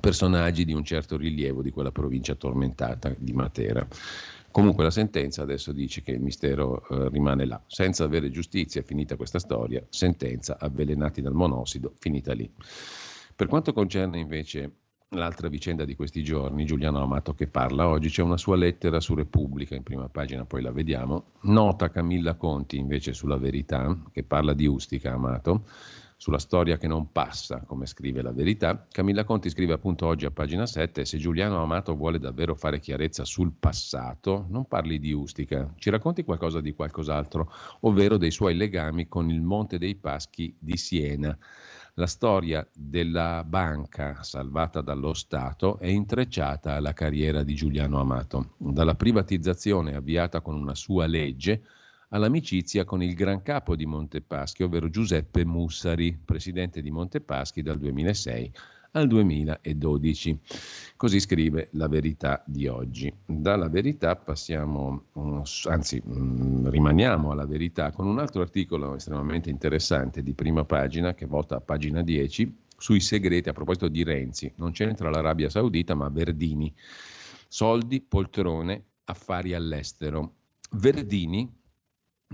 personaggi 0.00 0.64
di 0.64 0.72
un 0.72 0.84
certo 0.84 1.16
rilievo 1.16 1.62
di 1.62 1.70
quella 1.70 1.92
provincia 1.92 2.34
tormentata 2.34 3.14
di 3.16 3.32
Matera. 3.32 3.86
Comunque 4.50 4.84
la 4.84 4.90
sentenza 4.90 5.42
adesso 5.42 5.72
dice 5.72 6.02
che 6.02 6.12
il 6.12 6.20
mistero 6.20 6.86
eh, 6.88 7.08
rimane 7.10 7.44
là. 7.44 7.62
Senza 7.66 8.04
avere 8.04 8.30
giustizia, 8.30 8.82
finita 8.82 9.16
questa 9.16 9.38
storia, 9.38 9.84
sentenza 9.88 10.56
avvelenati 10.58 11.20
dal 11.20 11.34
monossido, 11.34 11.92
finita 11.98 12.32
lì. 12.32 12.50
Per 13.36 13.46
quanto 13.46 13.72
concerne 13.72 14.18
invece 14.18 14.72
l'altra 15.10 15.48
vicenda 15.48 15.84
di 15.84 15.94
questi 15.94 16.22
giorni, 16.22 16.64
Giuliano 16.64 17.00
Amato 17.00 17.34
che 17.34 17.46
parla 17.46 17.88
oggi, 17.88 18.08
c'è 18.08 18.22
una 18.22 18.36
sua 18.36 18.56
lettera 18.56 19.00
su 19.00 19.14
Repubblica, 19.14 19.74
in 19.74 19.82
prima 19.82 20.08
pagina 20.08 20.44
poi 20.44 20.62
la 20.62 20.72
vediamo, 20.72 21.32
nota 21.42 21.90
Camilla 21.90 22.34
Conti 22.34 22.76
invece 22.78 23.12
sulla 23.12 23.36
verità, 23.36 23.96
che 24.12 24.22
parla 24.22 24.54
di 24.54 24.66
Ustica 24.66 25.12
Amato, 25.12 25.64
sulla 26.18 26.40
storia 26.40 26.76
che 26.76 26.88
non 26.88 27.12
passa, 27.12 27.62
come 27.64 27.86
scrive 27.86 28.22
la 28.22 28.32
verità. 28.32 28.86
Camilla 28.90 29.22
Conti 29.22 29.48
scrive 29.48 29.72
appunto 29.72 30.04
oggi 30.04 30.26
a 30.26 30.32
pagina 30.32 30.66
7, 30.66 31.04
se 31.04 31.16
Giuliano 31.16 31.62
Amato 31.62 31.94
vuole 31.94 32.18
davvero 32.18 32.56
fare 32.56 32.80
chiarezza 32.80 33.24
sul 33.24 33.52
passato, 33.58 34.46
non 34.48 34.66
parli 34.66 34.98
di 34.98 35.12
Ustica, 35.12 35.72
ci 35.78 35.90
racconti 35.90 36.24
qualcosa 36.24 36.60
di 36.60 36.74
qualcos'altro, 36.74 37.50
ovvero 37.80 38.16
dei 38.16 38.32
suoi 38.32 38.56
legami 38.56 39.06
con 39.06 39.30
il 39.30 39.40
Monte 39.40 39.78
dei 39.78 39.94
Paschi 39.94 40.54
di 40.58 40.76
Siena 40.76 41.38
la 41.98 42.06
storia 42.06 42.64
della 42.72 43.42
banca 43.44 44.22
salvata 44.22 44.80
dallo 44.80 45.14
Stato 45.14 45.78
è 45.78 45.88
intrecciata 45.88 46.74
alla 46.74 46.92
carriera 46.92 47.42
di 47.42 47.54
Giuliano 47.56 47.98
Amato, 47.98 48.54
dalla 48.56 48.94
privatizzazione 48.94 49.96
avviata 49.96 50.40
con 50.40 50.54
una 50.54 50.76
sua 50.76 51.06
legge 51.06 51.60
all'amicizia 52.10 52.84
con 52.84 53.02
il 53.02 53.14
gran 53.14 53.42
capo 53.42 53.76
di 53.76 53.86
Montepaschi, 53.86 54.62
ovvero 54.62 54.88
Giuseppe 54.88 55.44
Mussari, 55.44 56.18
presidente 56.22 56.80
di 56.80 56.90
Montepaschi 56.90 57.62
dal 57.62 57.78
2006 57.78 58.52
al 58.92 59.06
2012. 59.06 60.38
Così 60.96 61.20
scrive 61.20 61.68
la 61.72 61.88
verità 61.88 62.42
di 62.46 62.66
oggi. 62.66 63.12
Dalla 63.24 63.68
verità 63.68 64.16
passiamo, 64.16 65.04
mm, 65.18 65.40
anzi 65.64 66.02
mm, 66.06 66.68
rimaniamo 66.68 67.30
alla 67.30 67.46
verità 67.46 67.92
con 67.92 68.06
un 68.06 68.18
altro 68.18 68.40
articolo 68.40 68.96
estremamente 68.96 69.50
interessante 69.50 70.22
di 70.22 70.32
prima 70.32 70.64
pagina 70.64 71.14
che 71.14 71.26
vota 71.26 71.56
a 71.56 71.60
pagina 71.60 72.02
10 72.02 72.56
sui 72.76 73.00
segreti 73.00 73.48
a 73.48 73.52
proposito 73.52 73.88
di 73.88 74.02
Renzi. 74.02 74.50
Non 74.56 74.72
c'entra 74.72 75.10
l'Arabia 75.10 75.50
Saudita 75.50 75.94
ma 75.94 76.08
Verdini. 76.08 76.72
Soldi, 77.48 78.00
poltrone, 78.00 78.84
affari 79.04 79.54
all'estero. 79.54 80.34
Verdini, 80.70 81.50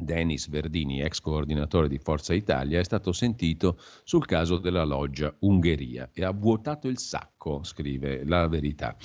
Denis 0.04 0.48
Verdini, 0.48 1.02
ex 1.02 1.20
coordinatore 1.20 1.88
di 1.88 1.98
Forza 1.98 2.34
Italia, 2.34 2.80
è 2.80 2.84
stato 2.84 3.12
sentito 3.12 3.78
sul 4.02 4.26
caso 4.26 4.58
della 4.58 4.82
loggia 4.82 5.32
Ungheria 5.40 6.10
e 6.12 6.24
ha 6.24 6.32
vuotato 6.32 6.88
il 6.88 6.98
sacco, 6.98 7.62
scrive 7.62 8.24
la 8.24 8.48
verità. 8.48 8.96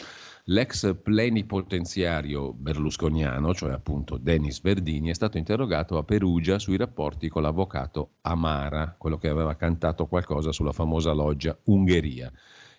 L'ex 0.45 0.95
plenipotenziario 0.99 2.53
berlusconiano, 2.53 3.53
cioè 3.53 3.71
appunto 3.71 4.17
Denis 4.17 4.61
Verdini, 4.61 5.11
è 5.11 5.13
stato 5.13 5.37
interrogato 5.37 5.99
a 5.99 6.03
Perugia 6.03 6.57
sui 6.57 6.75
rapporti 6.75 7.29
con 7.29 7.43
l'avvocato 7.43 8.15
Amara, 8.21 8.95
quello 8.97 9.19
che 9.19 9.29
aveva 9.29 9.55
cantato 9.55 10.07
qualcosa 10.07 10.51
sulla 10.51 10.71
famosa 10.71 11.11
loggia 11.11 11.55
Ungheria. 11.65 12.31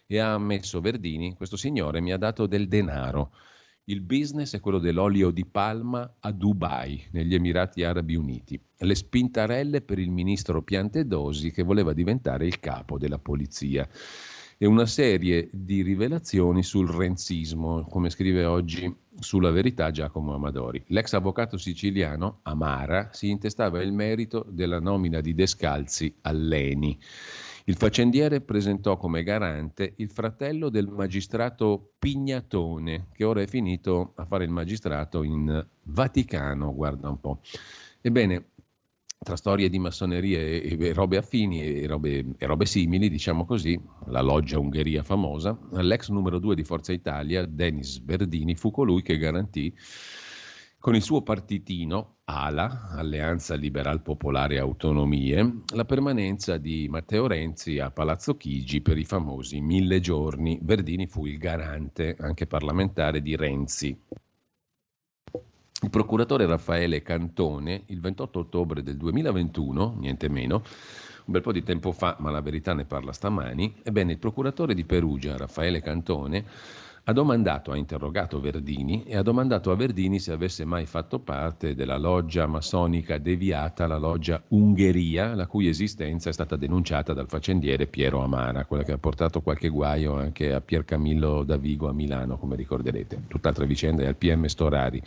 E 0.04 0.18
ha 0.18 0.32
ammesso 0.32 0.80
Verdini, 0.80 1.34
questo 1.34 1.56
signore 1.56 2.00
mi 2.00 2.11
ha 2.11 2.18
dato 2.18 2.46
del 2.46 2.66
denaro 2.66 3.30
il 3.91 4.03
business 4.03 4.55
è 4.55 4.61
quello 4.61 4.78
dell'olio 4.78 5.30
di 5.30 5.45
palma 5.45 6.14
a 6.20 6.30
Dubai, 6.30 7.03
negli 7.11 7.34
Emirati 7.34 7.82
Arabi 7.82 8.14
Uniti. 8.14 8.61
Le 8.78 8.95
spintarelle 8.95 9.80
per 9.80 9.99
il 9.99 10.12
ministro 10.12 10.62
Piantedosi 10.62 11.51
che 11.51 11.64
voleva 11.64 11.93
diventare 11.93 12.47
il 12.47 12.61
capo 12.61 12.99
della 12.99 13.18
polizia. 13.18 13.88
E 14.62 14.66
una 14.66 14.86
serie 14.86 15.49
di 15.53 15.82
rivelazioni 15.82 16.62
sul 16.62 16.88
renzismo, 16.88 17.84
come 17.88 18.11
scrive 18.11 18.45
oggi 18.45 18.95
sulla 19.18 19.51
verità 19.51 19.91
Giacomo 19.91 20.34
Amadori. 20.34 20.84
L'ex 20.88 21.14
avvocato 21.14 21.57
siciliano, 21.57 22.41
Amara, 22.43 23.09
si 23.11 23.28
intestava 23.28 23.82
il 23.82 23.93
merito 23.93 24.47
della 24.49 24.78
nomina 24.78 25.20
di 25.20 25.34
Descalzi 25.34 26.14
all'ENI. 26.20 26.97
Il 27.64 27.76
faccendiere 27.76 28.40
presentò 28.40 28.96
come 28.96 29.22
garante 29.22 29.94
il 29.96 30.11
fratello 30.11 30.70
del 30.70 30.88
magistrato 30.88 31.92
Pignatone, 31.98 33.08
che 33.12 33.24
ora 33.24 33.42
è 33.42 33.46
finito 33.46 34.12
a 34.16 34.24
fare 34.24 34.44
il 34.44 34.50
magistrato 34.50 35.22
in 35.22 35.66
Vaticano, 35.82 36.74
guarda 36.74 37.08
un 37.08 37.20
po'. 37.20 37.40
Ebbene, 38.00 38.52
tra 39.22 39.36
storie 39.36 39.68
di 39.68 39.78
massoneria 39.78 40.38
e, 40.38 40.76
e 40.80 40.92
robe 40.94 41.18
affini 41.18 41.62
e 41.62 41.86
robe, 41.86 42.24
e 42.38 42.46
robe, 42.46 42.64
simili, 42.64 43.11
diciamo 43.11 43.44
così, 43.44 43.78
la 44.06 44.22
loggia 44.22 44.58
Ungheria 44.58 45.02
famosa, 45.02 45.58
l'ex 45.72 46.08
numero 46.08 46.38
due 46.38 46.54
di 46.54 46.64
Forza 46.64 46.92
Italia, 46.92 47.44
Denis 47.44 48.02
Verdini, 48.02 48.54
fu 48.54 48.70
colui 48.70 49.02
che 49.02 49.18
garantì 49.18 49.76
con 50.78 50.94
il 50.94 51.02
suo 51.02 51.20
partitino, 51.20 52.19
ALA, 52.31 52.91
Alleanza 52.91 53.57
Liberal 53.57 54.03
Popolare 54.03 54.59
Autonomie, 54.61 55.62
la 55.74 55.85
permanenza 55.85 56.59
di 56.59 56.87
Matteo 56.89 57.26
Renzi 57.26 57.81
a 57.81 57.91
Palazzo 57.91 58.37
Chigi 58.37 58.81
per 58.81 58.99
i 58.99 59.05
famosi 59.05 59.61
mille 59.61 59.99
giorni. 59.99 60.59
Verdini 60.62 61.09
fu 61.09 61.26
il 61.26 61.39
garante, 61.39 62.16
anche 62.20 62.47
parlamentare, 62.47 63.20
di 63.20 63.35
Renzi. 63.35 64.01
Il 65.83 65.91
procuratore 65.91 66.47
Raffaele 66.47 67.03
Cantone, 67.03 67.83
il 67.87 68.01
28 68.01 68.39
ottobre 68.39 68.83
del 68.83 68.97
2021, 68.97 69.97
niente 69.99 70.28
meno, 70.28 70.62
un 71.24 71.33
bel 71.33 71.43
po' 71.43 71.53
di 71.53 71.64
tempo 71.64 71.91
fa, 71.91 72.16
ma 72.20 72.31
la 72.31 72.43
verità 72.43 72.74
ne 72.74 72.85
parla 72.85 73.12
stamani, 73.12 73.74
ebbene 73.83 74.12
il 74.12 74.18
procuratore 74.18 74.74
di 74.74 74.85
Perugia, 74.85 75.37
Raffaele 75.37 75.81
Cantone, 75.81 76.45
ha 77.05 77.12
domandato, 77.12 77.72
ha 77.72 77.76
interrogato 77.76 78.40
Verdini 78.40 79.05
e 79.05 79.16
ha 79.16 79.22
domandato 79.22 79.70
a 79.70 79.76
Verdini 79.76 80.18
se 80.18 80.32
avesse 80.32 80.64
mai 80.64 80.86
fatto 80.86 81.18
parte 81.18 81.74
della 81.74 81.96
loggia 81.96 82.46
massonica 82.46 83.18
deviata, 83.18 83.86
la 83.86 83.96
loggia 83.96 84.42
Ungheria, 84.48 85.34
la 85.34 85.46
cui 85.46 85.66
esistenza 85.66 86.28
è 86.28 86.32
stata 86.32 86.57
denunciata 86.57 87.12
dal 87.12 87.28
faccendiere 87.28 87.86
Piero 87.86 88.22
Amara, 88.22 88.64
quella 88.64 88.82
che 88.84 88.92
ha 88.92 88.98
portato 88.98 89.40
qualche 89.40 89.68
guaio 89.68 90.16
anche 90.16 90.53
a 90.53 90.61
Pier 90.61 90.84
Camillo 90.84 91.42
Davigo 91.42 91.88
a 91.88 91.92
Milano, 91.92 92.36
come 92.38 92.57
ricorderete. 92.57 93.24
Tutt'altra 93.28 93.64
vicenda 93.64 94.03
è 94.03 94.07
al 94.07 94.16
PM 94.16 94.44
Storari. 94.46 95.03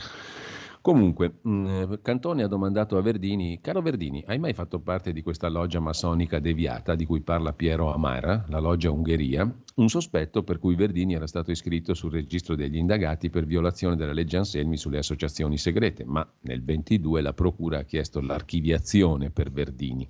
Comunque, 0.84 1.36
mm, 1.48 1.94
Cantone 2.02 2.44
ha 2.44 2.48
domandato 2.48 2.98
a 2.98 3.02
Verdini, 3.02 3.62
caro 3.62 3.82
Verdini, 3.82 4.22
hai 4.28 4.38
mai 4.38 4.52
fatto 4.52 4.82
parte 4.82 5.14
di 5.14 5.22
questa 5.22 5.48
loggia 5.48 5.80
massonica 5.80 6.40
deviata 6.40 6.94
di 6.96 7.06
cui 7.06 7.22
parla 7.22 7.54
Piero 7.54 7.94
Amara, 7.94 8.44
la 8.50 8.60
loggia 8.60 8.92
Ungheria? 8.92 9.50
Un 9.76 9.88
sospetto 9.88 10.44
per 10.44 10.60
cui 10.60 10.76
Verdini 10.76 11.14
era 11.14 11.26
stato 11.26 11.52
iscritto 11.52 11.94
sul 11.94 12.12
registro 12.12 12.56
degli 12.56 12.76
indagati 12.76 13.30
per 13.30 13.46
violazione 13.46 13.96
della 13.96 14.12
legge 14.12 14.36
Anselmi 14.36 14.76
sulle 14.76 14.98
associazioni 14.98 15.58
segrete, 15.58 16.04
ma 16.04 16.30
nel 16.42 16.62
22 16.62 17.22
la 17.22 17.32
Procura 17.32 17.80
ha 17.80 17.84
chiesto 17.84 18.20
l'archiviazione 18.20 19.30
per 19.30 19.54
Verdini. 19.54 20.06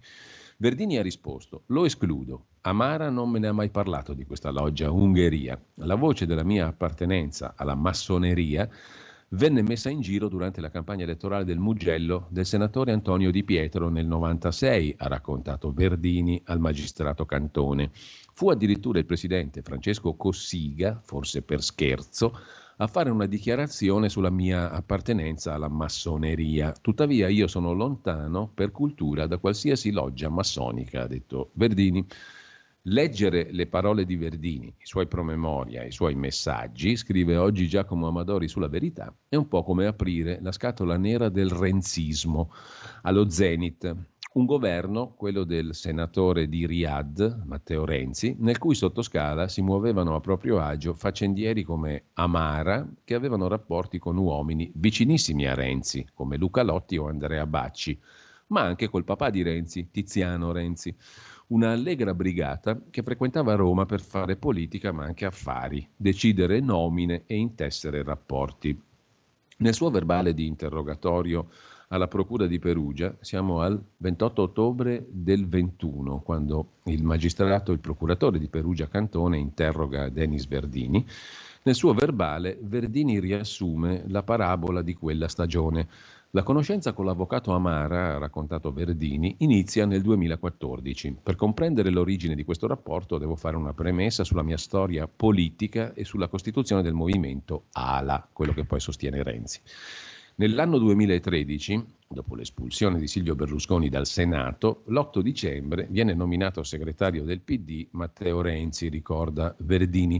Verdini 0.57 0.97
ha 0.97 1.03
risposto: 1.03 1.65
Lo 1.67 1.85
escludo. 1.85 2.45
Amara 2.61 3.11
non 3.11 3.29
me 3.29 3.37
ne 3.37 3.47
ha 3.47 3.53
mai 3.53 3.69
parlato 3.69 4.13
di 4.15 4.25
questa 4.25 4.49
loggia 4.49 4.89
Ungheria. 4.89 5.61
La 5.75 5.95
voce 5.95 6.25
della 6.25 6.43
mia 6.43 6.65
appartenenza 6.65 7.53
alla 7.55 7.75
massoneria 7.75 8.67
venne 9.33 9.63
messa 9.63 9.89
in 9.89 10.01
giro 10.01 10.27
durante 10.27 10.61
la 10.61 10.69
campagna 10.69 11.03
elettorale 11.03 11.43
del 11.43 11.57
Mugello 11.57 12.27
del 12.29 12.45
senatore 12.45 12.91
Antonio 12.91 13.31
Di 13.31 13.43
Pietro 13.43 13.89
nel 13.89 14.05
96, 14.05 14.95
ha 14.97 15.07
raccontato 15.07 15.71
Verdini 15.71 16.41
al 16.45 16.59
magistrato 16.59 17.25
Cantone. 17.25 17.91
Fu 18.33 18.49
addirittura 18.49 18.99
il 18.99 19.05
presidente 19.05 19.61
Francesco 19.61 20.13
Cossiga, 20.15 20.99
forse 21.03 21.41
per 21.41 21.63
scherzo, 21.63 22.37
a 22.77 22.87
fare 22.87 23.09
una 23.09 23.25
dichiarazione 23.25 24.09
sulla 24.09 24.31
mia 24.31 24.71
appartenenza 24.71 25.53
alla 25.53 25.69
massoneria. 25.69 26.71
Tuttavia 26.71 27.27
io 27.27 27.47
sono 27.47 27.73
lontano 27.73 28.49
per 28.53 28.71
cultura 28.71 29.27
da 29.27 29.37
qualsiasi 29.37 29.91
loggia 29.91 30.29
massonica, 30.29 31.03
ha 31.03 31.07
detto 31.07 31.49
Verdini. 31.53 32.05
Leggere 32.87 33.47
le 33.51 33.67
parole 33.67 34.03
di 34.03 34.17
Verdini, 34.17 34.67
i 34.67 34.85
suoi 34.85 35.07
promemoria, 35.07 35.85
i 35.85 35.91
suoi 35.93 36.15
messaggi, 36.15 36.97
scrive 36.97 37.37
oggi 37.37 37.69
Giacomo 37.69 38.07
Amadori 38.07 38.49
sulla 38.49 38.67
verità, 38.67 39.15
è 39.29 39.37
un 39.37 39.47
po' 39.47 39.63
come 39.63 39.85
aprire 39.85 40.39
la 40.41 40.51
scatola 40.51 40.97
nera 40.97 41.29
del 41.29 41.49
renzismo 41.49 42.51
allo 43.03 43.29
zenit. 43.29 43.95
Un 44.33 44.45
governo, 44.45 45.13
quello 45.15 45.45
del 45.45 45.73
senatore 45.73 46.49
di 46.49 46.65
Riyadh, 46.65 47.43
Matteo 47.45 47.85
Renzi, 47.85 48.35
nel 48.39 48.57
cui 48.57 48.75
sottoscala 48.75 49.47
si 49.47 49.61
muovevano 49.61 50.15
a 50.15 50.19
proprio 50.19 50.59
agio 50.59 50.93
faccendieri 50.93 51.63
come 51.63 52.07
Amara, 52.15 52.85
che 53.05 53.13
avevano 53.13 53.47
rapporti 53.47 53.97
con 53.97 54.17
uomini 54.17 54.69
vicinissimi 54.75 55.47
a 55.47 55.53
Renzi, 55.53 56.05
come 56.13 56.35
Luca 56.35 56.63
Lotti 56.63 56.97
o 56.97 57.07
Andrea 57.07 57.45
Bacci, 57.45 57.97
ma 58.47 58.63
anche 58.63 58.89
col 58.89 59.05
papà 59.05 59.29
di 59.29 59.41
Renzi, 59.41 59.87
Tiziano 59.89 60.51
Renzi 60.51 60.93
una 61.53 61.71
allegra 61.71 62.15
brigata 62.15 62.79
che 62.89 63.03
frequentava 63.03 63.53
Roma 63.53 63.85
per 63.85 64.01
fare 64.01 64.35
politica 64.35 64.91
ma 64.91 65.05
anche 65.05 65.25
affari, 65.25 65.87
decidere 65.95 66.59
nomine 66.59 67.23
e 67.27 67.35
intessere 67.35 68.01
rapporti. 68.01 68.79
Nel 69.57 69.73
suo 69.73 69.91
verbale 69.91 70.33
di 70.33 70.47
interrogatorio 70.47 71.49
alla 71.89 72.07
Procura 72.07 72.47
di 72.47 72.57
Perugia, 72.57 73.15
siamo 73.19 73.61
al 73.61 73.79
28 73.97 74.41
ottobre 74.41 75.05
del 75.09 75.47
21, 75.47 76.21
quando 76.21 76.69
il 76.85 77.03
magistrato, 77.03 77.71
il 77.71 77.79
procuratore 77.79 78.39
di 78.39 78.47
Perugia 78.47 78.87
Cantone 78.87 79.37
interroga 79.37 80.09
Denis 80.09 80.47
Verdini, 80.47 81.05
Nel 81.65 81.75
suo 81.75 81.93
verbale 81.93 82.57
Verdini 82.61 83.19
riassume 83.19 84.03
la 84.07 84.21
parabola 84.21 84.81
di 84.81 84.95
quella 84.95 85.29
stagione. 85.29 85.87
La 86.35 86.41
conoscenza 86.41 86.93
con 86.93 87.05
l'avvocato 87.05 87.51
Amara, 87.51 88.15
ha 88.15 88.17
raccontato 88.17 88.73
Verdini, 88.73 89.35
inizia 89.41 89.85
nel 89.85 90.01
2014. 90.01 91.17
Per 91.21 91.35
comprendere 91.35 91.91
l'origine 91.91 92.33
di 92.33 92.43
questo 92.43 92.65
rapporto 92.65 93.19
devo 93.19 93.35
fare 93.35 93.55
una 93.55 93.73
premessa 93.73 94.23
sulla 94.23 94.41
mia 94.41 94.57
storia 94.57 95.07
politica 95.07 95.93
e 95.93 96.03
sulla 96.03 96.29
costituzione 96.29 96.81
del 96.81 96.93
movimento 96.93 97.65
ALA, 97.73 98.27
quello 98.33 98.51
che 98.51 98.65
poi 98.65 98.79
sostiene 98.79 99.21
Renzi. 99.21 99.61
Nell'anno 100.37 100.79
2013, 100.79 101.85
dopo 102.07 102.33
l'espulsione 102.33 102.97
di 102.97 103.05
Silvio 103.05 103.35
Berlusconi 103.35 103.87
dal 103.87 104.07
Senato, 104.07 104.81
l'8 104.87 105.19
dicembre 105.19 105.85
viene 105.91 106.15
nominato 106.15 106.63
segretario 106.63 107.25
del 107.25 107.41
PD 107.41 107.89
Matteo 107.91 108.41
Renzi, 108.41 108.89
ricorda 108.89 109.53
Verdini. 109.59 110.19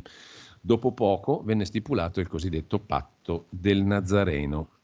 Dopo 0.62 0.92
poco 0.92 1.42
venne 1.44 1.66
stipulato 1.66 2.20
il 2.20 2.28
cosiddetto 2.28 2.78
patto 2.78 3.48
del 3.50 3.82
Nazareno. 3.82 4.82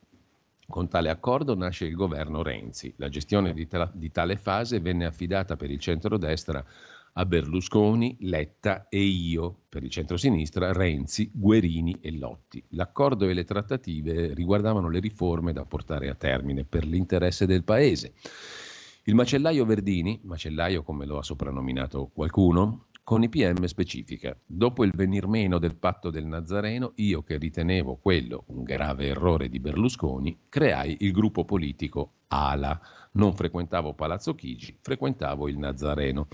Con 0.69 0.87
tale 0.87 1.09
accordo 1.09 1.55
nasce 1.55 1.85
il 1.85 1.95
governo 1.95 2.43
Renzi. 2.43 2.93
La 2.97 3.09
gestione 3.09 3.53
di, 3.53 3.65
ta- 3.65 3.91
di 3.91 4.11
tale 4.11 4.35
fase 4.35 4.79
venne 4.79 5.07
affidata 5.07 5.55
per 5.55 5.71
il 5.71 5.79
centrodestra 5.79 6.63
a 7.13 7.25
Berlusconi, 7.25 8.17
Letta 8.19 8.87
e 8.87 9.01
io, 9.01 9.61
per 9.67 9.83
il 9.83 9.89
centrosinistra 9.89 10.71
Renzi, 10.71 11.31
Guerini 11.33 11.97
e 11.99 12.15
Lotti. 12.15 12.63
L'accordo 12.69 13.27
e 13.27 13.33
le 13.33 13.45
trattative 13.45 14.35
riguardavano 14.35 14.89
le 14.89 14.99
riforme 14.99 15.53
da 15.53 15.65
portare 15.65 16.07
a 16.07 16.13
termine 16.13 16.65
per 16.65 16.85
l'interesse 16.85 17.47
del 17.47 17.63
Paese. 17.63 18.13
Il 19.05 19.15
macellaio 19.15 19.65
Verdini, 19.65 20.19
macellaio 20.23 20.83
come 20.83 21.07
lo 21.07 21.17
ha 21.17 21.23
soprannominato 21.23 22.11
qualcuno, 22.13 22.88
con 23.09 23.23
i 23.23 23.29
PM 23.29 23.65
specifica. 23.65 24.37
Dopo 24.45 24.83
il 24.83 24.91
venir 24.93 25.25
meno 25.25 25.57
del 25.57 25.73
patto 25.73 26.11
del 26.11 26.27
Nazareno, 26.27 26.91
io 26.97 27.23
che 27.23 27.39
ritenevo 27.39 27.95
quello 27.95 28.43
un 28.49 28.61
grave 28.61 29.07
errore 29.07 29.49
di 29.49 29.59
Berlusconi, 29.59 30.41
creai 30.47 30.95
il 30.99 31.11
gruppo 31.11 31.43
politico 31.43 32.11
ALA. 32.27 32.79
Non 33.13 33.33
frequentavo 33.33 33.95
Palazzo 33.95 34.35
Chigi, 34.35 34.77
frequentavo 34.79 35.47
il 35.47 35.57
Nazareno. 35.57 36.27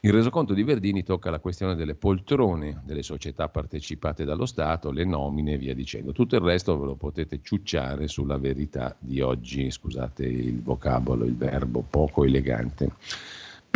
Il 0.00 0.12
resoconto 0.12 0.52
di 0.52 0.64
Verdini 0.64 1.04
tocca 1.04 1.30
la 1.30 1.38
questione 1.38 1.76
delle 1.76 1.94
poltrone 1.94 2.82
delle 2.84 3.04
società 3.04 3.48
partecipate 3.48 4.24
dallo 4.24 4.46
Stato, 4.46 4.90
le 4.90 5.04
nomine 5.04 5.52
e 5.52 5.58
via 5.58 5.74
dicendo. 5.74 6.10
Tutto 6.10 6.34
il 6.34 6.42
resto 6.42 6.76
ve 6.76 6.86
lo 6.86 6.96
potete 6.96 7.40
ciucciare 7.40 8.08
sulla 8.08 8.36
verità 8.36 8.96
di 8.98 9.20
oggi, 9.20 9.70
scusate 9.70 10.26
il 10.26 10.60
vocabolo, 10.60 11.24
il 11.24 11.36
verbo 11.36 11.84
poco 11.88 12.24
elegante. 12.24 12.90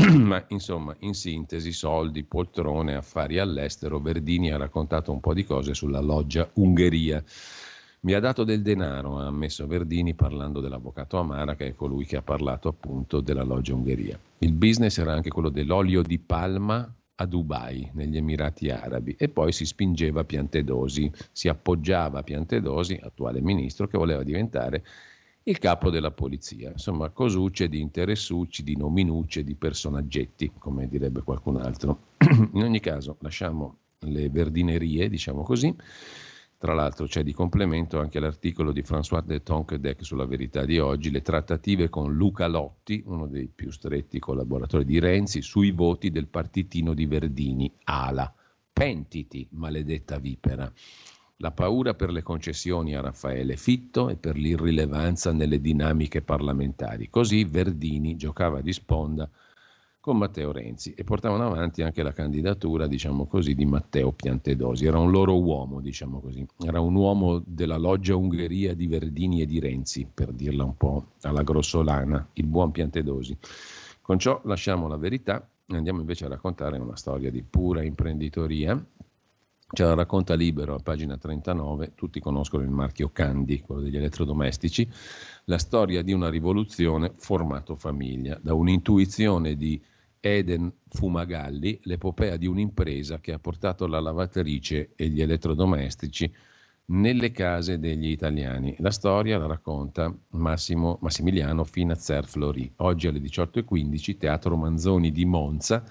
Ma 0.17 0.43
insomma, 0.49 0.97
in 1.01 1.13
sintesi, 1.15 1.73
soldi, 1.73 2.25
poltrone, 2.25 2.95
affari 2.95 3.39
all'estero, 3.39 4.01
Verdini 4.01 4.51
ha 4.51 4.57
raccontato 4.57 5.13
un 5.13 5.21
po' 5.21 5.35
di 5.35 5.45
cose 5.45 5.75
sulla 5.75 6.01
loggia 6.01 6.49
Ungheria. 6.55 7.23
Mi 8.01 8.15
ha 8.15 8.21
dato 8.21 8.45
del 8.45 8.63
denaro, 8.63 9.19
ha 9.19 9.27
ammesso 9.27 9.67
Verdini 9.67 10.15
parlando 10.15 10.61
dell'avvocato 10.61 11.19
Amara, 11.19 11.55
che 11.55 11.67
è 11.67 11.75
colui 11.75 12.07
che 12.07 12.17
ha 12.17 12.23
parlato 12.23 12.69
appunto 12.69 13.21
della 13.21 13.43
loggia 13.43 13.75
Ungheria. 13.75 14.19
Il 14.39 14.53
business 14.53 14.97
era 14.97 15.13
anche 15.13 15.29
quello 15.29 15.51
dell'olio 15.51 16.01
di 16.01 16.19
palma 16.19 16.91
a 17.17 17.27
Dubai, 17.27 17.91
negli 17.93 18.17
Emirati 18.17 18.71
Arabi, 18.71 19.15
e 19.19 19.29
poi 19.29 19.53
si 19.53 19.67
spingeva 19.67 20.23
a 20.23 20.25
Piantedosi, 20.25 21.13
si 21.31 21.49
appoggiava 21.49 22.21
a 22.21 22.23
Piantedosi, 22.23 22.99
attuale 23.03 23.43
ministro, 23.43 23.87
che 23.87 23.99
voleva 23.99 24.23
diventare 24.23 24.83
il 25.51 25.59
capo 25.59 25.91
della 25.91 26.13
polizia. 26.13 26.71
Insomma, 26.71 27.11
cosucce 27.11 27.69
di 27.69 27.81
interessucci, 27.81 28.63
di 28.63 28.77
nominucce, 28.77 29.43
di 29.43 29.55
personaggetti, 29.55 30.53
come 30.59 30.89
direbbe 30.89 31.23
qualcun 31.23 31.57
altro. 31.57 32.09
In 32.55 32.63
ogni 32.63 32.81
caso, 32.81 33.17
lasciamo 33.21 33.79
le 34.01 34.31
verdinerie, 34.31 35.09
diciamo 35.09 35.43
così. 35.43 35.75
Tra 36.57 36.75
l'altro 36.75 37.07
c'è 37.07 37.23
di 37.23 37.33
complemento 37.33 37.99
anche 37.99 38.21
l'articolo 38.21 38.71
di 38.71 38.83
François 38.83 39.25
de 39.25 39.43
Tonquedec 39.43 40.05
sulla 40.05 40.27
verità 40.27 40.65
di 40.67 40.79
oggi, 40.79 41.11
le 41.11 41.23
trattative 41.23 41.89
con 41.89 42.15
Luca 42.15 42.47
Lotti, 42.47 43.03
uno 43.07 43.27
dei 43.27 43.49
più 43.49 43.71
stretti 43.71 44.19
collaboratori 44.19 44.85
di 44.85 44.99
Renzi, 44.99 45.41
sui 45.41 45.71
voti 45.71 46.11
del 46.11 46.29
partitino 46.29 46.95
di 46.95 47.07
Verdini, 47.07 47.73
ALA. 47.85 48.33
Pentiti, 48.73 49.49
maledetta 49.53 50.19
vipera 50.19 50.71
la 51.41 51.51
paura 51.51 51.95
per 51.95 52.11
le 52.11 52.23
concessioni 52.23 52.95
a 52.95 53.01
Raffaele 53.01 53.57
Fitto 53.57 54.11
e 54.11 54.17
per 54.17 54.37
l'irrilevanza 54.37 55.33
nelle 55.33 55.61
dinamiche 55.61 56.21
parlamentari. 56.21 57.09
Così 57.09 57.45
Verdini 57.45 58.17
giocava 58.17 58.61
di 58.61 58.73
sponda 58.73 59.29
con 60.01 60.17
Matteo 60.17 60.53
Renzi 60.53 60.93
e 60.95 61.05
portavano 61.05 61.47
avanti 61.47 61.83
anche 61.83 62.03
la 62.03 62.13
candidatura, 62.13 62.87
diciamo 62.87 63.27
così, 63.27 63.55
di 63.55 63.65
Matteo 63.65 64.13
Piantedosi. 64.13 64.85
Era 64.87 64.99
un 64.99 65.11
loro 65.11 65.39
uomo, 65.41 65.81
diciamo 65.81 66.21
così. 66.21 66.47
Era 66.59 66.81
un 66.81 66.95
uomo 66.95 67.43
della 67.45 67.77
loggia 67.77 68.17
Ungheria 68.17 68.75
di 68.75 68.87
Verdini 68.87 69.41
e 69.41 69.47
di 69.47 69.61
Renzi, 69.61 70.07
per 70.13 70.33
dirla 70.33 70.65
un 70.65 70.77
po' 70.77 71.13
alla 71.23 71.43
grossolana, 71.43 72.27
il 72.35 72.47
buon 72.47 72.71
Piantedosi. 72.71 73.37
Con 74.03 74.19
ciò 74.19 74.41
lasciamo 74.45 74.89
la 74.89 74.97
verità 74.97 75.47
e 75.67 75.77
andiamo 75.77 76.01
invece 76.01 76.27
a 76.27 76.29
raccontare 76.29 76.79
una 76.79 76.97
storia 76.97 77.31
di 77.31 77.43
pura 77.43 77.83
imprenditoria 77.83 78.83
Ce 79.73 79.85
la 79.85 79.95
racconta 79.95 80.35
Libero 80.35 80.75
a 80.75 80.81
pagina 80.81 81.17
39, 81.17 81.93
tutti 81.95 82.19
conoscono 82.19 82.65
il 82.65 82.71
marchio 82.71 83.11
Candy, 83.11 83.61
quello 83.61 83.83
degli 83.83 83.97
elettrodomestici, 83.97 84.89
la 85.45 85.59
storia 85.59 86.03
di 86.03 86.13
una 86.13 86.29
rivoluzione 86.29 87.13
formato 87.17 87.77
famiglia, 87.77 88.37
da 88.43 88.53
un'intuizione 88.53 89.55
di 89.55 89.81
Eden 90.19 90.73
Fumagalli, 90.89 91.79
l'epopea 91.85 92.37
di 92.37 92.47
un'impresa 92.47 93.21
che 93.21 93.33
ha 93.33 93.39
portato 93.39 93.87
la 93.87 94.01
lavatrice 94.01 94.91
e 94.97 95.07
gli 95.07 95.23
elettrodomestici 95.23 96.33
nelle 96.87 97.31
case 97.31 97.79
degli 97.79 98.11
italiani. 98.11 98.75
La 98.81 98.91
storia 98.91 99.39
la 99.39 99.47
racconta 99.47 100.13
Massimo, 100.31 100.99
Massimiliano 101.01 101.63
Finazzer 101.63 102.27
Flori. 102.27 102.71
Oggi 102.79 103.07
alle 103.07 103.21
18.15, 103.21 104.19
Teatro 104.19 104.57
Manzoni 104.57 105.13
di 105.13 105.25
Monza 105.25 105.85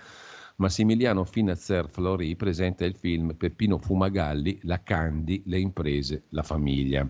Massimiliano 0.60 1.24
Finazzer 1.24 1.88
Flori 1.89 2.36
presenta 2.36 2.84
il 2.84 2.93
film 2.93 3.34
Peppino 3.36 3.78
Fumagalli, 3.78 4.60
La 4.64 4.84
Candi, 4.84 5.41
le 5.45 5.57
imprese, 5.57 6.24
la 6.30 6.43
famiglia. 6.43 7.07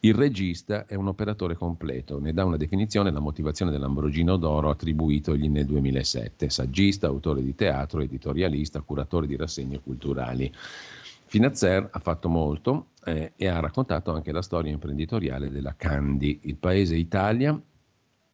Il 0.00 0.14
regista 0.14 0.86
è 0.86 0.94
un 0.94 1.08
operatore 1.08 1.56
completo, 1.56 2.18
ne 2.18 2.32
dà 2.32 2.46
una 2.46 2.56
definizione 2.56 3.10
la 3.10 3.20
motivazione 3.20 3.70
dell'Ambrogino 3.70 4.38
d'Oro 4.38 4.70
attribuitogli 4.70 5.46
nel 5.50 5.66
2007, 5.66 6.48
saggista, 6.48 7.06
autore 7.06 7.42
di 7.42 7.54
teatro, 7.54 8.00
editorialista, 8.00 8.80
curatore 8.80 9.26
di 9.26 9.36
rassegne 9.36 9.80
culturali. 9.80 10.50
Finazzer 11.26 11.88
ha 11.92 11.98
fatto 11.98 12.30
molto 12.30 12.92
eh, 13.04 13.32
e 13.36 13.46
ha 13.46 13.60
raccontato 13.60 14.10
anche 14.14 14.32
la 14.32 14.40
storia 14.40 14.72
imprenditoriale 14.72 15.50
della 15.50 15.74
Candi, 15.76 16.40
il 16.44 16.56
paese 16.56 16.96
Italia 16.96 17.60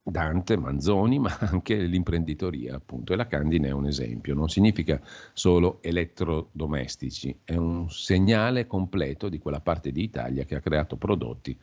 Dante, 0.03 0.57
Manzoni, 0.57 1.18
ma 1.20 1.36
anche 1.38 1.76
l'imprenditoria, 1.76 2.74
appunto, 2.74 3.12
e 3.12 3.16
la 3.16 3.26
Candine 3.26 3.68
è 3.68 3.72
un 3.72 3.86
esempio. 3.86 4.34
Non 4.34 4.48
significa 4.48 5.00
solo 5.32 5.78
elettrodomestici, 5.80 7.38
è 7.44 7.55
un 7.55 7.88
segnale 7.90 8.66
completo 8.66 9.28
di 9.28 9.38
quella 9.38 9.61
parte 9.61 9.92
di 9.92 10.03
Italia 10.03 10.44
che 10.44 10.57
ha 10.57 10.61
creato 10.61 10.96
prodotti 10.96 11.57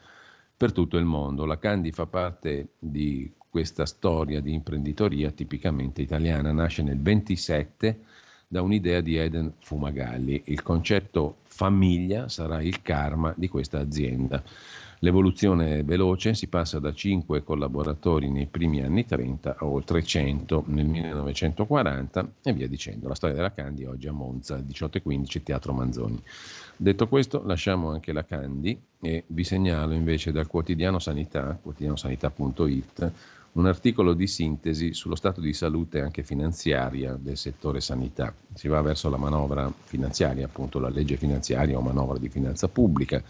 per 0.55 0.71
tutto 0.71 0.97
il 0.97 1.05
mondo. 1.05 1.45
La 1.45 1.57
Candi 1.57 1.91
fa 1.91 2.05
parte 2.05 2.69
di 2.79 3.31
questa 3.49 3.85
storia 3.85 4.41
di 4.41 4.53
imprenditoria 4.53 5.31
tipicamente 5.31 6.01
italiana, 6.01 6.51
nasce 6.51 6.83
nel 6.83 7.01
27 7.01 7.99
da 8.47 8.61
un'idea 8.61 9.01
di 9.01 9.15
Eden 9.15 9.53
Fumagalli. 9.59 10.41
Il 10.45 10.63
concetto 10.63 11.37
famiglia 11.43 12.29
sarà 12.29 12.61
il 12.61 12.81
karma 12.81 13.33
di 13.37 13.47
questa 13.47 13.79
azienda. 13.79 14.43
L'evoluzione 15.01 15.77
è 15.77 15.83
veloce, 15.85 16.33
si 16.33 16.47
passa 16.47 16.79
da 16.79 16.93
5 16.93 17.41
collaboratori 17.43 18.29
nei 18.29 18.47
primi 18.47 18.81
anni 18.81 19.05
30 19.05 19.55
a 19.57 19.65
oltre 19.65 20.03
100 20.03 20.65
nel 20.67 20.87
1940 20.87 22.31
e 22.43 22.51
via 22.51 22.67
dicendo. 22.67 23.07
La 23.07 23.15
storia 23.15 23.35
della 23.37 23.53
Candi 23.53 23.85
oggi 23.85 24.09
a 24.09 24.11
Monza, 24.11 24.57
18.15, 24.57 25.41
Teatro 25.41 25.71
Manzoni. 25.71 26.21
Detto 26.75 27.07
questo, 27.07 27.41
lasciamo 27.45 27.91
anche 27.91 28.11
la 28.11 28.25
Candi 28.25 28.77
e 28.99 29.23
vi 29.27 29.43
segnalo 29.45 29.93
invece 29.93 30.33
dal 30.33 30.47
quotidiano 30.47 30.99
Sanità, 30.99 31.57
quotidianosanità.it, 31.61 33.11
un 33.53 33.65
articolo 33.67 34.13
di 34.13 34.27
sintesi 34.27 34.93
sullo 34.93 35.15
stato 35.15 35.39
di 35.39 35.53
salute 35.53 36.01
anche 36.01 36.23
finanziaria 36.23 37.17
del 37.17 37.37
settore 37.37 37.79
sanità. 37.79 38.33
Si 38.53 38.67
va 38.67 38.81
verso 38.81 39.09
la 39.09 39.17
manovra 39.17 39.71
finanziaria, 39.85 40.45
appunto 40.45 40.77
la 40.77 40.89
legge 40.89 41.15
finanziaria 41.15 41.77
o 41.77 41.81
manovra 41.81 42.17
di 42.17 42.27
finanza 42.27 42.67
pubblica. 42.67 43.23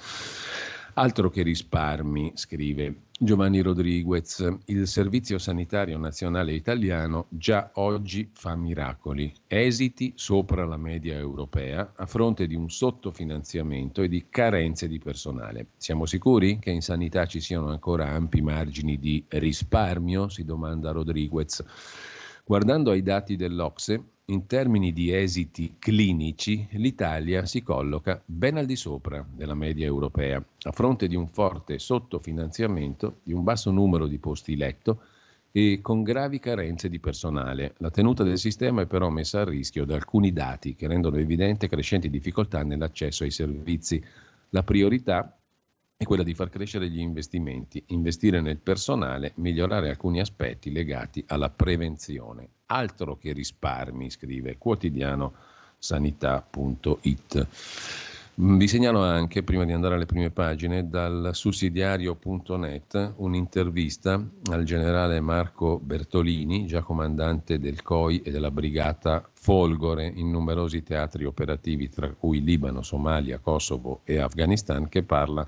Altro 0.99 1.29
che 1.29 1.43
risparmi, 1.43 2.33
scrive 2.35 3.03
Giovanni 3.17 3.61
Rodriguez, 3.61 4.45
il 4.65 4.85
Servizio 4.85 5.37
Sanitario 5.37 5.97
Nazionale 5.97 6.51
Italiano 6.51 7.27
già 7.29 7.71
oggi 7.75 8.29
fa 8.33 8.57
miracoli, 8.57 9.33
esiti 9.47 10.11
sopra 10.17 10.65
la 10.65 10.75
media 10.75 11.15
europea 11.15 11.93
a 11.95 12.05
fronte 12.05 12.47
di 12.47 12.55
un 12.55 12.69
sottofinanziamento 12.69 14.01
e 14.01 14.09
di 14.09 14.25
carenze 14.29 14.89
di 14.89 14.99
personale. 14.99 15.67
Siamo 15.77 16.05
sicuri 16.05 16.59
che 16.59 16.71
in 16.71 16.81
sanità 16.81 17.25
ci 17.25 17.39
siano 17.39 17.69
ancora 17.69 18.09
ampi 18.09 18.41
margini 18.41 18.99
di 18.99 19.23
risparmio? 19.29 20.27
si 20.27 20.43
domanda 20.43 20.91
Rodriguez. 20.91 21.63
Guardando 22.43 22.91
ai 22.91 23.03
dati 23.03 23.37
dell'Ocse, 23.37 24.03
In 24.29 24.45
termini 24.45 24.93
di 24.93 25.11
esiti 25.11 25.77
clinici, 25.79 26.67
l'Italia 26.73 27.47
si 27.47 27.63
colloca 27.63 28.21
ben 28.23 28.57
al 28.57 28.67
di 28.67 28.75
sopra 28.75 29.25
della 29.27 29.55
media 29.55 29.87
europea, 29.87 30.37
a 30.37 30.71
fronte 30.71 31.07
di 31.07 31.15
un 31.15 31.27
forte 31.27 31.79
sottofinanziamento, 31.79 33.21
di 33.23 33.33
un 33.33 33.43
basso 33.43 33.71
numero 33.71 34.05
di 34.05 34.19
posti 34.19 34.55
letto 34.55 35.01
e 35.51 35.79
con 35.81 36.03
gravi 36.03 36.37
carenze 36.37 36.89
di 36.89 36.99
personale. 36.99 37.73
La 37.77 37.89
tenuta 37.89 38.21
del 38.21 38.37
sistema 38.37 38.83
è 38.83 38.85
però 38.85 39.09
messa 39.09 39.41
a 39.41 39.45
rischio 39.45 39.83
da 39.83 39.95
alcuni 39.95 40.31
dati 40.31 40.75
che 40.75 40.87
rendono 40.87 41.17
evidente 41.17 41.67
crescenti 41.67 42.07
difficoltà 42.07 42.61
nell'accesso 42.61 43.23
ai 43.23 43.31
servizi. 43.31 43.99
La 44.49 44.61
priorità 44.61 45.38
è 46.01 46.05
quella 46.05 46.23
di 46.23 46.33
far 46.33 46.47
crescere 46.47 46.89
gli 46.89 47.01
investimenti, 47.01 47.83
investire 47.87 48.39
nel 48.39 48.55
personale, 48.55 49.33
migliorare 49.35 49.89
alcuni 49.89 50.21
aspetti 50.21 50.71
legati 50.71 51.21
alla 51.27 51.49
prevenzione. 51.49 52.47
Altro 52.67 53.17
che 53.17 53.33
risparmi, 53.33 54.09
scrive 54.09 54.57
quotidiano 54.57 55.33
sanità.it. 55.77 57.47
Mm, 58.39 58.57
vi 58.57 58.67
segnalo 58.69 59.03
anche, 59.03 59.43
prima 59.43 59.65
di 59.65 59.73
andare 59.73 59.95
alle 59.95 60.05
prime 60.05 60.29
pagine, 60.29 60.87
dal 60.87 61.31
sussidiario.net 61.33 63.15
un'intervista 63.17 64.25
al 64.51 64.63
generale 64.63 65.19
Marco 65.19 65.79
Bertolini, 65.79 66.65
già 66.65 66.81
comandante 66.81 67.59
del 67.59 67.81
COI 67.81 68.21
e 68.21 68.31
della 68.31 68.51
brigata 68.51 69.29
Folgore 69.33 70.07
in 70.07 70.31
numerosi 70.31 70.81
teatri 70.81 71.25
operativi, 71.25 71.89
tra 71.89 72.09
cui 72.13 72.41
Libano, 72.41 72.83
Somalia, 72.83 73.39
Kosovo 73.39 73.99
e 74.05 74.17
Afghanistan, 74.19 74.87
che 74.87 75.03
parla 75.03 75.45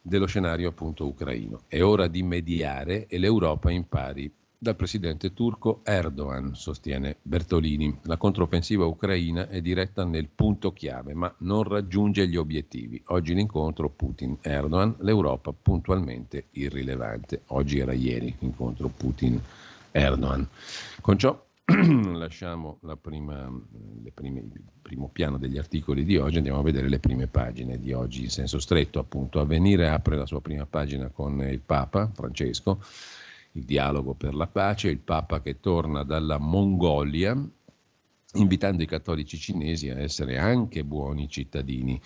dello 0.00 0.26
scenario 0.26 0.68
appunto 0.68 1.06
ucraino. 1.06 1.62
È 1.66 1.82
ora 1.82 2.08
di 2.08 2.22
mediare 2.22 3.06
e 3.06 3.18
l'Europa 3.18 3.70
impari 3.70 4.32
dal 4.62 4.76
presidente 4.76 5.32
turco 5.32 5.80
Erdogan, 5.84 6.54
sostiene 6.54 7.16
Bertolini. 7.22 8.00
La 8.02 8.18
controffensiva 8.18 8.84
ucraina 8.84 9.48
è 9.48 9.62
diretta 9.62 10.04
nel 10.04 10.28
punto 10.28 10.74
chiave, 10.74 11.14
ma 11.14 11.34
non 11.38 11.62
raggiunge 11.62 12.28
gli 12.28 12.36
obiettivi. 12.36 13.02
Oggi 13.06 13.32
l'incontro 13.32 13.88
Putin-Erdogan, 13.88 14.96
l'Europa 14.98 15.52
puntualmente 15.52 16.48
irrilevante. 16.50 17.42
Oggi 17.46 17.78
era 17.78 17.94
ieri 17.94 18.34
l'incontro 18.38 18.88
Putin-Erdogan. 18.88 20.46
Con 21.00 21.18
ciò 21.18 21.42
lasciamo 22.16 22.78
prima, 23.00 23.50
prime, 24.12 24.40
il 24.40 24.62
primo 24.82 25.08
piano 25.08 25.38
degli 25.38 25.58
articoli 25.58 26.04
di 26.04 26.16
oggi, 26.16 26.38
andiamo 26.38 26.58
a 26.58 26.62
vedere 26.62 26.88
le 26.88 26.98
prime 26.98 27.26
pagine 27.26 27.78
di 27.78 27.92
oggi 27.92 28.24
in 28.24 28.30
senso 28.30 28.58
stretto. 28.58 28.98
Appunto, 28.98 29.40
Avvenire 29.40 29.88
apre 29.88 30.16
la 30.16 30.26
sua 30.26 30.40
prima 30.40 30.66
pagina 30.66 31.08
con 31.08 31.40
il 31.42 31.60
Papa 31.60 32.10
Francesco, 32.12 32.82
il 33.52 33.64
dialogo 33.64 34.14
per 34.14 34.34
la 34.34 34.46
pace, 34.46 34.88
il 34.88 34.98
Papa 34.98 35.40
che 35.40 35.60
torna 35.60 36.02
dalla 36.02 36.38
Mongolia, 36.38 37.36
invitando 38.34 38.82
i 38.82 38.86
cattolici 38.86 39.36
cinesi 39.36 39.88
a 39.88 39.98
essere 39.98 40.38
anche 40.38 40.84
buoni 40.84 41.28
cittadini 41.28 42.00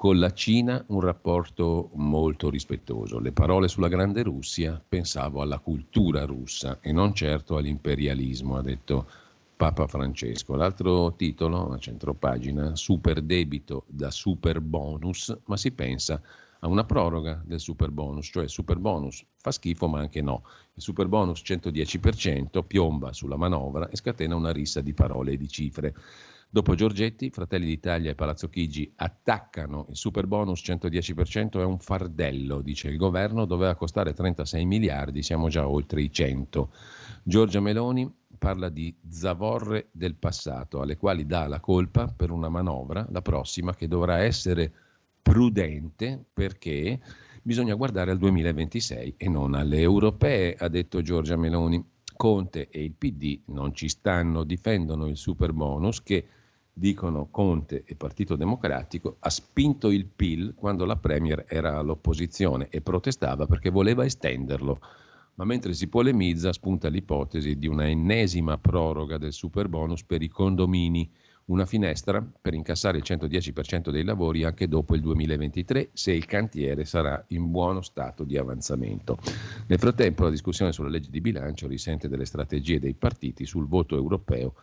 con 0.00 0.18
la 0.18 0.32
Cina 0.32 0.82
un 0.86 1.02
rapporto 1.02 1.90
molto 1.96 2.48
rispettoso. 2.48 3.18
Le 3.18 3.32
parole 3.32 3.68
sulla 3.68 3.88
grande 3.88 4.22
Russia 4.22 4.82
pensavo 4.88 5.42
alla 5.42 5.58
cultura 5.58 6.24
russa 6.24 6.78
e 6.80 6.90
non 6.90 7.12
certo 7.12 7.58
all'imperialismo, 7.58 8.56
ha 8.56 8.62
detto 8.62 9.06
Papa 9.54 9.86
Francesco. 9.86 10.56
L'altro 10.56 11.12
titolo, 11.16 11.70
a 11.70 11.76
centropagina, 11.76 12.76
super 12.76 13.20
debito 13.20 13.84
da 13.88 14.10
super 14.10 14.62
bonus, 14.62 15.36
ma 15.44 15.58
si 15.58 15.70
pensa 15.70 16.18
a 16.60 16.68
una 16.68 16.84
proroga 16.84 17.42
del 17.44 17.60
super 17.60 17.90
bonus, 17.90 18.28
cioè 18.32 18.48
super 18.48 18.78
bonus 18.78 19.24
fa 19.36 19.50
schifo 19.50 19.88
ma 19.88 20.00
anche 20.00 20.22
no. 20.22 20.44
Il 20.74 20.82
super 20.82 21.08
bonus 21.08 21.42
110% 21.44 22.64
piomba 22.66 23.12
sulla 23.12 23.36
manovra 23.36 23.88
e 23.88 23.96
scatena 23.96 24.34
una 24.34 24.52
rissa 24.52 24.80
di 24.80 24.94
parole 24.94 25.32
e 25.32 25.36
di 25.36 25.48
cifre. 25.48 25.94
Dopo 26.52 26.74
Giorgetti, 26.74 27.30
Fratelli 27.30 27.66
d'Italia 27.66 28.10
e 28.10 28.16
Palazzo 28.16 28.48
Chigi 28.48 28.92
attaccano 28.96 29.86
il 29.88 29.96
super 29.96 30.26
bonus 30.26 30.60
110% 30.66 31.60
è 31.60 31.64
un 31.64 31.78
fardello, 31.78 32.60
dice 32.60 32.88
il 32.88 32.96
governo, 32.96 33.44
doveva 33.44 33.76
costare 33.76 34.12
36 34.12 34.64
miliardi, 34.64 35.22
siamo 35.22 35.48
già 35.48 35.68
oltre 35.68 36.02
i 36.02 36.10
100. 36.10 36.72
Giorgia 37.22 37.60
Meloni 37.60 38.12
parla 38.36 38.68
di 38.68 38.92
zavorre 39.08 39.90
del 39.92 40.16
passato, 40.16 40.80
alle 40.80 40.96
quali 40.96 41.24
dà 41.24 41.46
la 41.46 41.60
colpa 41.60 42.08
per 42.08 42.32
una 42.32 42.48
manovra, 42.48 43.06
la 43.10 43.22
prossima, 43.22 43.72
che 43.72 43.86
dovrà 43.86 44.18
essere 44.18 44.72
prudente 45.22 46.22
perché 46.32 47.00
bisogna 47.42 47.74
guardare 47.74 48.10
al 48.10 48.18
2026 48.18 49.14
e 49.16 49.28
non 49.28 49.54
alle 49.54 49.80
europee, 49.80 50.54
ha 50.58 50.68
detto 50.68 51.02
Giorgia 51.02 51.36
Meloni. 51.36 51.84
Conte 52.16 52.68
e 52.68 52.84
il 52.84 52.92
PD 52.92 53.40
non 53.46 53.74
ci 53.74 53.88
stanno, 53.88 54.44
difendono 54.44 55.06
il 55.06 55.16
super 55.16 55.54
bonus 55.54 56.02
che 56.02 56.26
dicono 56.72 57.28
Conte 57.30 57.82
e 57.86 57.94
Partito 57.94 58.36
Democratico, 58.36 59.16
ha 59.20 59.30
spinto 59.30 59.90
il 59.90 60.06
PIL 60.06 60.54
quando 60.54 60.84
la 60.84 60.96
Premier 60.96 61.44
era 61.48 61.78
all'opposizione 61.78 62.68
e 62.70 62.80
protestava 62.80 63.46
perché 63.46 63.70
voleva 63.70 64.04
estenderlo. 64.04 64.80
Ma 65.36 65.44
mentre 65.44 65.72
si 65.72 65.88
polemizza 65.88 66.52
spunta 66.52 66.88
l'ipotesi 66.88 67.56
di 67.56 67.66
una 67.66 67.88
ennesima 67.88 68.58
proroga 68.58 69.16
del 69.16 69.32
super 69.32 69.68
bonus 69.68 70.04
per 70.04 70.20
i 70.22 70.28
condomini, 70.28 71.10
una 71.50 71.66
finestra 71.66 72.24
per 72.40 72.54
incassare 72.54 72.98
il 72.98 73.04
110% 73.04 73.90
dei 73.90 74.04
lavori 74.04 74.44
anche 74.44 74.68
dopo 74.68 74.94
il 74.94 75.00
2023 75.00 75.90
se 75.92 76.12
il 76.12 76.24
cantiere 76.24 76.84
sarà 76.84 77.22
in 77.28 77.50
buono 77.50 77.82
stato 77.82 78.24
di 78.24 78.36
avanzamento. 78.36 79.18
Nel 79.66 79.78
frattempo 79.78 80.22
la 80.22 80.30
discussione 80.30 80.72
sulla 80.72 80.88
legge 80.88 81.10
di 81.10 81.20
bilancio 81.20 81.66
risente 81.66 82.08
delle 82.08 82.24
strategie 82.24 82.78
dei 82.78 82.94
partiti 82.94 83.46
sul 83.46 83.66
voto 83.66 83.96
europeo 83.96 84.54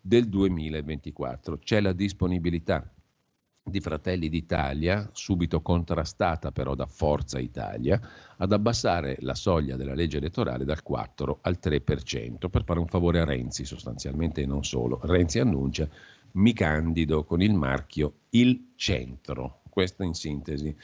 del 0.00 0.28
2024. 0.28 1.58
C'è 1.58 1.80
la 1.80 1.92
disponibilità 1.92 2.88
di 3.66 3.80
Fratelli 3.80 4.28
d'Italia, 4.28 5.08
subito 5.12 5.62
contrastata 5.62 6.52
però 6.52 6.74
da 6.74 6.84
Forza 6.84 7.38
Italia, 7.38 7.98
ad 8.36 8.52
abbassare 8.52 9.16
la 9.20 9.34
soglia 9.34 9.76
della 9.76 9.94
legge 9.94 10.18
elettorale 10.18 10.66
dal 10.66 10.82
4 10.82 11.38
al 11.40 11.58
3% 11.62 12.50
per 12.50 12.64
fare 12.64 12.80
un 12.80 12.86
favore 12.86 13.20
a 13.20 13.24
Renzi 13.24 13.64
sostanzialmente 13.64 14.42
e 14.42 14.46
non 14.46 14.64
solo. 14.64 15.00
Renzi 15.04 15.38
annuncia 15.38 15.88
mi 16.34 16.52
candido 16.52 17.24
con 17.24 17.42
il 17.42 17.54
marchio 17.54 18.14
Il 18.30 18.72
Centro. 18.76 19.60
Questo 19.68 20.02
in 20.02 20.14
sintesi 20.14 20.74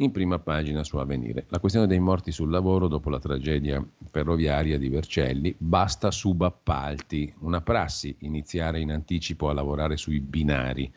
in 0.00 0.12
prima 0.12 0.38
pagina 0.38 0.84
su 0.84 0.96
Avvenire. 0.96 1.46
La 1.48 1.58
questione 1.58 1.86
dei 1.86 1.98
morti 1.98 2.30
sul 2.30 2.50
lavoro 2.50 2.86
dopo 2.86 3.10
la 3.10 3.18
tragedia 3.18 3.84
ferroviaria 4.10 4.78
di 4.78 4.88
Vercelli, 4.88 5.54
basta 5.58 6.10
subappalti, 6.10 7.34
una 7.40 7.60
prassi 7.60 8.14
iniziare 8.20 8.80
in 8.80 8.92
anticipo 8.92 9.48
a 9.48 9.54
lavorare 9.54 9.96
sui 9.96 10.20
binari. 10.20 10.92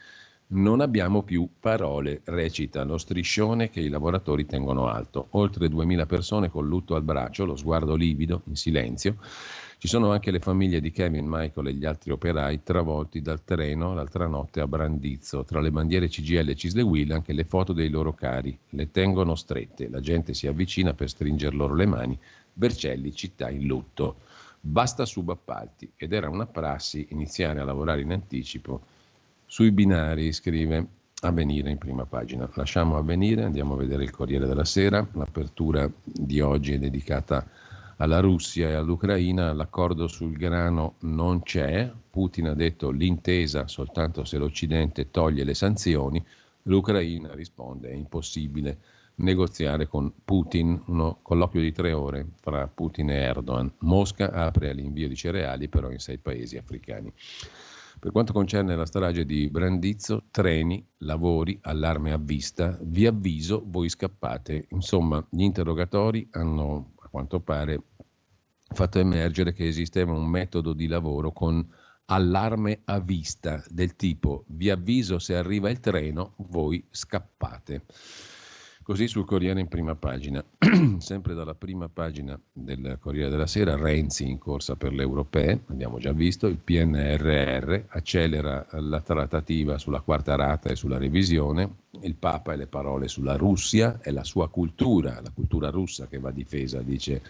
Non 0.54 0.82
abbiamo 0.82 1.24
più 1.24 1.48
parole, 1.60 2.22
recita 2.26 2.84
lo 2.84 2.98
striscione 2.98 3.70
che 3.70 3.80
i 3.80 3.88
lavoratori 3.88 4.46
tengono 4.46 4.88
alto. 4.88 5.28
Oltre 5.32 5.70
2000 5.70 6.06
persone 6.06 6.50
con 6.50 6.68
lutto 6.68 6.96
al 6.96 7.04
braccio, 7.04 7.46
lo 7.46 7.56
sguardo 7.56 7.96
livido, 7.96 8.42
in 8.48 8.56
silenzio, 8.56 9.16
ci 9.82 9.88
sono 9.88 10.12
anche 10.12 10.30
le 10.30 10.38
famiglie 10.38 10.80
di 10.80 10.92
Kevin, 10.92 11.26
Michael 11.28 11.70
e 11.70 11.74
gli 11.74 11.86
altri 11.86 12.12
operai 12.12 12.62
travolti 12.62 13.20
dal 13.20 13.44
treno 13.44 13.96
l'altra 13.96 14.28
notte 14.28 14.60
a 14.60 14.68
Brandizzo. 14.68 15.44
Tra 15.44 15.60
le 15.60 15.72
bandiere 15.72 16.08
CGL 16.08 16.50
e 16.50 16.56
Cisle 16.56 16.84
Will 16.84 17.10
anche 17.10 17.34
le 17.34 17.46
foto 17.46 17.74
dei 17.74 17.90
loro 17.90 18.14
cari. 18.14 18.56
Le 18.70 18.92
tengono 18.92 19.34
strette, 19.34 19.90
la 19.90 20.00
gente 20.00 20.36
si 20.36 20.46
avvicina 20.46 20.94
per 20.94 21.10
stringere 21.10 21.56
loro 21.56 21.74
le 21.74 21.88
mani. 21.88 22.20
Vercelli, 22.54 23.12
città 23.12 23.50
in 23.50 23.66
lutto. 23.66 24.18
Basta 24.60 25.04
subappalti 25.04 25.94
ed 25.96 26.14
era 26.14 26.30
una 26.30 26.46
prassi 26.46 27.08
iniziare 27.10 27.60
a 27.60 27.64
lavorare 27.64 28.02
in 28.02 28.12
anticipo 28.12 28.82
sui 29.48 29.72
binari, 29.72 30.32
scrive 30.32 30.88
Avvenire 31.22 31.72
in 31.72 31.80
prima 31.80 32.06
pagina. 32.06 32.48
Lasciamo 32.54 32.98
Avvenire, 32.98 33.44
andiamo 33.44 33.74
a 33.74 33.78
vedere 33.78 34.04
il 34.04 34.12
Corriere 34.12 34.46
della 34.46 34.66
Sera. 34.66 35.08
L'apertura 35.14 35.90
di 36.04 36.40
oggi 36.40 36.74
è 36.74 36.78
dedicata 36.78 37.38
a 37.38 37.46
alla 38.02 38.20
Russia 38.20 38.68
e 38.68 38.74
all'Ucraina 38.74 39.54
l'accordo 39.54 40.08
sul 40.08 40.36
grano 40.36 40.96
non 41.02 41.44
c'è, 41.44 41.92
Putin 42.10 42.48
ha 42.48 42.56
detto 42.56 42.90
l'intesa 42.90 43.68
soltanto 43.68 44.24
se 44.26 44.40
l'Occidente 44.40 45.12
toglie 45.12 45.44
le 45.44 45.54
sanzioni, 45.54 46.24
l'Ucraina 46.64 47.34
risponde 47.36 47.90
è 47.90 47.94
impossibile 47.94 48.78
negoziare 49.16 49.88
con 49.88 50.12
Putin, 50.26 50.82
uno 50.88 51.20
colloquio 51.22 51.62
di 51.62 51.72
tre 51.72 51.94
ore 51.94 52.26
fra 52.40 52.68
Putin 52.68 53.12
e 53.12 53.18
Erdogan. 53.18 53.72
Mosca 53.80 54.32
apre 54.32 54.72
all'invio 54.72 55.08
di 55.08 55.16
cereali 55.16 55.70
però 55.70 55.92
in 55.92 56.00
sei 56.00 56.18
paesi 56.18 56.58
africani. 56.58 57.14
Per 58.00 58.12
quanto 58.12 58.34
concerne 58.34 58.76
la 58.76 58.88
strage 58.88 59.26
di 59.26 59.48
Brandizzo, 59.48 60.24
treni, 60.32 60.84
lavori, 61.00 61.60
allarme 61.62 62.12
a 62.12 62.18
vista, 62.18 62.76
vi 62.82 63.06
avviso, 63.06 63.62
voi 63.64 63.90
scappate. 63.90 64.66
Insomma, 64.70 65.24
gli 65.30 65.44
interrogatori 65.44 66.28
hanno 66.32 66.94
a 67.00 67.10
quanto 67.10 67.40
pare 67.42 67.80
fatto 68.74 69.00
emergere 69.00 69.54
che 69.54 69.68
esisteva 69.68 70.14
un 70.14 70.28
metodo 70.28 70.74
di 70.74 70.88
lavoro 70.88 71.32
con 71.32 71.66
allarme 72.06 72.82
a 72.86 73.00
vista 73.00 73.64
del 73.70 73.96
tipo 73.96 74.44
vi 74.48 74.70
avviso 74.70 75.20
se 75.20 75.36
arriva 75.36 75.70
il 75.70 75.80
treno, 75.80 76.34
voi 76.38 76.84
scappate. 76.90 77.84
Così 78.84 79.08
sul 79.08 79.26
Corriere 79.26 79.60
in 79.60 79.68
prima 79.68 79.96
pagina. 79.96 80.44
Sempre 80.98 81.36
dalla 81.36 81.54
prima 81.54 81.88
pagina 81.88 82.38
del 82.52 82.98
Corriere 83.00 83.30
della 83.30 83.46
Sera, 83.46 83.78
Renzi 83.78 84.28
in 84.28 84.40
corsa 84.40 84.76
per 84.76 84.92
le 84.92 85.04
europee, 85.04 85.62
abbiamo 85.68 86.00
già 86.00 86.12
visto, 86.12 86.48
il 86.48 86.58
PNRR 86.58 87.84
accelera 87.90 88.68
la 88.72 89.00
trattativa 89.02 89.78
sulla 89.78 90.02
quarta 90.02 90.36
rata 90.36 90.70
e 90.70 90.76
sulla 90.76 90.98
revisione, 90.98 91.76
il 92.02 92.16
Papa 92.16 92.54
e 92.54 92.58
le 92.58 92.68
parole 92.68 93.08
sulla 93.08 93.36
Russia 93.36 94.00
e 94.02 94.12
la 94.12 94.24
sua 94.24 94.50
cultura, 94.50 95.22
la 95.22 95.32
cultura 95.32 95.70
russa 95.70 96.08
che 96.08 96.18
va 96.18 96.32
difesa, 96.32 96.82
dice 96.82 97.22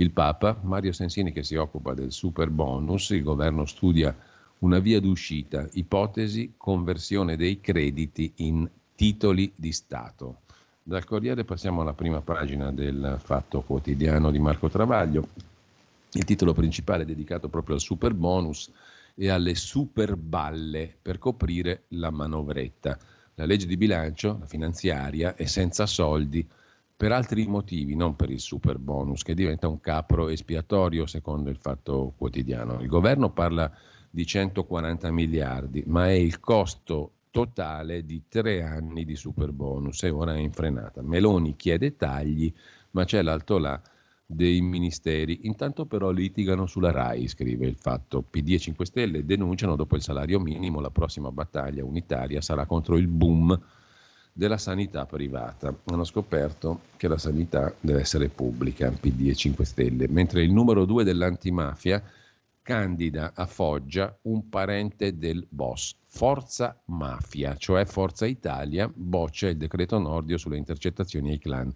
il 0.00 0.10
Papa. 0.10 0.58
Mario 0.62 0.92
Sensini 0.92 1.32
che 1.32 1.42
si 1.42 1.56
occupa 1.56 1.94
del 1.94 2.12
super 2.12 2.50
bonus, 2.50 3.10
il 3.10 3.22
governo 3.22 3.64
studia 3.66 4.14
una 4.60 4.80
via 4.80 5.00
d'uscita, 5.00 5.68
ipotesi 5.72 6.54
conversione 6.56 7.36
dei 7.36 7.60
crediti 7.60 8.32
in 8.36 8.68
titoli 8.94 9.52
di 9.54 9.72
Stato. 9.72 10.40
Dal 10.82 11.04
Corriere 11.04 11.44
passiamo 11.44 11.82
alla 11.82 11.92
prima 11.92 12.20
pagina 12.22 12.72
del 12.72 13.18
Fatto 13.22 13.60
Quotidiano 13.60 14.30
di 14.30 14.38
Marco 14.38 14.68
Travaglio. 14.68 15.28
Il 16.12 16.24
titolo 16.24 16.54
principale 16.54 17.02
è 17.02 17.06
dedicato 17.06 17.48
proprio 17.48 17.74
al 17.74 17.80
super 17.80 18.14
bonus 18.14 18.72
e 19.14 19.28
alle 19.28 19.54
super 19.54 20.16
balle 20.16 20.92
per 21.00 21.18
coprire 21.18 21.84
la 21.88 22.10
manovretta. 22.10 22.98
La 23.34 23.44
legge 23.44 23.66
di 23.66 23.76
bilancio, 23.76 24.38
la 24.40 24.46
finanziaria, 24.46 25.36
è 25.36 25.44
senza 25.44 25.86
soldi 25.86 26.44
per 26.98 27.12
altri 27.12 27.46
motivi, 27.46 27.94
non 27.94 28.16
per 28.16 28.28
il 28.28 28.40
super 28.40 28.76
bonus, 28.76 29.22
che 29.22 29.32
diventa 29.32 29.68
un 29.68 29.78
capro 29.78 30.26
espiatorio 30.30 31.06
secondo 31.06 31.48
il 31.48 31.56
Fatto 31.56 32.12
Quotidiano. 32.16 32.80
Il 32.80 32.88
governo 32.88 33.30
parla 33.30 33.72
di 34.10 34.26
140 34.26 35.08
miliardi, 35.12 35.84
ma 35.86 36.08
è 36.08 36.14
il 36.14 36.40
costo 36.40 37.12
totale 37.30 38.04
di 38.04 38.24
tre 38.28 38.64
anni 38.64 39.04
di 39.04 39.14
super 39.14 39.52
bonus 39.52 40.02
e 40.02 40.10
ora 40.10 40.34
è 40.34 40.38
in 40.38 40.50
frenata. 40.50 41.00
Meloni 41.00 41.54
chiede 41.54 41.94
tagli, 41.94 42.52
ma 42.90 43.04
c'è 43.04 43.22
l'alto 43.22 43.58
là 43.58 43.80
dei 44.26 44.60
ministeri. 44.60 45.46
Intanto 45.46 45.86
però 45.86 46.10
litigano 46.10 46.66
sulla 46.66 46.90
RAI, 46.90 47.28
scrive 47.28 47.64
il 47.64 47.76
fatto. 47.76 48.22
PD 48.22 48.54
e 48.54 48.58
5 48.58 48.84
Stelle 48.84 49.24
denunciano 49.24 49.76
dopo 49.76 49.94
il 49.94 50.02
salario 50.02 50.40
minimo 50.40 50.80
la 50.80 50.90
prossima 50.90 51.30
battaglia 51.30 51.84
unitaria 51.84 52.40
sarà 52.40 52.66
contro 52.66 52.96
il 52.96 53.06
boom 53.06 53.56
della 54.38 54.56
sanità 54.56 55.04
privata. 55.04 55.74
Hanno 55.86 56.04
scoperto 56.04 56.82
che 56.96 57.08
la 57.08 57.18
sanità 57.18 57.74
deve 57.80 58.02
essere 58.02 58.28
pubblica, 58.28 58.88
PD 58.88 59.30
e 59.30 59.34
5 59.34 59.64
Stelle, 59.64 60.06
mentre 60.06 60.44
il 60.44 60.52
numero 60.52 60.84
2 60.84 61.02
dell'antimafia 61.02 62.00
candida 62.62 63.32
a 63.34 63.46
Foggia 63.46 64.16
un 64.22 64.48
parente 64.48 65.18
del 65.18 65.44
boss, 65.48 65.96
Forza 66.06 66.80
Mafia, 66.84 67.56
cioè 67.56 67.84
Forza 67.84 68.26
Italia, 68.26 68.88
boccia 68.94 69.48
il 69.48 69.56
decreto 69.56 69.98
Nordio 69.98 70.38
sulle 70.38 70.56
intercettazioni 70.56 71.30
ai 71.30 71.38
clan. 71.38 71.74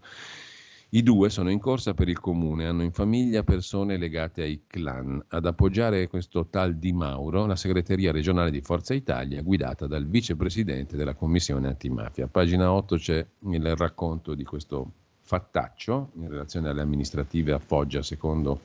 I 0.94 1.02
due 1.02 1.30
sono 1.30 1.50
in 1.50 1.58
corsa 1.58 1.94
per 1.94 2.10
il 2.10 2.20
comune, 2.20 2.66
hanno 2.66 2.82
in 2.82 2.92
famiglia 2.92 3.42
persone 3.42 3.96
legate 3.96 4.42
ai 4.42 4.64
clan. 4.66 5.24
Ad 5.28 5.46
appoggiare 5.46 6.06
questo 6.06 6.48
tal 6.50 6.76
Di 6.76 6.92
Mauro, 6.92 7.46
la 7.46 7.56
segreteria 7.56 8.12
regionale 8.12 8.50
di 8.50 8.60
Forza 8.60 8.92
Italia, 8.92 9.40
guidata 9.40 9.86
dal 9.86 10.06
vicepresidente 10.06 10.98
della 10.98 11.14
commissione 11.14 11.66
antimafia. 11.66 12.26
A 12.26 12.28
pagina 12.28 12.70
8 12.70 12.96
c'è 12.96 13.26
il 13.52 13.74
racconto 13.74 14.34
di 14.34 14.44
questo 14.44 14.90
fattaccio 15.22 16.10
in 16.16 16.28
relazione 16.28 16.68
alle 16.68 16.82
amministrative 16.82 17.52
a 17.52 17.58
Foggia, 17.58 18.02
secondo 18.02 18.60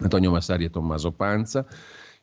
Antonio 0.00 0.30
Massari 0.30 0.64
e 0.64 0.70
Tommaso 0.70 1.12
Panza. 1.12 1.64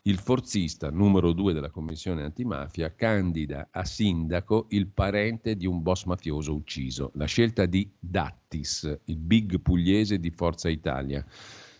Il 0.07 0.19
forzista 0.19 0.91
numero 0.91 1.33
due 1.33 1.51
della 1.51 1.71
commissione 1.71 2.21
antimafia 2.21 2.93
candida 2.93 3.69
a 3.71 3.83
sindaco 3.85 4.67
il 4.69 4.85
parente 4.85 5.55
di 5.55 5.65
un 5.65 5.81
boss 5.81 6.03
mafioso 6.03 6.53
ucciso. 6.53 7.09
La 7.15 7.25
scelta 7.25 7.65
di 7.65 7.91
Dattis, 7.97 8.99
il 9.05 9.17
big 9.17 9.59
pugliese 9.61 10.19
di 10.19 10.29
Forza 10.29 10.69
Italia. 10.69 11.25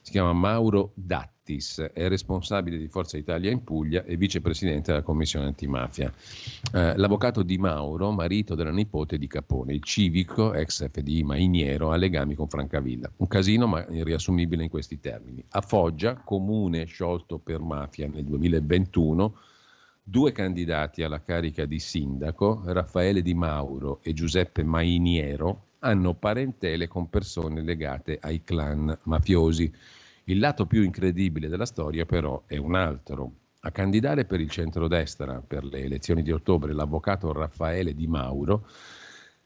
Si 0.05 0.11
chiama 0.11 0.33
Mauro 0.33 0.91
Dattis 0.93 1.79
è 1.91 2.07
responsabile 2.07 2.77
di 2.77 2.87
Forza 2.87 3.17
Italia 3.17 3.49
in 3.49 3.63
Puglia 3.63 4.03
e 4.03 4.17
vicepresidente 4.17 4.91
della 4.91 5.01
commissione 5.01 5.47
antimafia. 5.47 6.13
Eh, 6.71 6.95
l'avvocato 6.95 7.41
Di 7.41 7.57
Mauro, 7.57 8.11
marito 8.11 8.53
della 8.53 8.69
nipote 8.69 9.17
di 9.17 9.25
Capone, 9.25 9.73
il 9.73 9.81
civico, 9.81 10.53
ex 10.53 10.87
FDI 10.91 11.23
Mainiero, 11.23 11.89
ha 11.89 11.95
legami 11.95 12.35
con 12.35 12.47
Francavilla. 12.47 13.09
Un 13.15 13.27
casino 13.27 13.65
ma 13.65 13.83
riassumibile 13.89 14.61
in 14.61 14.69
questi 14.69 14.99
termini. 14.99 15.43
A 15.49 15.61
Foggia, 15.61 16.13
comune 16.23 16.85
sciolto 16.85 17.39
per 17.39 17.59
mafia 17.61 18.07
nel 18.07 18.25
2021, 18.25 19.35
due 20.03 20.31
candidati 20.31 21.01
alla 21.01 21.23
carica 21.23 21.65
di 21.65 21.79
sindaco, 21.79 22.61
Raffaele 22.63 23.23
Di 23.23 23.33
Mauro 23.33 24.01
e 24.03 24.13
Giuseppe 24.13 24.63
Mainiero, 24.63 25.69
hanno 25.79 26.13
parentele 26.13 26.87
con 26.87 27.09
persone 27.09 27.61
legate 27.61 28.17
ai 28.21 28.43
clan 28.43 28.97
mafiosi. 29.03 29.71
Il 30.25 30.39
lato 30.39 30.65
più 30.65 30.81
incredibile 30.81 31.47
della 31.47 31.65
storia 31.65 32.05
però 32.05 32.43
è 32.47 32.57
un 32.57 32.75
altro. 32.75 33.33
A 33.61 33.71
candidare 33.71 34.25
per 34.25 34.39
il 34.39 34.49
centrodestra 34.49 35.41
per 35.45 35.63
le 35.63 35.79
elezioni 35.79 36.21
di 36.21 36.31
ottobre 36.31 36.73
l'avvocato 36.73 37.31
Raffaele 37.31 37.95
Di 37.95 38.07
Mauro 38.07 38.67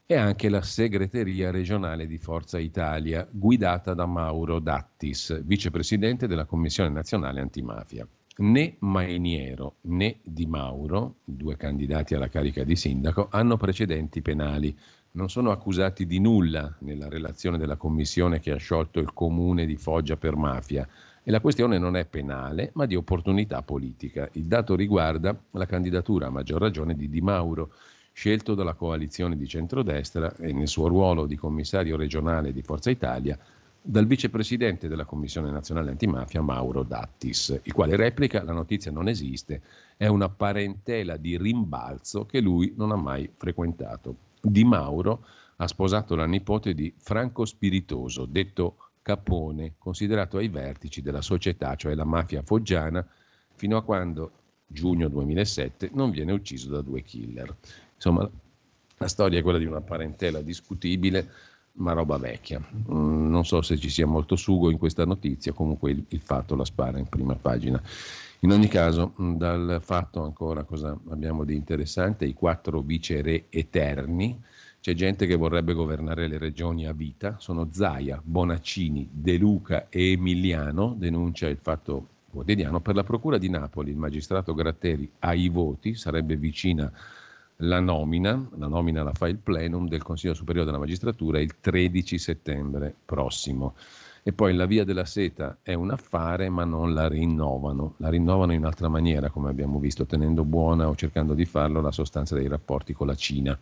e 0.05 0.15
anche 0.15 0.49
la 0.49 0.63
segreteria 0.63 1.51
regionale 1.51 2.07
di 2.07 2.17
Forza 2.17 2.57
Italia, 2.57 3.27
guidata 3.29 3.93
da 3.93 4.07
Mauro 4.07 4.59
Dattis, 4.59 5.43
vicepresidente 5.43 6.25
della 6.25 6.45
Commissione 6.45 6.89
nazionale 6.89 7.41
antimafia. 7.41 8.07
Né 8.37 8.77
Mainiero 8.79 9.75
né 9.81 10.17
Di 10.23 10.47
Mauro, 10.47 11.17
due 11.23 11.55
candidati 11.57 12.15
alla 12.15 12.27
carica 12.27 12.63
di 12.63 12.75
sindaco, 12.75 13.27
hanno 13.29 13.55
precedenti 13.57 14.21
penali 14.21 14.75
non 15.19 15.29
sono 15.29 15.51
accusati 15.51 16.05
di 16.05 16.17
nulla 16.21 16.73
nella 16.79 17.09
relazione 17.09 17.57
della 17.57 17.75
commissione 17.75 18.39
che 18.39 18.51
ha 18.51 18.55
sciolto 18.55 19.01
il 19.01 19.13
comune 19.13 19.65
di 19.65 19.75
Foggia 19.75 20.15
per 20.15 20.37
mafia 20.37 20.87
e 21.21 21.29
la 21.29 21.41
questione 21.41 21.77
non 21.77 21.97
è 21.97 22.05
penale 22.05 22.71
ma 22.75 22.85
di 22.85 22.95
opportunità 22.95 23.61
politica. 23.61 24.29
Il 24.33 24.45
dato 24.45 24.77
riguarda 24.77 25.37
la 25.51 25.65
candidatura 25.65 26.27
a 26.27 26.29
maggior 26.29 26.61
ragione 26.61 26.95
di 26.95 27.09
Di 27.09 27.19
Mauro, 27.19 27.73
scelto 28.13 28.55
dalla 28.55 28.75
coalizione 28.75 29.35
di 29.35 29.45
centrodestra 29.45 30.33
e 30.37 30.53
nel 30.53 30.69
suo 30.69 30.87
ruolo 30.87 31.25
di 31.25 31.35
commissario 31.35 31.97
regionale 31.97 32.53
di 32.53 32.61
Forza 32.61 32.89
Italia 32.89 33.37
dal 33.81 34.07
vicepresidente 34.07 34.87
della 34.87 35.05
Commissione 35.05 35.51
nazionale 35.51 35.91
antimafia 35.91 36.41
Mauro 36.41 36.83
Dattis, 36.83 37.59
il 37.63 37.73
quale 37.73 37.97
replica 37.97 38.41
la 38.43 38.53
notizia 38.53 38.89
non 38.89 39.09
esiste, 39.09 39.61
è 39.97 40.07
una 40.07 40.29
parentela 40.29 41.17
di 41.17 41.37
rimbalzo 41.37 42.25
che 42.25 42.39
lui 42.39 42.73
non 42.77 42.91
ha 42.91 42.97
mai 42.97 43.29
frequentato. 43.35 44.27
Di 44.41 44.63
Mauro 44.63 45.25
ha 45.57 45.67
sposato 45.67 46.15
la 46.15 46.25
nipote 46.25 46.73
di 46.73 46.93
Franco 46.97 47.45
Spiritoso, 47.45 48.25
detto 48.25 48.77
Capone, 49.01 49.73
considerato 49.77 50.37
ai 50.37 50.49
vertici 50.49 51.01
della 51.01 51.21
società, 51.21 51.75
cioè 51.75 51.95
la 51.95 52.05
mafia 52.05 52.41
foggiana, 52.43 53.05
fino 53.55 53.77
a 53.77 53.83
quando, 53.83 54.31
giugno 54.67 55.07
2007, 55.09 55.89
non 55.93 56.11
viene 56.11 56.31
ucciso 56.31 56.69
da 56.69 56.81
due 56.81 57.01
killer. 57.01 57.53
Insomma, 57.95 58.29
la 58.97 59.07
storia 59.07 59.39
è 59.39 59.41
quella 59.41 59.57
di 59.57 59.65
una 59.65 59.81
parentela 59.81 60.41
discutibile, 60.41 61.29
ma 61.73 61.93
roba 61.93 62.17
vecchia. 62.17 62.59
Mm, 62.59 63.29
non 63.29 63.45
so 63.45 63.61
se 63.61 63.77
ci 63.77 63.89
sia 63.89 64.05
molto 64.05 64.35
sugo 64.35 64.69
in 64.69 64.77
questa 64.77 65.05
notizia, 65.05 65.53
comunque 65.53 65.91
il, 65.91 66.05
il 66.09 66.21
fatto 66.21 66.55
la 66.55 66.65
spara 66.65 66.99
in 66.99 67.07
prima 67.07 67.35
pagina. 67.35 67.81
In 68.41 68.51
ogni 68.51 68.69
caso, 68.69 69.13
dal 69.17 69.79
fatto 69.81 70.23
ancora 70.23 70.63
cosa 70.63 70.97
abbiamo 71.09 71.43
di 71.43 71.55
interessante, 71.55 72.23
i 72.23 72.33
quattro 72.33 72.79
viceré 72.79 73.47
eterni, 73.49 74.41
c'è 74.79 74.93
gente 74.93 75.25
che 75.25 75.35
vorrebbe 75.35 75.73
governare 75.73 76.25
le 76.27 76.37
regioni 76.37 76.87
a 76.87 76.93
vita, 76.93 77.35
sono 77.37 77.67
Zaia, 77.69 78.21
Bonaccini, 78.23 79.09
De 79.11 79.37
Luca 79.37 79.87
e 79.89 80.11
Emiliano, 80.11 80.95
denuncia 80.97 81.49
il 81.49 81.57
fatto 81.57 82.07
quotidiano, 82.29 82.79
per 82.79 82.95
la 82.95 83.03
Procura 83.03 83.37
di 83.37 83.49
Napoli 83.49 83.91
il 83.91 83.97
magistrato 83.97 84.53
Gratteri 84.53 85.11
ha 85.19 85.33
i 85.33 85.49
voti, 85.49 85.95
sarebbe 85.95 86.37
vicina 86.37 86.89
la 87.57 87.81
nomina, 87.81 88.49
la 88.55 88.67
nomina 88.67 89.03
la 89.03 89.11
fa 89.11 89.27
il 89.27 89.37
plenum 89.37 89.89
del 89.89 90.01
Consiglio 90.01 90.33
Superiore 90.33 90.65
della 90.65 90.79
Magistratura 90.79 91.41
il 91.41 91.59
13 91.59 92.17
settembre 92.17 92.95
prossimo. 93.03 93.75
E 94.29 94.33
poi 94.33 94.53
la 94.53 94.67
via 94.67 94.83
della 94.83 95.05
seta 95.05 95.57
è 95.63 95.73
un 95.73 95.89
affare, 95.89 96.49
ma 96.49 96.63
non 96.63 96.93
la 96.93 97.07
rinnovano. 97.07 97.95
La 97.97 98.09
rinnovano 98.09 98.53
in 98.53 98.59
un'altra 98.59 98.87
maniera, 98.87 99.31
come 99.31 99.49
abbiamo 99.49 99.79
visto, 99.79 100.05
tenendo 100.05 100.43
buona 100.43 100.87
o 100.87 100.95
cercando 100.95 101.33
di 101.33 101.45
farlo 101.45 101.81
la 101.81 101.89
sostanza 101.89 102.35
dei 102.35 102.47
rapporti 102.47 102.93
con 102.93 103.07
la 103.07 103.15
Cina. 103.15 103.57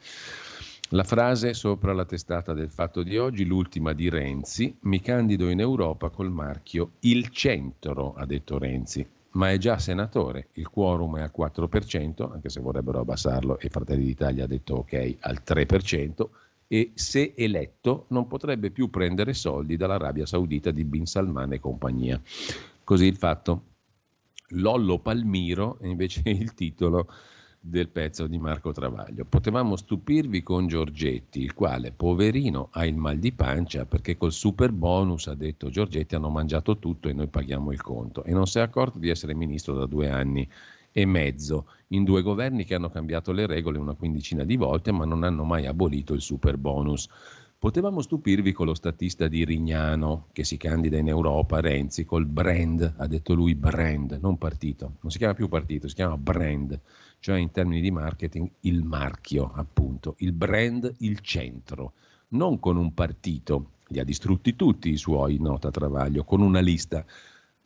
La 0.89 1.05
frase 1.05 1.53
sopra 1.53 1.93
la 1.93 2.03
testata 2.03 2.51
del 2.51 2.70
fatto 2.70 3.01
di 3.01 3.18
oggi, 3.18 3.45
l'ultima 3.45 3.93
di 3.93 4.09
Renzi, 4.09 4.76
mi 4.82 4.99
candido 4.99 5.47
in 5.47 5.61
Europa 5.61 6.09
col 6.09 6.32
marchio 6.32 6.91
Il 6.99 7.30
Centro, 7.30 8.13
ha 8.18 8.26
detto 8.26 8.57
Renzi, 8.57 9.07
ma 9.36 9.51
è 9.51 9.57
già 9.57 9.78
senatore, 9.78 10.49
il 10.55 10.68
quorum 10.68 11.20
è 11.20 11.22
al 11.22 11.32
4%, 11.34 12.30
anche 12.30 12.49
se 12.49 12.59
vorrebbero 12.59 12.99
abbassarlo 12.99 13.57
e 13.57 13.70
Fratelli 13.70 14.03
d'Italia 14.03 14.43
ha 14.43 14.47
detto 14.47 14.76
ok 14.76 15.15
al 15.22 15.41
3%, 15.45 16.28
e 16.68 16.91
se 16.95 17.34
eletto 17.36 18.05
non 18.09 18.28
potrebbe 18.28 18.72
più 18.72 18.89
prendere 18.89 19.34
soldi 19.34 19.78
dall'Arabia 19.78 20.26
Saudita 20.26 20.72
di 20.72 20.84
Bin 20.84 21.05
Salman 21.05 21.53
e 21.53 21.59
compagnia. 21.59 22.22
Così 22.84 23.05
il 23.05 23.15
fatto. 23.15 23.63
Lollo 24.51 24.99
Palmiro 24.99 25.78
è 25.80 25.88
invece 25.88 26.22
il 26.26 26.53
titolo 26.53 27.07
del 27.59 27.89
pezzo 27.89 28.28
di 28.28 28.38
Marco 28.38 28.72
Travaglio. 28.72 29.26
Potevamo 29.26 29.76
stupirvi 29.76 30.41
con 30.41 30.68
Giorgetti, 30.68 31.41
il 31.41 31.53
quale, 31.53 31.91
poverino, 31.91 32.70
ha 32.72 32.86
il 32.86 32.95
mal 32.95 33.18
di 33.18 33.34
pancia 33.34 33.86
perché 33.86 34.15
col 34.15 34.32
super 34.32 34.72
bonus, 34.72 35.28
ha 35.28 35.36
detto 35.36 35.70
Giorgetti, 35.70 36.15
hanno 36.15 36.30
mangiato 36.30 36.78
tutto 36.78 37.09
e 37.09 37.13
noi 37.13 37.28
paghiamo 37.28 37.72
il 37.72 37.82
conto. 37.82 38.24
E 38.24 38.32
non 38.32 38.47
si 38.47 38.59
è 38.59 38.61
accorto 38.61 38.99
di 38.99 39.09
essere 39.09 39.36
ministro 39.36 39.74
da 39.74 39.86
due 39.86 40.09
anni 40.09 40.47
e 40.97 41.05
mezzo, 41.05 41.67
in 41.89 42.03
due 42.03 42.23
governi 42.23 42.65
che 42.65 42.73
hanno 42.73 42.89
cambiato 42.89 43.31
le 43.31 43.45
regole 43.45 43.77
una 43.77 43.93
quindicina 43.93 44.43
di 44.43 44.55
volte, 44.55 44.91
ma 44.91 45.05
non 45.05 45.21
hanno 45.21 45.43
mai 45.43 45.67
abolito 45.67 46.15
il 46.15 46.21
super 46.21 46.57
bonus. 46.57 47.07
Potevamo 47.59 48.01
stupirvi 48.01 48.51
con 48.51 48.65
lo 48.65 48.73
statista 48.73 49.27
di 49.27 49.45
Rignano 49.45 50.25
che 50.31 50.43
si 50.43 50.57
candida 50.57 50.97
in 50.97 51.07
Europa, 51.07 51.59
Renzi, 51.59 52.03
col 52.03 52.25
brand, 52.25 52.95
ha 52.97 53.05
detto 53.05 53.35
lui 53.35 53.53
brand, 53.53 54.17
non 54.19 54.39
partito, 54.39 54.93
non 55.01 55.11
si 55.11 55.19
chiama 55.19 55.35
più 55.35 55.47
partito, 55.47 55.87
si 55.87 55.93
chiama 55.93 56.17
brand, 56.17 56.79
cioè 57.19 57.37
in 57.37 57.51
termini 57.51 57.81
di 57.81 57.91
marketing 57.91 58.49
il 58.61 58.83
marchio, 58.83 59.51
appunto, 59.53 60.15
il 60.19 60.31
brand, 60.31 60.91
il 61.01 61.19
centro, 61.19 61.93
non 62.29 62.59
con 62.59 62.75
un 62.75 62.91
partito, 62.95 63.73
li 63.89 63.99
ha 63.99 64.03
distrutti 64.03 64.55
tutti 64.55 64.89
i 64.89 64.97
suoi, 64.97 65.37
nota 65.37 65.69
Travaglio, 65.69 66.23
con 66.23 66.41
una 66.41 66.59
lista 66.59 67.05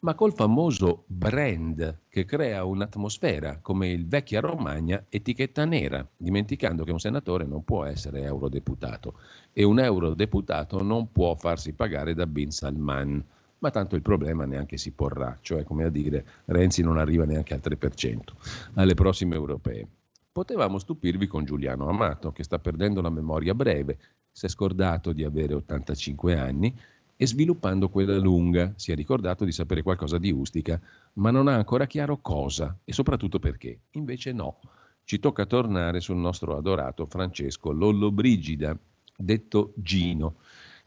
ma 0.02 0.16
col 0.16 0.34
famoso 0.34 1.04
brand 1.08 2.02
che 2.08 2.26
crea 2.26 2.64
un'atmosfera 2.64 3.60
come 3.62 3.90
il 3.90 4.08
vecchia 4.08 4.40
Romagna 4.40 5.06
etichetta 5.10 5.66
nera, 5.66 6.08
dimenticando 6.18 6.84
che 6.84 6.92
un 6.92 7.00
senatore 7.00 7.46
non 7.46 7.64
può 7.64 7.86
essere 7.86 8.22
eurodeputato 8.22 9.20
e 9.54 9.64
un 9.64 9.80
eurodeputato 9.80 10.82
non 10.82 11.12
può 11.12 11.36
farsi 11.36 11.74
pagare 11.74 12.16
da 12.16 12.26
Bin 12.26 12.50
Salman. 12.50 13.24
Ma 13.60 13.70
tanto 13.70 13.96
il 13.96 14.02
problema 14.02 14.46
neanche 14.46 14.78
si 14.78 14.92
porrà, 14.92 15.38
cioè 15.40 15.64
come 15.64 15.84
a 15.84 15.90
dire 15.90 16.26
Renzi 16.46 16.82
non 16.82 16.98
arriva 16.98 17.26
neanche 17.26 17.54
al 17.54 17.62
3% 17.64 18.20
alle 18.74 18.96
prossime 18.96 19.36
europee. 19.36 19.88
Potevamo 20.32 20.80
stupirvi 20.80 21.28
con 21.28 21.46
Giuliano 21.46 21.88
Amato, 21.88 22.32
che 22.32 22.44
sta 22.44 22.58
perdendo 22.58 23.02
la 23.02 23.12
memoria 23.12 23.54
breve, 23.54 24.00
si 24.32 24.48
è 24.48 24.50
scordato 24.50 25.14
di 25.14 25.24
avere 25.24 25.54
85 25.54 26.40
anni 26.40 26.76
e 27.22 27.28
sviluppando 27.28 27.88
quella 27.88 28.18
lunga 28.18 28.74
si 28.78 28.92
è 28.92 28.96
ricordato 28.96 29.46
di 29.46 29.52
sapere 29.52 29.84
qualcosa 29.84 30.18
di 30.18 30.32
Ustica, 30.32 30.82
ma 31.14 31.30
non 31.30 31.48
ha 31.48 31.54
ancora 31.54 31.86
chiaro 31.86 32.18
cosa 32.20 32.80
e 32.84 32.94
soprattutto 32.94 33.38
perché. 33.38 33.82
Invece 33.92 34.32
no, 34.32 34.60
ci 35.04 35.20
tocca 35.20 35.46
tornare 35.46 36.00
sul 36.00 36.16
nostro 36.16 36.58
adorato 36.58 37.06
Francesco 37.06 37.70
Lollobrigida, 37.74 38.76
detto 39.16 39.72
Gino, 39.76 40.38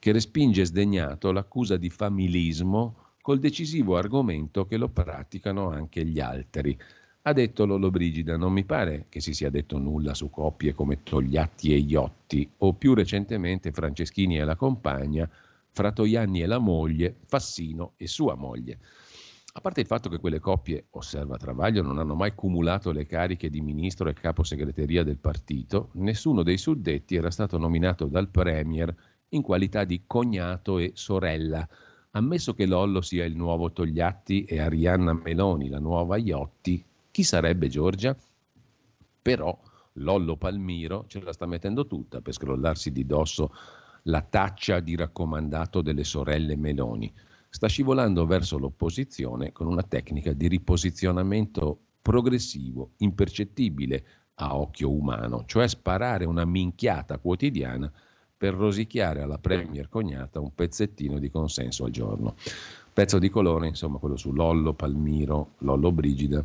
che 0.01 0.11
respinge 0.11 0.65
sdegnato 0.65 1.31
l'accusa 1.31 1.77
di 1.77 1.89
familismo 1.89 3.13
col 3.23 3.39
decisivo 3.39 3.97
argomento 3.97 4.67
che 4.67 4.77
lo 4.77 4.89
praticano 4.89 5.71
anche 5.71 6.05
gli 6.05 6.19
altri. 6.19 6.77
Ha 7.23 7.33
detto 7.33 7.65
Lollobrigida, 7.65 8.37
non 8.37 8.53
mi 8.53 8.65
pare 8.65 9.07
che 9.09 9.21
si 9.21 9.35
sia 9.35 9.51
detto 9.51 9.79
nulla 9.79 10.15
su 10.15 10.31
coppie 10.31 10.75
come 10.75 11.05
Togliatti 11.05 11.73
e 11.73 11.77
Iotti, 11.77 12.51
o 12.59 12.73
più 12.73 12.93
recentemente 12.93 13.71
Franceschini 13.71 14.37
e 14.37 14.43
la 14.43 14.57
compagna, 14.57 15.31
Fratoianni 15.75 16.41
e 16.41 16.47
la 16.47 16.59
moglie, 16.59 17.17
Fassino 17.27 17.95
e 17.97 18.07
sua 18.07 18.37
moglie. 18.37 18.79
A 19.57 19.61
parte 19.61 19.81
il 19.81 19.87
fatto 19.87 20.09
che 20.09 20.19
quelle 20.19 20.39
coppie, 20.39 20.87
osserva 20.91 21.37
Travaglio, 21.37 21.83
non 21.83 21.99
hanno 21.99 22.15
mai 22.15 22.35
cumulato 22.35 22.93
le 22.93 23.07
cariche 23.07 23.51
di 23.51 23.61
ministro 23.61 24.09
e 24.09 24.13
capo 24.13 24.45
segreteria 24.45 25.03
del 25.03 25.19
partito, 25.19 25.91
nessuno 25.95 26.45
dei 26.45 26.59
suddetti 26.59 27.17
era 27.17 27.31
stato 27.31 27.59
nominato 27.59 28.07
dal 28.07 28.29
Premier 28.29 28.95
in 29.31 29.43
qualità 29.43 29.85
di 29.85 30.05
cognato 30.07 30.79
e 30.79 30.93
sorella. 30.95 31.69
Ammesso 32.13 32.55
che 32.55 32.67
Lollo 32.67 33.01
sia 33.01 33.25
il 33.25 33.37
nuovo 33.37 33.73
Togliatti 33.73 34.45
e 34.45 34.61
Arianna 34.61 35.13
Meloni 35.13 35.69
la 35.69 35.81
nuova 35.81 36.17
Iotti, 36.17 36.85
chi 37.11 37.23
sarebbe 37.25 37.69
Giorgia? 37.69 38.17
Però 39.23 39.57
Lollo 39.95 40.37
Palmiro 40.37 41.05
ce 41.09 41.21
la 41.21 41.33
sta 41.33 41.47
mettendo 41.47 41.87
tutta 41.87 42.21
per 42.21 42.33
scrollarsi 42.33 42.93
di 42.93 43.07
dosso 43.07 43.53
la 44.05 44.23
taccia 44.23 44.81
di 44.81 44.97
raccomandato 44.97 45.81
delle 45.81 46.05
sorelle 46.05 46.57
Meloni. 46.57 47.13
Sta 47.49 47.69
scivolando 47.69 48.27
verso 48.27 48.59
l'opposizione 48.59 49.53
con 49.53 49.67
una 49.67 49.83
tecnica 49.83 50.33
di 50.33 50.49
riposizionamento 50.49 51.79
progressivo, 52.03 52.93
impercettibile 52.99 54.05
a 54.35 54.57
occhio 54.57 54.91
umano, 54.91 55.45
cioè 55.47 55.69
sparare 55.69 56.25
una 56.25 56.45
minchiata 56.45 57.19
quotidiana 57.19 57.91
per 58.37 58.55
rosicchiare 58.55 59.23
alla 59.23 59.39
Premier 59.39 59.89
cognata 59.89 60.41
un 60.41 60.53
pezzettino 60.55 61.19
di 61.19 61.31
consenso 61.31 61.85
al 61.85 61.93
giorno. 61.93 62.35
Pezzo 62.93 63.19
di 63.19 63.31
colore, 63.31 63.69
insomma, 63.69 63.99
quello 63.99 64.17
su 64.17 64.33
Lollo, 64.33 64.75
Palmiro, 64.75 65.55
Lollo 65.59 65.93
Brigida 65.93 66.45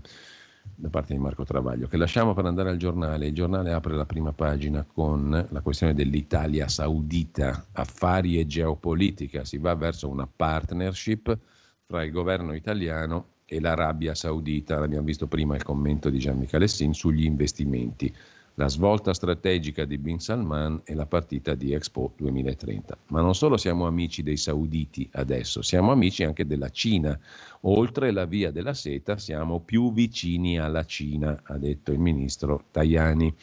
da 0.80 0.90
parte 0.90 1.14
di 1.14 1.20
Marco 1.20 1.44
Travaglio, 1.44 1.88
che 1.88 1.98
lasciamo 1.98 2.34
per 2.34 2.46
andare 2.46 2.70
al 2.70 2.78
giornale. 2.78 3.28
Il 3.28 3.34
giornale 3.34 3.74
apre 3.74 3.96
la 3.96 4.06
prima 4.06 4.32
pagina 4.32 4.86
con 4.86 5.48
la 5.50 5.60
questione 5.60 5.94
dell'Italia 5.94 6.70
saudita, 6.70 7.68
affari 7.74 8.40
e 8.40 8.46
geopolitica. 8.48 9.44
Si 9.44 9.58
va 9.58 9.76
verso 9.76 10.08
una 10.08 10.26
partnership 10.34 11.38
fra 11.86 12.04
il 12.04 12.12
governo 12.12 12.54
italiano 12.54 13.32
e 13.44 13.60
l'Arabia 13.60 14.16
Saudita. 14.16 14.80
L'abbiamo 14.80 15.04
visto 15.04 15.28
prima 15.28 15.56
il 15.56 15.64
commento 15.64 16.10
di 16.10 16.18
Gian 16.18 16.38
Michele 16.38 16.70
Sin 16.70 16.94
sugli 16.94 17.26
investimenti 17.26 18.16
la 18.60 18.68
svolta 18.68 19.14
strategica 19.14 19.86
di 19.86 19.97
Bin 19.97 20.20
Salman 20.20 20.82
e 20.84 20.93
la 20.93 21.05
partita 21.05 21.55
di 21.55 21.72
Expo 21.72 22.12
2030. 22.18 22.97
Ma 23.07 23.22
non 23.22 23.34
solo 23.34 23.55
siamo 23.55 23.88
amici 23.88 24.22
dei 24.22 24.36
sauditi 24.36 25.10
adesso, 25.14 25.62
siamo 25.62 25.93
amici 25.93 26.26
anche 26.26 26.45
della 26.45 26.68
Cina. 26.68 27.18
Oltre 27.62 28.12
la 28.12 28.26
via 28.26 28.51
della 28.51 28.74
seta 28.74 29.18
siamo 29.18 29.62
più 29.62 29.93
vicini 29.93 30.60
alla 30.60 30.84
Cina, 30.84 31.39
ha 31.41 31.57
detto 31.57 31.93
il 31.93 31.99
ministro 31.99 32.66
Tajani. 32.70 33.34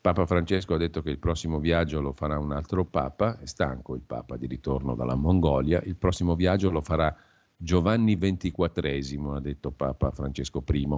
Papa 0.00 0.24
Francesco 0.24 0.74
ha 0.74 0.78
detto 0.78 1.02
che 1.02 1.10
il 1.10 1.18
prossimo 1.18 1.58
viaggio 1.58 2.00
lo 2.00 2.12
farà 2.12 2.38
un 2.38 2.52
altro 2.52 2.84
Papa, 2.84 3.40
è 3.40 3.46
stanco 3.46 3.96
il 3.96 4.02
Papa 4.06 4.36
di 4.36 4.46
ritorno 4.46 4.94
dalla 4.94 5.16
Mongolia, 5.16 5.82
il 5.84 5.96
prossimo 5.96 6.36
viaggio 6.36 6.70
lo 6.70 6.80
farà 6.80 7.12
Giovanni 7.56 8.16
XXIV, 8.16 9.32
ha 9.34 9.40
detto 9.40 9.72
Papa 9.72 10.12
Francesco 10.12 10.62
I. 10.64 10.88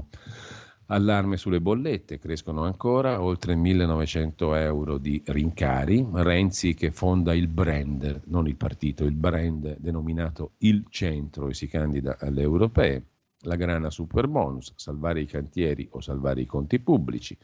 Allarme 0.91 1.37
sulle 1.37 1.61
bollette, 1.61 2.19
crescono 2.19 2.65
ancora, 2.65 3.21
oltre 3.23 3.55
1900 3.55 4.55
euro 4.55 4.97
di 4.97 5.23
rincari. 5.27 6.07
Renzi 6.11 6.73
che 6.73 6.93
fonda 6.93 7.35
il 7.35 7.47
brand, 7.47 8.23
non 8.29 8.49
il 8.49 8.57
partito, 8.57 9.05
il 9.05 9.13
brand 9.13 9.77
denominato 9.79 10.53
Il 10.59 10.87
Centro 10.89 11.49
e 11.49 11.55
si 11.55 11.69
candida 11.69 12.17
alle 12.19 12.41
europee. 12.41 13.05
La 13.41 13.57
grana 13.57 13.91
super 13.91 14.29
bonus, 14.29 14.73
salvare 14.77 15.21
i 15.21 15.27
cantieri 15.27 15.87
o 15.91 16.01
salvare 16.01 16.41
i 16.41 16.47
conti 16.47 16.81
pubblici. 16.81 17.37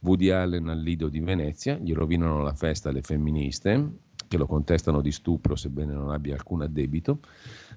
Woody 0.00 0.30
Allen 0.30 0.68
al 0.68 0.80
Lido 0.80 1.08
di 1.08 1.20
Venezia, 1.20 1.76
gli 1.76 1.92
rovinano 1.92 2.42
la 2.42 2.54
festa 2.54 2.88
alle 2.88 3.02
femministe, 3.02 3.98
che 4.26 4.36
lo 4.36 4.46
contestano 4.46 5.00
di 5.00 5.12
stupro 5.12 5.54
sebbene 5.54 5.92
non 5.92 6.10
abbia 6.10 6.34
alcun 6.34 6.62
addebito 6.62 7.20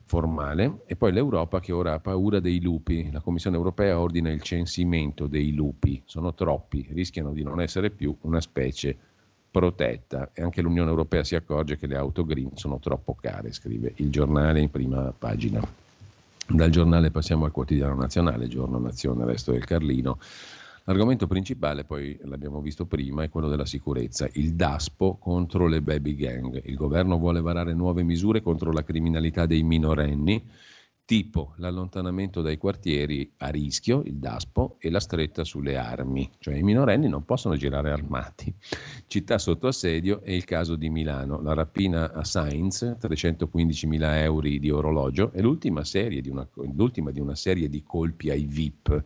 formale 0.07 0.79
e 0.85 0.95
poi 0.95 1.11
l'Europa 1.11 1.59
che 1.59 1.73
ora 1.73 1.93
ha 1.93 1.99
paura 1.99 2.39
dei 2.39 2.61
lupi. 2.61 3.11
La 3.11 3.19
Commissione 3.19 3.57
europea 3.57 3.99
ordina 3.99 4.31
il 4.31 4.41
censimento 4.41 5.27
dei 5.27 5.53
lupi, 5.53 6.01
sono 6.05 6.33
troppi, 6.33 6.87
rischiano 6.91 7.33
di 7.33 7.43
non 7.43 7.61
essere 7.61 7.91
più 7.91 8.15
una 8.21 8.39
specie 8.39 8.97
protetta 9.51 10.31
e 10.33 10.41
anche 10.41 10.61
l'Unione 10.61 10.89
Europea 10.89 11.23
si 11.23 11.35
accorge 11.35 11.77
che 11.77 11.87
le 11.87 11.97
auto 11.97 12.25
green 12.25 12.51
sono 12.55 12.79
troppo 12.79 13.15
care, 13.19 13.51
scrive 13.51 13.93
il 13.97 14.09
giornale 14.09 14.61
in 14.61 14.71
prima 14.71 15.13
pagina. 15.17 15.61
Dal 16.49 16.69
giornale 16.69 17.11
passiamo 17.11 17.43
al 17.43 17.51
quotidiano 17.51 17.95
nazionale, 17.95 18.47
giorno, 18.47 18.79
nazione, 18.79 19.25
resto 19.25 19.51
del 19.51 19.65
Carlino. 19.65 20.17
L'argomento 20.87 21.27
principale, 21.27 21.83
poi 21.83 22.17
l'abbiamo 22.21 22.61
visto 22.61 22.85
prima, 22.85 23.21
è 23.21 23.29
quello 23.29 23.49
della 23.49 23.65
sicurezza, 23.65 24.29
il 24.35 24.53
DASPO 24.53 25.17
contro 25.17 25.67
le 25.67 25.81
baby 25.81 26.15
gang. 26.15 26.61
Il 26.63 26.75
governo 26.75 27.17
vuole 27.17 27.41
varare 27.41 27.73
nuove 27.73 28.03
misure 28.03 28.41
contro 28.41 28.71
la 28.71 28.85
criminalità 28.85 29.45
dei 29.45 29.63
minorenni, 29.63 30.41
tipo 31.03 31.55
l'allontanamento 31.57 32.41
dai 32.41 32.55
quartieri 32.55 33.29
a 33.39 33.49
rischio, 33.49 34.01
il 34.05 34.15
DASPO, 34.15 34.77
e 34.79 34.89
la 34.89 35.01
stretta 35.01 35.43
sulle 35.43 35.75
armi, 35.75 36.31
cioè 36.39 36.55
i 36.55 36.63
minorenni 36.63 37.09
non 37.09 37.25
possono 37.25 37.57
girare 37.57 37.91
armati. 37.91 38.55
Città 39.07 39.37
sotto 39.39 39.67
assedio 39.67 40.21
è 40.21 40.31
il 40.31 40.45
caso 40.45 40.77
di 40.77 40.89
Milano, 40.89 41.41
la 41.41 41.53
rapina 41.53 42.13
a 42.13 42.23
Sainz, 42.23 42.95
315.000 42.97 44.21
euro 44.21 44.47
di 44.47 44.69
orologio, 44.69 45.33
è 45.33 45.41
l'ultima, 45.41 45.81
di 45.81 46.29
una, 46.29 46.47
l'ultima 46.53 47.11
di 47.11 47.19
una 47.19 47.35
serie 47.35 47.67
di 47.67 47.83
colpi 47.83 48.29
ai 48.29 48.45
VIP 48.45 49.03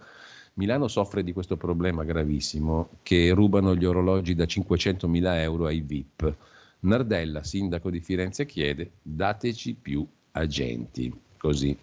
Milano 0.54 0.88
soffre 0.88 1.24
di 1.24 1.32
questo 1.32 1.56
problema 1.56 2.04
gravissimo 2.04 2.90
che 3.04 3.32
rubano 3.32 3.76
gli 3.76 3.86
orologi 3.86 4.36
da 4.36 4.44
500.000 4.44 5.36
euro 5.40 5.66
ai 5.66 5.82
VIP. 5.82 6.36
Nardella, 6.82 7.44
sindaco 7.44 7.90
di 7.90 8.02
Firenze, 8.02 8.46
chiede 8.46 8.92
dateci 9.02 9.76
più 9.76 10.06
agenti. 10.32 11.14
Così 11.38 11.78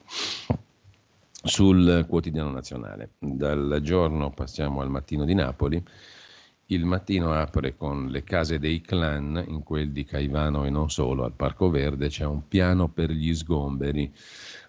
sul 1.43 2.05
quotidiano 2.09 2.51
nazionale. 2.51 3.11
Dal 3.19 3.81
giorno 3.83 4.31
passiamo 4.31 4.81
al 4.81 4.91
mattino 4.91 5.25
di 5.25 5.35
Napoli. 5.35 5.83
Il 6.71 6.85
mattino 6.85 7.33
apre 7.33 7.77
con 7.77 8.09
le 8.09 8.25
case 8.25 8.59
dei 8.59 8.83
clan, 8.83 9.43
in 9.49 9.63
quel 9.63 9.91
di 9.91 10.05
Caivano 10.05 10.67
e 10.67 10.71
non 10.71 10.91
solo, 10.91 11.25
al 11.25 11.33
Parco 11.33 11.71
Verde 11.71 12.09
c'è 12.09 12.27
un 12.27 12.47
piano 12.47 12.89
per 12.89 13.11
gli 13.11 13.35
sgomberi. 13.35 14.13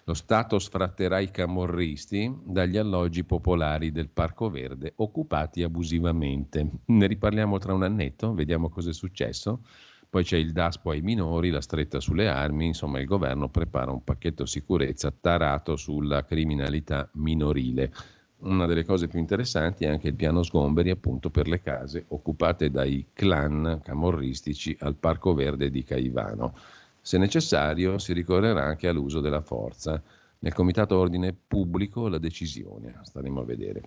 Lo 0.04 0.14
Stato 0.14 0.58
sfratterà 0.58 1.18
i 1.18 1.30
camorristi 1.30 2.34
dagli 2.42 2.78
alloggi 2.78 3.22
popolari 3.24 3.92
del 3.92 4.08
Parco 4.08 4.48
Verde 4.48 4.94
occupati 4.96 5.62
abusivamente. 5.62 6.70
Ne 6.86 7.06
riparliamo 7.06 7.58
tra 7.58 7.74
un 7.74 7.82
annetto, 7.82 8.32
vediamo 8.32 8.70
cosa 8.70 8.88
è 8.88 8.94
successo. 8.94 9.60
Poi 10.08 10.24
c'è 10.24 10.38
il 10.38 10.52
DASPO 10.52 10.92
ai 10.92 11.02
minori, 11.02 11.50
la 11.50 11.60
stretta 11.60 12.00
sulle 12.00 12.28
armi, 12.28 12.64
insomma 12.64 12.98
il 12.98 13.06
governo 13.06 13.50
prepara 13.50 13.92
un 13.92 14.02
pacchetto 14.02 14.46
sicurezza 14.46 15.12
tarato 15.12 15.76
sulla 15.76 16.24
criminalità 16.24 17.10
minorile. 17.12 17.92
Una 18.42 18.64
delle 18.64 18.86
cose 18.86 19.06
più 19.06 19.18
interessanti 19.18 19.84
è 19.84 19.88
anche 19.88 20.08
il 20.08 20.14
piano 20.14 20.42
sgomberi 20.42 20.88
appunto 20.88 21.28
per 21.28 21.46
le 21.46 21.60
case 21.60 22.06
occupate 22.08 22.70
dai 22.70 23.08
clan 23.12 23.80
camorristici 23.82 24.74
al 24.80 24.94
Parco 24.94 25.34
Verde 25.34 25.70
di 25.70 25.84
Caivano. 25.84 26.54
Se 27.02 27.18
necessario 27.18 27.98
si 27.98 28.14
ricorrerà 28.14 28.64
anche 28.64 28.88
all'uso 28.88 29.20
della 29.20 29.42
forza. 29.42 30.02
Nel 30.42 30.54
Comitato 30.54 30.96
Ordine 30.96 31.36
Pubblico 31.46 32.08
la 32.08 32.16
decisione, 32.16 32.98
staremo 33.02 33.40
a 33.40 33.44
vedere. 33.44 33.82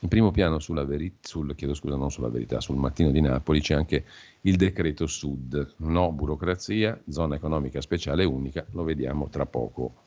In 0.00 0.08
primo 0.08 0.30
piano 0.30 0.58
sulla 0.58 0.84
verità, 0.84 1.28
sul, 1.28 1.54
chiedo 1.54 1.74
scusa, 1.74 1.96
non 1.96 2.10
sulla 2.10 2.30
verità, 2.30 2.62
sul 2.62 2.76
mattino 2.76 3.10
di 3.10 3.20
Napoli 3.20 3.60
c'è 3.60 3.74
anche 3.74 4.06
il 4.40 4.56
decreto 4.56 5.06
Sud. 5.06 5.74
No 5.78 6.12
burocrazia, 6.12 6.98
zona 7.10 7.34
economica 7.34 7.82
speciale 7.82 8.24
unica, 8.24 8.64
lo 8.70 8.84
vediamo 8.84 9.28
tra 9.28 9.44
poco 9.44 10.06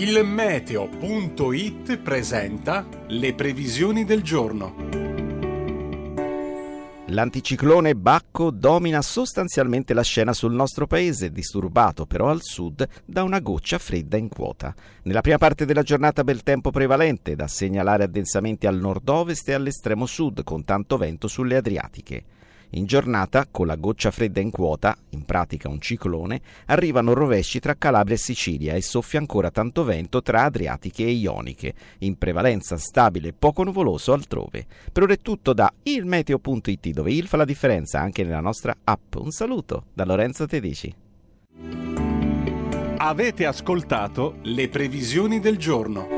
Il 0.00 0.24
meteo.it 0.24 1.96
presenta 1.98 2.86
le 3.08 3.34
previsioni 3.34 4.04
del 4.04 4.22
giorno. 4.22 4.76
L'anticiclone 7.06 7.96
Bacco 7.96 8.52
domina 8.52 9.02
sostanzialmente 9.02 9.94
la 9.94 10.02
scena 10.02 10.32
sul 10.32 10.52
nostro 10.52 10.86
paese, 10.86 11.32
disturbato 11.32 12.06
però 12.06 12.28
al 12.28 12.42
sud 12.42 12.86
da 13.04 13.24
una 13.24 13.40
goccia 13.40 13.78
fredda 13.78 14.16
in 14.16 14.28
quota. 14.28 14.72
Nella 15.02 15.20
prima 15.20 15.38
parte 15.38 15.64
della 15.64 15.82
giornata 15.82 16.22
bel 16.22 16.44
tempo 16.44 16.70
prevalente, 16.70 17.34
da 17.34 17.48
segnalare 17.48 18.04
addensamenti 18.04 18.68
al 18.68 18.78
nord-ovest 18.78 19.48
e 19.48 19.54
all'estremo 19.54 20.06
sud, 20.06 20.44
con 20.44 20.62
tanto 20.64 20.96
vento 20.96 21.26
sulle 21.26 21.56
Adriatiche. 21.56 22.24
In 22.72 22.84
giornata, 22.84 23.46
con 23.50 23.66
la 23.66 23.76
goccia 23.76 24.10
fredda 24.10 24.40
in 24.40 24.50
quota, 24.50 24.96
in 25.10 25.24
pratica 25.24 25.68
un 25.68 25.80
ciclone, 25.80 26.40
arrivano 26.66 27.14
rovesci 27.14 27.60
tra 27.60 27.76
Calabria 27.76 28.14
e 28.14 28.18
Sicilia 28.18 28.74
e 28.74 28.82
soffia 28.82 29.18
ancora 29.18 29.50
tanto 29.50 29.84
vento 29.84 30.20
tra 30.20 30.44
Adriatiche 30.44 31.04
e 31.04 31.12
Ioniche, 31.12 31.74
in 32.00 32.18
prevalenza 32.18 32.76
stabile 32.76 33.28
e 33.28 33.32
poco 33.32 33.62
nuvoloso 33.62 34.12
altrove. 34.12 34.66
Per 34.92 35.02
ora 35.02 35.14
è 35.14 35.18
tutto 35.18 35.52
da 35.54 35.72
ilmeteo.it 35.82 36.88
dove 36.90 37.12
il 37.12 37.26
fa 37.26 37.38
la 37.38 37.44
differenza 37.44 38.00
anche 38.00 38.22
nella 38.22 38.40
nostra 38.40 38.76
app. 38.84 39.14
Un 39.14 39.30
saluto 39.30 39.84
da 39.94 40.04
Lorenzo 40.04 40.46
Tedici. 40.46 40.94
Avete 42.98 43.46
ascoltato 43.46 44.38
le 44.42 44.68
previsioni 44.68 45.40
del 45.40 45.56
giorno. 45.56 46.17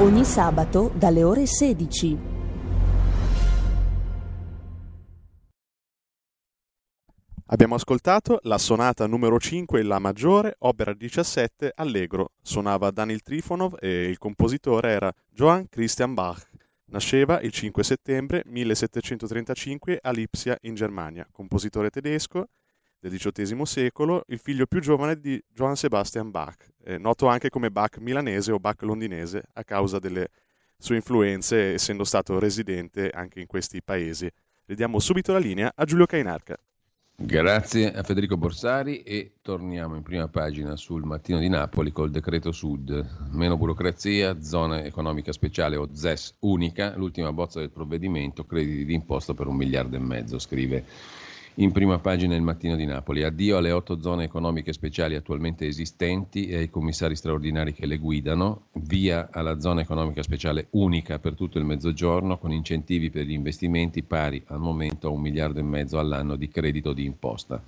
Ogni 0.00 0.24
sabato 0.24 0.90
dalle 0.94 1.22
ore 1.22 1.44
16. 1.44 2.18
Abbiamo 7.48 7.74
ascoltato 7.74 8.38
la 8.44 8.56
sonata 8.56 9.06
numero 9.06 9.38
5 9.38 9.78
in 9.78 9.86
La 9.86 9.98
maggiore, 9.98 10.54
opera 10.60 10.94
17, 10.94 11.72
Allegro. 11.74 12.30
Suonava 12.40 12.90
Daniel 12.90 13.20
Trifonov 13.20 13.76
e 13.78 14.04
il 14.04 14.16
compositore 14.16 14.90
era 14.90 15.12
Johann 15.28 15.64
Christian 15.68 16.14
Bach. 16.14 16.48
Nasceva 16.86 17.38
il 17.42 17.52
5 17.52 17.84
settembre 17.84 18.42
1735 18.46 19.98
a 20.00 20.10
Lipsia 20.12 20.56
in 20.62 20.76
Germania, 20.76 21.28
compositore 21.30 21.90
tedesco 21.90 22.48
del 23.00 23.16
XVIII 23.16 23.64
secolo, 23.64 24.24
il 24.28 24.38
figlio 24.38 24.66
più 24.66 24.80
giovane 24.80 25.18
di 25.18 25.42
Johann 25.48 25.72
Sebastian 25.72 26.30
Bach, 26.30 26.68
eh, 26.84 26.98
noto 26.98 27.26
anche 27.26 27.48
come 27.48 27.70
Bach 27.70 27.96
milanese 27.98 28.52
o 28.52 28.60
Bach 28.60 28.82
londinese 28.82 29.42
a 29.54 29.64
causa 29.64 29.98
delle 29.98 30.28
sue 30.76 30.96
influenze, 30.96 31.72
essendo 31.72 32.04
stato 32.04 32.38
residente 32.38 33.10
anche 33.10 33.40
in 33.40 33.46
questi 33.46 33.82
paesi. 33.82 34.30
Ridiamo 34.66 34.98
subito 34.98 35.32
la 35.32 35.38
linea 35.38 35.72
a 35.74 35.84
Giulio 35.84 36.06
Cainarca. 36.06 36.56
Grazie 37.22 37.92
a 37.92 38.02
Federico 38.02 38.38
Borsari 38.38 39.02
e 39.02 39.34
torniamo 39.42 39.94
in 39.94 40.02
prima 40.02 40.28
pagina 40.28 40.74
sul 40.76 41.04
mattino 41.04 41.38
di 41.38 41.50
Napoli 41.50 41.92
col 41.92 42.10
decreto 42.10 42.50
Sud. 42.50 43.28
Meno 43.32 43.58
burocrazia, 43.58 44.40
zona 44.40 44.84
economica 44.84 45.30
speciale 45.30 45.76
o 45.76 45.88
ZES 45.92 46.36
unica, 46.40 46.96
l'ultima 46.96 47.30
bozza 47.30 47.60
del 47.60 47.70
provvedimento, 47.70 48.46
crediti 48.46 48.86
d'imposta 48.86 49.34
per 49.34 49.48
un 49.48 49.56
miliardo 49.56 49.96
e 49.96 49.98
mezzo, 49.98 50.38
scrive 50.38 50.82
in 51.56 51.72
prima 51.72 51.98
pagina 51.98 52.34
il 52.34 52.42
mattino 52.42 52.76
di 52.76 52.84
Napoli. 52.84 53.22
Addio 53.22 53.56
alle 53.56 53.72
otto 53.72 54.00
zone 54.00 54.24
economiche 54.24 54.72
speciali 54.72 55.14
attualmente 55.14 55.66
esistenti 55.66 56.46
e 56.46 56.56
ai 56.56 56.70
commissari 56.70 57.16
straordinari 57.16 57.72
che 57.72 57.86
le 57.86 57.98
guidano, 57.98 58.68
via 58.74 59.28
alla 59.32 59.58
zona 59.60 59.80
economica 59.80 60.22
speciale 60.22 60.68
unica 60.70 61.18
per 61.18 61.34
tutto 61.34 61.58
il 61.58 61.64
mezzogiorno 61.64 62.38
con 62.38 62.52
incentivi 62.52 63.10
per 63.10 63.26
gli 63.26 63.32
investimenti 63.32 64.02
pari 64.02 64.42
al 64.46 64.60
momento 64.60 65.08
a 65.08 65.10
un 65.10 65.20
miliardo 65.20 65.58
e 65.58 65.64
mezzo 65.64 65.98
all'anno 65.98 66.36
di 66.36 66.48
credito 66.48 66.92
di 66.92 67.04
imposta. 67.04 67.62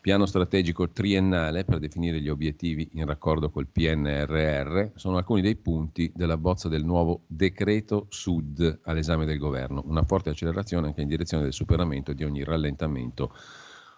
Piano 0.00 0.24
strategico 0.24 0.88
triennale 0.88 1.64
per 1.66 1.78
definire 1.78 2.22
gli 2.22 2.30
obiettivi 2.30 2.88
in 2.92 3.04
raccordo 3.04 3.50
col 3.50 3.66
PNRR 3.66 4.92
sono 4.94 5.18
alcuni 5.18 5.42
dei 5.42 5.56
punti 5.56 6.10
della 6.14 6.38
bozza 6.38 6.70
del 6.70 6.86
nuovo 6.86 7.24
decreto 7.26 8.06
Sud 8.08 8.80
all'esame 8.84 9.26
del 9.26 9.36
governo. 9.36 9.82
Una 9.84 10.02
forte 10.04 10.30
accelerazione 10.30 10.86
anche 10.86 11.02
in 11.02 11.08
direzione 11.08 11.42
del 11.42 11.52
superamento 11.52 12.14
di 12.14 12.24
ogni 12.24 12.42
rallentamento 12.44 13.34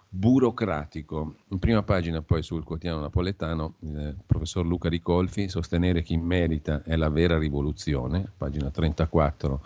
burocratico. 0.09 1.37
In 1.51 1.61
prima 1.61 1.85
pagina 1.85 2.21
poi 2.21 2.43
sul 2.43 2.65
quotidiano 2.65 3.01
napoletano 3.01 3.77
il 3.83 4.17
professor 4.27 4.67
Luca 4.67 4.89
Ricolfi, 4.89 5.49
sostenere 5.49 6.03
chi 6.03 6.17
merita 6.17 6.83
è 6.83 6.97
la 6.97 7.11
vera 7.11 7.39
rivoluzione, 7.39 8.29
pagina 8.37 8.71
34 8.71 9.65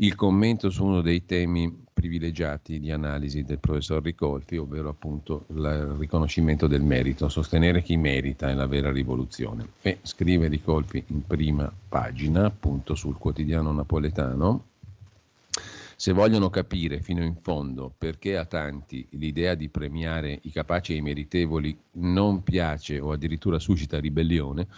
il 0.00 0.14
commento 0.14 0.70
su 0.70 0.84
uno 0.84 1.00
dei 1.00 1.24
temi 1.24 1.86
privilegiati 1.92 2.78
di 2.78 2.92
analisi 2.92 3.42
del 3.42 3.58
professor 3.58 4.00
Ricolfi, 4.00 4.56
ovvero 4.56 4.88
appunto 4.88 5.46
il 5.48 5.96
riconoscimento 5.98 6.68
del 6.68 6.82
merito, 6.82 7.28
sostenere 7.28 7.82
chi 7.82 7.96
merita 7.96 8.48
è 8.48 8.54
la 8.54 8.66
vera 8.66 8.92
rivoluzione. 8.92 9.66
E 9.82 9.98
scrive 10.02 10.46
Ricolfi 10.46 11.02
in 11.08 11.26
prima 11.26 11.72
pagina, 11.88 12.44
appunto 12.44 12.94
sul 12.94 13.18
quotidiano 13.18 13.72
napoletano, 13.72 14.66
se 15.96 16.12
vogliono 16.12 16.48
capire 16.48 17.00
fino 17.00 17.24
in 17.24 17.34
fondo 17.34 17.92
perché 17.98 18.36
a 18.36 18.44
tanti 18.44 19.04
l'idea 19.10 19.56
di 19.56 19.68
premiare 19.68 20.38
i 20.42 20.52
capaci 20.52 20.92
e 20.92 20.98
i 20.98 21.02
meritevoli 21.02 21.76
non 21.94 22.44
piace 22.44 23.00
o 23.00 23.10
addirittura 23.10 23.58
suscita 23.58 23.98
ribellione, 23.98 24.68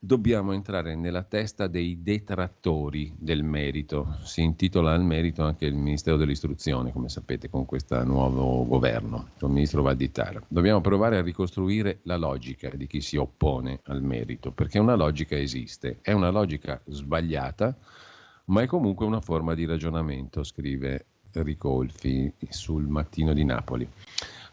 dobbiamo 0.00 0.52
entrare 0.52 0.94
nella 0.94 1.24
testa 1.24 1.66
dei 1.66 2.02
detrattori 2.02 3.12
del 3.18 3.42
merito. 3.42 4.16
Si 4.22 4.42
intitola 4.42 4.92
al 4.92 5.02
merito 5.02 5.42
anche 5.42 5.66
il 5.66 5.74
Ministero 5.74 6.16
dell'Istruzione, 6.16 6.92
come 6.92 7.08
sapete, 7.08 7.50
con 7.50 7.66
questo 7.66 8.02
nuovo 8.04 8.64
governo, 8.64 9.30
il 9.40 9.48
ministro 9.48 9.82
Valditara. 9.82 10.40
Dobbiamo 10.46 10.80
provare 10.80 11.18
a 11.18 11.22
ricostruire 11.22 11.98
la 12.02 12.16
logica 12.16 12.70
di 12.70 12.86
chi 12.86 13.00
si 13.00 13.16
oppone 13.16 13.80
al 13.84 14.02
merito, 14.02 14.52
perché 14.52 14.78
una 14.78 14.94
logica 14.94 15.36
esiste. 15.36 15.98
È 16.00 16.12
una 16.12 16.30
logica 16.30 16.80
sbagliata, 16.86 17.76
ma 18.46 18.62
è 18.62 18.66
comunque 18.66 19.04
una 19.04 19.20
forma 19.20 19.54
di 19.54 19.66
ragionamento, 19.66 20.44
scrive 20.44 21.06
Ricolfi 21.32 22.32
sul 22.48 22.86
Mattino 22.86 23.32
di 23.32 23.44
Napoli. 23.44 23.88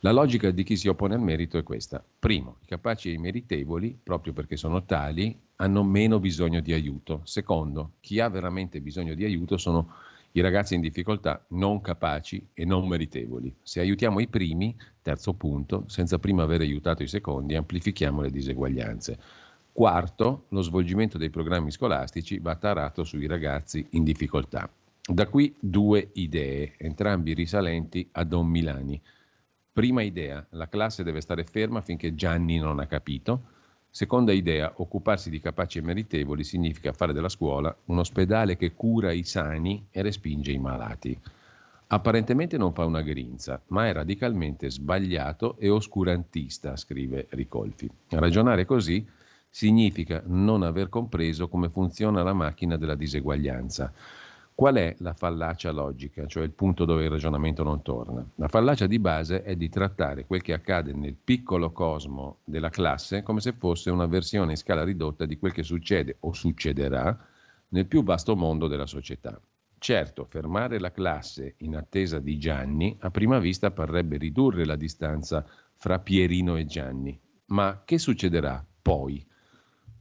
La 0.06 0.11
logica 0.11 0.52
di 0.52 0.61
chi 0.61 0.77
si 0.77 0.88
oppone 0.88 1.15
al 1.15 1.22
merito 1.22 1.57
è 1.57 1.64
questa. 1.64 2.06
Primo, 2.19 2.57
i 2.61 2.68
capaci 2.68 3.10
e 3.10 3.14
i 3.14 3.18
meritevoli, 3.18 3.98
proprio 4.03 4.34
perché 4.34 4.56
sono 4.56 4.86
tali, 4.86 5.36
hanno 5.56 5.84
meno 5.84 6.19
bisogno 6.19 6.60
di 6.60 6.73
aiuto. 6.73 7.22
Secondo, 7.23 7.94
chi 8.02 8.19
ha 8.19 8.30
veramente 8.30 8.82
bisogno 8.82 9.15
di 9.15 9.26
aiuto 9.26 9.57
sono 9.57 9.95
i 10.34 10.41
ragazzi 10.41 10.76
in 10.76 10.82
difficoltà 10.82 11.44
non 11.49 11.82
capaci 11.82 12.49
e 12.53 12.65
non 12.65 12.88
meritevoli. 12.88 13.52
Se 13.64 13.80
aiutiamo 13.80 14.19
i 14.19 14.27
primi, 14.27 14.77
terzo 15.02 15.34
punto, 15.34 15.86
senza 15.88 16.19
prima 16.19 16.44
aver 16.44 16.61
aiutato 16.61 17.02
i 17.02 17.07
secondi, 17.07 17.56
amplifichiamo 17.56 18.22
le 18.22 18.30
diseguaglianze. 18.30 19.18
Quarto, 19.72 20.45
lo 20.49 20.61
svolgimento 20.61 21.18
dei 21.18 21.32
programmi 21.32 21.72
scolastici 21.72 22.38
va 22.38 22.56
tarato 22.57 23.03
sui 23.03 23.26
ragazzi 23.26 23.84
in 23.94 24.03
difficoltà. 24.03 24.69
Da 25.02 25.27
qui 25.27 25.56
due 25.60 26.11
idee, 26.14 26.76
entrambi 26.77 27.34
risalenti 27.34 28.07
a 28.11 28.23
Don 28.23 28.45
Milani. 28.45 29.02
Prima 29.76 30.02
idea, 30.02 30.47
la 30.52 30.69
classe 30.69 31.03
deve 31.03 31.19
stare 31.19 31.43
ferma 31.43 31.81
finché 31.81 32.15
Gianni 32.15 32.60
non 32.60 32.80
ha 32.80 32.85
capito. 32.85 33.41
Seconda 33.89 34.31
idea, 34.31 34.72
occuparsi 34.77 35.30
di 35.30 35.41
capaci 35.41 35.80
e 35.80 35.81
meritevoli 35.81 36.45
significa 36.45 36.93
fare 36.93 37.11
della 37.11 37.27
scuola 37.27 37.76
un 37.88 37.97
ospedale 37.97 38.56
che 38.56 38.73
cura 38.73 39.11
i 39.11 39.23
sani 39.23 39.85
e 39.91 40.02
respinge 40.02 40.53
i 40.53 40.60
malati. 40.60 41.19
Apparentemente 41.88 42.56
non 42.56 42.72
fa 42.72 42.85
una 42.85 43.02
grinza, 43.02 43.61
ma 43.68 43.88
è 43.88 43.91
radicalmente 43.91 44.72
sbagliato 44.72 45.57
e 45.57 45.68
oscurantista, 45.68 46.77
scrive 46.77 47.27
Ricolfi. 47.31 47.89
Ragionare 48.11 48.64
così 48.64 49.06
significa 49.49 50.23
non 50.26 50.64
aver 50.64 50.88
compreso 50.88 51.49
come 51.49 51.68
funziona 51.68 52.23
la 52.23 52.31
macchina 52.31 52.77
della 52.77 52.95
diseguaglianza. 52.95 53.91
Qual 54.56 54.76
è 54.76 54.95
la 54.99 55.14
fallacia 55.14 55.72
logica, 55.72 56.26
cioè 56.27 56.45
il 56.45 56.52
punto 56.53 56.86
dove 56.86 57.03
il 57.03 57.10
ragionamento 57.10 57.61
non 57.61 57.82
torna? 57.82 58.26
La 58.36 58.48
fallacia 58.48 58.88
di 58.88 58.99
base 58.99 59.44
è 59.44 59.57
di 59.57 59.68
trattare 59.68 60.26
quel 60.26 60.41
che 60.41 60.53
accade 60.53 60.94
nel 60.94 61.18
piccolo 61.22 61.73
cosmo 61.73 62.38
della 62.45 62.69
classe 62.69 63.22
come 63.22 63.41
se 63.41 63.52
fosse 63.52 63.90
una 63.90 64.06
versione 64.06 64.52
in 64.52 64.57
scala 64.57 64.86
ridotta 64.86 65.26
di 65.26 65.38
quel 65.38 65.52
che 65.52 65.64
succede 65.64 66.15
o 66.22 66.32
succederà 66.32 67.19
nel 67.68 67.86
più 67.86 68.02
vasto 68.02 68.38
mondo 68.38 68.68
della 68.68 68.86
società. 68.86 69.38
Certo, 69.77 70.23
fermare 70.23 70.80
la 70.80 70.94
classe 70.94 71.56
in 71.57 71.76
attesa 71.76 72.19
di 72.19 72.38
Gianni 72.38 72.95
a 73.02 73.11
prima 73.11 73.40
vista 73.40 73.72
parrebbe 73.72 74.15
ridurre 74.15 74.64
la 74.64 74.77
distanza 74.77 75.45
fra 75.73 75.99
Pierino 75.99 76.56
e 76.56 76.65
Gianni, 76.65 77.19
ma 77.48 77.82
che 77.84 77.98
succederà 77.98 78.65
poi? 78.82 79.22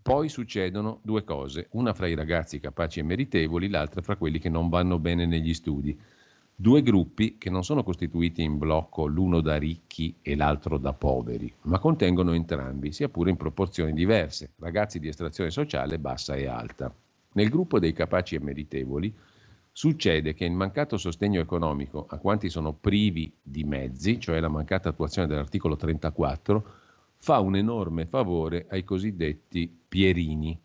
Poi 0.04 0.28
succedono 0.28 0.98
due 1.00 1.24
cose, 1.24 1.68
una 1.70 1.94
fra 1.94 2.06
i 2.06 2.14
ragazzi 2.14 2.60
capaci 2.60 3.00
e 3.00 3.02
meritevoli, 3.02 3.70
l'altra 3.70 4.02
fra 4.02 4.16
quelli 4.16 4.38
che 4.38 4.50
non 4.50 4.68
vanno 4.68 4.98
bene 4.98 5.24
negli 5.24 5.54
studi. 5.54 5.98
Due 6.54 6.82
gruppi 6.82 7.38
che 7.38 7.48
non 7.48 7.64
sono 7.64 7.82
costituiti 7.82 8.42
in 8.42 8.58
blocco 8.58 9.06
l'uno 9.06 9.40
da 9.40 9.56
ricchi 9.56 10.14
e 10.20 10.36
l'altro 10.36 10.76
da 10.76 10.92
poveri, 10.92 11.50
ma 11.62 11.78
contengono 11.78 12.34
entrambi, 12.34 12.92
sia 12.92 13.08
pure 13.08 13.30
in 13.30 13.38
proporzioni 13.38 13.94
diverse, 13.94 14.50
ragazzi 14.58 14.98
di 14.98 15.08
estrazione 15.08 15.48
sociale 15.48 15.98
bassa 15.98 16.34
e 16.34 16.48
alta. 16.48 16.94
Nel 17.32 17.48
gruppo 17.48 17.78
dei 17.78 17.94
capaci 17.94 18.34
e 18.34 18.40
meritevoli 18.40 19.10
succede 19.72 20.34
che 20.34 20.44
il 20.44 20.52
mancato 20.52 20.98
sostegno 20.98 21.40
economico 21.40 22.04
a 22.10 22.18
quanti 22.18 22.50
sono 22.50 22.74
privi 22.74 23.32
di 23.40 23.64
mezzi, 23.64 24.20
cioè 24.20 24.38
la 24.38 24.48
mancata 24.48 24.90
attuazione 24.90 25.28
dell'articolo 25.28 25.76
34, 25.76 26.82
fa 27.24 27.40
un 27.40 27.56
enorme 27.56 28.04
favore 28.04 28.66
ai 28.68 28.84
cosiddetti 28.84 29.74
pierini. 29.88 30.60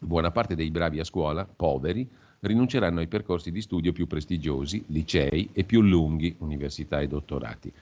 Buona 0.00 0.32
parte 0.32 0.56
dei 0.56 0.68
bravi 0.68 0.98
a 0.98 1.04
scuola, 1.04 1.44
poveri, 1.44 2.10
rinunceranno 2.40 2.98
ai 2.98 3.06
percorsi 3.06 3.52
di 3.52 3.60
studio 3.60 3.92
più 3.92 4.08
prestigiosi, 4.08 4.82
licei 4.88 5.50
e 5.52 5.62
più 5.62 5.80
lunghi, 5.80 6.34
università 6.40 6.98
e 7.00 7.06
dottorati. 7.06 7.72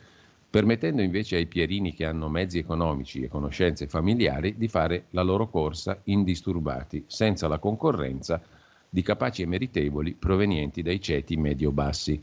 permettendo 0.51 1.01
invece 1.01 1.37
ai 1.37 1.47
pierini 1.47 1.95
che 1.95 2.05
hanno 2.05 2.29
mezzi 2.29 2.59
economici 2.59 3.23
e 3.23 3.29
conoscenze 3.29 3.87
familiari 3.87 4.57
di 4.59 4.69
fare 4.69 5.07
la 5.11 5.23
loro 5.23 5.49
corsa 5.49 6.01
indisturbati, 6.05 7.05
senza 7.07 7.49
la 7.49 7.59
concorrenza 7.59 8.41
di 8.91 9.01
capaci 9.01 9.43
e 9.43 9.47
meritevoli 9.47 10.13
provenienti 10.13 10.83
dai 10.83 11.01
ceti 11.01 11.39
medio-bassi. 11.39 12.23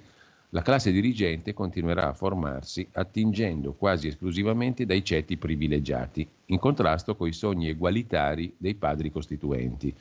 La 0.55 0.61
classe 0.61 0.93
dirigente 0.93 1.51
continuerà 1.51 2.07
a 2.07 2.13
formarsi 2.13 2.87
attingendo 2.93 3.73
quasi 3.73 4.07
esclusivamente 4.07 4.85
dai 4.85 5.03
ceti 5.03 5.35
privilegiati, 5.35 6.25
in 6.45 6.59
contrasto 6.59 7.17
con 7.17 7.27
i 7.27 7.33
sogni 7.33 7.67
egualitari 7.67 8.55
dei 8.57 8.73
padri 8.75 9.11
costituenti. 9.11 9.93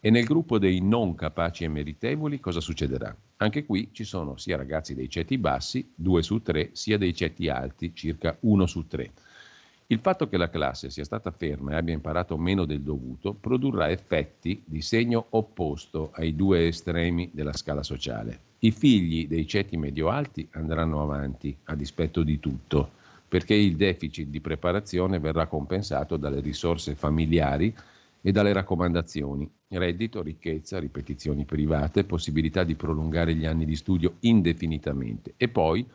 E 0.00 0.08
nel 0.08 0.24
gruppo 0.24 0.58
dei 0.58 0.80
non 0.80 1.14
capaci 1.14 1.64
e 1.64 1.68
meritevoli 1.68 2.40
cosa 2.40 2.60
succederà? 2.60 3.14
Anche 3.36 3.66
qui 3.66 3.90
ci 3.92 4.04
sono 4.04 4.38
sia 4.38 4.56
ragazzi 4.56 4.94
dei 4.94 5.10
ceti 5.10 5.36
bassi, 5.36 5.86
2 5.94 6.22
su 6.22 6.40
3, 6.40 6.70
sia 6.72 6.96
dei 6.96 7.14
ceti 7.14 7.50
alti, 7.50 7.94
circa 7.94 8.34
1 8.40 8.64
su 8.64 8.86
3. 8.86 9.10
Il 9.92 9.98
fatto 9.98 10.26
che 10.26 10.38
la 10.38 10.48
classe 10.48 10.88
sia 10.88 11.04
stata 11.04 11.30
ferma 11.30 11.72
e 11.72 11.74
abbia 11.74 11.92
imparato 11.92 12.38
meno 12.38 12.64
del 12.64 12.80
dovuto 12.80 13.34
produrrà 13.34 13.90
effetti 13.90 14.62
di 14.64 14.80
segno 14.80 15.26
opposto 15.28 16.12
ai 16.14 16.34
due 16.34 16.66
estremi 16.66 17.28
della 17.30 17.52
scala 17.52 17.82
sociale. 17.82 18.40
I 18.60 18.70
figli 18.70 19.28
dei 19.28 19.46
ceti 19.46 19.76
medio-alti 19.76 20.48
andranno 20.52 21.02
avanti 21.02 21.54
a 21.64 21.74
dispetto 21.74 22.22
di 22.22 22.40
tutto, 22.40 22.92
perché 23.28 23.52
il 23.52 23.76
deficit 23.76 24.28
di 24.28 24.40
preparazione 24.40 25.18
verrà 25.18 25.46
compensato 25.46 26.16
dalle 26.16 26.40
risorse 26.40 26.94
familiari 26.94 27.74
e 28.22 28.32
dalle 28.32 28.54
raccomandazioni, 28.54 29.46
reddito, 29.68 30.22
ricchezza, 30.22 30.78
ripetizioni 30.78 31.44
private, 31.44 32.04
possibilità 32.04 32.64
di 32.64 32.76
prolungare 32.76 33.34
gli 33.34 33.44
anni 33.44 33.66
di 33.66 33.76
studio 33.76 34.14
indefinitamente 34.20 35.34
e 35.36 35.48
poi 35.48 35.86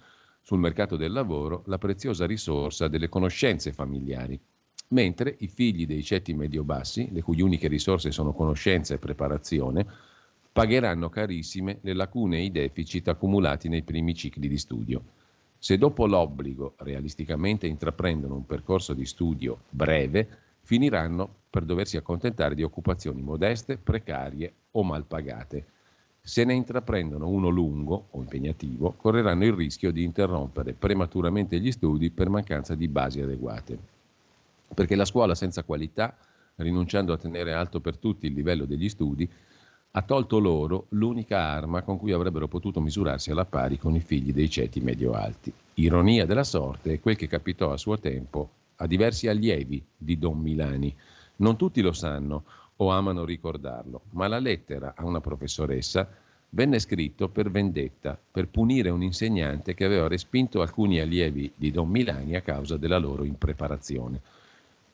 sul 0.47 0.59
mercato 0.59 0.95
del 0.95 1.11
lavoro 1.11 1.63
la 1.65 1.77
preziosa 1.77 2.25
risorsa 2.25 2.87
delle 2.87 3.09
conoscenze 3.09 3.73
familiari, 3.73 4.39
mentre 4.91 5.35
i 5.39 5.49
figli 5.49 5.85
dei 5.85 6.01
ceti 6.01 6.33
medio-bassi, 6.33 7.09
le 7.11 7.21
cui 7.21 7.41
uniche 7.41 7.67
risorse 7.67 8.13
sono 8.13 8.31
conoscenza 8.31 8.93
e 8.93 8.97
preparazione, 8.97 9.85
pagheranno 10.53 11.09
carissime 11.09 11.79
le 11.81 11.91
lacune 11.91 12.37
e 12.37 12.43
i 12.43 12.51
deficit 12.51 13.09
accumulati 13.09 13.67
nei 13.67 13.81
primi 13.81 14.15
cicli 14.15 14.47
di 14.47 14.57
studio. 14.57 15.03
Se 15.57 15.77
dopo 15.77 16.07
l'obbligo 16.07 16.75
realisticamente 16.77 17.67
intraprendono 17.67 18.35
un 18.35 18.45
percorso 18.45 18.93
di 18.93 19.05
studio 19.05 19.63
breve, 19.69 20.29
finiranno 20.61 21.29
per 21.49 21.65
doversi 21.65 21.97
accontentare 21.97 22.55
di 22.55 22.63
occupazioni 22.63 23.21
modeste, 23.21 23.75
precarie 23.75 24.53
o 24.71 24.83
mal 24.83 25.03
pagate 25.03 25.65
se 26.27 26.43
ne 26.43 26.53
intraprendono 26.53 27.29
uno 27.29 27.47
lungo 27.47 28.07
o 28.11 28.19
impegnativo, 28.19 28.95
correranno 28.97 29.45
il 29.45 29.53
rischio 29.53 29.93
di 29.93 30.03
interrompere 30.03 30.73
prematuramente 30.73 31.57
gli 31.57 31.71
studi 31.71 32.09
per 32.09 32.27
mancanza 32.27 32.75
di 32.75 32.89
basi 32.89 33.21
adeguate. 33.21 33.79
Perché 34.73 34.97
la 34.97 35.05
scuola 35.05 35.35
senza 35.35 35.63
qualità, 35.63 36.13
rinunciando 36.55 37.13
a 37.13 37.17
tenere 37.17 37.53
alto 37.53 37.79
per 37.79 37.95
tutti 37.95 38.25
il 38.25 38.33
livello 38.33 38.65
degli 38.65 38.89
studi, 38.89 39.27
ha 39.91 40.01
tolto 40.01 40.39
loro 40.39 40.87
l'unica 40.89 41.39
arma 41.39 41.81
con 41.81 41.97
cui 41.97 42.11
avrebbero 42.11 42.49
potuto 42.49 42.81
misurarsi 42.81 43.31
alla 43.31 43.45
pari 43.45 43.77
con 43.77 43.95
i 43.95 44.01
figli 44.01 44.33
dei 44.33 44.49
ceti 44.49 44.81
medio-alti. 44.81 45.53
Ironia 45.75 46.25
della 46.25 46.43
sorte 46.43 46.91
è 46.91 46.99
quel 46.99 47.15
che 47.15 47.27
capitò 47.27 47.71
a 47.71 47.77
suo 47.77 47.97
tempo 47.99 48.49
a 48.75 48.85
diversi 48.85 49.29
allievi 49.29 49.81
di 49.95 50.19
Don 50.19 50.39
Milani. 50.39 50.93
Non 51.37 51.55
tutti 51.55 51.79
lo 51.79 51.93
sanno, 51.93 52.43
o 52.77 52.91
amano 52.91 53.25
ricordarlo, 53.25 54.01
ma 54.11 54.27
la 54.27 54.39
lettera 54.39 54.93
a 54.95 55.05
una 55.05 55.21
professoressa 55.21 56.07
venne 56.49 56.79
scritto 56.79 57.29
per 57.29 57.51
vendetta, 57.51 58.17
per 58.31 58.47
punire 58.47 58.89
un 58.89 59.03
insegnante 59.03 59.73
che 59.73 59.85
aveva 59.85 60.07
respinto 60.07 60.61
alcuni 60.61 60.99
allievi 60.99 61.51
di 61.55 61.71
Don 61.71 61.89
Milani 61.89 62.35
a 62.35 62.41
causa 62.41 62.77
della 62.77 62.97
loro 62.97 63.23
impreparazione. 63.23 64.21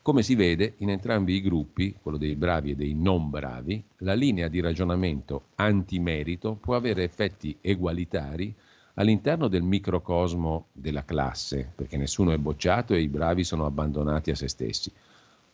Come 0.02 0.22
si 0.22 0.34
vede, 0.34 0.74
in 0.78 0.90
entrambi 0.90 1.34
i 1.34 1.40
gruppi, 1.40 1.94
quello 2.02 2.18
dei 2.18 2.34
bravi 2.34 2.72
e 2.72 2.76
dei 2.76 2.94
non 2.94 3.30
bravi, 3.30 3.82
la 3.98 4.14
linea 4.14 4.48
di 4.48 4.60
ragionamento 4.60 5.44
antimerito 5.54 6.58
può 6.60 6.74
avere 6.74 7.04
effetti 7.04 7.56
egualitari 7.60 8.54
all'interno 8.94 9.48
del 9.48 9.62
microcosmo 9.62 10.66
della 10.72 11.04
classe, 11.04 11.72
perché 11.74 11.96
nessuno 11.96 12.32
è 12.32 12.38
bocciato 12.38 12.94
e 12.94 13.00
i 13.00 13.08
bravi 13.08 13.44
sono 13.44 13.64
abbandonati 13.64 14.30
a 14.30 14.34
se 14.34 14.48
stessi 14.48 14.92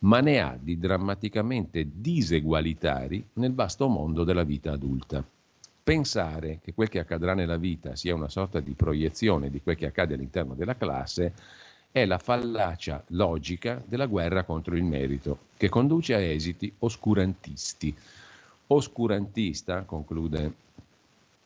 ma 0.00 0.20
ne 0.20 0.40
ha 0.40 0.56
di 0.58 0.78
drammaticamente 0.78 1.86
disegualitari 1.92 3.22
nel 3.34 3.54
vasto 3.54 3.88
mondo 3.88 4.24
della 4.24 4.44
vita 4.44 4.72
adulta. 4.72 5.22
Pensare 5.82 6.60
che 6.62 6.72
quel 6.72 6.88
che 6.88 7.00
accadrà 7.00 7.34
nella 7.34 7.56
vita 7.56 7.96
sia 7.96 8.14
una 8.14 8.28
sorta 8.28 8.60
di 8.60 8.72
proiezione 8.72 9.50
di 9.50 9.60
quel 9.60 9.76
che 9.76 9.86
accade 9.86 10.14
all'interno 10.14 10.54
della 10.54 10.76
classe 10.76 11.32
è 11.90 12.04
la 12.04 12.18
fallacia 12.18 13.02
logica 13.08 13.82
della 13.84 14.06
guerra 14.06 14.44
contro 14.44 14.76
il 14.76 14.84
merito, 14.84 15.38
che 15.56 15.68
conduce 15.68 16.14
a 16.14 16.20
esiti 16.20 16.72
oscurantisti. 16.78 17.94
Oscurantista, 18.68 19.82
conclude 19.82 20.52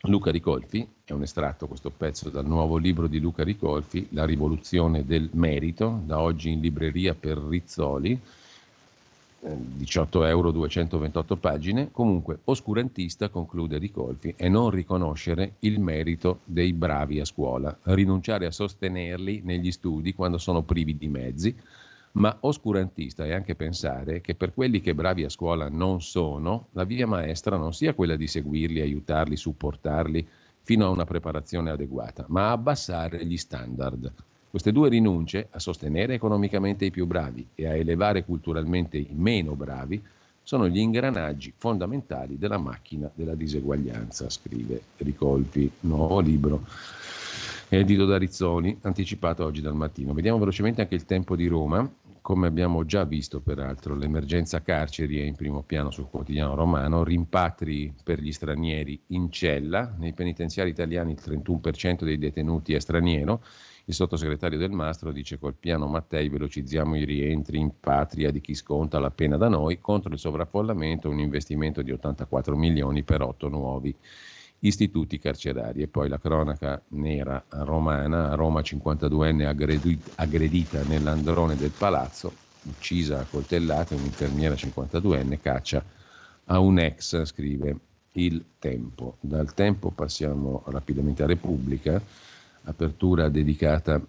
Luca 0.03 0.31
Ricolfi, 0.31 0.87
è 1.05 1.13
un 1.13 1.23
estratto 1.23 1.67
questo 1.67 1.91
pezzo 1.91 2.29
dal 2.29 2.45
nuovo 2.45 2.77
libro 2.77 3.07
di 3.07 3.19
Luca 3.19 3.43
Ricolfi, 3.43 4.09
La 4.11 4.27
rivoluzione 4.27 5.07
del 5.07 5.31
merito, 5.33 6.03
da 6.05 6.21
oggi 6.21 6.51
in 6.51 6.61
libreria 6.61 7.15
per 7.15 7.39
Rizzoli, 7.39 8.21
18 9.47 10.25
euro 10.25 10.51
228 10.51 11.37
pagine, 11.37 11.91
comunque 11.93 12.39
oscurantista, 12.45 13.29
conclude 13.29 13.77
Ricolfi, 13.77 14.33
è 14.37 14.49
non 14.49 14.71
riconoscere 14.71 15.57
il 15.61 15.81
merito 15.81 16.41
dei 16.45 16.73
bravi 16.73 17.21
a 17.21 17.27
scuola, 17.27 17.77
rinunciare 17.83 18.47
a 18.47 18.51
sostenerli 18.51 19.43
negli 19.45 19.71
studi 19.71 20.15
quando 20.15 20.39
sono 20.39 20.63
privi 20.63 20.97
di 20.97 21.09
mezzi, 21.09 21.55
ma 22.13 22.35
oscurantista 22.41 23.27
è 23.27 23.33
anche 23.33 23.55
pensare 23.55 24.23
che 24.23 24.35
per 24.35 24.55
quelli 24.55 24.81
che 24.81 24.95
bravi 24.95 25.25
a 25.25 25.29
scuola 25.29 25.69
non 25.69 26.01
sono, 26.01 26.69
la 26.73 26.85
via 26.85 27.07
maestra 27.07 27.59
non 27.59 27.75
sia 27.75 27.93
quella 27.93 28.17
di 28.17 28.27
seguirli, 28.27 28.81
aiutarli, 28.81 29.37
supportarli 29.37 30.27
fino 30.63 30.87
a 30.87 30.91
una 30.91 31.05
preparazione 31.05 31.71
adeguata, 31.71 32.25
ma 32.29 32.51
abbassare 32.51 33.27
gli 33.27 33.37
standard. 33.37 34.11
Queste 34.55 34.71
due 34.71 34.89
rinunce, 34.89 35.49
a 35.51 35.59
sostenere 35.59 36.15
economicamente 36.15 36.85
i 36.85 36.93
più 36.93 37.07
bravi 37.07 37.45
e 37.57 37.67
a 37.67 37.75
elevare 37.75 38.25
culturalmente 38.25 38.97
i 38.97 39.09
meno 39.11 39.57
bravi, 39.57 40.01
sono 40.45 40.69
gli 40.69 40.79
ingranaggi 40.79 41.53
fondamentali 41.57 42.39
della 42.39 42.57
macchina 42.57 43.11
della 43.13 43.35
diseguaglianza, 43.35 44.31
scrive 44.31 44.81
Ricolfi, 44.99 45.69
nuovo 45.81 46.21
libro 46.21 46.65
edito 47.69 48.05
da 48.05 48.17
Rizzoli, 48.17 48.79
anticipato 48.83 49.45
oggi 49.45 49.61
dal 49.61 49.75
mattino. 49.75 50.13
Vediamo 50.13 50.39
velocemente 50.39 50.83
anche 50.83 50.95
il 50.95 51.05
tempo 51.05 51.35
di 51.35 51.49
Roma. 51.49 51.91
Come 52.21 52.47
abbiamo 52.47 52.85
già 52.85 53.03
visto, 53.03 53.41
peraltro, 53.41 53.97
l'emergenza 53.97 54.63
carceri 54.63 55.19
è 55.19 55.25
in 55.25 55.35
primo 55.35 55.63
piano 55.63 55.91
sul 55.91 56.07
quotidiano 56.09 56.55
romano, 56.55 57.03
rimpatri 57.03 57.93
per 58.05 58.21
gli 58.21 58.31
stranieri 58.31 59.01
in 59.09 59.33
cella, 59.33 59.93
nei 59.99 60.13
penitenziari 60.13 60.71
italiani 60.71 61.11
il 61.11 61.19
31% 61.21 62.05
dei 62.05 62.19
detenuti 62.19 62.73
è 62.73 62.79
straniero, 62.79 63.43
il 63.87 63.95
sottosegretario 63.95 64.59
del 64.59 64.71
Mastro 64.71 65.13
dice 65.13 65.39
col 65.39 65.55
piano 65.55 65.87
Mattei 65.87 66.31
velocizziamo 66.31 66.97
i 66.97 67.05
rientri 67.05 67.59
in 67.59 67.71
patria 67.79 68.31
di 68.31 68.41
chi 68.41 68.55
sconta 68.55 68.99
la 68.99 69.11
pena 69.11 69.37
da 69.37 69.49
noi, 69.49 69.79
contro 69.81 70.11
il 70.13 70.19
sovraffollamento 70.19 71.11
un 71.11 71.19
investimento 71.19 71.83
di 71.83 71.91
84 71.91 72.57
milioni 72.57 73.03
per 73.03 73.21
otto 73.21 73.49
nuovi 73.49 73.95
istituti 74.61 75.19
carcerari. 75.19 75.83
E 75.83 75.89
poi 75.89 76.09
la 76.09 76.19
cronaca 76.19 76.81
nera 76.89 77.45
romana, 77.49 78.31
a 78.31 78.35
Roma 78.35 78.61
52enne 78.61 79.45
aggredita 80.15 80.83
nell'androne 80.85 81.55
del 81.55 81.73
palazzo, 81.77 82.33
uccisa 82.63 83.21
a 83.21 83.27
coltellate, 83.29 83.95
un'infermiera 83.95 84.55
52enne 84.55 85.39
caccia 85.43 85.85
a 86.47 86.59
un 86.59 86.79
ex, 86.79 87.23
scrive 87.25 87.77
il 88.13 88.43
tempo. 88.59 89.19
Dal 89.21 89.53
tempo 89.53 89.91
passiamo 89.91 90.63
rapidamente 90.69 91.23
a 91.23 91.27
Repubblica 91.27 92.01
apertura 92.65 93.29
dedicata 93.29 94.01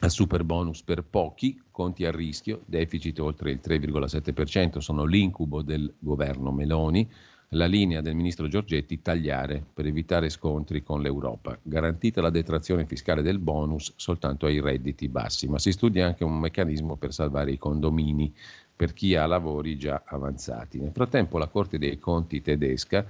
al 0.00 0.10
super 0.10 0.42
bonus 0.42 0.82
per 0.82 1.04
pochi, 1.04 1.60
conti 1.70 2.04
a 2.04 2.10
rischio, 2.10 2.62
deficit 2.64 3.20
oltre 3.20 3.52
il 3.52 3.60
3,7%, 3.62 4.78
sono 4.78 5.04
l'incubo 5.04 5.62
del 5.62 5.92
governo 5.98 6.50
Meloni, 6.50 7.08
la 7.54 7.66
linea 7.66 8.00
del 8.00 8.14
ministro 8.14 8.48
Giorgetti 8.48 9.02
tagliare 9.02 9.64
per 9.72 9.86
evitare 9.86 10.28
scontri 10.30 10.82
con 10.82 11.02
l'Europa. 11.02 11.56
Garantita 11.62 12.20
la 12.20 12.30
detrazione 12.30 12.86
fiscale 12.86 13.22
del 13.22 13.38
bonus 13.38 13.92
soltanto 13.96 14.46
ai 14.46 14.60
redditi 14.60 15.08
bassi, 15.08 15.48
ma 15.48 15.58
si 15.58 15.70
studia 15.70 16.06
anche 16.06 16.24
un 16.24 16.38
meccanismo 16.38 16.96
per 16.96 17.12
salvare 17.12 17.52
i 17.52 17.58
condomini 17.58 18.32
per 18.74 18.94
chi 18.94 19.14
ha 19.14 19.26
lavori 19.26 19.76
già 19.76 20.02
avanzati. 20.04 20.80
Nel 20.80 20.92
frattempo 20.92 21.38
la 21.38 21.48
Corte 21.48 21.78
dei 21.78 21.98
Conti 21.98 22.40
tedesca 22.40 23.06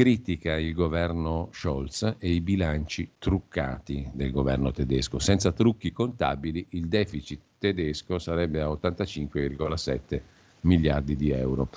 critica 0.00 0.56
il 0.56 0.72
governo 0.72 1.50
Scholz 1.52 2.14
e 2.18 2.32
i 2.32 2.40
bilanci 2.40 3.16
truccati 3.18 4.08
del 4.14 4.30
governo 4.30 4.70
tedesco. 4.70 5.18
Senza 5.18 5.52
trucchi 5.52 5.92
contabili 5.92 6.68
il 6.70 6.88
deficit 6.88 7.38
tedesco 7.58 8.18
sarebbe 8.18 8.62
a 8.62 8.68
85,7 8.68 10.20
miliardi 10.62 11.16
di 11.16 11.28
euro. 11.32 11.68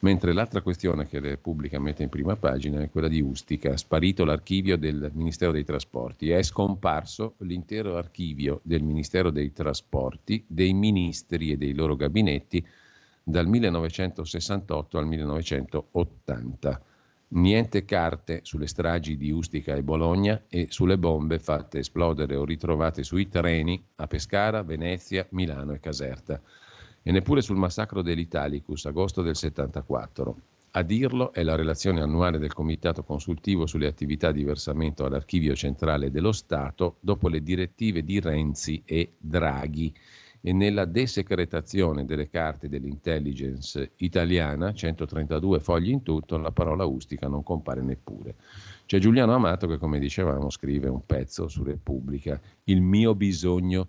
Mentre 0.00 0.34
l'altra 0.34 0.60
questione 0.60 1.08
che 1.08 1.20
Repubblica 1.20 1.80
mette 1.80 2.02
in 2.02 2.10
prima 2.10 2.36
pagina 2.36 2.82
è 2.82 2.90
quella 2.90 3.08
di 3.08 3.22
Ustica, 3.22 3.74
sparito 3.78 4.26
l'archivio 4.26 4.76
del 4.76 5.10
Ministero 5.14 5.52
dei 5.52 5.64
Trasporti, 5.64 6.28
è 6.28 6.42
scomparso 6.42 7.36
l'intero 7.38 7.96
archivio 7.96 8.60
del 8.62 8.82
Ministero 8.82 9.30
dei 9.30 9.54
Trasporti, 9.54 10.44
dei 10.46 10.74
ministri 10.74 11.52
e 11.52 11.56
dei 11.56 11.72
loro 11.72 11.96
gabinetti 11.96 12.62
dal 13.22 13.46
1968 13.46 14.98
al 14.98 15.06
1980. 15.06 16.82
Niente 17.32 17.84
carte 17.84 18.40
sulle 18.42 18.66
stragi 18.66 19.16
di 19.16 19.30
Ustica 19.30 19.76
e 19.76 19.84
Bologna 19.84 20.46
e 20.48 20.66
sulle 20.68 20.98
bombe 20.98 21.38
fatte 21.38 21.78
esplodere 21.78 22.34
o 22.34 22.44
ritrovate 22.44 23.04
sui 23.04 23.28
treni 23.28 23.80
a 23.96 24.08
Pescara, 24.08 24.64
Venezia, 24.64 25.24
Milano 25.30 25.72
e 25.72 25.78
Caserta. 25.78 26.40
E 27.00 27.12
neppure 27.12 27.40
sul 27.40 27.54
massacro 27.54 28.02
dell'Italicus, 28.02 28.84
agosto 28.86 29.22
del 29.22 29.36
74. 29.36 30.36
A 30.72 30.82
dirlo 30.82 31.32
è 31.32 31.44
la 31.44 31.54
relazione 31.54 32.00
annuale 32.00 32.38
del 32.38 32.52
Comitato 32.52 33.04
Consultivo 33.04 33.64
sulle 33.66 33.86
attività 33.86 34.32
di 34.32 34.42
versamento 34.42 35.04
all'Archivio 35.04 35.54
Centrale 35.54 36.10
dello 36.10 36.32
Stato 36.32 36.96
dopo 36.98 37.28
le 37.28 37.44
direttive 37.44 38.02
di 38.02 38.18
Renzi 38.18 38.82
e 38.84 39.12
Draghi 39.18 39.94
e 40.42 40.52
nella 40.52 40.86
desecretazione 40.86 42.04
delle 42.04 42.28
carte 42.28 42.68
dell'intelligence 42.68 43.92
italiana, 43.96 44.72
132 44.72 45.60
fogli 45.60 45.90
in 45.90 46.02
tutto, 46.02 46.38
la 46.38 46.50
parola 46.50 46.84
ustica 46.84 47.28
non 47.28 47.42
compare 47.42 47.82
neppure. 47.82 48.36
C'è 48.86 48.98
Giuliano 48.98 49.34
Amato 49.34 49.66
che, 49.66 49.78
come 49.78 49.98
dicevamo, 49.98 50.50
scrive 50.50 50.88
un 50.88 51.04
pezzo 51.04 51.46
su 51.48 51.62
Repubblica, 51.62 52.40
Il 52.64 52.80
mio 52.80 53.14
bisogno 53.14 53.88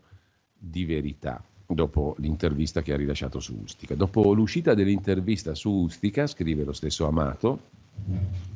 di 0.57 0.85
verità, 0.85 1.43
dopo 1.65 2.15
l'intervista 2.19 2.81
che 2.81 2.93
ha 2.93 2.97
rilasciato 2.97 3.39
su 3.39 3.57
Ustica. 3.59 3.95
Dopo 3.95 4.33
l'uscita 4.33 4.73
dell'intervista 4.73 5.55
su 5.55 5.71
Ustica, 5.71 6.27
scrive 6.27 6.63
lo 6.63 6.73
stesso 6.73 7.07
Amato, 7.07 7.69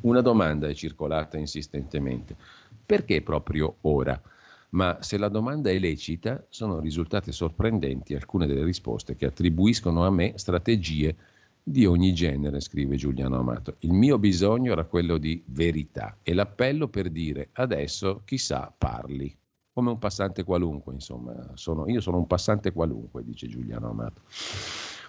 una 0.02 0.20
domanda 0.20 0.68
è 0.68 0.74
circolata 0.74 1.38
insistentemente. 1.38 2.36
Perché 2.84 3.22
proprio 3.22 3.76
ora? 3.82 4.20
Ma 4.70 4.98
se 5.00 5.16
la 5.18 5.28
domanda 5.28 5.70
è 5.70 5.78
lecita, 5.78 6.44
sono 6.48 6.80
risultate 6.80 7.32
sorprendenti 7.32 8.14
alcune 8.14 8.46
delle 8.46 8.64
risposte 8.64 9.16
che 9.16 9.26
attribuiscono 9.26 10.04
a 10.04 10.10
me 10.10 10.32
strategie 10.36 11.16
di 11.62 11.84
ogni 11.84 12.14
genere, 12.14 12.60
scrive 12.60 12.96
Giuliano 12.96 13.38
Amato. 13.38 13.76
Il 13.80 13.92
mio 13.92 14.18
bisogno 14.18 14.72
era 14.72 14.84
quello 14.84 15.18
di 15.18 15.42
verità 15.46 16.18
e 16.22 16.32
l'appello 16.32 16.88
per 16.88 17.10
dire 17.10 17.48
adesso 17.52 18.22
chissà 18.24 18.72
parli, 18.76 19.36
come 19.72 19.90
un 19.90 19.98
passante 19.98 20.44
qualunque, 20.44 20.94
insomma, 20.94 21.34
sono, 21.54 21.88
io 21.88 22.00
sono 22.00 22.18
un 22.18 22.26
passante 22.26 22.72
qualunque, 22.72 23.24
dice 23.24 23.48
Giuliano 23.48 23.90
Amato. 23.90 24.22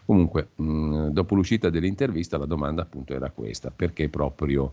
Comunque, 0.05 0.49
mh, 0.55 1.09
dopo 1.09 1.35
l'uscita 1.35 1.69
dell'intervista 1.69 2.37
la 2.37 2.45
domanda 2.45 2.81
appunto 2.81 3.13
era 3.13 3.29
questa, 3.29 3.69
perché 3.69 4.09
proprio 4.09 4.71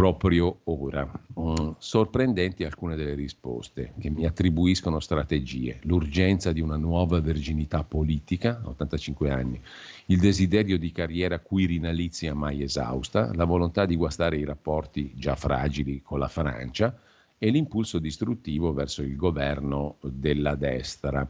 proprio 0.00 0.60
ora. 0.64 1.06
Mm, 1.38 1.72
sorprendenti 1.76 2.64
alcune 2.64 2.96
delle 2.96 3.12
risposte 3.12 3.92
che 4.00 4.08
mi 4.08 4.24
attribuiscono 4.24 4.98
strategie, 4.98 5.78
l'urgenza 5.82 6.52
di 6.52 6.62
una 6.62 6.78
nuova 6.78 7.20
verginità 7.20 7.84
politica, 7.84 8.62
85 8.64 9.30
anni, 9.30 9.60
il 10.06 10.18
desiderio 10.18 10.78
di 10.78 10.90
carriera 10.90 11.38
quirinalizia 11.38 12.32
mai 12.32 12.62
esausta, 12.62 13.30
la 13.34 13.44
volontà 13.44 13.84
di 13.84 13.94
guastare 13.94 14.38
i 14.38 14.44
rapporti 14.44 15.12
già 15.16 15.34
fragili 15.34 16.00
con 16.02 16.18
la 16.18 16.28
Francia. 16.28 16.98
E 17.42 17.50
l'impulso 17.50 17.98
distruttivo 17.98 18.74
verso 18.74 19.00
il 19.00 19.16
governo 19.16 19.96
della 20.02 20.56
destra 20.56 21.26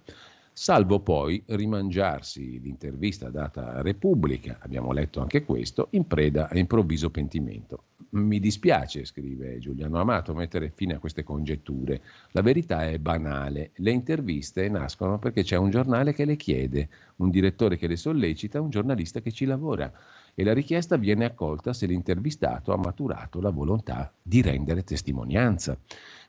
salvo 0.60 1.00
poi 1.00 1.42
rimangiarsi 1.46 2.60
l'intervista 2.60 3.30
data 3.30 3.76
a 3.76 3.80
Repubblica, 3.80 4.58
abbiamo 4.60 4.92
letto 4.92 5.22
anche 5.22 5.42
questo, 5.42 5.86
in 5.92 6.06
preda 6.06 6.50
a 6.50 6.58
improvviso 6.58 7.08
pentimento. 7.08 7.84
Mi 8.10 8.38
dispiace, 8.40 9.06
scrive 9.06 9.58
Giuliano 9.58 9.98
Amato, 9.98 10.34
mettere 10.34 10.70
fine 10.74 10.96
a 10.96 10.98
queste 10.98 11.22
congetture. 11.22 12.02
La 12.32 12.42
verità 12.42 12.86
è 12.86 12.98
banale. 12.98 13.70
Le 13.76 13.90
interviste 13.90 14.68
nascono 14.68 15.18
perché 15.18 15.44
c'è 15.44 15.56
un 15.56 15.70
giornale 15.70 16.12
che 16.12 16.26
le 16.26 16.36
chiede, 16.36 16.90
un 17.16 17.30
direttore 17.30 17.78
che 17.78 17.86
le 17.86 17.96
sollecita, 17.96 18.60
un 18.60 18.68
giornalista 18.68 19.22
che 19.22 19.32
ci 19.32 19.46
lavora 19.46 19.90
e 20.34 20.44
la 20.44 20.52
richiesta 20.52 20.98
viene 20.98 21.24
accolta 21.24 21.72
se 21.72 21.86
l'intervistato 21.86 22.74
ha 22.74 22.76
maturato 22.76 23.40
la 23.40 23.50
volontà 23.50 24.12
di 24.20 24.42
rendere 24.42 24.84
testimonianza. 24.84 25.78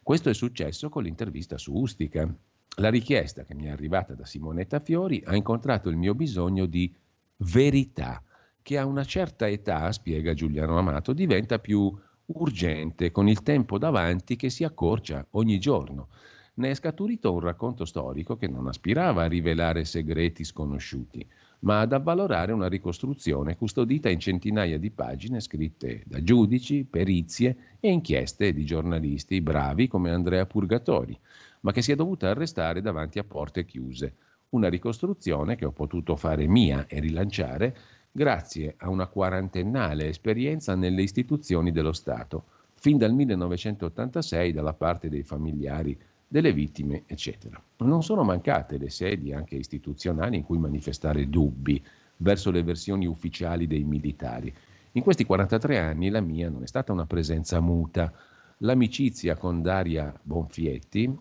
Questo 0.02 0.30
è 0.30 0.34
successo 0.34 0.88
con 0.88 1.04
l'intervista 1.04 1.58
su 1.58 1.74
Ustica. 1.74 2.34
La 2.78 2.90
richiesta 2.90 3.44
che 3.44 3.54
mi 3.54 3.66
è 3.66 3.70
arrivata 3.70 4.14
da 4.14 4.26
Simonetta 4.26 4.80
Fiori 4.80 5.22
ha 5.26 5.36
incontrato 5.36 5.90
il 5.90 5.98
mio 5.98 6.16
bisogno 6.16 6.66
di 6.66 6.94
verità, 7.38 8.24
che 8.62 8.78
a 8.78 8.86
una 8.86 9.04
certa 9.04 9.50
età, 9.50 9.92
spiega 9.92 10.34
Giuliano 10.34 10.78
Amato, 10.78 11.12
diventa 11.12 11.60
più 11.60 11.94
urgente 12.28 13.12
con 13.12 13.28
il 13.28 13.44
tempo 13.44 13.78
davanti 13.78 14.38
che 14.38 14.50
si 14.50 14.64
accorcia 14.64 15.28
ogni 15.32 15.60
giorno. 15.60 16.08
Ne 16.54 16.70
è 16.70 16.74
scaturito 16.74 17.34
un 17.34 17.42
racconto 17.42 17.84
storico 17.84 18.38
che 18.38 18.48
non 18.48 18.68
aspirava 18.68 19.24
a 19.24 19.28
rivelare 19.28 19.84
segreti 19.84 20.46
sconosciuti, 20.46 21.28
ma 21.60 21.82
ad 21.82 21.92
avvalorare 21.92 22.54
una 22.54 22.68
ricostruzione 22.68 23.58
custodita 23.58 24.10
in 24.10 24.20
centinaia 24.20 24.78
di 24.78 24.92
pagine 24.92 25.42
scritte 25.42 26.04
da 26.06 26.24
giudici, 26.24 26.86
perizie 26.86 27.78
e 27.82 27.92
inchieste 27.92 28.54
di 28.54 28.64
giornalisti 28.64 29.42
bravi 29.42 29.88
come 29.90 30.12
Andrea 30.12 30.46
Purgatori 30.46 31.18
ma 31.62 31.72
che 31.72 31.82
si 31.82 31.92
è 31.92 31.96
dovuta 31.96 32.30
arrestare 32.30 32.82
davanti 32.82 33.20
a 33.20 33.24
porte 33.24 33.66
chiuse. 33.66 34.14
Una 34.50 34.70
ricostruzione 34.70 35.56
che 35.56 35.66
ho 35.66 35.72
potuto 35.72 36.16
fare 36.16 36.46
mia 36.48 36.86
e 36.88 37.00
rilanciare 37.00 37.76
grazie 38.12 38.76
a 38.78 38.90
una 38.90 39.08
quarantennale 39.08 40.08
esperienza 40.08 40.76
nelle 40.76 41.02
istituzioni 41.02 41.72
dello 41.72 41.94
Stato, 41.94 42.44
fin 42.74 42.98
dal 42.98 43.14
1986 43.14 44.52
dalla 44.52 44.74
parte 44.74 45.08
dei 45.08 45.24
familiari 45.24 45.98
delle 46.28 46.54
vittime, 46.54 47.04
eccetera. 47.06 47.62
Non 47.78 48.04
sono 48.04 48.24
mancate 48.24 48.78
le 48.78 48.90
sedi 48.90 49.34
anche 49.34 49.56
istituzionali 49.56 50.38
in 50.38 50.44
cui 50.44 50.58
manifestare 50.58 51.30
dubbi 51.30 51.82
verso 52.18 52.52
le 52.52 52.64
versioni 52.64 53.06
ufficiali 53.06 53.68
dei 53.68 53.84
militari. 53.84 54.54
In 54.94 55.04
questi 55.04 55.26
43 55.26 55.80
anni 55.80 56.10
la 56.10 56.22
mia 56.22 56.50
non 56.50 56.64
è 56.64 56.68
stata 56.68 56.92
una 56.92 57.06
presenza 57.06 57.60
muta. 57.60 58.12
L'amicizia 58.58 59.36
con 59.36 59.62
Daria 59.62 60.14
Bonfietti, 60.22 61.18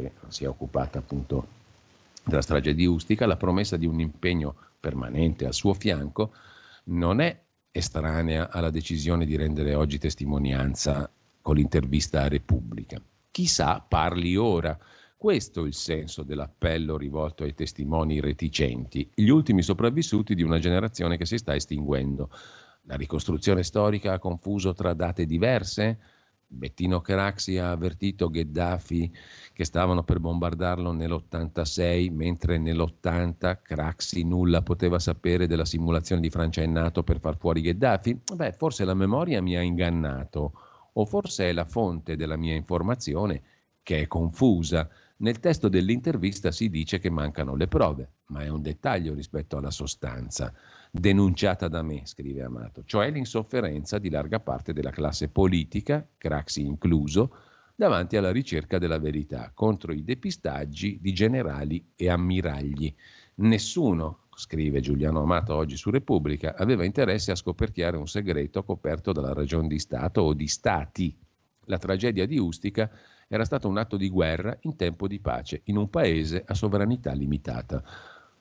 che 0.00 0.12
si 0.28 0.44
è 0.44 0.48
occupata 0.48 0.98
appunto 0.98 1.46
della 2.24 2.42
strage 2.42 2.74
di 2.74 2.86
Ustica, 2.86 3.26
la 3.26 3.36
promessa 3.36 3.76
di 3.76 3.86
un 3.86 4.00
impegno 4.00 4.54
permanente 4.80 5.46
al 5.46 5.54
suo 5.54 5.74
fianco 5.74 6.32
non 6.84 7.20
è 7.20 7.38
estranea 7.70 8.50
alla 8.50 8.70
decisione 8.70 9.26
di 9.26 9.36
rendere 9.36 9.74
oggi 9.74 9.98
testimonianza 9.98 11.10
con 11.42 11.56
l'intervista 11.56 12.22
a 12.22 12.28
Repubblica. 12.28 13.00
Chissà 13.30 13.84
parli 13.86 14.36
ora. 14.36 14.78
Questo 15.16 15.64
è 15.64 15.66
il 15.66 15.74
senso 15.74 16.22
dell'appello 16.22 16.96
rivolto 16.96 17.44
ai 17.44 17.54
testimoni 17.54 18.20
reticenti, 18.20 19.10
gli 19.14 19.28
ultimi 19.28 19.62
sopravvissuti 19.62 20.34
di 20.34 20.42
una 20.42 20.58
generazione 20.58 21.16
che 21.16 21.24
si 21.24 21.38
sta 21.38 21.54
estinguendo. 21.54 22.30
La 22.82 22.96
ricostruzione 22.96 23.62
storica 23.62 24.12
ha 24.12 24.18
confuso 24.18 24.74
tra 24.74 24.92
date 24.92 25.24
diverse? 25.24 25.98
Bettino 26.54 27.00
Craxi 27.00 27.58
ha 27.58 27.70
avvertito 27.70 28.30
Gheddafi 28.30 29.12
che 29.52 29.64
stavano 29.64 30.02
per 30.04 30.20
bombardarlo 30.20 30.92
nell'86, 30.92 32.12
mentre 32.12 32.58
nell'80 32.58 33.58
Craxi 33.62 34.24
nulla 34.24 34.62
poteva 34.62 34.98
sapere 34.98 35.46
della 35.46 35.64
simulazione 35.64 36.20
di 36.20 36.30
Francia 36.30 36.62
e 36.62 36.66
NATO 36.66 37.02
per 37.02 37.20
far 37.20 37.36
fuori 37.36 37.60
Gheddafi? 37.60 38.20
Beh, 38.34 38.52
forse 38.52 38.84
la 38.84 38.94
memoria 38.94 39.42
mi 39.42 39.56
ha 39.56 39.62
ingannato, 39.62 40.52
o 40.92 41.04
forse 41.04 41.50
è 41.50 41.52
la 41.52 41.64
fonte 41.64 42.16
della 42.16 42.36
mia 42.36 42.54
informazione 42.54 43.42
che 43.82 44.00
è 44.00 44.06
confusa. 44.06 44.88
Nel 45.16 45.38
testo 45.40 45.68
dell'intervista 45.68 46.50
si 46.50 46.68
dice 46.70 46.98
che 46.98 47.10
mancano 47.10 47.54
le 47.54 47.68
prove, 47.68 48.12
ma 48.26 48.42
è 48.42 48.48
un 48.48 48.62
dettaglio 48.62 49.14
rispetto 49.14 49.56
alla 49.56 49.70
sostanza 49.70 50.52
denunciata 50.96 51.66
da 51.66 51.82
me, 51.82 52.02
scrive 52.04 52.44
Amato, 52.44 52.84
cioè 52.84 53.10
l'insofferenza 53.10 53.98
di 53.98 54.10
larga 54.10 54.38
parte 54.38 54.72
della 54.72 54.92
classe 54.92 55.28
politica, 55.28 56.06
Craxi 56.16 56.64
incluso, 56.64 57.34
davanti 57.74 58.16
alla 58.16 58.30
ricerca 58.30 58.78
della 58.78 59.00
verità, 59.00 59.50
contro 59.52 59.92
i 59.92 60.04
depistaggi 60.04 61.00
di 61.00 61.12
generali 61.12 61.84
e 61.96 62.08
ammiragli. 62.08 62.94
Nessuno, 63.36 64.26
scrive 64.36 64.78
Giuliano 64.78 65.20
Amato 65.20 65.56
oggi 65.56 65.76
su 65.76 65.90
Repubblica, 65.90 66.54
aveva 66.56 66.84
interesse 66.84 67.32
a 67.32 67.36
scoperchiare 67.36 67.96
un 67.96 68.06
segreto 68.06 68.62
coperto 68.62 69.10
dalla 69.10 69.32
ragione 69.32 69.66
di 69.66 69.80
Stato 69.80 70.20
o 70.20 70.32
di 70.32 70.46
Stati. 70.46 71.18
La 71.64 71.78
tragedia 71.78 72.24
di 72.24 72.38
Ustica 72.38 72.88
era 73.26 73.44
stato 73.44 73.66
un 73.66 73.78
atto 73.78 73.96
di 73.96 74.08
guerra 74.10 74.56
in 74.60 74.76
tempo 74.76 75.08
di 75.08 75.18
pace, 75.18 75.62
in 75.64 75.76
un 75.76 75.90
paese 75.90 76.44
a 76.46 76.54
sovranità 76.54 77.12
limitata. 77.12 77.82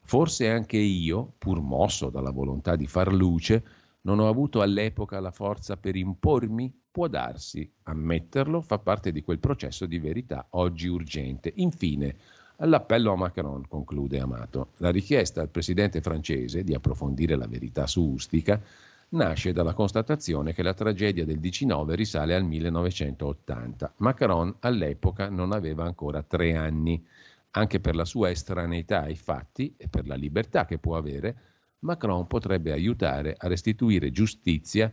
Forse 0.03 0.49
anche 0.49 0.77
io, 0.77 1.33
pur 1.37 1.61
mosso 1.61 2.09
dalla 2.09 2.31
volontà 2.31 2.75
di 2.75 2.87
far 2.87 3.11
luce, 3.13 3.63
non 4.01 4.19
ho 4.19 4.27
avuto 4.27 4.61
all'epoca 4.61 5.19
la 5.19 5.31
forza 5.31 5.77
per 5.77 5.95
impormi? 5.95 6.71
Può 6.91 7.07
darsi, 7.07 7.69
ammetterlo 7.83 8.61
fa 8.61 8.77
parte 8.77 9.11
di 9.11 9.23
quel 9.23 9.39
processo 9.39 9.85
di 9.85 9.97
verità 9.97 10.45
oggi 10.51 10.87
urgente. 10.87 11.51
Infine, 11.55 12.15
All'appello 12.57 13.11
a 13.11 13.15
Macron, 13.15 13.67
conclude 13.67 14.19
Amato. 14.19 14.69
La 14.77 14.91
richiesta 14.91 15.41
al 15.41 15.49
presidente 15.49 16.01
francese 16.01 16.63
di 16.63 16.73
approfondire 16.73 17.35
la 17.35 17.47
verità 17.47 17.87
su 17.87 18.03
Ustica 18.03 18.61
nasce 19.09 19.53
dalla 19.53 19.73
constatazione 19.73 20.53
che 20.53 20.63
la 20.63 20.73
tragedia 20.73 21.25
del 21.25 21.39
19 21.39 21.95
risale 21.95 22.35
al 22.35 22.43
1980. 22.43 23.93
Macron 23.97 24.55
all'epoca 24.59 25.29
non 25.29 25.51
aveva 25.51 25.83
ancora 25.83 26.21
tre 26.21 26.55
anni. 26.55 27.03
Anche 27.55 27.79
per 27.79 27.95
la 27.95 28.05
sua 28.05 28.31
estraneità 28.31 29.01
ai 29.01 29.15
fatti 29.15 29.75
e 29.77 29.87
per 29.87 30.07
la 30.07 30.15
libertà 30.15 30.65
che 30.65 30.79
può 30.79 30.97
avere, 30.97 31.37
Macron 31.79 32.25
potrebbe 32.25 32.71
aiutare 32.71 33.35
a 33.37 33.47
restituire 33.47 34.11
giustizia 34.11 34.91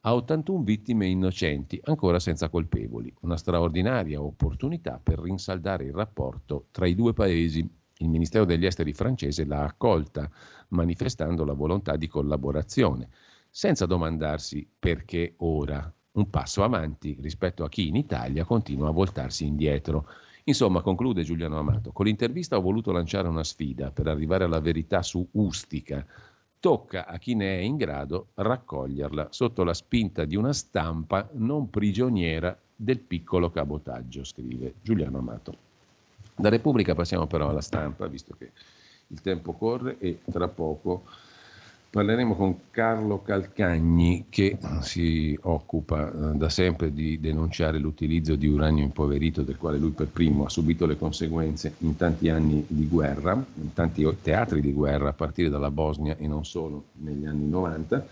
a 0.00 0.14
81 0.14 0.62
vittime 0.62 1.06
innocenti, 1.06 1.78
ancora 1.84 2.18
senza 2.18 2.48
colpevoli. 2.48 3.14
Una 3.20 3.36
straordinaria 3.36 4.20
opportunità 4.20 4.98
per 5.00 5.20
rinsaldare 5.20 5.84
il 5.84 5.92
rapporto 5.92 6.66
tra 6.70 6.86
i 6.86 6.94
due 6.94 7.12
paesi. 7.12 7.68
Il 7.98 8.08
Ministero 8.08 8.44
degli 8.44 8.64
Esteri 8.64 8.92
francese 8.92 9.44
l'ha 9.44 9.62
accolta, 9.62 10.28
manifestando 10.68 11.44
la 11.44 11.52
volontà 11.52 11.96
di 11.96 12.08
collaborazione, 12.08 13.10
senza 13.50 13.86
domandarsi 13.86 14.68
perché 14.78 15.34
ora. 15.38 15.92
Un 16.12 16.28
passo 16.28 16.64
avanti 16.64 17.16
rispetto 17.20 17.62
a 17.62 17.68
chi 17.68 17.86
in 17.86 17.94
Italia 17.94 18.44
continua 18.44 18.88
a 18.88 18.92
voltarsi 18.92 19.46
indietro. 19.46 20.08
Insomma, 20.50 20.82
conclude 20.82 21.22
Giuliano 21.22 21.60
Amato, 21.60 21.92
con 21.92 22.06
l'intervista 22.06 22.56
ho 22.56 22.60
voluto 22.60 22.90
lanciare 22.90 23.28
una 23.28 23.44
sfida 23.44 23.92
per 23.92 24.08
arrivare 24.08 24.42
alla 24.42 24.58
verità 24.58 25.00
su 25.00 25.24
Ustica, 25.30 26.04
tocca 26.58 27.06
a 27.06 27.18
chi 27.18 27.36
ne 27.36 27.58
è 27.58 27.60
in 27.60 27.76
grado 27.76 28.30
raccoglierla 28.34 29.28
sotto 29.30 29.62
la 29.62 29.72
spinta 29.72 30.24
di 30.24 30.34
una 30.34 30.52
stampa 30.52 31.28
non 31.34 31.70
prigioniera 31.70 32.58
del 32.74 32.98
piccolo 32.98 33.48
cabotaggio, 33.50 34.24
scrive 34.24 34.74
Giuliano 34.82 35.18
Amato. 35.18 35.54
Da 36.34 36.48
Repubblica 36.48 36.96
passiamo 36.96 37.28
però 37.28 37.48
alla 37.48 37.60
stampa, 37.60 38.08
visto 38.08 38.34
che 38.36 38.50
il 39.06 39.20
tempo 39.20 39.52
corre 39.52 39.98
e 40.00 40.18
tra 40.32 40.48
poco 40.48 41.04
Parleremo 41.90 42.36
con 42.36 42.70
Carlo 42.70 43.20
Calcagni 43.20 44.26
che 44.28 44.56
si 44.80 45.36
occupa 45.42 46.08
eh, 46.08 46.36
da 46.36 46.48
sempre 46.48 46.92
di 46.92 47.18
denunciare 47.18 47.78
l'utilizzo 47.78 48.36
di 48.36 48.46
uranio 48.46 48.84
impoverito 48.84 49.42
del 49.42 49.56
quale 49.56 49.78
lui 49.78 49.90
per 49.90 50.06
primo 50.06 50.44
ha 50.44 50.48
subito 50.48 50.86
le 50.86 50.96
conseguenze 50.96 51.74
in 51.78 51.96
tanti 51.96 52.28
anni 52.28 52.64
di 52.68 52.86
guerra, 52.86 53.32
in 53.32 53.72
tanti 53.72 54.06
teatri 54.22 54.60
di 54.60 54.72
guerra 54.72 55.08
a 55.08 55.14
partire 55.14 55.48
dalla 55.48 55.72
Bosnia 55.72 56.16
e 56.16 56.28
non 56.28 56.44
solo 56.44 56.84
negli 56.98 57.26
anni 57.26 57.48
90 57.48 58.06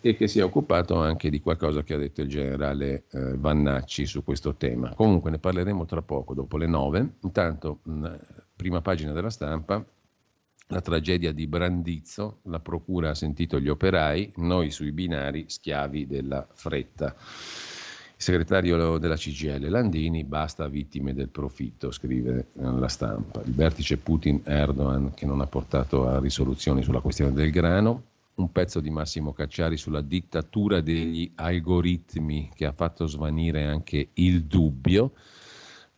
e 0.00 0.14
che 0.14 0.28
si 0.28 0.38
è 0.38 0.44
occupato 0.44 0.94
anche 1.00 1.30
di 1.30 1.40
qualcosa 1.40 1.82
che 1.82 1.94
ha 1.94 1.98
detto 1.98 2.22
il 2.22 2.28
generale 2.28 3.06
eh, 3.10 3.36
Vannacci 3.36 4.06
su 4.06 4.22
questo 4.22 4.54
tema. 4.54 4.94
Comunque 4.94 5.32
ne 5.32 5.38
parleremo 5.38 5.84
tra 5.84 6.00
poco, 6.00 6.32
dopo 6.32 6.56
le 6.56 6.68
nove. 6.68 7.14
Intanto, 7.22 7.80
mh, 7.82 8.14
prima 8.54 8.80
pagina 8.80 9.12
della 9.12 9.30
stampa, 9.30 9.84
la 10.70 10.80
tragedia 10.80 11.32
di 11.32 11.46
Brandizzo, 11.46 12.38
la 12.44 12.60
procura 12.60 13.10
ha 13.10 13.14
sentito 13.14 13.58
gli 13.58 13.68
operai, 13.68 14.32
noi 14.36 14.70
sui 14.70 14.92
binari 14.92 15.44
schiavi 15.48 16.06
della 16.06 16.46
fretta. 16.52 17.14
Il 17.16 18.26
segretario 18.26 18.98
della 18.98 19.16
CGL 19.16 19.68
Landini, 19.68 20.24
basta 20.24 20.68
vittime 20.68 21.12
del 21.12 21.28
profitto, 21.28 21.90
scrive 21.90 22.48
la 22.52 22.88
stampa. 22.88 23.42
Il 23.44 23.54
vertice 23.54 23.96
Putin-Erdogan 23.96 25.14
che 25.14 25.26
non 25.26 25.40
ha 25.40 25.46
portato 25.46 26.06
a 26.06 26.20
risoluzioni 26.20 26.82
sulla 26.82 27.00
questione 27.00 27.32
del 27.32 27.50
grano, 27.50 28.04
un 28.34 28.52
pezzo 28.52 28.80
di 28.80 28.90
Massimo 28.90 29.32
Cacciari 29.32 29.76
sulla 29.76 30.02
dittatura 30.02 30.80
degli 30.80 31.30
algoritmi 31.34 32.50
che 32.54 32.64
ha 32.64 32.72
fatto 32.72 33.06
svanire 33.06 33.64
anche 33.64 34.10
il 34.14 34.44
dubbio 34.44 35.12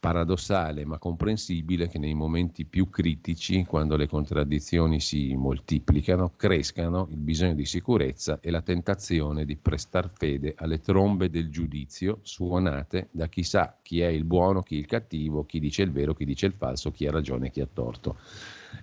paradossale 0.03 0.85
ma 0.85 0.99
comprensibile 0.99 1.87
che 1.87 1.97
nei 1.97 2.13
momenti 2.13 2.65
più 2.65 2.91
critici, 2.91 3.65
quando 3.65 3.95
le 3.95 4.09
contraddizioni 4.09 4.99
si 4.99 5.37
moltiplicano, 5.37 6.33
crescano 6.35 7.07
il 7.13 7.19
bisogno 7.19 7.55
di 7.55 7.65
sicurezza 7.65 8.41
e 8.41 8.51
la 8.51 8.63
tentazione 8.63 9.45
di 9.45 9.55
prestar 9.55 10.11
fede 10.13 10.55
alle 10.57 10.81
trombe 10.81 11.31
del 11.31 11.51
giudizio 11.51 12.19
suonate 12.23 13.11
da 13.13 13.29
chi 13.29 13.45
sa 13.45 13.77
chi 13.81 14.01
è 14.01 14.09
il 14.09 14.25
buono, 14.25 14.63
chi 14.63 14.75
il 14.75 14.87
cattivo, 14.87 15.47
chi 15.47 15.61
dice 15.61 15.83
il 15.83 15.93
vero, 15.93 16.15
chi 16.15 16.25
dice 16.25 16.47
il 16.47 16.55
falso, 16.55 16.91
chi 16.91 17.07
ha 17.07 17.13
ragione 17.13 17.53
chi 17.53 17.61
ha 17.61 17.69
torto. 17.73 18.17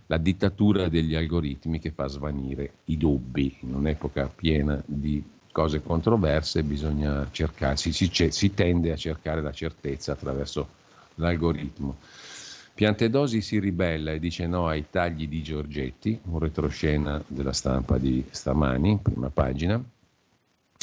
La 0.06 0.18
dittatura 0.18 0.88
degli 0.88 1.16
algoritmi 1.16 1.80
che 1.80 1.92
fa 1.92 2.08
svanire 2.08 2.76
i 2.86 2.96
dubbi 2.96 3.58
in 3.60 3.74
un'epoca 3.74 4.32
piena 4.34 4.82
di 4.86 5.22
cose 5.52 5.82
controverse 5.82 6.64
bisogna 6.64 7.28
cercare, 7.30 7.76
si, 7.76 7.92
si, 7.92 8.10
si 8.32 8.54
tende 8.54 8.94
a 8.94 8.96
cercare 8.96 9.42
la 9.42 9.52
certezza 9.52 10.14
attraverso 10.14 10.78
l'algoritmo. 11.20 11.98
Piantedosi 12.74 13.42
si 13.42 13.60
ribella 13.60 14.14
e 14.14 14.20
dice 14.20 14.48
no 14.48 14.68
ai 14.68 14.86
tagli 14.90 15.28
di 15.28 15.44
Giorgetti, 15.44 16.18
un 16.24 16.40
retroscena 16.40 17.22
della 17.28 17.52
stampa 17.52 17.98
di 17.98 18.24
stamani, 18.30 19.00
prima 19.02 19.30
pagina. 19.30 19.84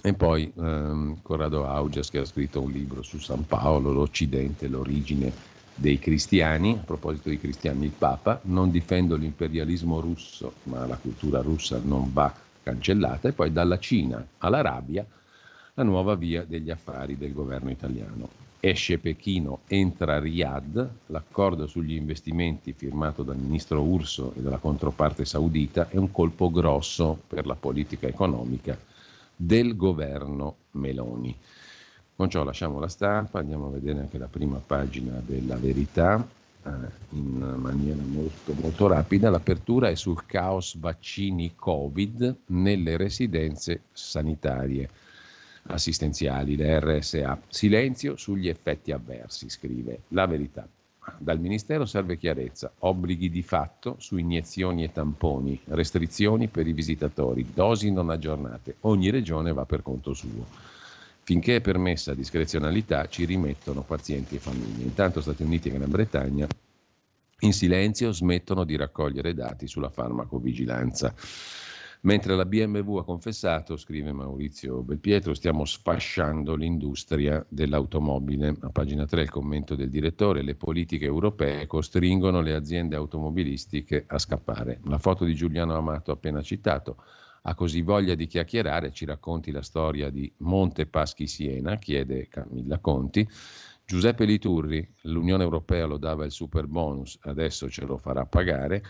E 0.02 0.12
poi 0.12 0.52
ehm, 0.54 1.22
Corrado 1.22 1.66
Augias 1.66 2.10
che 2.10 2.18
ha 2.18 2.24
scritto 2.26 2.60
un 2.60 2.70
libro 2.70 3.02
su 3.02 3.18
San 3.18 3.46
Paolo, 3.46 3.92
l'Occidente, 3.92 4.68
l'origine 4.68 5.32
dei 5.74 5.98
cristiani. 5.98 6.72
A 6.72 6.84
proposito 6.84 7.30
dei 7.30 7.40
cristiani, 7.40 7.86
il 7.86 7.92
Papa, 7.96 8.40
non 8.44 8.70
difendo 8.70 9.16
l'imperialismo 9.16 9.98
russo, 9.98 10.52
ma 10.64 10.86
la 10.86 10.96
cultura 10.96 11.40
russa 11.40 11.80
non 11.82 12.12
va 12.12 12.32
cancellata. 12.62 13.28
E 13.28 13.32
poi 13.32 13.50
dalla 13.50 13.78
Cina 13.78 14.24
all'Arabia, 14.38 15.04
la 15.72 15.82
nuova 15.82 16.14
via 16.14 16.44
degli 16.44 16.70
affari 16.70 17.16
del 17.16 17.32
governo 17.32 17.70
italiano. 17.70 18.45
Esce 18.68 18.98
Pechino, 18.98 19.60
entra 19.68 20.18
Riyadh, 20.18 20.88
l'accordo 21.06 21.68
sugli 21.68 21.94
investimenti 21.94 22.72
firmato 22.72 23.22
dal 23.22 23.36
ministro 23.36 23.80
Urso 23.80 24.32
e 24.34 24.40
dalla 24.40 24.56
controparte 24.56 25.24
saudita 25.24 25.88
è 25.88 25.97
un 25.97 26.10
colpo 26.10 26.51
grosso 26.51 27.16
per 27.28 27.47
la 27.47 27.55
politica 27.55 28.09
economica 28.09 28.76
del 29.36 29.76
governo 29.76 30.56
Meloni. 30.72 31.32
Con 32.16 32.28
ciò 32.28 32.43
lasciamo 32.43 32.80
la 32.80 32.88
stampa, 32.88 33.38
andiamo 33.38 33.68
a 33.68 33.70
vedere 33.70 34.01
anche 34.01 34.18
la 34.18 34.26
prima 34.26 34.59
pagina 34.59 35.22
della 35.24 35.55
verità 35.55 36.26
eh, 36.64 36.70
in 37.10 37.38
maniera 37.59 38.02
molto, 38.02 38.52
molto 38.52 38.88
rapida. 38.88 39.30
L'apertura 39.30 39.90
è 39.90 39.94
sul 39.94 40.26
caos 40.26 40.76
vaccini 40.76 41.52
Covid 41.55 42.36
nelle 42.47 42.97
residenze 42.97 43.82
sanitarie 43.93 44.90
assistenziali, 45.68 46.56
le 46.56 46.80
RSA. 46.80 47.40
Silenzio 47.48 48.16
sugli 48.16 48.48
effetti 48.48 48.93
avversi, 48.93 49.48
scrive 49.48 50.01
la 50.09 50.26
verità. 50.26 50.66
Dal 51.18 51.38
Ministero 51.38 51.84
serve 51.84 52.18
chiarezza, 52.18 52.72
obblighi 52.80 53.30
di 53.30 53.43
fatto 53.43 53.97
su 53.98 54.16
iniezioni 54.16 54.82
e 54.82 54.93
tamponi, 54.93 55.60
restrizioni 55.66 56.48
per 56.48 56.66
i 56.66 56.72
visitatori, 56.72 57.47
dosi 57.55 57.93
non 57.93 58.10
aggiornate. 58.10 58.76
Ogni 58.80 59.10
regione 59.10 59.52
va 59.52 59.64
per 59.64 59.82
conto 59.82 60.14
suo. 60.14 60.47
Finché 61.22 61.56
è 61.56 61.60
permessa 61.60 62.14
discrezionalità 62.14 63.06
ci 63.09 63.24
rimettono 63.24 63.82
pazienti 63.82 64.36
e 64.36 64.40
famiglie. 64.40 64.84
Intanto 64.84 65.20
Stati 65.20 65.43
Uniti 65.43 65.68
e 65.68 65.72
Gran 65.72 65.90
Bretagna 65.90 66.47
in 67.40 67.52
silenzio 67.52 68.12
smettono 68.12 68.64
di 68.64 68.76
raccogliere 68.76 69.34
dati 69.34 69.66
sulla 69.66 69.90
farmacovigilanza. 69.90 71.12
Mentre 72.02 72.36
la 72.36 72.44
BMW 72.44 72.98
ha 72.98 73.05
confessato, 73.05 73.77
scrive 73.77 74.12
Maurizio 74.12 74.82
Belpietro, 74.82 75.35
stiamo 75.35 75.64
sfasciando 75.64 76.55
l'industria 76.55 77.44
dell'automobile. 77.48 78.55
A 78.60 78.70
pagina 78.70 79.06
3 79.06 79.23
il 79.23 79.31
commento 79.31 79.74
del 79.74 79.90
direttore, 79.90 80.43
le 80.43 80.55
politiche 80.55 81.05
europee 81.05 81.66
costringono 81.66 82.40
le 82.40 82.55
aziende 82.55 82.97
automobilistiche 82.97 84.05
a 84.06 84.18
scappare. 84.18 84.81
La 84.85 84.98
foto 84.98 85.24
di 85.24 85.35
Giuliano 85.35 85.74
Amato 85.74 86.12
appena 86.12 86.43
citato 86.43 87.02
ha 87.43 87.55
così 87.55 87.82
voglia 87.82 88.14
di 88.14 88.27
chiacchierare, 88.27 88.93
ci 88.93 89.05
racconti 89.05 89.51
la 89.52 89.62
storia 89.62 90.10
di 90.10 90.31
Monte 90.39 90.86
Paschi 90.86 91.27
Siena, 91.27 91.77
chiede 91.77 92.28
Camilla 92.28 92.78
Conti. 92.78 93.27
Giuseppe 93.85 94.24
Liturri, 94.24 94.86
l'Unione 95.02 95.44
Europea 95.44 95.86
lo 95.86 95.97
dava 95.97 96.24
il 96.24 96.32
super 96.32 96.66
bonus, 96.66 97.16
adesso 97.23 97.70
ce 97.70 97.85
lo 97.85 97.98
farà 97.98 98.27
pagare 98.27 98.82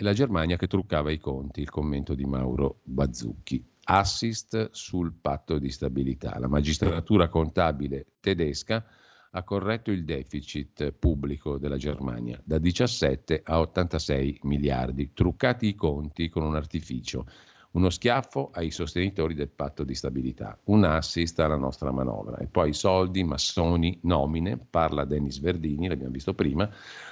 e 0.00 0.04
la 0.04 0.12
Germania 0.12 0.56
che 0.56 0.68
truccava 0.68 1.10
i 1.10 1.18
conti, 1.18 1.60
il 1.60 1.70
commento 1.70 2.14
di 2.14 2.24
Mauro 2.24 2.82
Bazzucchi. 2.84 3.60
Assist 3.82 4.68
sul 4.70 5.12
patto 5.20 5.58
di 5.58 5.70
stabilità. 5.70 6.38
La 6.38 6.46
magistratura 6.46 7.28
contabile 7.28 8.06
tedesca 8.20 8.86
ha 9.32 9.42
corretto 9.42 9.90
il 9.90 10.04
deficit 10.04 10.92
pubblico 10.92 11.58
della 11.58 11.78
Germania 11.78 12.40
da 12.44 12.58
17 12.58 13.40
a 13.42 13.58
86 13.58 14.38
miliardi, 14.42 15.12
truccati 15.12 15.66
i 15.66 15.74
conti 15.74 16.28
con 16.28 16.44
un 16.44 16.54
artificio 16.54 17.26
uno 17.70 17.90
schiaffo 17.90 18.50
ai 18.52 18.70
sostenitori 18.70 19.34
del 19.34 19.50
patto 19.50 19.84
di 19.84 19.94
stabilità, 19.94 20.58
un 20.64 20.84
assist 20.84 21.38
alla 21.40 21.56
nostra 21.56 21.90
manovra. 21.90 22.38
E 22.38 22.46
poi 22.46 22.72
soldi, 22.72 23.22
massoni, 23.24 23.98
nomine, 24.02 24.56
parla 24.56 25.04
Denis 25.04 25.38
Verdini, 25.38 25.88
l'abbiamo 25.88 26.12
visto 26.12 26.34
prima, 26.34 26.68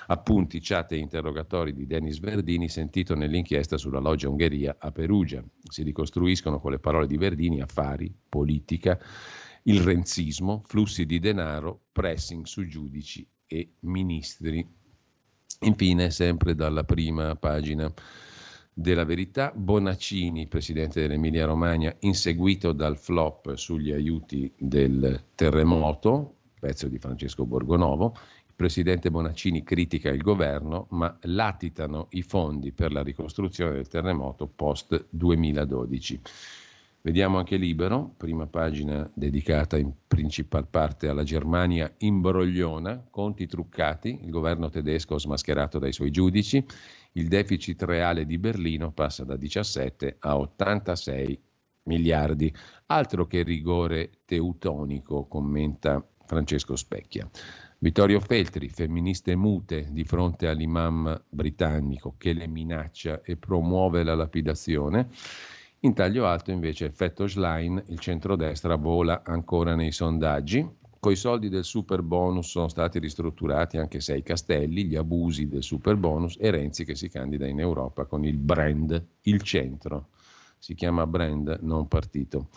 appunti, 0.07 0.61
chat 0.61 0.93
e 0.93 0.97
interrogatori 0.97 1.75
di 1.75 1.87
Denis 1.87 2.21
Verdini 2.21 2.69
sentito 2.69 3.15
nell'inchiesta 3.15 3.77
sulla 3.77 4.01
loggia 4.01 4.29
Ungheria 4.29 4.77
a 4.79 4.91
Perugia. 4.93 5.45
Si 5.69 5.83
ricostruiscono 5.83 6.59
con 6.59 6.71
le 6.71 6.79
parole 6.79 7.07
di 7.07 7.19
Verdini 7.19 7.61
affari, 7.61 8.13
politica, 8.29 8.99
il 9.65 9.81
renzismo, 9.81 10.63
flussi 10.65 11.05
di 11.05 11.19
denaro, 11.19 11.87
pressing 11.93 12.47
su 12.47 12.67
giudici 12.67 13.29
e 13.47 13.75
ministri. 13.81 14.67
Infine, 15.61 16.11
sempre 16.11 16.55
dalla 16.55 16.85
prima 16.85 17.35
pagina 17.37 17.93
della 18.79 19.05
verità, 19.05 19.53
Bonaccini, 19.57 20.49
presidente 20.49 21.01
dell'Emilia 21.01 21.47
Romagna, 21.47 21.97
inseguito 22.01 22.73
dal 22.73 22.99
flop 22.99 23.55
sugli 23.55 23.91
aiuti 23.91 24.53
del 24.55 25.29
terremoto, 25.35 26.35
pezzo 26.61 26.87
di 26.87 26.99
Francesco 26.99 27.47
Borgonovo. 27.47 28.15
Il 28.47 28.53
presidente 28.55 29.11
Bonaccini 29.11 29.63
critica 29.63 30.11
il 30.11 30.21
governo, 30.21 30.89
ma 30.91 31.17
latitano 31.23 32.09
i 32.11 32.21
fondi 32.21 32.73
per 32.73 32.93
la 32.93 33.03
ricostruzione 33.03 33.73
del 33.73 33.89
terremoto 33.89 34.47
post 34.47 35.07
2012. 35.09 36.21
Vediamo 37.01 37.39
anche 37.39 37.57
Libero, 37.57 38.13
prima 38.17 38.47
pagina 38.47 39.09
dedicata 39.15 39.79
in 39.79 39.91
principal 40.07 40.67
parte 40.67 41.09
alla 41.09 41.23
Germania 41.23 41.91
imbrogliona, 41.99 43.07
conti 43.09 43.47
truccati, 43.47 44.19
il 44.25 44.31
governo 44.31 44.69
tedesco 44.69 45.17
smascherato 45.17 45.79
dai 45.79 45.93
suoi 45.93 46.11
giudici, 46.11 46.63
il 47.17 47.29
deficit 47.29 47.83
reale 47.83 48.25
di 48.27 48.39
Berlino 48.39 48.93
passa 48.93 49.25
da 49.25 49.37
17 49.37 50.17
a 50.21 50.39
86 50.39 51.43
miliardi. 51.85 52.55
Altro 52.87 53.27
che 53.27 53.43
rigore 53.43 54.21
teutonico, 54.25 55.27
commenta 55.27 56.07
Francesco 56.25 56.77
Specchia. 56.77 57.29
Vittorio 57.79 58.21
Feltri, 58.21 58.69
femministe 58.69 59.35
mute 59.37 59.89
di 59.91 60.05
fronte 60.05 60.49
all'imam 60.49 61.25
britannico 61.29 62.15
che 62.17 62.33
le 62.33 62.47
minaccia 62.47 63.21
e 63.23 63.37
promuove 63.37 64.03
la 64.03 64.15
lapidazione. 64.15 65.09
In 65.81 65.95
taglio 65.95 66.27
alto 66.27 66.51
invece 66.51 66.87
effetto 66.87 67.27
Schlein, 67.27 67.83
il 67.89 67.99
centrodestra 67.99 68.77
vola 68.77 69.23
ancora 69.25 69.75
nei 69.75 69.93
sondaggi. 69.93 70.67
Coi 70.99 71.17
soldi 71.17 71.49
del 71.49 71.65
super 71.65 72.03
bonus 72.03 72.49
sono 72.49 72.69
stati 72.69 72.99
ristrutturati 72.99 73.77
anche 73.77 74.01
sei 74.01 74.23
castelli, 74.23 74.87
gli 74.87 74.97
abusi 74.97 75.47
del 75.47 75.63
super 75.63 75.97
bonus 75.97 76.37
e 76.39 76.51
Renzi 76.51 76.85
che 76.85 76.95
si 76.95 77.09
candida 77.09 77.47
in 77.47 77.61
Europa 77.61 78.07
con 78.07 78.25
il 78.25 78.39
brand, 78.39 79.05
il 79.23 79.43
centro. 79.43 80.09
Si 80.59 80.75
chiama 80.75 81.07
brand, 81.07 81.59
non 81.63 81.87
partito. 81.87 82.49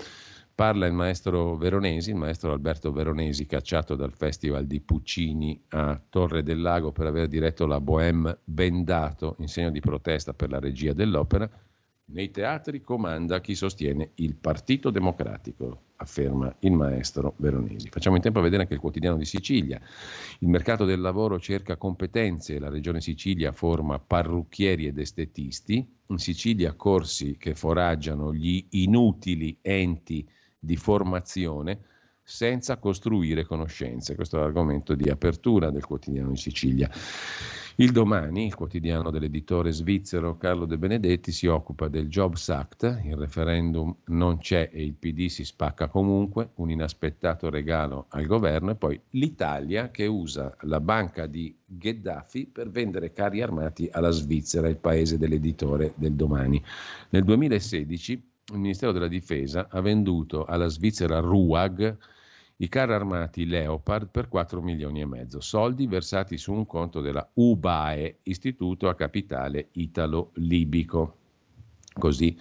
Parla 0.56 0.88
il 0.88 0.94
maestro 0.94 1.56
Veronesi, 1.56 2.10
il 2.10 2.18
maestro 2.18 2.52
Alberto 2.52 2.92
Veronesi, 2.92 3.46
cacciato 3.46 3.96
dal 3.96 4.14
Festival 4.14 4.66
di 4.66 4.82
Puccini 4.82 5.62
a 5.70 6.02
Torre 6.10 6.44
del 6.44 6.62
Lago 6.62 6.92
per 6.92 7.06
aver 7.06 7.28
diretto 7.28 7.66
la 7.66 7.80
Bohème 7.80 8.40
bendato 8.44 9.36
in 9.40 9.48
segno 9.48 9.70
di 9.70 9.80
protesta 9.80 10.34
per 10.34 10.50
la 10.50 10.60
regia 10.60 10.92
dell'opera 10.92 11.50
nei 12.12 12.32
teatri 12.32 12.82
comanda 12.82 13.40
chi 13.40 13.56
sostiene 13.56 14.12
il 14.16 14.36
Partito 14.36 14.90
Democratico, 14.90 15.84
afferma 15.98 16.54
il 16.60 16.72
maestro 16.72 17.36
Veronesi. 17.38 17.90
Facciamo 17.90 18.16
in 18.16 18.22
tempo 18.22 18.40
a 18.40 18.42
vedere 18.42 18.64
anche 18.64 18.74
il 18.74 18.80
quotidiano 18.80 19.18
di 19.18 19.26
Sicilia. 19.26 19.80
Il 20.40 20.48
mercato 20.48 20.86
del 20.86 21.02
lavoro 21.02 21.40
cerca 21.40 21.78
competenze, 21.78 22.60
la 22.60 22.70
regione 22.70 23.02
Sicilia 23.02 23.52
forma 23.52 24.00
parrucchieri 24.00 24.88
ed 24.88 24.98
estetisti, 24.98 25.88
in 26.08 26.18
Sicilia 26.18 26.74
corsi 26.74 27.38
che 27.38 27.54
foraggiano 27.54 28.34
gli 28.34 28.66
inutili 28.72 29.58
enti 29.62 30.28
di 30.58 30.76
formazione 30.76 31.82
senza 32.30 32.78
costruire 32.78 33.44
conoscenze. 33.44 34.14
Questo 34.14 34.38
è 34.38 34.40
l'argomento 34.40 34.94
di 34.94 35.10
apertura 35.10 35.72
del 35.72 35.84
quotidiano 35.84 36.30
di 36.30 36.38
Sicilia. 36.38 36.88
Il 37.78 37.92
domani, 37.92 38.46
il 38.46 38.54
quotidiano 38.54 39.10
dell'editore 39.10 39.72
svizzero 39.72 40.38
Carlo 40.38 40.66
De 40.66 40.78
Benedetti, 40.78 41.32
si 41.32 41.48
occupa 41.48 41.88
del 41.88 42.08
Jobs 42.08 42.50
Act, 42.50 43.02
il 43.04 43.16
referendum 43.16 43.96
non 44.08 44.38
c'è 44.38 44.70
e 44.72 44.84
il 44.84 44.94
PD 44.94 45.28
si 45.28 45.44
spacca 45.44 45.88
comunque, 45.88 46.52
un 46.56 46.70
inaspettato 46.70 47.50
regalo 47.50 48.06
al 48.10 48.26
governo 48.26 48.72
e 48.72 48.76
poi 48.76 49.00
l'Italia 49.12 49.90
che 49.90 50.06
usa 50.06 50.56
la 50.62 50.82
banca 50.82 51.26
di 51.26 51.56
Gheddafi 51.66 52.46
per 52.46 52.70
vendere 52.70 53.12
carri 53.12 53.42
armati 53.42 53.90
alla 53.92 54.12
Svizzera, 54.12 54.68
il 54.68 54.78
paese 54.78 55.18
dell'editore 55.18 55.94
del 55.96 56.14
domani. 56.14 56.62
Nel 57.10 57.24
2016 57.24 58.12
il 58.52 58.60
Ministero 58.60 58.92
della 58.92 59.08
Difesa 59.08 59.68
ha 59.70 59.82
venduto 59.82 60.46
alla 60.46 60.68
Svizzera 60.68 61.20
RUAG 61.20 61.98
i 62.62 62.68
carri 62.68 62.94
armati 62.94 63.46
Leopard 63.46 64.10
per 64.10 64.28
4 64.28 64.62
milioni 64.62 65.00
e 65.00 65.06
mezzo, 65.06 65.40
soldi 65.40 65.88
versati 65.88 66.38
su 66.38 66.52
un 66.52 66.66
conto 66.66 67.00
della 67.00 67.28
UBAE, 67.34 68.20
istituto 68.24 68.90
a 68.90 68.96
capitale 68.96 69.70
italo-libico. 69.74 71.16
Così 71.94 72.38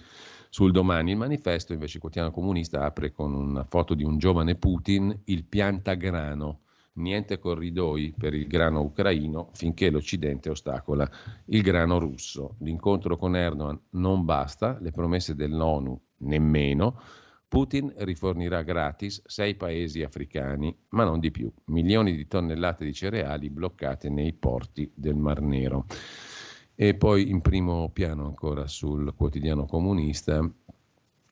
sul 0.49 0.71
domani 0.71 1.11
il 1.11 1.17
manifesto, 1.17 1.73
invece 1.73 1.95
il 1.95 2.01
quotidiano 2.01 2.33
comunista 2.33 2.83
apre 2.83 3.11
con 3.11 3.33
una 3.33 3.63
foto 3.63 3.93
di 3.93 4.03
un 4.03 4.17
giovane 4.17 4.55
Putin, 4.55 5.17
il 5.25 5.43
piantagrano. 5.45 6.61
Niente 6.93 7.39
corridoi 7.39 8.13
per 8.17 8.33
il 8.33 8.47
grano 8.47 8.81
ucraino 8.81 9.51
finché 9.53 9.89
l'Occidente 9.89 10.49
ostacola 10.49 11.09
il 11.45 11.61
grano 11.61 11.97
russo. 11.97 12.55
L'incontro 12.59 13.15
con 13.15 13.37
Erdogan 13.37 13.79
non 13.91 14.25
basta, 14.25 14.77
le 14.81 14.91
promesse 14.91 15.33
dell'ONU 15.33 15.97
nemmeno. 16.17 16.99
Putin 17.49 17.91
rifornirà 17.97 18.61
gratis 18.61 19.23
sei 19.25 19.55
paesi 19.55 20.03
africani, 20.03 20.73
ma 20.89 21.03
non 21.03 21.19
di 21.19 21.31
più, 21.31 21.51
milioni 21.65 22.15
di 22.15 22.27
tonnellate 22.27 22.85
di 22.85 22.93
cereali 22.93 23.49
bloccate 23.49 24.07
nei 24.07 24.33
porti 24.33 24.89
del 24.93 25.15
Mar 25.15 25.41
Nero. 25.41 25.87
E 26.75 26.93
poi 26.93 27.31
in 27.31 27.41
primo 27.41 27.89
piano 27.89 28.27
ancora 28.27 28.67
sul 28.67 29.15
quotidiano 29.15 29.65
comunista 29.65 30.47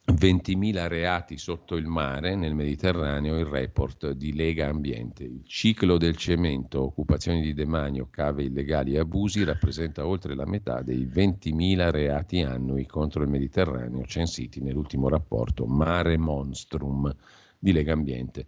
20.000 0.09 0.87
reati 0.87 1.37
sotto 1.37 1.75
il 1.75 1.85
mare 1.85 2.35
nel 2.35 2.55
Mediterraneo, 2.55 3.37
il 3.37 3.45
report 3.45 4.11
di 4.11 4.33
Lega 4.33 4.67
Ambiente. 4.67 5.23
Il 5.23 5.43
ciclo 5.45 5.97
del 5.97 6.15
cemento, 6.15 6.81
occupazioni 6.81 7.41
di 7.41 7.53
demanio, 7.53 8.07
cave 8.09 8.43
illegali 8.43 8.93
e 8.93 8.99
abusi 8.99 9.43
rappresenta 9.43 10.07
oltre 10.07 10.33
la 10.33 10.45
metà 10.45 10.81
dei 10.81 11.05
20.000 11.05 11.89
reati 11.91 12.41
annui 12.41 12.85
contro 12.85 13.21
il 13.21 13.29
Mediterraneo 13.29 14.05
censiti 14.05 14.61
nell'ultimo 14.61 15.09
rapporto 15.09 15.65
Mare 15.65 16.17
Monstrum 16.17 17.13
di 17.59 17.73
Lega 17.73 17.91
Ambiente. 17.91 18.45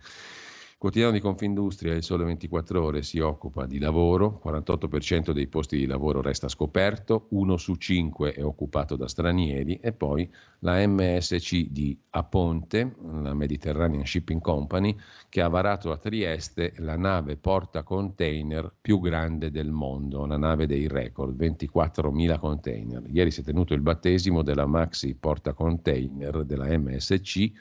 Quotidiano 0.79 1.11
di 1.11 1.19
Confindustria, 1.19 1.93
il 1.93 2.03
Sole 2.03 2.23
24 2.23 2.81
Ore, 2.81 3.03
si 3.03 3.19
occupa 3.19 3.65
di 3.65 3.79
lavoro, 3.79 4.39
48% 4.41 5.31
dei 5.31 5.47
posti 5.47 5.75
di 5.75 5.85
lavoro 5.85 6.21
resta 6.21 6.47
scoperto, 6.47 7.25
uno 7.31 7.57
su 7.57 7.75
cinque 7.75 8.31
è 8.31 8.41
occupato 8.41 8.95
da 8.95 9.09
stranieri 9.09 9.75
e 9.81 9.91
poi 9.91 10.31
la 10.59 10.77
MSC 10.87 11.67
di 11.69 11.99
Aponte, 12.11 12.95
la 13.21 13.33
Mediterranean 13.33 14.05
Shipping 14.05 14.39
Company, 14.39 14.95
che 15.27 15.41
ha 15.41 15.49
varato 15.49 15.91
a 15.91 15.97
Trieste 15.97 16.71
la 16.77 16.95
nave 16.95 17.35
porta 17.35 17.83
container 17.83 18.73
più 18.79 19.01
grande 19.01 19.51
del 19.51 19.71
mondo, 19.71 20.21
una 20.21 20.37
nave 20.37 20.65
dei 20.65 20.87
record, 20.87 21.35
24.000 21.37 22.39
container. 22.39 23.03
Ieri 23.07 23.31
si 23.31 23.41
è 23.41 23.43
tenuto 23.43 23.73
il 23.73 23.81
battesimo 23.81 24.43
della 24.43 24.65
Maxi 24.65 25.13
porta 25.13 25.51
container 25.51 26.45
della 26.45 26.67
MSC 26.77 27.51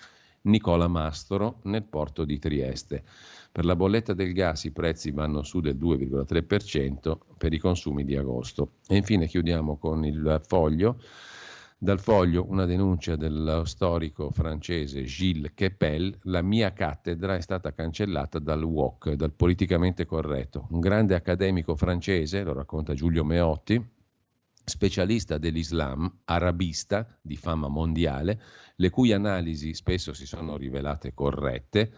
Nicola 0.43 0.89
Mastro 0.89 1.61
nel 1.65 1.85
porto 1.85 2.25
di 2.25 2.39
Trieste. 2.39 3.03
Per 3.51 3.65
la 3.65 3.77
bolletta 3.77 4.15
del 4.15 4.33
gas 4.33 4.65
i 4.65 4.71
prezzi 4.71 5.11
vanno 5.11 5.43
su 5.43 5.61
del 5.61 5.77
2,3% 5.77 7.19
per 7.37 7.53
i 7.53 7.59
consumi 7.59 8.05
di 8.05 8.17
agosto. 8.17 8.73
E 8.87 8.97
infine 8.97 9.27
chiudiamo 9.27 9.77
con 9.77 10.05
il 10.05 10.41
foglio. 10.47 11.01
Dal 11.81 12.01
foglio 12.01 12.45
una 12.49 12.65
denuncia 12.65 13.15
dello 13.15 13.65
storico 13.65 14.31
francese 14.31 15.05
Gilles 15.05 15.53
Kepel, 15.55 16.19
la 16.23 16.43
mia 16.43 16.73
cattedra 16.73 17.37
è 17.37 17.41
stata 17.41 17.73
cancellata 17.73 18.41
dal 18.41 18.65
WOC, 18.65 19.13
dal 19.13 19.33
politicamente 19.33 20.05
corretto. 20.05 20.67
Un 20.71 20.81
grande 20.81 21.15
accademico 21.15 21.77
francese, 21.77 22.43
lo 22.43 22.53
racconta 22.53 22.95
Giulio 22.95 23.25
Meotti, 23.25 23.81
specialista 24.69 25.39
dell'Islam, 25.39 26.21
arabista 26.25 27.19
di 27.21 27.37
fama 27.37 27.69
mondiale, 27.69 28.41
le 28.77 28.91
cui 28.91 29.13
analisi 29.13 29.75
spesso 29.75 30.13
si 30.13 30.27
sono 30.27 30.57
rivelate 30.57 31.15
corrette, 31.15 31.93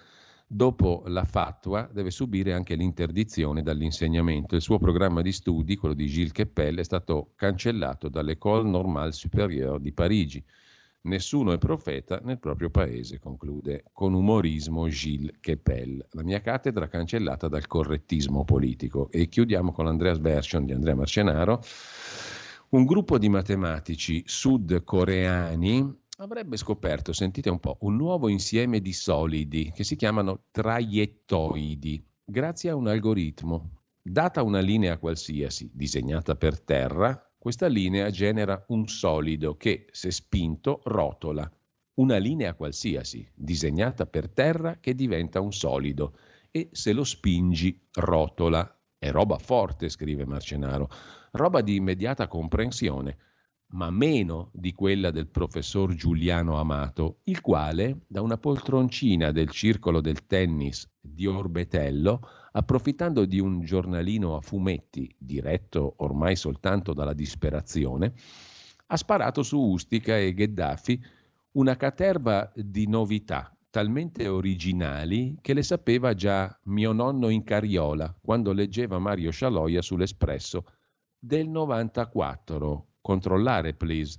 dopo 0.46 1.04
la 1.06 1.24
fatwa 1.24 1.88
deve 1.92 2.10
subire 2.10 2.52
anche 2.52 2.74
l'interdizione 2.74 3.62
dall'insegnamento. 3.62 4.56
Il 4.56 4.62
suo 4.62 4.78
programma 4.78 5.22
di 5.22 5.30
studi, 5.30 5.76
quello 5.76 5.94
di 5.94 6.06
Gilles 6.06 6.32
Keppel, 6.32 6.78
è 6.78 6.84
stato 6.84 7.32
cancellato 7.36 8.08
dall'École 8.08 8.68
Normale 8.68 9.12
Supérieure 9.12 9.80
di 9.80 9.92
Parigi. 9.92 10.44
Nessuno 11.02 11.52
è 11.52 11.58
profeta 11.58 12.20
nel 12.22 12.38
proprio 12.38 12.68
paese, 12.68 13.18
conclude 13.18 13.84
con 13.92 14.12
umorismo 14.12 14.86
Gilles 14.88 15.32
Keppel. 15.40 16.06
La 16.10 16.22
mia 16.22 16.40
cattedra 16.42 16.88
cancellata 16.88 17.48
dal 17.48 17.66
correttismo 17.66 18.44
politico. 18.44 19.08
E 19.10 19.28
chiudiamo 19.28 19.72
con 19.72 19.86
l'Andreas 19.86 20.18
Version 20.18 20.66
di 20.66 20.72
Andrea 20.72 20.94
Marcenaro 20.94 21.62
un 22.70 22.84
gruppo 22.84 23.18
di 23.18 23.28
matematici 23.28 24.22
sudcoreani 24.24 25.92
avrebbe 26.18 26.56
scoperto, 26.56 27.12
sentite 27.12 27.50
un 27.50 27.58
po', 27.58 27.78
un 27.80 27.96
nuovo 27.96 28.28
insieme 28.28 28.80
di 28.80 28.92
solidi 28.92 29.72
che 29.74 29.82
si 29.82 29.96
chiamano 29.96 30.44
traiettoidi, 30.52 32.04
grazie 32.24 32.70
a 32.70 32.76
un 32.76 32.86
algoritmo. 32.86 33.78
Data 34.00 34.42
una 34.42 34.60
linea 34.60 34.98
qualsiasi 34.98 35.68
disegnata 35.72 36.36
per 36.36 36.60
terra, 36.60 37.20
questa 37.36 37.66
linea 37.66 38.08
genera 38.10 38.62
un 38.68 38.86
solido 38.86 39.56
che, 39.56 39.86
se 39.90 40.10
spinto, 40.12 40.80
rotola. 40.84 41.50
Una 41.94 42.18
linea 42.18 42.54
qualsiasi 42.54 43.28
disegnata 43.34 44.06
per 44.06 44.28
terra 44.28 44.78
che 44.78 44.94
diventa 44.94 45.40
un 45.40 45.52
solido 45.52 46.16
e 46.50 46.68
se 46.70 46.92
lo 46.92 47.02
spingi 47.02 47.88
rotola. 47.94 48.78
È 48.96 49.10
roba 49.10 49.38
forte, 49.38 49.88
scrive 49.88 50.24
Marcenaro, 50.24 50.88
roba 51.32 51.60
di 51.60 51.76
immediata 51.76 52.26
comprensione, 52.26 53.16
ma 53.72 53.90
meno 53.90 54.50
di 54.52 54.72
quella 54.72 55.10
del 55.10 55.28
professor 55.28 55.94
Giuliano 55.94 56.58
Amato, 56.58 57.18
il 57.24 57.40
quale, 57.40 58.00
da 58.08 58.20
una 58.20 58.36
poltroncina 58.36 59.30
del 59.30 59.50
circolo 59.50 60.00
del 60.00 60.26
tennis 60.26 60.88
di 61.00 61.26
Orbetello, 61.26 62.20
approfittando 62.52 63.24
di 63.24 63.38
un 63.38 63.60
giornalino 63.62 64.34
a 64.34 64.40
fumetti, 64.40 65.14
diretto 65.16 65.94
ormai 65.98 66.34
soltanto 66.34 66.92
dalla 66.92 67.14
disperazione, 67.14 68.12
ha 68.88 68.96
sparato 68.96 69.44
su 69.44 69.58
Ustica 69.58 70.18
e 70.18 70.34
Gheddafi 70.34 71.00
una 71.52 71.76
caterva 71.76 72.50
di 72.54 72.88
novità 72.88 73.54
talmente 73.70 74.26
originali 74.26 75.38
che 75.40 75.54
le 75.54 75.62
sapeva 75.62 76.12
già 76.12 76.58
mio 76.64 76.90
nonno 76.90 77.28
in 77.28 77.44
carriola 77.44 78.12
quando 78.20 78.52
leggeva 78.52 78.98
Mario 78.98 79.30
Scialoia 79.30 79.80
sull'Espresso 79.80 80.64
del 81.20 81.48
94. 81.48 82.86
Controllare, 83.00 83.74
please. 83.74 84.18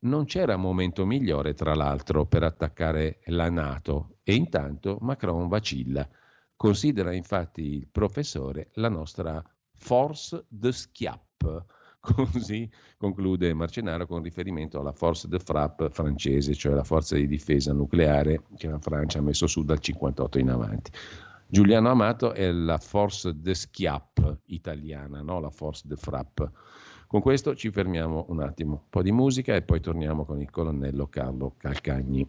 Non 0.00 0.24
c'era 0.26 0.56
momento 0.56 1.04
migliore, 1.04 1.54
tra 1.54 1.74
l'altro, 1.74 2.24
per 2.24 2.44
attaccare 2.44 3.20
la 3.26 3.50
Nato 3.50 4.18
e 4.22 4.34
intanto 4.34 4.98
Macron 5.00 5.48
vacilla. 5.48 6.08
Considera 6.54 7.12
infatti 7.12 7.62
il 7.62 7.88
professore 7.88 8.70
la 8.74 8.88
nostra 8.88 9.42
force 9.74 10.44
de 10.48 10.72
schiapp. 10.72 11.44
Così 12.00 12.70
conclude 12.96 13.52
Marcenaro 13.54 14.06
con 14.06 14.22
riferimento 14.22 14.78
alla 14.78 14.92
force 14.92 15.26
de 15.26 15.40
frappe 15.40 15.90
francese, 15.90 16.54
cioè 16.54 16.74
la 16.74 16.84
forza 16.84 17.16
di 17.16 17.26
difesa 17.26 17.72
nucleare 17.72 18.42
che 18.56 18.68
la 18.68 18.78
Francia 18.78 19.18
ha 19.18 19.22
messo 19.22 19.48
su 19.48 19.64
dal 19.64 19.80
58 19.80 20.38
in 20.38 20.50
avanti. 20.50 20.90
Giuliano 21.50 21.88
Amato 21.88 22.34
è 22.34 22.52
la 22.52 22.76
force 22.76 23.32
de 23.40 23.54
schiapp 23.54 24.18
italiana, 24.48 25.22
no? 25.22 25.40
la 25.40 25.48
force 25.48 25.88
de 25.88 25.96
frappe. 25.96 26.50
Con 27.06 27.22
questo 27.22 27.54
ci 27.54 27.70
fermiamo 27.70 28.26
un 28.28 28.42
attimo, 28.42 28.72
un 28.72 28.88
po' 28.90 29.00
di 29.00 29.12
musica 29.12 29.54
e 29.54 29.62
poi 29.62 29.80
torniamo 29.80 30.26
con 30.26 30.42
il 30.42 30.50
colonnello 30.50 31.06
Carlo 31.06 31.54
Calcagni. 31.56 32.28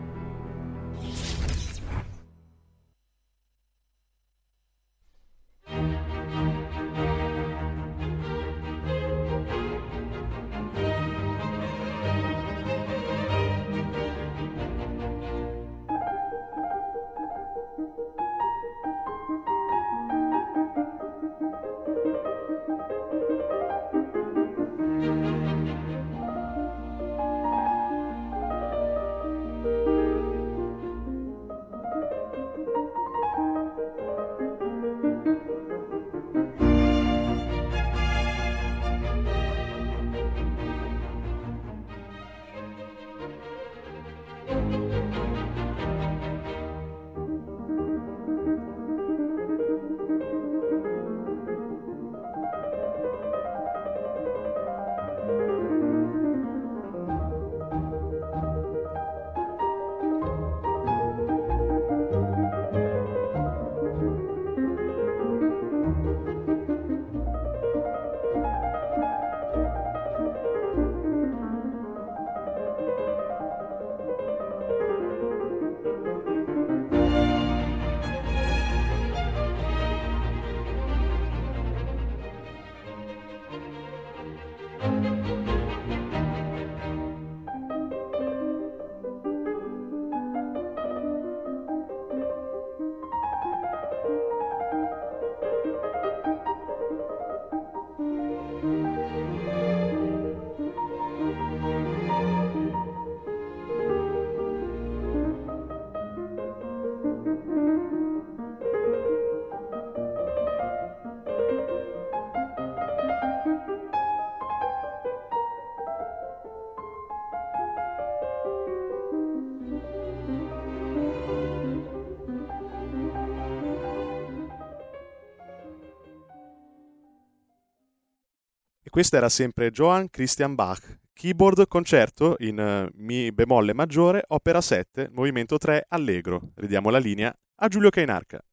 Questo 128.91 129.15
era 129.15 129.29
sempre 129.29 129.71
Johann 129.71 130.07
Christian 130.11 130.53
Bach, 130.53 130.99
keyboard 131.13 131.65
concerto 131.69 132.35
in 132.39 132.59
uh, 132.59 132.91
Mi 133.01 133.31
bemolle 133.31 133.73
maggiore, 133.73 134.25
opera 134.27 134.59
7, 134.59 135.11
movimento 135.13 135.57
3, 135.57 135.85
allegro. 135.87 136.51
Ridiamo 136.55 136.89
la 136.89 136.97
linea 136.97 137.33
a 137.55 137.67
Giulio 137.69 137.89
Cainarca. 137.89 138.43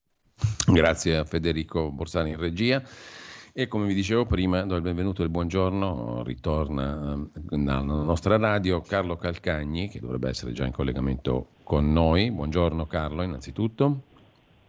Grazie 0.73 1.17
a 1.17 1.25
Federico 1.25 1.91
Borsani 1.91 2.31
in 2.31 2.37
regia. 2.37 2.81
E 3.53 3.67
come 3.67 3.89
vi 3.89 3.95
dicevo 3.95 4.27
prima, 4.27 4.65
do 4.65 4.77
il 4.77 4.83
benvenuto 4.83 5.23
e 5.23 5.25
il 5.25 5.31
buongiorno, 5.33 6.23
ritorna 6.23 7.21
nella 7.51 7.81
nostra 7.81 8.37
radio 8.37 8.81
Carlo 8.81 9.17
Calcagni, 9.17 9.89
che 9.89 9.99
dovrebbe 9.99 10.29
essere 10.29 10.53
già 10.53 10.65
in 10.65 10.73
collegamento 10.73 11.49
con 11.65 11.93
noi. 11.93 12.31
Buongiorno 12.31 12.87
Carlo, 12.87 13.23
innanzitutto. 13.23 14.03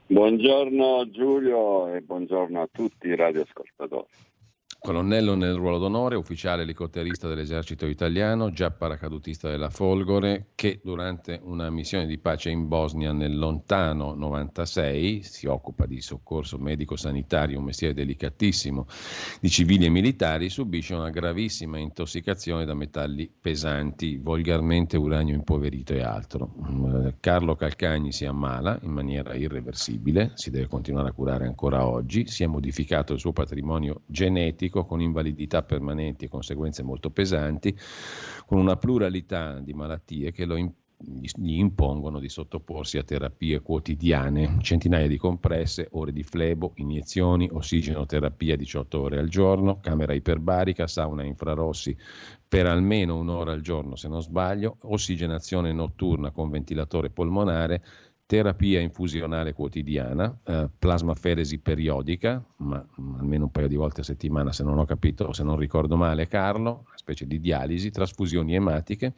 Buongiorno 0.08 1.08
Giulio 1.12 1.94
e 1.94 2.02
buongiorno 2.02 2.60
a 2.60 2.68
tutti 2.72 3.06
i 3.06 3.16
radioascoltatori. 3.16 4.08
Colonnello 4.82 5.36
nel 5.36 5.56
ruolo 5.56 5.78
d'onore, 5.78 6.16
ufficiale 6.16 6.62
elicotterista 6.62 7.28
dell'esercito 7.28 7.86
italiano, 7.86 8.50
già 8.52 8.72
paracadutista 8.72 9.50
della 9.50 9.70
Folgore, 9.70 10.52
che 10.56 10.80
durante 10.82 11.38
una 11.44 11.70
missione 11.70 12.08
di 12.08 12.18
pace 12.18 12.50
in 12.50 12.70
Bosnia 12.70 13.12
nel 13.12 13.38
lontano 13.38 14.14
96 14.16 15.22
si 15.22 15.48
occupa 15.48 15.86
di 15.86 16.00
soccorso 16.00 16.58
medico-sanitario, 16.58 17.60
un 17.60 17.66
mestiere 17.66 17.94
delicatissimo, 17.94 18.88
di 19.42 19.50
civili 19.50 19.84
e 19.84 19.90
militari, 19.90 20.50
subisce 20.50 20.96
una 20.96 21.10
gravissima 21.10 21.78
intossicazione 21.78 22.64
da 22.64 22.74
metalli 22.74 23.30
pesanti, 23.30 24.16
volgarmente 24.16 24.96
uranio 24.96 25.36
impoverito 25.36 25.92
e 25.92 26.04
altro. 26.04 26.54
Mm, 26.72 27.08
Carlo 27.20 27.58
Calcagni 27.58 28.14
si 28.14 28.24
ammala 28.24 28.80
in 28.84 28.92
maniera 28.92 29.36
irreversibile, 29.36 30.32
si 30.36 30.52
deve 30.52 30.68
continuare 30.68 31.10
a 31.10 31.12
curare 31.12 31.46
ancora 31.46 31.86
oggi, 31.86 32.28
si 32.28 32.44
è 32.44 32.48
modificato 32.48 33.12
il 33.12 33.20
suo 33.20 33.34
patrimonio 33.34 34.04
genetico, 34.06 34.68
cronico 34.70 34.86
con 34.86 35.02
invalidità 35.02 35.64
permanenti 35.64 36.26
e 36.26 36.30
conseguenze 36.30 36.84
molto 36.84 37.10
pesanti, 37.10 37.76
con 38.46 38.60
una 38.60 38.78
pluralità 38.78 39.60
di 39.60 39.74
malattie 39.74 40.32
che 40.32 40.46
lo 40.46 40.56
imp- 40.56 40.78
gli 41.02 41.58
impongono 41.58 42.20
di 42.20 42.28
sottoporsi 42.28 42.98
a 42.98 43.04
terapie 43.04 43.62
quotidiane, 43.62 44.58
centinaia 44.60 45.08
di 45.08 45.16
compresse, 45.16 45.88
ore 45.92 46.12
di 46.12 46.24
flebo, 46.24 46.74
iniezioni, 46.76 47.50
ossigenoterapia 47.50 48.58
18 48.58 49.00
ore 49.00 49.18
al 49.18 49.30
giorno, 49.30 49.80
camera 49.80 50.14
iperbarica, 50.14 50.88
sauna 50.88 51.24
infrarossi 51.24 51.96
per 52.46 52.66
almeno 52.66 53.16
un'ora 53.16 53.54
al 53.54 53.62
giorno 53.62 53.96
se 53.96 54.10
non 54.10 54.22
sbaglio, 54.22 54.76
ossigenazione 54.82 55.72
notturna 55.72 56.32
con 56.32 56.50
ventilatore 56.50 57.12
polmonare, 57.12 57.82
terapia 58.30 58.80
infusionale 58.80 59.54
quotidiana, 59.54 60.38
eh, 60.44 60.70
plasmaferesi 60.78 61.58
periodica, 61.58 62.40
ma 62.58 62.78
mm, 63.02 63.16
almeno 63.16 63.46
un 63.46 63.50
paio 63.50 63.68
di 63.68 63.76
volte 63.76 64.02
a 64.02 64.04
settimana 64.04 64.52
se 64.52 64.64
non 64.64 64.78
ho 64.78 64.86
capito 64.86 65.24
o 65.24 65.34
se 65.34 65.42
non 65.42 65.58
ricordo 65.58 65.98
male 65.98 66.28
Carlo, 66.28 66.84
una 66.86 66.98
specie 66.98 67.26
di 67.26 67.40
dialisi, 67.40 67.90
trasfusioni 67.90 68.54
ematiche 68.54 69.16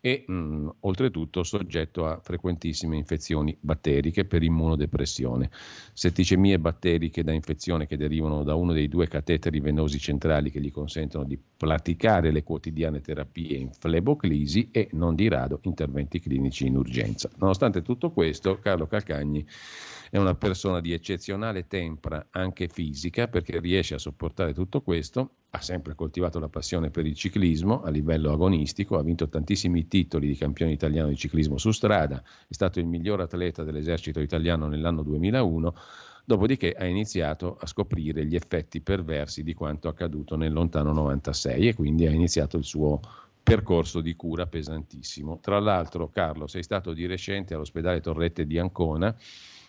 e 0.00 0.24
mh, 0.26 0.32
mm, 0.32 0.68
oltretutto 0.80 1.42
soggetto 1.42 2.06
a 2.06 2.20
frequentissime 2.22 2.96
infezioni 2.96 3.56
batteriche 3.58 4.24
per 4.24 4.42
immunodepressione. 4.42 5.50
Setticemie 5.92 6.58
batteriche 6.58 7.24
da 7.24 7.32
infezione 7.32 7.86
che 7.86 7.96
derivano 7.96 8.44
da 8.44 8.54
uno 8.54 8.72
dei 8.72 8.88
due 8.88 9.08
cateteri 9.08 9.60
venosi 9.60 9.98
centrali 9.98 10.50
che 10.50 10.60
gli 10.60 10.70
consentono 10.70 11.24
di 11.24 11.38
praticare 11.56 12.30
le 12.30 12.42
quotidiane 12.42 13.00
terapie 13.00 13.56
in 13.56 13.72
fleboclisi 13.72 14.68
e 14.70 14.88
non 14.92 15.14
di 15.14 15.28
rado 15.28 15.60
interventi 15.62 16.20
clinici 16.20 16.66
in 16.66 16.76
urgenza. 16.76 17.28
Nonostante 17.36 17.82
tutto 17.82 18.10
questo, 18.10 18.58
Carlo 18.60 18.86
Calcagni 18.86 19.44
è 20.10 20.16
una 20.16 20.34
persona 20.34 20.80
di 20.80 20.92
eccezionale 20.92 21.66
tempra 21.66 22.28
anche 22.30 22.68
fisica 22.68 23.28
perché 23.28 23.60
riesce 23.60 23.94
a 23.94 23.98
sopportare 23.98 24.54
tutto 24.54 24.80
questo, 24.80 25.30
ha 25.50 25.60
sempre 25.60 25.94
coltivato 25.94 26.38
la 26.38 26.48
passione 26.48 26.90
per 26.90 27.06
il 27.06 27.14
ciclismo 27.14 27.82
a 27.82 27.90
livello 27.90 28.32
agonistico, 28.32 28.98
ha 28.98 29.02
vinto 29.02 29.28
tantissimi 29.28 29.88
titoli 29.88 30.28
di 30.28 30.36
campione 30.36 30.72
italiano 30.72 31.08
di 31.08 31.16
ciclismo 31.16 31.58
su 31.58 31.70
strada, 31.70 32.22
è 32.46 32.52
stato 32.52 32.78
il 32.78 32.86
miglior 32.86 33.20
atleta 33.20 33.64
dell'esercito 33.64 34.20
italiano 34.20 34.66
nell'anno 34.66 35.02
2001, 35.02 35.74
dopodiché 36.24 36.72
ha 36.72 36.84
iniziato 36.84 37.56
a 37.58 37.66
scoprire 37.66 38.26
gli 38.26 38.34
effetti 38.34 38.80
perversi 38.80 39.42
di 39.42 39.54
quanto 39.54 39.88
accaduto 39.88 40.36
nel 40.36 40.52
lontano 40.52 40.92
96 40.92 41.68
e 41.68 41.74
quindi 41.74 42.06
ha 42.06 42.10
iniziato 42.10 42.58
il 42.58 42.64
suo 42.64 43.00
percorso 43.42 44.02
di 44.02 44.14
cura 44.14 44.46
pesantissimo. 44.46 45.38
Tra 45.40 45.58
l'altro, 45.58 46.10
Carlo, 46.10 46.46
sei 46.46 46.62
stato 46.62 46.92
di 46.92 47.06
recente 47.06 47.54
all'ospedale 47.54 48.02
Torrette 48.02 48.46
di 48.46 48.58
Ancona 48.58 49.16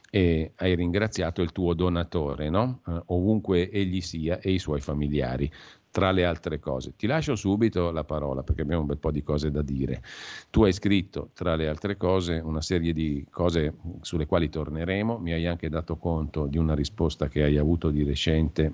e 0.10 0.54
hai 0.56 0.76
ringraziato 0.76 1.42
il 1.42 1.52
tuo 1.52 1.74
donatore, 1.74 2.50
no? 2.50 2.82
uh, 2.86 3.02
ovunque 3.08 3.70
egli 3.70 4.02
sia, 4.02 4.40
e 4.40 4.52
i 4.52 4.60
suoi 4.60 4.82
familiari, 4.82 5.52
tra 5.92 6.12
le 6.12 6.26
altre 6.26 6.60
cose. 6.60 6.94
Ti 6.96 7.08
lascio 7.08 7.36
subito 7.36 7.92
la 7.92 8.04
parola 8.04 8.44
perché 8.44 8.62
abbiamo 8.62 8.82
un 8.82 8.88
bel 8.88 8.98
po' 8.98 9.12
di 9.12 9.24
cose 9.24 9.52
da 9.52 9.62
dire. 9.62 10.02
Tu 10.50 10.64
hai 10.64 10.74
scritto, 10.74 11.30
tra 11.34 11.56
le 11.56 11.68
altre 11.68 11.98
cose, 11.98 12.40
una 12.44 12.62
serie 12.62 12.94
di 12.94 13.26
cose 13.30 13.76
sulle 14.02 14.26
quali 14.26 14.50
torneremo, 14.50 15.18
mi 15.18 15.32
hai 15.32 15.48
anche 15.48 15.70
dato 15.70 15.98
conto 15.98 16.46
di 16.46 16.58
una 16.58 16.76
risposta 16.76 17.28
che 17.28 17.44
hai 17.44 17.58
avuto 17.58 17.90
di 17.90 18.04
recente, 18.04 18.74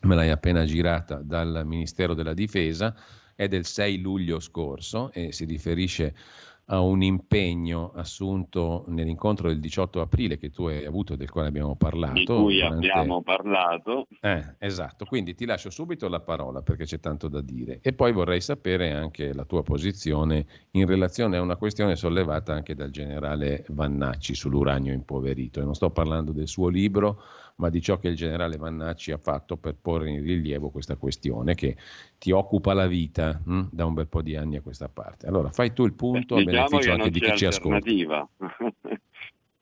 me 0.00 0.14
l'hai 0.14 0.30
appena 0.30 0.64
girata 0.64 1.20
dal 1.22 1.62
Ministero 1.64 2.14
della 2.14 2.34
Difesa, 2.34 2.94
è 3.36 3.48
del 3.48 3.64
6 3.64 4.00
luglio 4.00 4.38
scorso 4.38 5.10
e 5.12 5.32
si 5.32 5.44
riferisce 5.44 6.14
a 6.66 6.80
un 6.80 7.02
impegno 7.02 7.92
assunto 7.94 8.84
nell'incontro 8.88 9.48
del 9.48 9.60
18 9.60 10.00
aprile 10.00 10.38
che 10.38 10.50
tu 10.50 10.64
hai 10.64 10.84
avuto, 10.84 11.14
del 11.16 11.30
quale 11.30 11.48
abbiamo 11.48 11.76
parlato. 11.76 12.14
Di 12.14 12.24
cui 12.24 12.54
durante... 12.60 12.90
abbiamo 12.90 13.22
parlato. 13.22 14.06
Eh, 14.20 14.54
esatto, 14.58 15.04
quindi 15.04 15.34
ti 15.34 15.44
lascio 15.44 15.70
subito 15.70 16.08
la 16.08 16.20
parola 16.20 16.62
perché 16.62 16.84
c'è 16.84 17.00
tanto 17.00 17.28
da 17.28 17.42
dire 17.42 17.80
e 17.82 17.92
poi 17.92 18.12
vorrei 18.12 18.40
sapere 18.40 18.92
anche 18.92 19.34
la 19.34 19.44
tua 19.44 19.62
posizione 19.62 20.46
in 20.72 20.86
relazione 20.86 21.36
a 21.36 21.42
una 21.42 21.56
questione 21.56 21.96
sollevata 21.96 22.54
anche 22.54 22.74
dal 22.74 22.90
generale 22.90 23.64
Vannacci 23.68 24.34
sull'uranio 24.34 24.92
impoverito. 24.92 25.60
E 25.60 25.64
non 25.64 25.74
sto 25.74 25.90
parlando 25.90 26.32
del 26.32 26.48
suo 26.48 26.68
libro, 26.68 27.22
ma 27.56 27.70
di 27.70 27.80
ciò 27.80 27.98
che 27.98 28.08
il 28.08 28.16
generale 28.16 28.56
Vannacci 28.56 29.12
ha 29.12 29.18
fatto 29.18 29.56
per 29.56 29.76
porre 29.80 30.10
in 30.10 30.22
rilievo 30.22 30.70
questa 30.70 30.96
questione 30.96 31.54
che 31.54 31.76
ti 32.18 32.32
occupa 32.32 32.74
la 32.74 32.86
vita 32.86 33.40
mh, 33.44 33.58
hm, 33.58 33.68
da 33.70 33.84
un 33.84 33.94
bel 33.94 34.08
po' 34.08 34.22
di 34.22 34.36
anni 34.36 34.56
a 34.56 34.60
questa 34.60 34.88
parte. 34.88 35.26
Allora, 35.26 35.50
fai 35.50 35.72
tu 35.72 35.84
il 35.84 35.94
punto 35.94 36.34
Beh, 36.34 36.40
a 36.40 36.44
diciamo 36.44 36.68
beneficio 36.68 36.92
anche 36.92 37.10
di 37.10 37.20
chi 37.20 37.36
ci 37.36 37.46
ascolta. 37.46 37.88
Eh. 37.88 38.98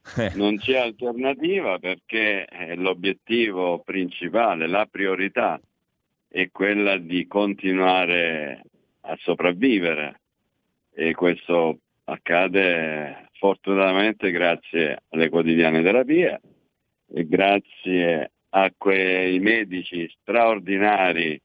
Non 0.34 0.58
c'è 0.58 0.78
alternativa 0.78 1.78
perché 1.78 2.44
l'obiettivo 2.74 3.82
principale, 3.84 4.66
la 4.66 4.84
priorità 4.90 5.60
è 6.26 6.50
quella 6.50 6.98
di 6.98 7.28
continuare 7.28 8.62
a 9.02 9.16
sopravvivere 9.20 10.20
e 10.92 11.14
questo 11.14 11.78
accade 12.04 13.28
fortunatamente 13.34 14.32
grazie 14.32 15.02
alle 15.10 15.28
quotidiane 15.28 15.82
terapie 15.82 16.40
grazie 17.12 18.32
a 18.50 18.72
quei 18.76 19.38
medici 19.38 20.10
straordinari 20.20 21.40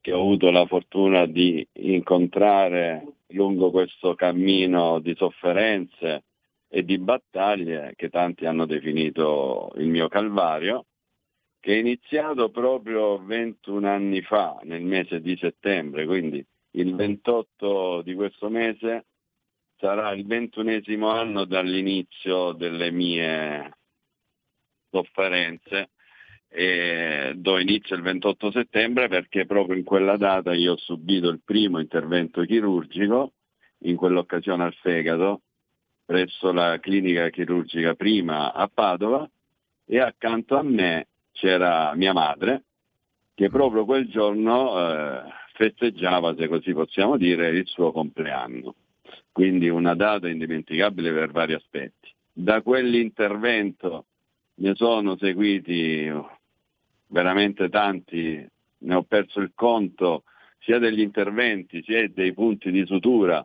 che 0.00 0.12
ho 0.12 0.20
avuto 0.20 0.50
la 0.50 0.66
fortuna 0.66 1.26
di 1.26 1.66
incontrare 1.74 3.06
lungo 3.28 3.70
questo 3.70 4.14
cammino 4.14 4.98
di 4.98 5.14
sofferenze 5.14 6.24
e 6.68 6.84
di 6.84 6.98
battaglie 6.98 7.92
che 7.96 8.08
tanti 8.08 8.46
hanno 8.46 8.66
definito 8.66 9.70
il 9.76 9.86
mio 9.86 10.08
calvario, 10.08 10.86
che 11.60 11.74
è 11.74 11.78
iniziato 11.78 12.50
proprio 12.50 13.22
21 13.24 13.88
anni 13.88 14.22
fa, 14.22 14.58
nel 14.64 14.82
mese 14.82 15.20
di 15.20 15.36
settembre, 15.36 16.04
quindi 16.04 16.44
il 16.72 16.94
28 16.94 18.02
di 18.02 18.14
questo 18.14 18.48
mese 18.48 19.04
sarà 19.76 20.12
il 20.12 20.26
ventunesimo 20.26 21.08
anno 21.10 21.44
dall'inizio 21.44 22.52
delle 22.52 22.90
mie 22.90 23.76
sofferenze 24.92 25.88
e 26.48 27.32
do 27.34 27.58
inizio 27.58 27.96
il 27.96 28.02
28 28.02 28.50
settembre 28.50 29.08
perché 29.08 29.46
proprio 29.46 29.74
in 29.74 29.84
quella 29.84 30.18
data 30.18 30.52
io 30.52 30.72
ho 30.72 30.76
subito 30.76 31.30
il 31.30 31.40
primo 31.42 31.80
intervento 31.80 32.42
chirurgico, 32.42 33.32
in 33.84 33.96
quell'occasione 33.96 34.64
al 34.64 34.74
fegato, 34.74 35.40
presso 36.04 36.52
la 36.52 36.78
clinica 36.78 37.30
chirurgica 37.30 37.94
prima 37.94 38.52
a 38.52 38.68
Padova 38.72 39.28
e 39.86 39.98
accanto 39.98 40.56
a 40.56 40.62
me 40.62 41.06
c'era 41.32 41.94
mia 41.94 42.12
madre 42.12 42.64
che 43.34 43.48
proprio 43.48 43.86
quel 43.86 44.08
giorno 44.08 44.78
eh, 44.78 45.22
festeggiava, 45.54 46.36
se 46.36 46.48
così 46.48 46.74
possiamo 46.74 47.16
dire, 47.16 47.48
il 47.48 47.66
suo 47.66 47.92
compleanno. 47.92 48.74
Quindi 49.32 49.70
una 49.70 49.94
data 49.94 50.28
indimenticabile 50.28 51.12
per 51.12 51.30
vari 51.30 51.54
aspetti. 51.54 52.10
Da 52.30 52.60
quell'intervento 52.60 54.04
ne 54.62 54.74
sono 54.76 55.16
seguiti 55.16 56.08
veramente 57.08 57.68
tanti, 57.68 58.48
ne 58.78 58.94
ho 58.94 59.02
perso 59.02 59.40
il 59.40 59.50
conto 59.54 60.22
sia 60.60 60.78
degli 60.78 61.00
interventi 61.00 61.82
sia 61.82 62.08
dei 62.08 62.32
punti 62.32 62.70
di 62.70 62.86
sutura 62.86 63.44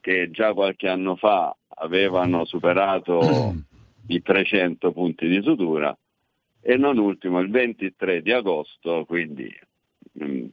che 0.00 0.30
già 0.30 0.52
qualche 0.52 0.88
anno 0.88 1.14
fa 1.14 1.56
avevano 1.68 2.44
superato 2.44 3.54
i 4.08 4.22
300 4.22 4.92
punti 4.92 5.28
di 5.28 5.40
sutura 5.40 5.96
e 6.60 6.76
non 6.76 6.98
ultimo 6.98 7.38
il 7.38 7.48
23 7.48 8.22
di 8.22 8.32
agosto, 8.32 9.04
quindi 9.04 9.48
mm, 10.24 10.46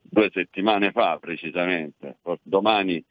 due 0.00 0.30
settimane 0.32 0.92
fa 0.92 1.18
precisamente, 1.18 2.18
domani 2.42 3.04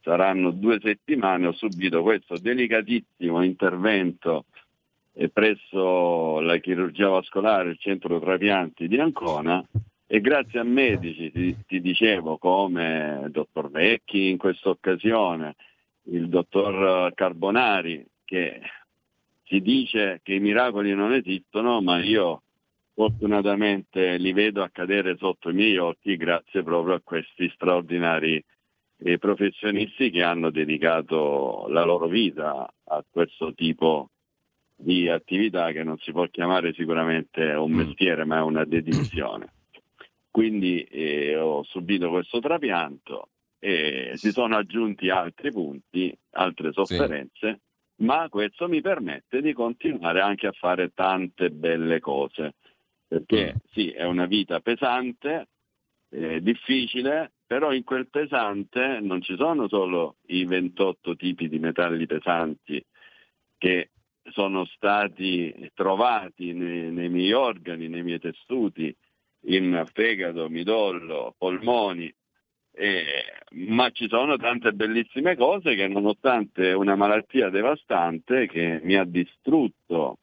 saranno 0.00 0.52
due 0.52 0.78
settimane, 0.80 1.48
ho 1.48 1.52
subito 1.52 2.02
questo 2.02 2.38
delicatissimo 2.38 3.42
intervento 3.42 4.44
presso 5.32 6.40
la 6.40 6.58
chirurgia 6.58 7.08
vascolare, 7.08 7.70
il 7.70 7.78
centro 7.78 8.20
trapianti 8.20 8.86
di 8.86 8.98
Ancona 8.98 9.64
e 10.06 10.20
grazie 10.20 10.60
a 10.60 10.64
medici, 10.64 11.30
ti, 11.32 11.56
ti 11.66 11.80
dicevo, 11.80 12.38
come 12.38 13.22
il 13.24 13.30
dottor 13.30 13.70
Vecchi 13.70 14.30
in 14.30 14.38
questa 14.38 14.70
occasione, 14.70 15.56
il 16.04 16.28
dottor 16.28 17.12
Carbonari, 17.14 18.06
che 18.24 18.60
si 19.44 19.60
dice 19.60 20.20
che 20.22 20.34
i 20.34 20.40
miracoli 20.40 20.94
non 20.94 21.12
esistono, 21.12 21.80
ma 21.82 22.02
io 22.02 22.42
fortunatamente 22.94 24.16
li 24.16 24.32
vedo 24.32 24.62
accadere 24.62 25.16
sotto 25.18 25.50
i 25.50 25.54
miei 25.54 25.76
occhi 25.78 26.16
grazie 26.16 26.62
proprio 26.62 26.94
a 26.94 27.00
questi 27.02 27.50
straordinari 27.54 28.42
eh, 29.00 29.18
professionisti 29.18 30.10
che 30.10 30.22
hanno 30.22 30.50
dedicato 30.50 31.66
la 31.68 31.84
loro 31.84 32.06
vita 32.08 32.68
a 32.84 33.04
questo 33.08 33.54
tipo 33.54 34.10
di 34.80 35.08
attività 35.08 35.72
che 35.72 35.82
non 35.82 35.98
si 35.98 36.12
può 36.12 36.26
chiamare 36.26 36.72
sicuramente 36.72 37.42
un 37.42 37.72
mestiere 37.72 38.24
ma 38.24 38.38
è 38.38 38.42
una 38.42 38.64
dedizione. 38.64 39.52
Quindi 40.30 40.82
eh, 40.84 41.36
ho 41.36 41.64
subito 41.64 42.10
questo 42.10 42.38
trapianto 42.38 43.30
e 43.58 44.12
si 44.14 44.30
sono 44.30 44.56
aggiunti 44.56 45.10
altri 45.10 45.50
punti, 45.50 46.16
altre 46.30 46.70
sofferenze, 46.72 47.60
sì. 47.96 48.04
ma 48.04 48.28
questo 48.28 48.68
mi 48.68 48.80
permette 48.80 49.42
di 49.42 49.52
continuare 49.52 50.20
anche 50.20 50.46
a 50.46 50.52
fare 50.52 50.92
tante 50.94 51.50
belle 51.50 51.98
cose, 51.98 52.54
perché 53.08 53.54
mm. 53.54 53.58
sì, 53.72 53.90
è 53.90 54.04
una 54.04 54.26
vita 54.26 54.60
pesante, 54.60 55.48
eh, 56.10 56.40
difficile, 56.40 57.32
però 57.44 57.72
in 57.72 57.82
quel 57.82 58.08
pesante 58.08 59.00
non 59.00 59.20
ci 59.22 59.34
sono 59.36 59.66
solo 59.66 60.18
i 60.26 60.44
28 60.44 61.16
tipi 61.16 61.48
di 61.48 61.58
metalli 61.58 62.06
pesanti 62.06 62.80
che 63.56 63.90
sono 64.32 64.64
stati 64.66 65.70
trovati 65.74 66.52
nei, 66.52 66.90
nei 66.90 67.08
miei 67.08 67.32
organi, 67.32 67.88
nei 67.88 68.02
miei 68.02 68.18
tessuti, 68.18 68.94
in 69.42 69.84
fegato, 69.92 70.48
midollo, 70.48 71.34
polmoni, 71.36 72.12
eh, 72.72 73.04
ma 73.50 73.90
ci 73.90 74.08
sono 74.08 74.36
tante 74.36 74.72
bellissime 74.72 75.36
cose 75.36 75.74
che 75.74 75.88
nonostante 75.88 76.72
una 76.72 76.94
malattia 76.94 77.48
devastante 77.48 78.46
che 78.46 78.80
mi 78.82 78.94
ha 78.94 79.04
distrutto, 79.04 80.18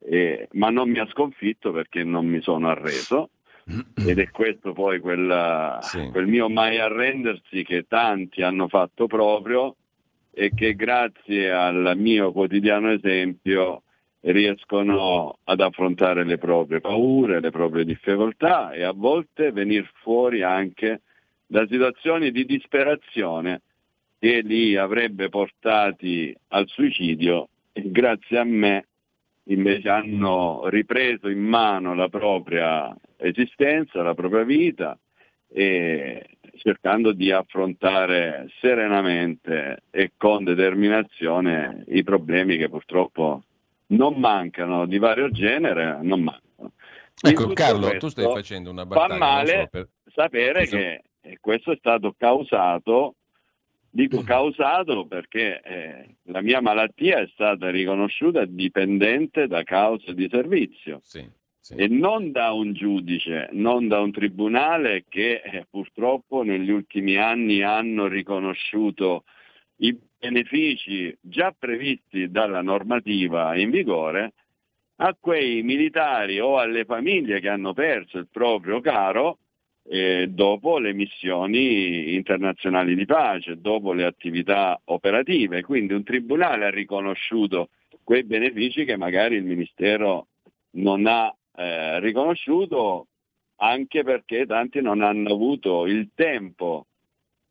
eh, 0.00 0.48
ma 0.52 0.70
non 0.70 0.90
mi 0.90 0.98
ha 0.98 1.06
sconfitto 1.06 1.72
perché 1.72 2.02
non 2.02 2.26
mi 2.26 2.40
sono 2.40 2.68
arreso, 2.68 3.30
ed 4.04 4.18
è 4.18 4.30
questo 4.30 4.72
poi 4.72 4.98
quella, 4.98 5.78
sì. 5.82 6.08
quel 6.10 6.26
mio 6.26 6.48
mai 6.48 6.78
arrendersi 6.78 7.62
che 7.62 7.86
tanti 7.86 8.42
hanno 8.42 8.66
fatto 8.66 9.06
proprio 9.06 9.76
e 10.32 10.50
che 10.54 10.74
grazie 10.74 11.50
al 11.50 11.94
mio 11.96 12.32
quotidiano 12.32 12.90
esempio 12.92 13.82
riescono 14.22 15.38
ad 15.44 15.60
affrontare 15.60 16.24
le 16.24 16.38
proprie 16.38 16.80
paure, 16.80 17.40
le 17.40 17.50
proprie 17.50 17.84
difficoltà 17.84 18.70
e 18.72 18.82
a 18.82 18.92
volte 18.92 19.50
venire 19.50 19.90
fuori 20.02 20.42
anche 20.42 21.02
da 21.46 21.66
situazioni 21.66 22.30
di 22.30 22.44
disperazione 22.44 23.62
che 24.18 24.40
li 24.40 24.76
avrebbe 24.76 25.28
portati 25.30 26.34
al 26.48 26.68
suicidio 26.68 27.48
e 27.72 27.90
grazie 27.90 28.38
a 28.38 28.44
me 28.44 28.86
invece 29.44 29.88
hanno 29.88 30.68
ripreso 30.68 31.28
in 31.28 31.40
mano 31.40 31.94
la 31.94 32.08
propria 32.08 32.94
esistenza, 33.16 34.02
la 34.02 34.14
propria 34.14 34.44
vita 34.44 34.96
e 35.48 36.24
cercando 36.62 37.12
di 37.12 37.30
affrontare 37.30 38.48
serenamente 38.60 39.84
e 39.90 40.12
con 40.16 40.44
determinazione 40.44 41.84
i 41.88 42.02
problemi 42.02 42.58
che 42.58 42.68
purtroppo 42.68 43.44
non 43.88 44.14
mancano 44.18 44.86
di 44.86 44.98
vario 44.98 45.30
genere, 45.30 45.98
non 46.02 46.22
mancano. 46.22 46.72
Ecco 47.22 47.52
Carlo, 47.54 47.96
tu 47.96 48.08
stai 48.08 48.26
facendo 48.26 48.70
una 48.70 48.84
battaglia. 48.84 49.08
Fa 49.08 49.18
male 49.18 49.60
so 49.62 49.68
per... 49.70 49.88
sapere 50.12 50.66
Scusa. 50.66 50.76
che 50.76 51.02
questo 51.40 51.72
è 51.72 51.76
stato 51.76 52.14
causato, 52.16 53.14
dico 53.88 54.22
causato 54.22 55.06
perché 55.06 55.60
eh, 55.62 56.14
la 56.24 56.42
mia 56.42 56.60
malattia 56.60 57.20
è 57.20 57.28
stata 57.32 57.70
riconosciuta 57.70 58.44
dipendente 58.44 59.46
da 59.46 59.62
cause 59.62 60.14
di 60.14 60.28
servizio. 60.30 61.00
Sì, 61.02 61.26
E 61.72 61.86
non 61.86 62.32
da 62.32 62.50
un 62.52 62.72
giudice, 62.72 63.48
non 63.52 63.86
da 63.86 64.00
un 64.00 64.10
tribunale 64.10 65.04
che 65.08 65.40
eh, 65.44 65.66
purtroppo 65.70 66.42
negli 66.42 66.70
ultimi 66.70 67.16
anni 67.16 67.62
hanno 67.62 68.08
riconosciuto 68.08 69.24
i 69.76 69.96
benefici 70.18 71.16
già 71.20 71.54
previsti 71.56 72.30
dalla 72.30 72.60
normativa 72.60 73.56
in 73.56 73.70
vigore 73.70 74.32
a 74.96 75.16
quei 75.18 75.62
militari 75.62 76.40
o 76.40 76.58
alle 76.58 76.84
famiglie 76.84 77.40
che 77.40 77.48
hanno 77.48 77.72
perso 77.72 78.18
il 78.18 78.28
proprio 78.30 78.80
caro 78.80 79.38
eh, 79.88 80.26
dopo 80.28 80.78
le 80.78 80.92
missioni 80.92 82.14
internazionali 82.14 82.94
di 82.94 83.06
pace, 83.06 83.60
dopo 83.60 83.92
le 83.92 84.04
attività 84.04 84.78
operative. 84.86 85.62
Quindi 85.62 85.94
un 85.94 86.02
tribunale 86.02 86.66
ha 86.66 86.70
riconosciuto 86.70 87.70
quei 88.04 88.24
benefici 88.24 88.84
che 88.84 88.96
magari 88.96 89.36
il 89.36 89.44
Ministero 89.44 90.26
non 90.72 91.06
ha 91.06 91.34
eh, 91.56 92.00
riconosciuto 92.00 93.06
anche 93.56 94.02
perché 94.02 94.46
tanti 94.46 94.80
non 94.80 95.02
hanno 95.02 95.32
avuto 95.32 95.86
il 95.86 96.10
tempo 96.14 96.86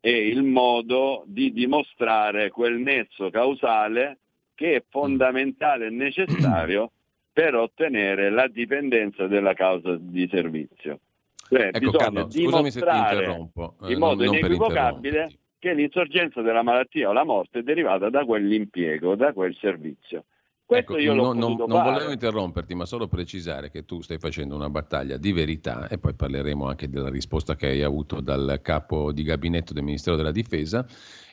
e 0.00 0.28
il 0.28 0.42
modo 0.42 1.22
di 1.26 1.52
dimostrare 1.52 2.50
quel 2.50 2.78
nesso 2.78 3.30
causale 3.30 4.18
che 4.54 4.76
è 4.76 4.84
fondamentale 4.88 5.86
e 5.86 5.90
necessario 5.90 6.90
per 7.32 7.54
ottenere 7.54 8.30
la 8.30 8.48
dipendenza 8.48 9.26
della 9.26 9.54
causa 9.54 9.96
di 9.98 10.28
servizio. 10.30 11.00
Cioè, 11.48 11.70
ecco, 11.72 11.78
bisogna 11.78 12.04
Carlo, 12.04 12.26
ti 12.26 12.42
interrompo. 12.42 13.76
in 13.88 13.98
modo 13.98 14.24
non, 14.24 14.34
non 14.34 14.34
inequivocabile 14.36 15.32
che 15.58 15.74
l'insorgenza 15.74 16.42
della 16.42 16.62
malattia 16.62 17.08
o 17.08 17.12
la 17.12 17.24
morte 17.24 17.60
è 17.60 17.62
derivata 17.62 18.08
da 18.08 18.24
quell'impiego, 18.24 19.14
da 19.14 19.32
quel 19.32 19.54
servizio. 19.56 20.24
Questo 20.70 20.92
ecco, 20.92 21.02
io 21.02 21.14
non, 21.14 21.36
non, 21.36 21.56
non 21.56 21.82
volevo 21.82 22.12
interromperti, 22.12 22.76
ma 22.76 22.84
solo 22.84 23.08
precisare 23.08 23.72
che 23.72 23.84
tu 23.84 24.02
stai 24.02 24.18
facendo 24.18 24.54
una 24.54 24.70
battaglia 24.70 25.16
di 25.16 25.32
verità 25.32 25.88
e 25.88 25.98
poi 25.98 26.14
parleremo 26.14 26.68
anche 26.68 26.88
della 26.88 27.08
risposta 27.08 27.56
che 27.56 27.66
hai 27.66 27.82
avuto 27.82 28.20
dal 28.20 28.60
capo 28.62 29.10
di 29.10 29.24
gabinetto 29.24 29.72
del 29.72 29.82
Ministero 29.82 30.14
della 30.14 30.30
Difesa 30.30 30.86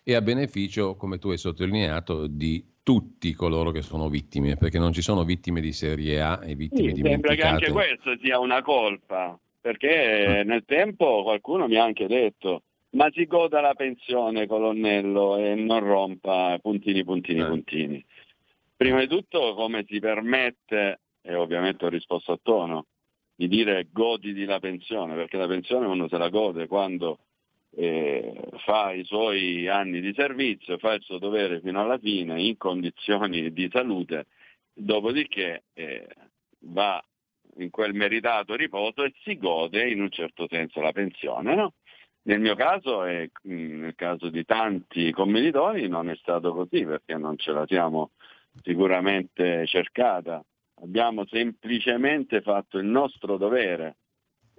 e 0.04 0.16
a 0.16 0.22
beneficio, 0.22 0.96
come 0.96 1.20
tu 1.20 1.30
hai 1.30 1.38
sottolineato, 1.38 2.26
di 2.26 2.66
tutti 2.82 3.32
coloro 3.36 3.70
che 3.70 3.84
sono 3.84 4.10
vittime, 4.10 4.58
perché 4.58 4.80
non 4.80 4.92
ci 4.92 5.04
sono 5.04 5.24
vittime 5.24 5.62
di 5.62 5.72
serie 5.72 6.20
A 6.20 6.40
e 6.42 6.56
vittime 6.56 6.90
sì, 6.90 6.96
dimenticate. 6.96 7.36
Sembra 7.36 7.36
che 7.36 7.44
anche 7.44 7.72
questo 7.72 8.18
sia 8.20 8.40
una 8.40 8.64
colpa, 8.64 9.38
perché 9.62 10.42
nel 10.48 10.64
tempo 10.66 11.22
qualcuno 11.22 11.68
mi 11.68 11.76
ha 11.76 11.84
anche 11.84 12.08
detto 12.08 12.64
ma 12.92 13.10
si 13.12 13.26
goda 13.26 13.62
la 13.62 13.74
pensione 13.76 14.48
colonnello 14.48 15.38
e 15.38 15.54
non 15.56 15.82
rompa 15.82 16.58
puntini 16.60 17.04
puntini 17.04 17.42
eh. 17.42 17.46
puntini. 17.46 18.06
Prima 18.78 19.00
di 19.00 19.08
tutto 19.08 19.56
come 19.56 19.86
si 19.88 19.98
permette, 19.98 21.00
e 21.24 21.34
ovviamente 21.34 21.84
ho 21.84 21.90
risposto 21.90 22.34
a 22.34 22.40
tono, 22.40 22.86
di 23.36 23.48
dire 23.48 23.88
goditi 23.92 24.46
la 24.46 24.60
pensione, 24.60 25.16
perché 25.16 25.36
la 25.36 25.48
pensione 25.48 25.88
uno 25.88 26.08
se 26.08 26.18
la 26.20 26.30
gode 26.30 26.68
quando 26.68 27.18
eh, 27.76 28.40
fa 28.66 28.92
i 28.92 29.04
suoi 29.04 29.68
anni 29.68 30.00
di 30.00 30.14
servizio, 30.14 30.78
fa 30.78 30.94
il 30.94 31.02
suo 31.02 31.18
dovere 31.18 31.60
fino 31.60 31.82
alla 31.82 31.98
fine 31.98 32.40
in 32.40 32.56
condizioni 32.58 33.52
di 33.52 33.68
salute, 33.72 34.28
dopodiché 34.72 35.64
eh, 35.74 36.08
va 36.60 37.04
in 37.58 37.72
quel 37.72 37.96
meritato 37.96 38.54
riposo 38.54 39.04
e 39.04 39.14
si 39.24 39.40
gode 39.40 39.90
in 39.90 40.02
un 40.02 40.12
certo 40.12 40.46
senso 40.48 40.82
la 40.82 40.92
pensione. 40.92 41.56
No? 41.56 41.74
Nel 42.28 42.42
mio 42.42 42.54
caso 42.54 43.06
e 43.06 43.32
nel 43.44 43.96
caso 43.96 44.30
di 44.30 44.46
tanti 44.46 45.12
commilitoni 45.12 45.88
non 45.88 46.12
è 46.12 46.16
stato 46.18 46.54
così 46.54 46.86
perché 46.86 47.18
non 47.18 47.38
ce 47.38 47.52
la 47.54 47.66
siamo 47.66 48.12
sicuramente 48.62 49.66
cercata, 49.68 50.44
abbiamo 50.82 51.26
semplicemente 51.26 52.42
fatto 52.42 52.78
il 52.78 52.86
nostro 52.86 53.38
dovere 53.38 53.98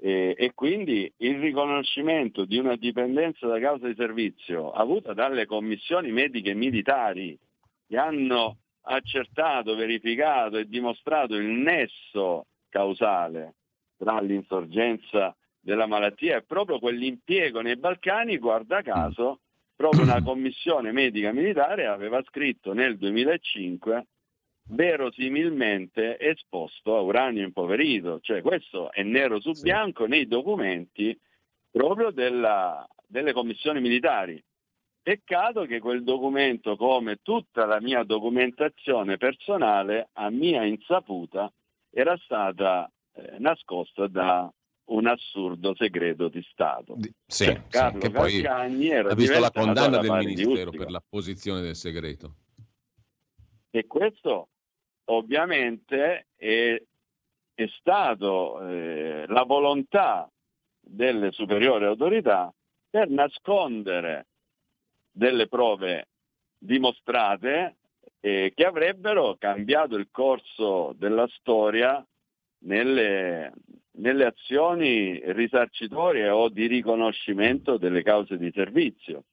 e, 0.01 0.35
e, 0.37 0.53
quindi 0.55 1.13
il 1.19 1.39
riconoscimento 1.41 2.45
di 2.45 2.59
una 2.59 2.77
dipendenza 2.77 3.47
da 3.47 3.59
causa 3.59 3.87
di 3.87 3.95
servizio 3.97 4.71
avuta 4.71 5.13
dalle 5.13 5.47
commissioni 5.47 6.13
mediche 6.13 6.55
militari 6.55 7.37
che 7.87 7.97
hanno 7.97 8.59
accertato, 8.83 9.75
verificato 9.75 10.57
e 10.57 10.69
dimostrato 10.69 11.35
il 11.35 11.47
nesso 11.47 12.47
causale 12.69 13.55
tra 13.97 14.21
l'insorgenza 14.21 15.35
della 15.61 15.87
malattia 15.87 16.37
e 16.37 16.43
proprio 16.43 16.79
quell'impiego 16.79 17.61
nei 17.61 17.77
Balcani, 17.77 18.39
guarda 18.39 18.83
caso, 18.83 19.41
proprio 19.79 20.03
una 20.03 20.21
commissione 20.25 20.91
medica 20.91 21.33
militare 21.33 21.87
aveva 21.87 22.21
scritto 22.25 22.73
nel 22.73 22.99
2005 22.99 24.07
verosimilmente 24.71 26.19
esposto 26.19 26.97
a 26.97 27.01
uranio 27.01 27.45
impoverito, 27.45 28.19
cioè 28.21 28.43
questo 28.43 28.91
è 28.93 29.03
nero 29.03 29.41
su 29.41 29.53
bianco 29.63 30.07
nei 30.07 30.27
documenti 30.27 31.19
proprio 31.71 32.11
della, 32.11 32.87
delle 33.07 33.33
commissioni 33.33 33.81
militari. 33.81 34.43
Peccato 35.01 35.65
che 35.65 35.79
quel 35.79 36.03
documento, 36.03 36.77
come 36.77 37.21
tutta 37.23 37.65
la 37.65 37.81
mia 37.81 38.03
documentazione 38.03 39.17
personale, 39.17 40.11
a 40.13 40.29
mia 40.29 40.65
insaputa, 40.65 41.51
era 41.91 42.15
stata 42.19 42.91
eh, 43.15 43.37
nascosta 43.39 44.07
da 44.07 44.53
un 44.89 45.07
assurdo 45.07 45.75
segreto 45.75 46.29
di 46.29 46.43
Stato. 46.51 46.97
Sì, 47.27 47.45
cioè, 47.45 47.67
Carlo 47.69 48.01
sì, 48.01 48.43
Calcagni 48.43 48.89
era 48.89 49.11
ha 49.11 49.15
visto 49.15 49.39
la 49.39 49.51
condanna 49.51 49.99
del 49.99 50.13
Ministero 50.13 50.71
per 50.71 50.91
la 50.91 51.03
posizione 51.07 51.61
del 51.61 51.77
segreto. 51.77 52.35
E 53.71 53.87
questo 53.87 54.49
ovviamente 55.05 56.29
è 56.37 56.83
è 57.59 57.69
stato 57.81 58.61
eh, 58.61 59.25
la 59.27 59.43
volontà 59.43 60.31
delle 60.79 61.33
superiori 61.33 61.87
autorità 61.87 62.55
per 62.89 63.09
nascondere 63.11 64.29
delle 65.11 65.49
prove 65.49 66.07
dimostrate 66.57 67.79
eh, 68.21 68.53
che 68.55 68.65
avrebbero 68.65 69.35
cambiato 69.39 69.97
il 69.97 70.07
corso 70.13 70.95
della 70.97 71.27
storia 71.33 72.07
nelle, 72.59 73.53
nelle 73.99 74.27
azioni 74.27 75.21
risarcitorie 75.33 76.29
o 76.29 76.49
di 76.49 76.67
riconoscimento 76.67 77.77
delle 77.77 78.03
cause 78.03 78.37
di 78.37 78.51
servizio. 78.53 79.25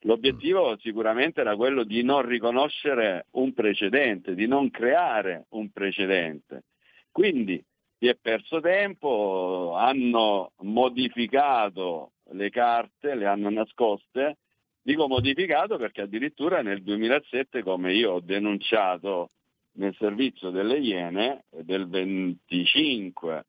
L'obiettivo 0.00 0.76
sicuramente 0.78 1.40
era 1.40 1.54
quello 1.54 1.84
di 1.84 2.02
non 2.02 2.22
riconoscere 2.22 3.26
un 3.32 3.52
precedente, 3.52 4.34
di 4.34 4.46
non 4.46 4.70
creare 4.70 5.46
un 5.50 5.70
precedente. 5.70 6.64
Quindi 7.10 7.62
si 7.98 8.08
è 8.08 8.16
perso 8.20 8.60
tempo, 8.60 9.74
hanno 9.76 10.52
modificato 10.62 12.12
le 12.32 12.50
carte, 12.50 13.14
le 13.14 13.26
hanno 13.26 13.50
nascoste. 13.50 14.38
Dico 14.82 15.06
modificato 15.06 15.76
perché 15.76 16.00
addirittura 16.00 16.62
nel 16.62 16.82
2007, 16.82 17.62
come 17.62 17.92
io 17.92 18.14
ho 18.14 18.20
denunciato 18.20 19.28
nel 19.74 19.94
servizio 19.96 20.50
delle 20.50 20.78
Iene 20.78 21.44
del 21.48 21.88
25 21.88 23.44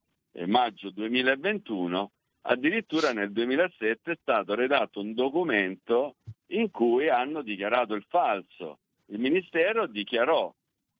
maggio 0.46 0.90
2021, 0.90 2.12
addirittura 2.42 3.14
nel 3.14 3.32
2007 3.32 4.12
è 4.12 4.18
stato 4.22 4.56
redatto 4.56 5.00
un 5.00 5.14
documento 5.14 6.16
in 6.48 6.70
cui 6.72 7.10
hanno 7.10 7.42
dichiarato 7.42 7.94
il 7.94 8.06
falso. 8.08 8.80
Il 9.08 9.20
Ministero 9.20 9.88
dichiarò 9.88 10.54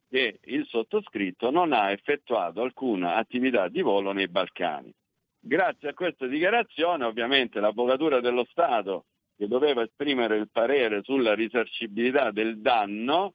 che 0.10 0.40
il 0.44 0.66
sottoscritto 0.68 1.50
non 1.50 1.74
ha 1.74 1.92
effettuato 1.92 2.62
alcuna 2.62 3.16
attività 3.16 3.68
di 3.68 3.82
volo 3.82 4.12
nei 4.12 4.28
Balcani. 4.28 4.94
Grazie 5.40 5.90
a 5.90 5.94
questa 5.94 6.28
dichiarazione 6.28 7.04
ovviamente 7.04 7.60
l'Avvocatura 7.60 8.22
dello 8.22 8.46
Stato 8.50 9.06
che 9.36 9.48
doveva 9.48 9.84
esprimere 9.84 10.38
il 10.38 10.50
parere 10.50 11.02
sulla 11.04 11.34
risarcibilità 11.34 12.32
del 12.32 12.60
danno 12.62 13.34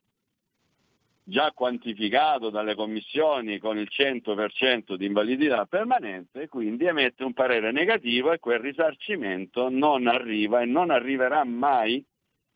già 1.28 1.52
quantificato 1.52 2.48
dalle 2.48 2.74
commissioni 2.74 3.58
con 3.58 3.76
il 3.76 3.88
100% 3.90 4.94
di 4.94 5.04
invalidità 5.04 5.66
permanente, 5.66 6.48
quindi 6.48 6.86
emette 6.86 7.22
un 7.22 7.34
parere 7.34 7.70
negativo 7.70 8.32
e 8.32 8.38
quel 8.38 8.60
risarcimento 8.60 9.68
non 9.68 10.06
arriva 10.06 10.62
e 10.62 10.64
non 10.64 10.90
arriverà 10.90 11.44
mai 11.44 12.02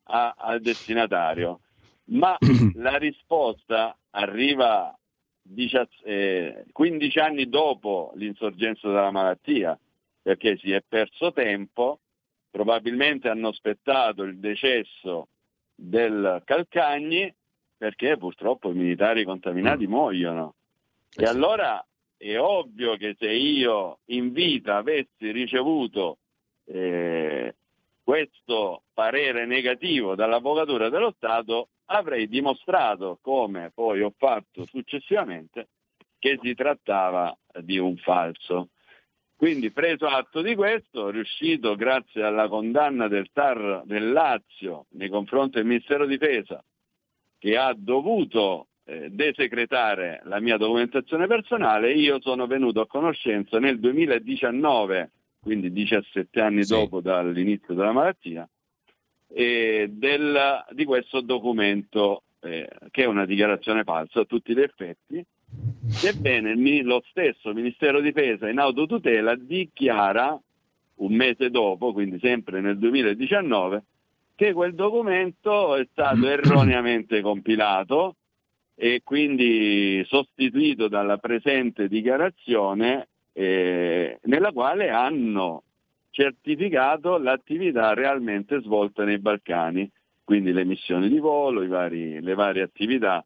a, 0.05 0.35
al 0.39 0.63
destinatario. 0.63 1.61
Ma 2.05 2.37
la 2.77 2.97
risposta 2.97 3.95
arriva 4.11 4.99
15 5.45 5.99
eh, 6.05 7.21
anni 7.21 7.49
dopo 7.51 8.13
l'insorgenza 8.15 8.89
della 8.89 9.11
malattia, 9.11 9.79
perché 10.23 10.57
si 10.57 10.73
è 10.73 10.83
perso 10.87 11.31
tempo, 11.33 12.01
probabilmente 12.51 13.29
hanno 13.29 13.49
aspettato 13.49 14.23
il 14.23 14.39
decesso 14.39 15.29
del 15.75 16.41
Calcagni 16.47 17.35
perché 17.83 18.17
purtroppo 18.17 18.71
i 18.71 18.75
militari 18.75 19.25
contaminati 19.25 19.89
mm. 19.89 19.91
muoiono. 19.91 20.55
E 21.17 21.25
allora 21.25 21.85
è 22.17 22.39
ovvio 22.39 22.95
che 22.95 23.17
se 23.19 23.29
io 23.29 23.99
in 24.11 24.31
vita 24.31 24.77
avessi 24.77 25.33
ricevuto 25.33 26.19
eh, 26.67 27.57
questo 28.05 28.83
parere 28.95 29.47
negativo 29.47 30.15
dall'Avvocatura 30.15 30.91
dello 30.91 31.13
Stato, 31.17 31.71
avrei 31.87 32.29
dimostrato, 32.29 33.19
come 33.21 33.73
poi 33.75 34.01
ho 34.01 34.15
fatto 34.17 34.65
successivamente, 34.67 35.67
che 36.21 36.39
si 36.41 36.55
trattava 36.55 37.37
di 37.63 37.79
un 37.79 37.97
falso. 37.97 38.69
Quindi 39.35 39.73
preso 39.73 40.07
atto 40.07 40.41
di 40.41 40.55
questo, 40.55 41.11
riuscito 41.11 41.75
grazie 41.75 42.23
alla 42.23 42.47
condanna 42.47 43.09
del 43.09 43.31
TAR 43.33 43.83
del 43.87 44.13
Lazio 44.13 44.87
nei 44.91 45.09
confronti 45.09 45.57
del 45.57 45.67
Ministero 45.67 46.07
di 46.07 46.17
Difesa 46.17 46.63
che 47.43 47.57
ha 47.57 47.75
dovuto 47.77 48.69
eh, 48.85 49.11
desecretare 49.11 50.21
la 50.27 50.39
mia 50.39 50.57
documentazione 50.57 51.27
personale, 51.27 51.93
io 51.93 52.21
sono 52.21 52.47
venuto 52.47 52.81
a 52.81 52.87
conoscenza 52.87 53.59
nel 53.59 53.81
2019, 53.81 55.11
quindi 55.41 55.73
17 55.73 56.41
anni 56.41 56.63
sì. 56.63 56.73
dopo 56.73 57.01
dall'inizio 57.01 57.75
della 57.75 57.91
malattia, 57.91 58.49
eh, 59.27 59.89
del, 59.91 60.65
di 60.71 60.85
questo 60.85 61.21
documento 61.21 62.23
eh, 62.43 62.69
che 62.93 63.03
è 63.03 63.07
una 63.07 63.27
dichiarazione 63.27 63.83
falsa 63.83 64.21
a 64.21 64.25
tutti 64.25 64.55
gli 64.55 64.61
effetti. 64.61 65.27
Ebbene, 66.05 66.55
lo 66.85 67.03
stesso 67.09 67.53
Ministero 67.53 68.01
di 68.01 68.13
Difesa 68.13 68.49
in 68.49 68.61
autotutela 68.61 69.35
dichiara 69.35 70.41
un 70.99 71.13
mese 71.13 71.51
dopo, 71.51 71.93
quindi 71.93 72.21
sempre 72.21 72.61
nel 72.61 72.79
2019, 72.79 73.83
che 74.35 74.53
quel 74.53 74.75
documento 74.75 75.77
è 75.77 75.87
stato 75.91 76.27
erroneamente 76.27 77.21
compilato 77.21 78.17
e 78.75 79.03
quindi 79.05 80.03
sostituito 80.07 80.89
dalla 80.89 81.19
presente 81.19 81.89
dichiarazione 81.89 83.09
eh, 83.33 84.19
nella 84.23 84.53
quale 84.53 84.91
hanno 84.91 85.63
certificato 86.11 87.19
l'attività 87.19 87.95
realmente 87.95 88.61
svolta 88.61 89.05
nei 89.05 89.19
Balcani, 89.19 89.91
quindi 90.25 90.53
le 90.53 90.65
missioni 90.65 91.09
di 91.09 91.19
volo, 91.19 91.67
vari, 91.67 92.21
le 92.21 92.35
varie 92.35 92.63
attività. 92.63 93.25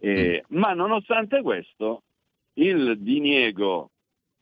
Eh, 0.00 0.44
ma 0.48 0.74
nonostante 0.74 1.42
questo, 1.42 2.02
il 2.54 2.98
diniego 2.98 3.90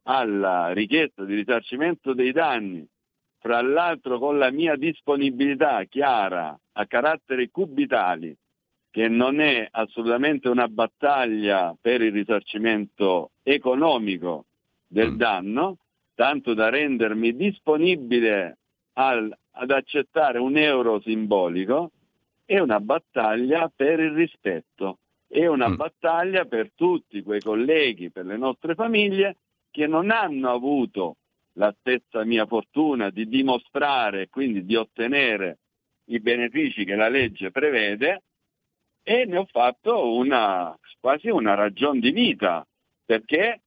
alla 0.02 0.72
richiesta 0.72 1.24
di 1.24 1.34
risarcimento 1.34 2.12
dei 2.12 2.32
danni 2.32 2.86
fra 3.46 3.62
l'altro 3.62 4.18
con 4.18 4.38
la 4.38 4.50
mia 4.50 4.74
disponibilità 4.74 5.84
chiara 5.84 6.58
a 6.72 6.86
carattere 6.86 7.48
cubitali, 7.48 8.36
che 8.90 9.06
non 9.06 9.38
è 9.38 9.68
assolutamente 9.70 10.48
una 10.48 10.66
battaglia 10.66 11.72
per 11.80 12.02
il 12.02 12.10
risarcimento 12.10 13.30
economico 13.44 14.46
del 14.84 15.12
mm. 15.12 15.16
danno, 15.16 15.76
tanto 16.16 16.54
da 16.54 16.70
rendermi 16.70 17.36
disponibile 17.36 18.58
al, 18.94 19.32
ad 19.52 19.70
accettare 19.70 20.38
un 20.40 20.56
euro 20.56 20.98
simbolico, 20.98 21.92
è 22.44 22.58
una 22.58 22.80
battaglia 22.80 23.70
per 23.72 24.00
il 24.00 24.10
rispetto, 24.10 24.98
è 25.28 25.46
una 25.46 25.68
mm. 25.68 25.76
battaglia 25.76 26.46
per 26.46 26.72
tutti 26.74 27.22
quei 27.22 27.40
colleghi, 27.40 28.10
per 28.10 28.26
le 28.26 28.36
nostre 28.36 28.74
famiglie 28.74 29.36
che 29.70 29.86
non 29.86 30.10
hanno 30.10 30.50
avuto 30.50 31.14
la 31.56 31.74
stessa 31.78 32.24
mia 32.24 32.46
fortuna 32.46 33.10
di 33.10 33.26
dimostrare 33.28 34.22
e 34.22 34.28
quindi 34.28 34.64
di 34.64 34.76
ottenere 34.76 35.58
i 36.06 36.20
benefici 36.20 36.84
che 36.84 36.94
la 36.94 37.08
legge 37.08 37.50
prevede 37.50 38.22
e 39.02 39.24
ne 39.24 39.36
ho 39.38 39.46
fatto 39.50 40.14
una, 40.14 40.76
quasi 41.00 41.28
una 41.28 41.54
ragione 41.54 42.00
di 42.00 42.10
vita, 42.10 42.66
perché 43.04 43.62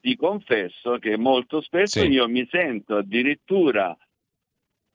ti 0.00 0.16
confesso 0.16 0.98
che 0.98 1.16
molto 1.16 1.60
spesso 1.60 2.00
sì. 2.00 2.08
io 2.08 2.28
mi 2.28 2.46
sento 2.50 2.96
addirittura 2.96 3.96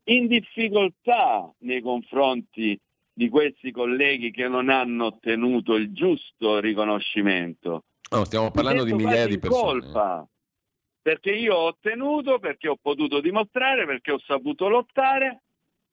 in 0.06 0.27
difficoltà 0.27 1.51
nei 1.60 1.81
confronti 1.81 2.80
di 3.11 3.30
questi 3.30 3.72
colleghi 3.72 4.31
che 4.31 4.47
non 4.47 4.69
hanno 4.69 5.06
ottenuto 5.06 5.76
il 5.76 5.91
giusto 5.93 6.60
riconoscimento. 6.60 7.85
No, 8.11 8.23
stiamo 8.26 8.51
parlando 8.51 8.84
di 8.84 8.93
migliaia 8.93 9.27
di 9.27 9.39
persone. 9.39 9.81
Colpa 9.81 10.27
perché 11.01 11.31
io 11.31 11.55
ho 11.55 11.65
ottenuto, 11.67 12.39
perché 12.39 12.67
ho 12.67 12.77
potuto 12.81 13.19
dimostrare, 13.21 13.85
perché 13.85 14.11
ho 14.11 14.19
saputo 14.19 14.67
lottare, 14.67 15.41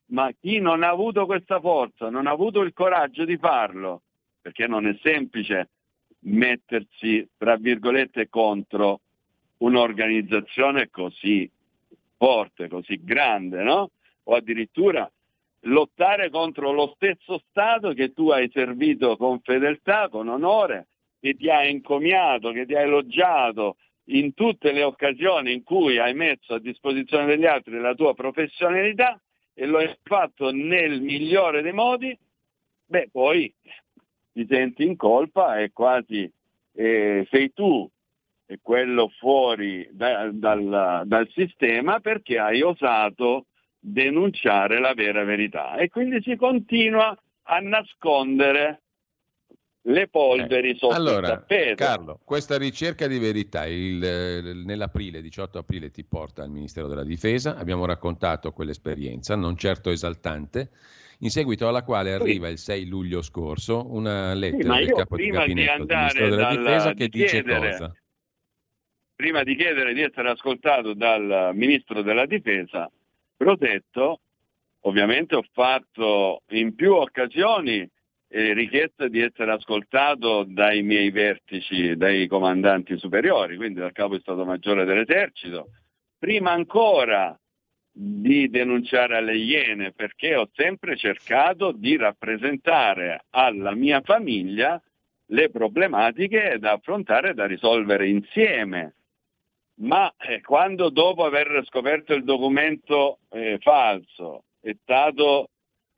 ma 0.07 0.31
chi 0.39 0.59
non 0.59 0.83
ha 0.83 0.89
avuto 0.89 1.25
questa 1.25 1.59
forza, 1.59 2.09
non 2.09 2.27
ha 2.27 2.31
avuto 2.31 2.61
il 2.61 2.73
coraggio 2.73 3.25
di 3.25 3.37
farlo, 3.37 4.01
perché 4.41 4.67
non 4.67 4.87
è 4.87 4.97
semplice 5.01 5.69
mettersi, 6.19 7.27
tra 7.37 7.55
virgolette, 7.55 8.29
contro 8.29 9.01
un'organizzazione 9.57 10.89
così 10.89 11.49
forte, 12.17 12.67
così 12.67 12.99
grande, 13.03 13.63
no? 13.63 13.91
O 14.23 14.35
addirittura 14.35 15.09
lottare 15.61 16.29
contro 16.29 16.71
lo 16.71 16.93
stesso 16.95 17.41
Stato 17.49 17.93
che 17.93 18.13
tu 18.13 18.29
hai 18.29 18.49
servito 18.53 19.17
con 19.17 19.39
fedeltà, 19.39 20.09
con 20.09 20.27
onore, 20.27 20.87
che 21.19 21.35
ti 21.35 21.49
ha 21.49 21.63
encomiato, 21.63 22.51
che 22.51 22.65
ti 22.65 22.75
ha 22.75 22.81
elogiato, 22.81 23.77
in 24.09 24.33
tutte 24.33 24.71
le 24.71 24.83
occasioni 24.83 25.53
in 25.53 25.63
cui 25.63 25.97
hai 25.97 26.13
messo 26.13 26.53
a 26.53 26.59
disposizione 26.59 27.25
degli 27.25 27.45
altri 27.45 27.79
la 27.79 27.95
tua 27.95 28.13
professionalità 28.13 29.19
e 29.53 29.65
lo 29.65 29.77
hai 29.77 29.93
fatto 30.03 30.51
nel 30.51 31.01
migliore 31.01 31.61
dei 31.61 31.73
modi, 31.73 32.17
beh 32.85 33.09
poi 33.11 33.53
ti 34.31 34.45
senti 34.47 34.85
in 34.85 34.95
colpa 34.95 35.59
e 35.59 35.71
quasi 35.71 36.31
eh, 36.73 37.27
sei 37.29 37.51
tu 37.53 37.89
quello 38.61 39.09
fuori 39.17 39.87
da, 39.91 40.29
dal, 40.31 41.03
dal 41.05 41.29
sistema 41.33 41.99
perché 41.99 42.37
hai 42.37 42.61
osato 42.61 43.47
denunciare 43.79 44.79
la 44.79 44.93
vera 44.93 45.23
verità. 45.23 45.75
E 45.75 45.89
quindi 45.89 46.21
si 46.21 46.35
continua 46.35 47.17
a 47.43 47.59
nascondere 47.59 48.83
le 49.87 50.07
polveri 50.07 50.71
Eh, 50.71 50.75
sotto 50.75 50.93
allora, 50.93 51.27
il 51.27 51.33
tappeto. 51.33 51.75
Carlo, 51.75 52.19
questa 52.23 52.57
ricerca 52.57 53.07
di 53.07 53.19
verità 53.19 53.65
il, 53.65 54.03
eh, 54.03 54.41
nell'aprile, 54.53 55.21
18 55.21 55.59
aprile, 55.59 55.91
ti 55.91 56.03
porta 56.03 56.43
al 56.43 56.49
Ministero 56.49 56.87
della 56.87 57.03
Difesa. 57.03 57.55
Abbiamo 57.55 57.85
raccontato 57.85 58.51
quell'esperienza, 58.51 59.35
non 59.35 59.55
certo 59.55 59.89
esaltante, 59.89 60.71
in 61.19 61.29
seguito 61.29 61.67
alla 61.67 61.83
quale 61.83 62.13
arriva 62.13 62.49
il 62.49 62.57
6 62.57 62.85
luglio 62.85 63.21
scorso 63.21 63.91
una 63.93 64.33
lettera 64.33 64.69
ma 64.69 64.77
del 64.79 64.91
capo 64.91 65.15
di 65.15 65.23
di 65.23 65.29
gabinetto 65.29 65.85
del 65.85 65.97
Ministero 65.97 66.29
della 66.29 66.49
Difesa 66.55 66.89
di 66.91 66.97
che 66.97 67.07
dice 67.07 67.25
chiedere- 67.43 67.69
cosa? 67.69 67.95
prima 69.15 69.43
di 69.43 69.55
chiedere 69.55 69.93
di 69.95 70.01
essere 70.01 70.29
ascoltato 70.29 70.93
dal 70.93 71.49
ministro 71.55 72.03
della 72.03 72.27
difesa, 72.27 72.87
Protetto, 73.35 74.19
ovviamente 74.81 75.35
ho 75.35 75.43
fatto 75.53 76.43
in 76.49 76.75
più 76.75 76.93
occasioni 76.93 77.89
eh, 78.29 78.53
richiesta 78.53 79.07
di 79.07 79.21
essere 79.21 79.51
ascoltato 79.51 80.43
dai 80.47 80.83
miei 80.83 81.11
vertici, 81.11 81.95
dai 81.95 82.27
comandanti 82.27 82.97
superiori, 82.97 83.55
quindi 83.55 83.79
dal 83.79 83.93
capo 83.93 84.15
di 84.15 84.21
Stato 84.21 84.45
Maggiore 84.45 84.85
dell'Esercito, 84.85 85.69
prima 86.17 86.51
ancora 86.51 87.37
di 87.91 88.47
denunciare 88.49 89.17
alle 89.17 89.35
Iene, 89.35 89.91
perché 89.91 90.35
ho 90.35 90.49
sempre 90.53 90.95
cercato 90.97 91.71
di 91.71 91.97
rappresentare 91.97 93.25
alla 93.31 93.73
mia 93.73 94.01
famiglia 94.01 94.81
le 95.29 95.49
problematiche 95.49 96.57
da 96.59 96.73
affrontare 96.73 97.31
e 97.31 97.33
da 97.33 97.45
risolvere 97.45 98.07
insieme. 98.07 98.95
Ma 99.79 100.13
eh, 100.17 100.41
quando 100.41 100.89
dopo 100.89 101.23
aver 101.23 101.63
scoperto 101.65 102.13
il 102.13 102.23
documento 102.23 103.19
eh, 103.29 103.57
falso 103.61 104.43
è 104.59 104.75
stato 104.81 105.49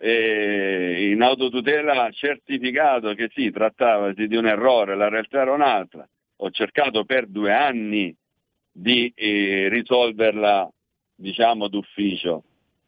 eh, 0.02 1.10
in 1.12 1.22
autotutela 1.22 2.10
certificato 2.12 3.14
che 3.14 3.30
sì, 3.34 3.52
trattavasi 3.52 4.28
di 4.28 4.36
un 4.38 4.48
errore, 4.48 4.96
la 4.96 5.10
realtà 5.10 5.42
era 5.42 5.52
un'altra, 5.52 6.08
ho 6.38 6.50
cercato 6.52 7.04
per 7.04 7.28
due 7.28 7.54
anni 7.54 8.16
di 8.72 9.12
eh, 9.14 9.68
risolverla, 9.70 10.72
diciamo, 11.16 11.68
d'ufficio. 11.68 12.44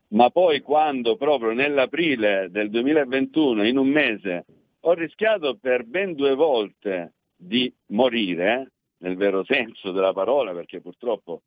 Ma 0.09 0.29
poi 0.29 0.61
quando 0.61 1.17
proprio 1.17 1.51
nell'aprile 1.51 2.47
del 2.49 2.69
2021, 2.69 3.65
in 3.65 3.77
un 3.77 3.87
mese, 3.87 4.45
ho 4.81 4.93
rischiato 4.93 5.57
per 5.57 5.83
ben 5.83 6.15
due 6.15 6.33
volte 6.33 7.13
di 7.35 7.73
morire, 7.87 8.71
nel 8.99 9.15
vero 9.15 9.43
senso 9.43 9.91
della 9.91 10.13
parola, 10.13 10.53
perché 10.53 10.79
purtroppo 10.79 11.41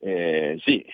eh, 0.00 0.58
sì, 0.60 0.84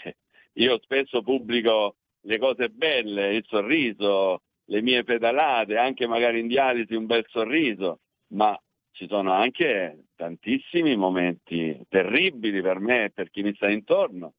io 0.55 0.81
spesso 0.83 1.23
pubblico 1.23 1.97
le 2.23 2.39
cose 2.39 2.69
belle, 2.69 3.35
il 3.35 3.45
sorriso, 3.47 4.43
le 4.65 4.83
mie 4.83 5.05
pedalate, 5.05 5.77
anche 5.77 6.07
magari 6.07 6.41
in 6.41 6.47
dialisi 6.47 6.95
un 6.95 7.07
bel 7.07 7.25
sorriso, 7.29 8.01
ma 8.29 8.59
ci 8.93 9.07
sono 9.09 9.33
anche 9.33 10.05
tantissimi 10.17 10.97
momenti 10.97 11.79
terribili 11.89 12.61
per 12.61 12.79
me 12.79 13.05
e 13.05 13.11
per 13.11 13.31
chi 13.31 13.43
mi 13.43 13.55
sta 13.55 13.69
intorno, 13.71 14.35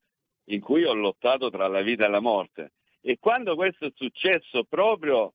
in 0.46 0.60
cui 0.62 0.84
ho 0.84 0.94
lottato 0.94 1.50
tra 1.50 1.68
la 1.68 1.82
vita 1.82 2.06
e 2.06 2.10
la 2.10 2.20
morte. 2.20 2.74
E 3.02 3.18
quando 3.20 3.56
questo 3.56 3.86
è 3.88 3.92
successo 3.96 4.64
proprio 4.66 5.34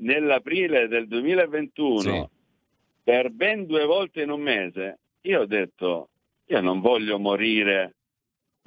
nell'aprile 0.00 0.86
del 0.86 1.08
2021, 1.08 2.00
Sì. 2.00 2.26
per 3.02 3.30
ben 3.30 3.66
due 3.66 3.84
volte 3.84 4.22
in 4.22 4.30
un 4.30 4.40
mese, 4.40 5.00
io 5.22 5.40
ho 5.40 5.46
detto, 5.46 6.10
io 6.46 6.60
non 6.60 6.80
voglio 6.80 7.18
morire 7.18 7.96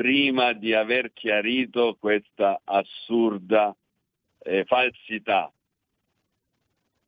prima 0.01 0.53
di 0.53 0.73
aver 0.73 1.13
chiarito 1.13 1.95
questa 1.99 2.59
assurda 2.63 3.75
eh, 4.39 4.65
falsità. 4.65 5.53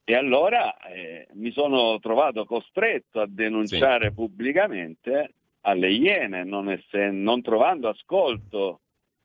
E 0.03 0.13
allora 0.13 0.77
eh, 0.77 1.27
mi 1.33 1.51
sono 1.53 1.97
trovato 1.97 2.45
costretto 2.45 3.19
a 3.19 3.25
denunciare 3.27 4.11
pubblicamente 4.11 5.33
alle 5.61 5.89
Iene, 5.89 6.43
non, 6.43 6.69
essen- 6.69 7.23
non 7.23 7.41
trovando 7.41 7.89
ascolto 7.89 8.81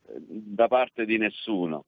eh, 0.06 0.14
da 0.16 0.66
parte 0.66 1.04
di 1.04 1.18
nessuno. 1.18 1.84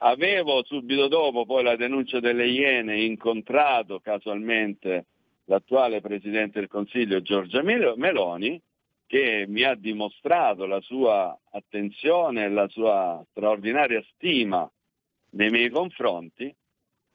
Avevo 0.00 0.64
subito 0.64 1.08
dopo 1.08 1.46
poi 1.46 1.62
la 1.62 1.76
denuncia 1.76 2.20
delle 2.20 2.46
Iene 2.46 3.00
incontrato 3.00 4.00
casualmente 4.00 5.06
l'attuale 5.44 6.02
Presidente 6.02 6.58
del 6.58 6.68
Consiglio 6.68 7.22
Giorgia 7.22 7.62
Mel- 7.62 7.94
Meloni 7.96 8.60
che 9.06 9.44
mi 9.48 9.62
ha 9.62 9.74
dimostrato 9.74 10.66
la 10.66 10.80
sua 10.80 11.38
attenzione 11.52 12.44
e 12.44 12.48
la 12.48 12.68
sua 12.68 13.24
straordinaria 13.30 14.02
stima 14.12 14.68
nei 15.30 15.50
miei 15.50 15.70
confronti, 15.70 16.54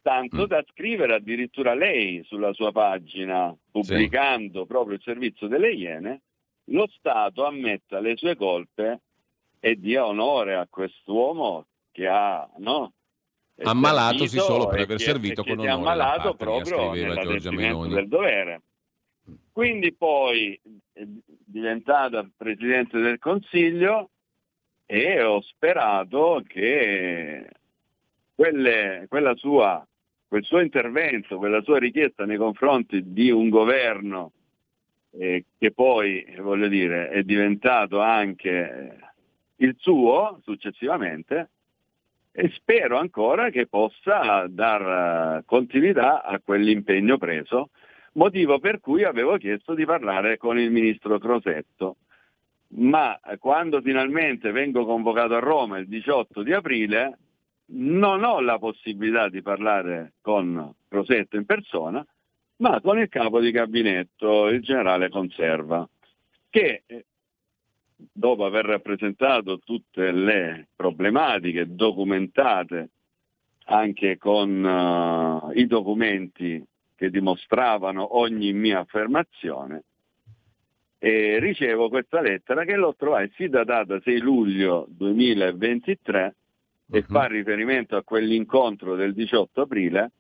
tanto 0.02 0.46
da 0.46 0.64
scrivere 0.70 1.16
addirittura 1.16 1.74
lei 1.74 2.24
sulla 2.24 2.54
sua 2.54 2.72
pagina, 2.72 3.56
pubblicando 3.70 4.66
proprio 4.66 4.96
il 4.96 5.02
servizio 5.04 5.48
delle 5.48 5.74
Iene, 5.74 6.22
lo 6.66 6.88
Stato 6.98 7.46
ammetta 7.46 8.00
le 8.00 8.16
sue 8.16 8.36
colpe 8.36 9.02
e 9.60 9.76
dia 9.76 10.06
onore 10.06 10.56
a 10.56 10.68
quest'uomo 10.70 11.66
che 11.92 12.08
ha 12.08 12.50
no, 12.58 12.94
è 13.62 13.64
Ammalatosi 13.68 14.40
solo 14.40 14.68
per 14.68 14.82
aver 14.82 15.00
servito 15.00 15.44
che 15.44 15.56
con 15.56 15.66
è 15.66 15.72
onore 15.74 15.96
la 15.96 16.14
ammalato 16.14 16.36
patria, 16.36 16.62
proprio 16.64 17.52
Meloni. 17.52 17.94
del 17.94 18.08
dovere. 18.08 18.62
Quindi 19.52 19.94
poi 19.94 20.60
è 20.94 21.04
diventata 21.06 22.28
Presidente 22.36 23.00
del 23.00 23.20
Consiglio 23.20 24.10
e 24.86 25.22
ho 25.22 25.42
sperato 25.42 26.44
che 26.48 27.50
quelle- 28.34 29.08
sua, 29.36 29.86
quel 30.28 30.44
suo 30.44 30.60
intervento, 30.60 31.38
quella 31.38 31.62
sua 31.62 31.80
richiesta 31.80 32.26
nei 32.26 32.38
confronti 32.38 33.14
di 33.14 33.30
un 33.30 33.50
governo 33.50 34.32
eh, 35.18 35.46
che 35.58 35.72
poi, 35.72 36.26
voglio 36.40 36.68
dire, 36.68 37.10
è 37.10 37.24
diventato 37.24 38.00
anche 38.00 38.98
il 39.58 39.76
suo 39.78 40.40
successivamente, 40.44 41.50
e 42.32 42.50
spero 42.56 42.98
ancora 42.98 43.50
che 43.50 43.68
possa 43.68 44.48
dar 44.48 45.40
eh, 45.40 45.44
continuità 45.46 46.24
a 46.24 46.40
quell'impegno 46.40 47.18
preso, 47.18 47.70
motivo 48.14 48.60
per 48.60 48.80
cui 48.80 49.04
avevo 49.04 49.38
chiesto 49.38 49.74
di 49.74 49.86
parlare 49.86 50.38
con 50.38 50.60
il 50.60 50.72
ministro 50.72 51.18
Crosetto. 51.18 51.98
Ma 52.74 53.20
quando 53.40 53.82
finalmente 53.82 54.52
vengo 54.52 54.86
convocato 54.86 55.36
a 55.36 55.40
Roma 55.40 55.78
il 55.78 55.88
18 55.88 56.42
di 56.42 56.54
aprile, 56.54 57.18
non 57.74 58.24
ho 58.24 58.40
la 58.40 58.58
possibilità 58.60 59.30
di 59.30 59.42
parlare 59.42 60.14
con 60.22 60.74
Crosetto 60.88 61.36
in 61.36 61.46
persona, 61.46 62.06
ma 62.58 62.80
con 62.82 63.00
il 63.00 63.10
capo 63.10 63.40
di 63.40 63.52
gabinetto, 63.52 64.48
il 64.48 64.62
generale 64.62 65.10
Conserva, 65.10 65.88
che 66.50 66.84
eh, 66.86 67.06
dopo 67.96 68.46
aver 68.46 68.66
rappresentato 68.66 69.60
tutte 69.60 70.12
le 70.12 70.68
problematiche 70.76 71.74
documentate 71.74 72.90
anche 73.66 74.18
con 74.18 75.52
eh, 75.54 75.60
i 75.60 75.66
documenti 75.66 76.64
che 77.02 77.10
dimostravano 77.10 78.16
ogni 78.20 78.54
mia 78.54 78.82
affermazione, 78.82 79.86
e 81.00 81.40
ricevo 81.40 81.90
questa 81.90 82.22
lettera 82.22 82.64
che 82.64 82.76
l'ho 82.76 82.94
trovata 82.96 83.28
sì 83.34 83.50
datata 83.50 84.00
6 84.00 84.20
luglio 84.20 84.86
2023 84.90 86.36
e 86.92 87.02
fa 87.02 87.26
riferimento 87.26 87.96
a 87.96 88.04
quell'incontro 88.04 88.94
del 88.94 89.16
18 89.16 89.62
aprile, 89.62 90.12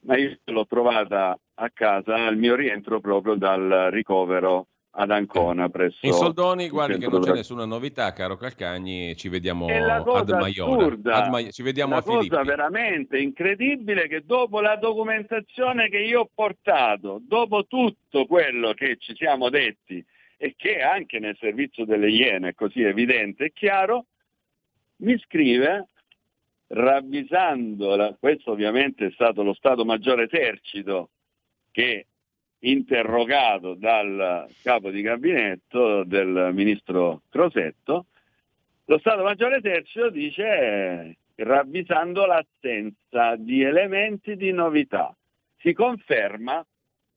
ma 0.00 0.16
io 0.16 0.36
l'ho 0.46 0.66
trovata 0.66 1.38
a 1.54 1.70
casa 1.72 2.26
al 2.26 2.36
mio 2.36 2.56
rientro 2.56 2.98
proprio 2.98 3.36
dal 3.36 3.90
ricovero 3.92 4.66
ad 4.98 5.10
Ancona 5.10 5.68
presso 5.68 6.06
In 6.06 6.12
soldoni, 6.12 6.68
guardi 6.68 6.98
che 6.98 7.08
non 7.08 7.20
c'è 7.20 7.32
nessuna 7.32 7.66
novità, 7.66 8.12
caro 8.12 8.36
Calcagni, 8.36 9.14
ci 9.16 9.28
vediamo 9.28 9.66
ad 9.66 10.30
Maiora. 10.30 11.16
Ad 11.16 11.28
Mai- 11.28 11.52
ci 11.52 11.62
vediamo 11.62 11.92
la 11.92 11.98
a 11.98 12.02
Filippi. 12.02 12.28
cosa 12.28 12.42
veramente 12.42 13.18
incredibile 13.18 14.08
che 14.08 14.22
dopo 14.24 14.60
la 14.60 14.76
documentazione 14.76 15.88
che 15.90 15.98
io 15.98 16.20
ho 16.20 16.30
portato, 16.32 17.20
dopo 17.22 17.66
tutto 17.66 18.24
quello 18.26 18.72
che 18.72 18.96
ci 18.98 19.14
siamo 19.14 19.50
detti 19.50 20.02
e 20.38 20.54
che 20.56 20.80
anche 20.80 21.18
nel 21.18 21.36
servizio 21.38 21.84
delle 21.84 22.08
Iene 22.08 22.50
è 22.50 22.54
così 22.54 22.82
evidente 22.82 23.44
e 23.44 23.52
chiaro, 23.52 24.06
mi 24.98 25.18
scrive 25.18 25.88
ravvisando, 26.68 28.16
questo 28.18 28.52
ovviamente 28.52 29.06
è 29.06 29.10
stato 29.12 29.42
lo 29.42 29.52
Stato 29.52 29.84
Maggiore 29.84 30.24
Esercito 30.24 31.10
che 31.70 32.06
interrogato 32.70 33.74
dal 33.74 34.46
capo 34.62 34.90
di 34.90 35.00
gabinetto 35.02 36.04
del 36.04 36.50
ministro 36.52 37.22
Crosetto, 37.30 38.06
lo 38.86 38.98
Stato 38.98 39.22
Maggiore 39.22 39.56
Esercito 39.58 40.10
dice 40.10 40.42
eh, 40.44 41.16
ravvisando 41.36 42.24
l'assenza 42.26 43.36
di 43.36 43.62
elementi 43.62 44.36
di 44.36 44.52
novità. 44.52 45.14
Si 45.58 45.72
conferma 45.72 46.64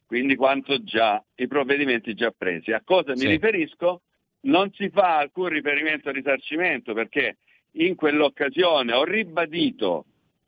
quindi 0.06 0.36
quanto 0.36 0.84
già 0.84 1.24
i 1.36 1.48
provvedimenti 1.48 2.16
già 2.16 2.32
presi. 2.36 2.72
A 2.72 2.82
cosa 2.84 3.12
mi 3.12 3.20
Sì. 3.20 3.28
riferisco? 3.28 4.02
Non 4.42 4.72
si 4.74 4.90
fa 4.90 5.18
alcun 5.18 5.50
riferimento 5.50 6.10
al 6.10 6.16
risarcimento 6.16 6.94
perché 6.94 7.38
in 7.74 7.96
quell'occasione 7.96 8.94
ho 8.94 9.04
ribadito 9.04 10.06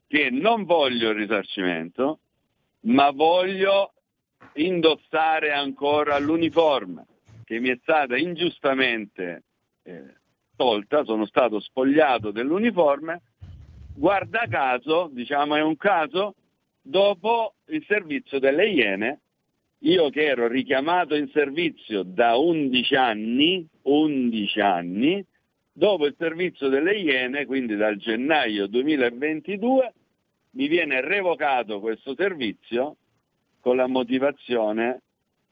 che 0.08 0.30
non 0.32 0.64
voglio 0.64 1.10
il 1.10 1.16
risarcimento, 1.16 2.20
ma 2.86 3.12
voglio 3.12 3.94
indossare 4.54 5.52
ancora 5.52 6.18
l'uniforme 6.20 7.06
che 7.52 7.60
mi 7.60 7.70
è 7.70 7.78
stata 7.82 8.16
ingiustamente 8.16 9.44
eh, 9.84 10.16
tolta, 10.56 11.04
sono 11.04 11.26
stato 11.26 11.60
spogliato 11.60 12.32
dell'uniforme, 12.32 13.22
guarda 13.94 14.46
caso, 14.50 15.10
diciamo 15.12 15.56
è 15.56 15.62
un 15.62 15.76
caso, 15.76 16.36
dopo 16.82 17.56
il 17.68 17.84
servizio 17.88 18.40
delle 18.40 18.70
Iene, 18.70 19.20
io 19.80 20.10
che 20.10 20.28
ero 20.28 20.48
richiamato 20.48 21.16
in 21.16 21.28
servizio 21.34 22.04
da 22.04 22.38
11 22.38 22.96
anni, 22.96 23.68
11 23.82 24.60
anni, 24.62 25.26
dopo 25.74 26.06
il 26.06 26.16
servizio 26.18 26.70
delle 26.70 26.96
Iene, 27.00 27.46
quindi 27.46 27.76
dal 27.76 27.98
gennaio 27.98 28.68
2022, 28.68 29.94
mi 30.52 30.68
viene 30.68 31.02
revocato 31.02 31.80
questo 31.80 32.16
servizio 32.16 32.96
con 33.62 33.78
la 33.78 33.88
motivazione 33.88 35.02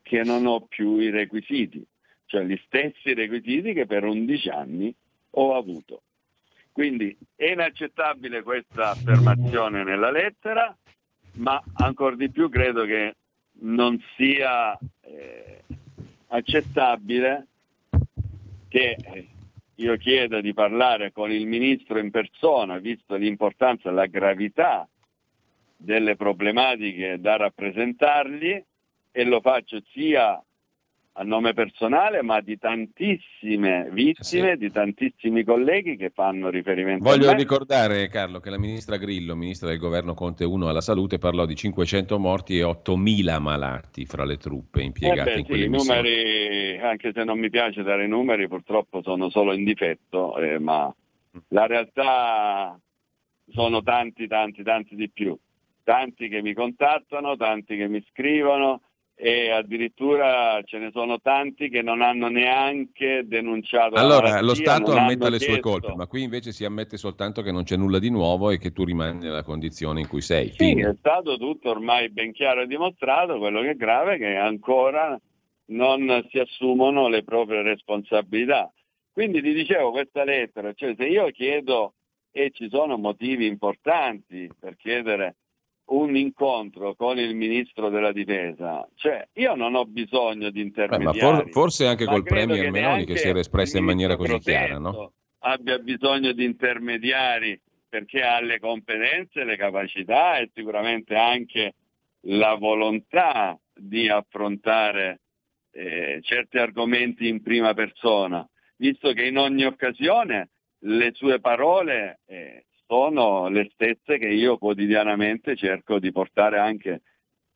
che 0.01 0.23
non 0.23 0.45
ho 0.45 0.61
più 0.61 0.97
i 0.97 1.09
requisiti, 1.09 1.85
cioè 2.25 2.43
gli 2.43 2.59
stessi 2.65 3.13
requisiti 3.13 3.73
che 3.73 3.85
per 3.85 4.03
11 4.03 4.49
anni 4.49 4.93
ho 5.31 5.55
avuto. 5.55 6.01
Quindi 6.71 7.15
è 7.35 7.51
inaccettabile 7.51 8.41
questa 8.41 8.91
affermazione 8.91 9.83
nella 9.83 10.11
lettera, 10.11 10.75
ma 11.33 11.61
ancora 11.73 12.15
di 12.15 12.29
più 12.29 12.49
credo 12.49 12.85
che 12.85 13.15
non 13.61 14.01
sia 14.15 14.77
eh, 15.01 15.63
accettabile 16.27 17.47
che 18.67 18.97
io 19.75 19.97
chieda 19.97 20.41
di 20.41 20.53
parlare 20.53 21.11
con 21.11 21.31
il 21.31 21.45
Ministro 21.47 21.99
in 21.99 22.11
persona, 22.11 22.77
visto 22.77 23.15
l'importanza 23.15 23.89
e 23.89 23.93
la 23.93 24.05
gravità 24.05 24.87
delle 25.81 26.17
problematiche 26.17 27.19
da 27.19 27.37
rappresentargli, 27.37 28.61
e 29.11 29.23
lo 29.23 29.39
faccio 29.39 29.81
sia 29.91 30.41
a 31.13 31.23
nome 31.23 31.53
personale, 31.53 32.21
ma 32.21 32.39
di 32.41 32.57
tantissime 32.57 33.89
vittime, 33.91 34.51
sì. 34.51 34.57
di 34.57 34.71
tantissimi 34.71 35.43
colleghi 35.43 35.97
che 35.97 36.11
fanno 36.11 36.49
riferimento 36.49 37.03
Voglio 37.03 37.33
ricordare, 37.33 38.07
Carlo, 38.07 38.39
che 38.39 38.49
la 38.49 38.59
ministra 38.59 38.97
Grillo, 38.97 39.35
ministra 39.35 39.67
del 39.67 39.79
governo 39.79 40.13
Conte 40.13 40.45
1 40.45 40.69
alla 40.69 40.81
salute, 40.81 41.17
parlò 41.17 41.45
di 41.45 41.55
500 41.55 42.19
morti 42.19 42.57
e 42.59 42.63
8.000 42.63 43.39
malati 43.39 44.05
fra 44.05 44.23
le 44.23 44.37
truppe 44.37 44.81
impiegate 44.81 45.31
eh 45.31 45.33
beh, 45.33 45.39
in 45.39 45.45
quelle 45.45 45.63
sì, 45.63 45.69
missioni. 45.69 45.99
I 45.99 46.01
numeri, 46.03 46.79
anche 46.79 47.11
se 47.13 47.23
non 47.23 47.39
mi 47.39 47.49
piace 47.49 47.83
dare 47.83 48.05
i 48.05 48.09
numeri, 48.09 48.47
purtroppo 48.47 49.01
sono 49.01 49.29
solo 49.29 49.53
in 49.53 49.63
difetto, 49.63 50.37
eh, 50.37 50.59
ma 50.59 50.93
la 51.49 51.65
realtà 51.65 52.79
sono 53.49 53.81
tanti, 53.81 54.27
tanti, 54.27 54.63
tanti 54.63 54.95
di 54.95 55.09
più. 55.09 55.37
Tanti 55.89 56.29
che 56.29 56.43
mi 56.43 56.53
contattano, 56.53 57.35
tanti 57.35 57.75
che 57.75 57.87
mi 57.87 58.05
scrivono, 58.11 58.81
e 59.15 59.49
addirittura 59.49 60.61
ce 60.63 60.77
ne 60.77 60.91
sono 60.91 61.19
tanti 61.19 61.67
che 61.67 61.81
non 61.81 62.03
hanno 62.03 62.27
neanche 62.27 63.23
denunciato. 63.25 63.95
Allora, 63.95 64.29
malattia, 64.29 64.41
lo 64.41 64.53
Stato 64.53 64.91
ammette 64.91 65.29
le 65.31 65.39
sue 65.39 65.59
colpe, 65.59 65.95
ma 65.95 66.05
qui 66.05 66.21
invece 66.21 66.51
si 66.51 66.63
ammette 66.63 66.95
soltanto 66.95 67.41
che 67.41 67.51
non 67.51 67.63
c'è 67.63 67.75
nulla 67.75 67.97
di 67.97 68.11
nuovo 68.11 68.51
e 68.51 68.59
che 68.59 68.71
tu 68.71 68.83
rimani 68.83 69.17
nella 69.17 69.41
condizione 69.41 70.01
in 70.01 70.07
cui 70.07 70.21
sei. 70.21 70.49
Sì, 70.49 70.57
Fine. 70.57 70.89
è 70.89 70.95
stato 70.99 71.37
tutto 71.37 71.71
ormai 71.71 72.11
ben 72.11 72.33
chiaro 72.33 72.61
e 72.61 72.67
dimostrato, 72.67 73.39
quello 73.39 73.61
che 73.61 73.71
è 73.71 73.75
grave 73.75 74.13
è 74.13 74.17
che 74.19 74.35
ancora 74.35 75.19
non 75.71 76.23
si 76.29 76.37
assumono 76.37 77.07
le 77.07 77.23
proprie 77.23 77.63
responsabilità. 77.63 78.71
Quindi 79.11 79.41
ti 79.41 79.53
dicevo 79.53 79.89
questa 79.89 80.23
lettera, 80.23 80.71
cioè 80.73 80.93
se 80.95 81.07
io 81.07 81.31
chiedo 81.31 81.95
e 82.31 82.51
ci 82.51 82.69
sono 82.69 82.95
motivi 82.99 83.47
importanti 83.47 84.47
per 84.59 84.77
chiedere 84.77 85.35
un 85.89 86.15
incontro 86.15 86.95
con 86.95 87.17
il 87.17 87.35
ministro 87.35 87.89
della 87.89 88.11
difesa, 88.11 88.87
cioè 88.95 89.27
io 89.33 89.55
non 89.55 89.75
ho 89.75 89.85
bisogno 89.85 90.49
di 90.49 90.59
Beh, 90.59 90.67
intermediari. 90.67 91.17
for- 91.17 91.49
forse 91.49 91.87
anche 91.87 92.05
col 92.05 92.23
Premier 92.23 92.65
che 92.65 92.71
Meloni 92.71 93.05
che 93.05 93.17
si 93.17 93.27
era 93.27 93.39
espressa 93.39 93.77
in 93.77 93.85
maniera 93.85 94.15
così 94.15 94.37
chiara, 94.39 94.77
no? 94.77 95.13
Abbia 95.39 95.79
bisogno 95.79 96.33
di 96.33 96.43
intermediari 96.43 97.59
perché 97.87 98.21
ha 98.21 98.39
le 98.39 98.59
competenze, 98.59 99.43
le 99.43 99.57
capacità 99.57 100.37
e 100.37 100.51
sicuramente 100.53 101.15
anche 101.15 101.73
la 102.23 102.55
volontà 102.55 103.57
di 103.73 104.09
affrontare 104.09 105.21
eh, 105.71 106.19
certi 106.21 106.57
argomenti 106.57 107.27
in 107.27 107.41
prima 107.41 107.73
persona, 107.73 108.47
visto 108.77 109.11
che 109.13 109.25
in 109.25 109.37
ogni 109.37 109.65
occasione 109.65 110.49
le 110.83 111.11
sue 111.13 111.39
parole 111.39 112.19
eh, 112.25 112.65
sono 112.89 113.49
le 113.49 113.69
stesse 113.71 114.17
che 114.17 114.29
io 114.29 114.57
quotidianamente 114.57 115.55
cerco 115.55 115.99
di 115.99 116.11
portare 116.11 116.57
anche 116.57 117.03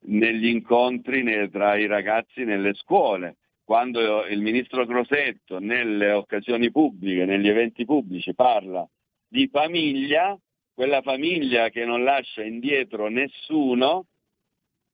negli 0.06 0.46
incontri 0.46 1.24
tra 1.50 1.76
i 1.76 1.88
ragazzi 1.88 2.44
nelle 2.44 2.76
scuole. 2.76 3.38
Quando 3.64 4.28
il 4.28 4.42
ministro 4.42 4.86
Crosetto 4.86 5.58
nelle 5.58 6.12
occasioni 6.12 6.70
pubbliche, 6.70 7.26
negli 7.26 7.48
eventi 7.48 7.84
pubblici 7.84 8.36
parla 8.36 8.88
di 9.28 9.50
famiglia, 9.52 10.38
quella 10.72 11.02
famiglia 11.02 11.70
che 11.70 11.84
non 11.84 12.04
lascia 12.04 12.44
indietro 12.44 13.08
nessuno, 13.08 14.06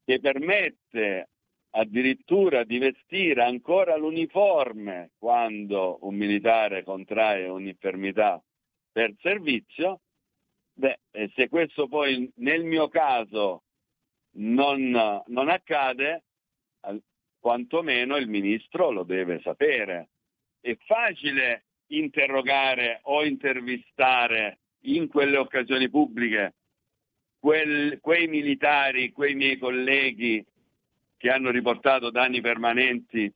che 0.05 0.21
permette 0.21 1.27
addirittura 1.71 2.63
di 2.63 2.77
vestire 2.77 3.43
ancora 3.43 3.97
l'uniforme 3.97 5.11
quando 5.17 5.97
un 6.03 6.15
militare 6.15 6.85
contrae 6.85 7.49
un'infermità 7.49 8.41
per 8.89 9.13
servizio, 9.19 9.99
beh, 10.79 10.99
eh, 11.11 11.31
se 11.35 11.49
questo 11.49 11.87
poi 11.87 12.31
nel 12.37 12.63
mio 12.63 12.87
caso 12.87 13.63
non, 14.37 15.21
non 15.25 15.49
accade, 15.49 16.23
quantomeno 17.39 18.17
il 18.17 18.27
ministro 18.27 18.91
lo 18.91 19.03
deve 19.03 19.39
sapere. 19.41 20.09
È 20.59 20.75
facile 20.85 21.65
interrogare 21.87 22.99
o 23.03 23.25
intervistare 23.25 24.59
in 24.83 25.07
quelle 25.07 25.37
occasioni 25.37 25.89
pubbliche 25.89 26.53
quel- 27.39 27.99
quei 28.01 28.27
militari, 28.27 29.11
quei 29.11 29.33
miei 29.35 29.57
colleghi 29.57 30.45
che 31.17 31.29
hanno 31.29 31.49
riportato 31.51 32.09
danni 32.09 32.41
permanenti 32.41 33.31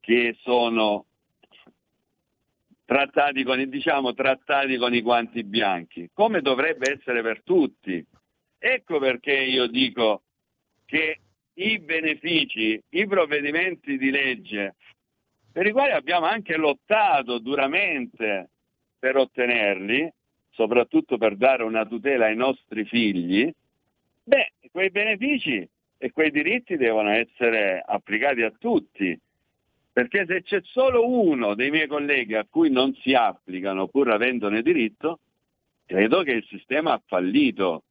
che 0.00 0.36
sono 0.40 1.06
trattati 2.84 3.42
con, 3.44 3.68
diciamo, 3.68 4.14
trattati 4.14 4.76
con 4.76 4.94
i 4.94 5.00
guanti 5.00 5.44
bianchi, 5.44 6.10
come 6.12 6.40
dovrebbe 6.40 6.92
essere 6.92 7.22
per 7.22 7.42
tutti. 7.42 8.04
Ecco 8.58 8.98
perché 8.98 9.32
io 9.32 9.66
dico 9.66 10.22
che 10.84 11.18
i 11.54 11.78
benefici, 11.80 12.80
i 12.90 13.06
provvedimenti 13.06 13.98
di 13.98 14.10
legge, 14.10 14.76
per 15.52 15.66
i 15.66 15.72
quali 15.72 15.92
abbiamo 15.92 16.26
anche 16.26 16.56
lottato 16.56 17.38
duramente 17.38 18.50
per 18.98 19.16
ottenerli, 19.16 20.10
soprattutto 20.50 21.18
per 21.18 21.36
dare 21.36 21.62
una 21.62 21.84
tutela 21.84 22.26
ai 22.26 22.36
nostri 22.36 22.84
figli, 22.84 23.52
beh, 24.22 24.52
quei 24.70 24.90
benefici 24.90 25.68
e 25.98 26.10
quei 26.10 26.30
diritti 26.30 26.76
devono 26.76 27.10
essere 27.10 27.82
applicati 27.84 28.42
a 28.42 28.52
tutti. 28.58 29.18
Perché 29.92 30.24
se 30.26 30.42
c'è 30.42 30.60
solo 30.64 31.06
uno 31.06 31.54
dei 31.54 31.70
miei 31.70 31.86
colleghi 31.86 32.34
a 32.34 32.46
cui 32.48 32.70
non 32.70 32.94
si 33.02 33.12
applicano 33.12 33.88
pur 33.88 34.10
avendone 34.10 34.62
diritto, 34.62 35.18
credo 35.84 36.22
che 36.22 36.32
il 36.32 36.46
sistema 36.48 36.92
ha 36.92 37.02
fallito. 37.04 37.82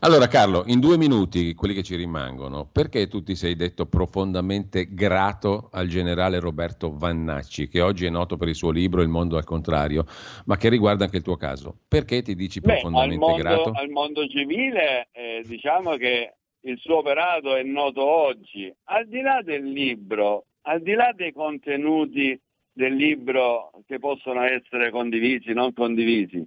Allora 0.00 0.26
Carlo, 0.28 0.64
in 0.66 0.80
due 0.80 0.98
minuti, 0.98 1.54
quelli 1.54 1.74
che 1.74 1.82
ci 1.82 1.96
rimangono, 1.96 2.68
perché 2.70 3.08
tu 3.08 3.22
ti 3.22 3.34
sei 3.34 3.56
detto 3.56 3.86
profondamente 3.86 4.92
grato 4.92 5.68
al 5.72 5.86
generale 5.86 6.40
Roberto 6.40 6.94
Vannacci, 6.94 7.68
che 7.68 7.80
oggi 7.80 8.04
è 8.06 8.10
noto 8.10 8.36
per 8.36 8.48
il 8.48 8.54
suo 8.54 8.70
libro 8.70 9.00
Il 9.00 9.08
mondo 9.08 9.36
al 9.36 9.44
contrario, 9.44 10.04
ma 10.46 10.56
che 10.56 10.68
riguarda 10.68 11.04
anche 11.04 11.18
il 11.18 11.22
tuo 11.22 11.36
caso? 11.36 11.76
Perché 11.88 12.20
ti 12.22 12.34
dici 12.34 12.60
Beh, 12.60 12.72
al 12.72 12.80
profondamente 12.80 13.24
mondo, 13.24 13.42
grato? 13.42 13.70
al 13.74 13.88
mondo 13.90 14.26
civile 14.26 15.08
eh, 15.12 15.42
diciamo 15.46 15.96
che 15.96 16.34
il 16.62 16.78
suo 16.78 16.98
operato 16.98 17.56
è 17.56 17.62
noto 17.62 18.02
oggi. 18.02 18.72
Al 18.84 19.06
di 19.06 19.20
là 19.20 19.40
del 19.42 19.64
libro, 19.64 20.46
al 20.62 20.80
di 20.82 20.92
là 20.92 21.12
dei 21.14 21.32
contenuti 21.32 22.38
del 22.72 22.94
libro 22.94 23.70
che 23.86 23.98
possono 23.98 24.42
essere 24.42 24.90
condivisi, 24.90 25.52
non 25.52 25.72
condivisi, 25.72 26.44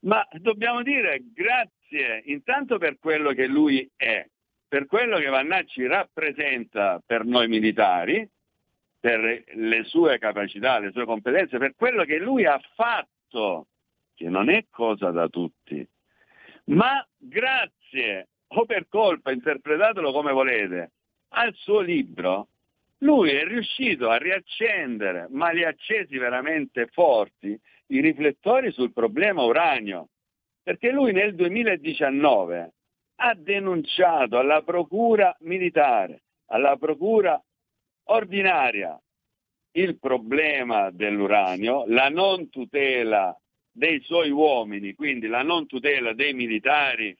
ma 0.00 0.26
dobbiamo 0.38 0.82
dire 0.82 1.22
grazie 1.32 2.22
intanto 2.26 2.78
per 2.78 2.98
quello 2.98 3.32
che 3.32 3.46
lui 3.46 3.88
è, 3.96 4.24
per 4.68 4.86
quello 4.86 5.18
che 5.18 5.28
Vannacci 5.28 5.86
rappresenta 5.86 7.02
per 7.04 7.24
noi 7.24 7.48
militari, 7.48 8.28
per 9.00 9.44
le 9.54 9.84
sue 9.84 10.18
capacità, 10.18 10.78
le 10.78 10.92
sue 10.92 11.04
competenze, 11.04 11.58
per 11.58 11.74
quello 11.74 12.04
che 12.04 12.18
lui 12.18 12.44
ha 12.44 12.60
fatto, 12.74 13.68
che 14.14 14.28
non 14.28 14.48
è 14.48 14.66
cosa 14.70 15.10
da 15.10 15.28
tutti, 15.28 15.86
ma 16.66 17.06
grazie 17.16 18.28
o 18.48 18.64
per 18.64 18.86
colpa, 18.88 19.32
interpretatelo 19.32 20.12
come 20.12 20.32
volete, 20.32 20.92
al 21.30 21.52
suo 21.54 21.80
libro, 21.80 22.48
lui 22.98 23.30
è 23.30 23.44
riuscito 23.44 24.08
a 24.08 24.16
riaccendere, 24.16 25.26
ma 25.30 25.50
li 25.50 25.64
ha 25.64 25.68
accesi 25.68 26.16
veramente 26.16 26.86
forti, 26.86 27.58
i 27.88 28.00
riflettori 28.00 28.72
sul 28.72 28.92
problema 28.92 29.42
uranio. 29.42 30.08
Perché 30.62 30.90
lui 30.90 31.12
nel 31.12 31.34
2019 31.34 32.72
ha 33.16 33.34
denunciato 33.34 34.38
alla 34.38 34.62
procura 34.62 35.36
militare, 35.40 36.22
alla 36.46 36.76
procura 36.76 37.40
ordinaria, 38.04 39.00
il 39.72 39.98
problema 39.98 40.90
dell'uranio, 40.90 41.84
la 41.86 42.08
non 42.08 42.48
tutela 42.48 43.38
dei 43.70 44.00
suoi 44.00 44.30
uomini, 44.30 44.94
quindi 44.94 45.26
la 45.26 45.42
non 45.42 45.66
tutela 45.66 46.14
dei 46.14 46.32
militari 46.32 47.16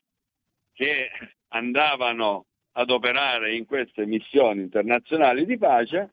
che 0.77 1.09
andavano 1.49 2.45
ad 2.73 2.91
operare 2.91 3.57
in 3.57 3.65
queste 3.65 4.05
missioni 4.05 4.61
internazionali 4.61 5.47
di 5.47 5.57
pace, 5.57 6.13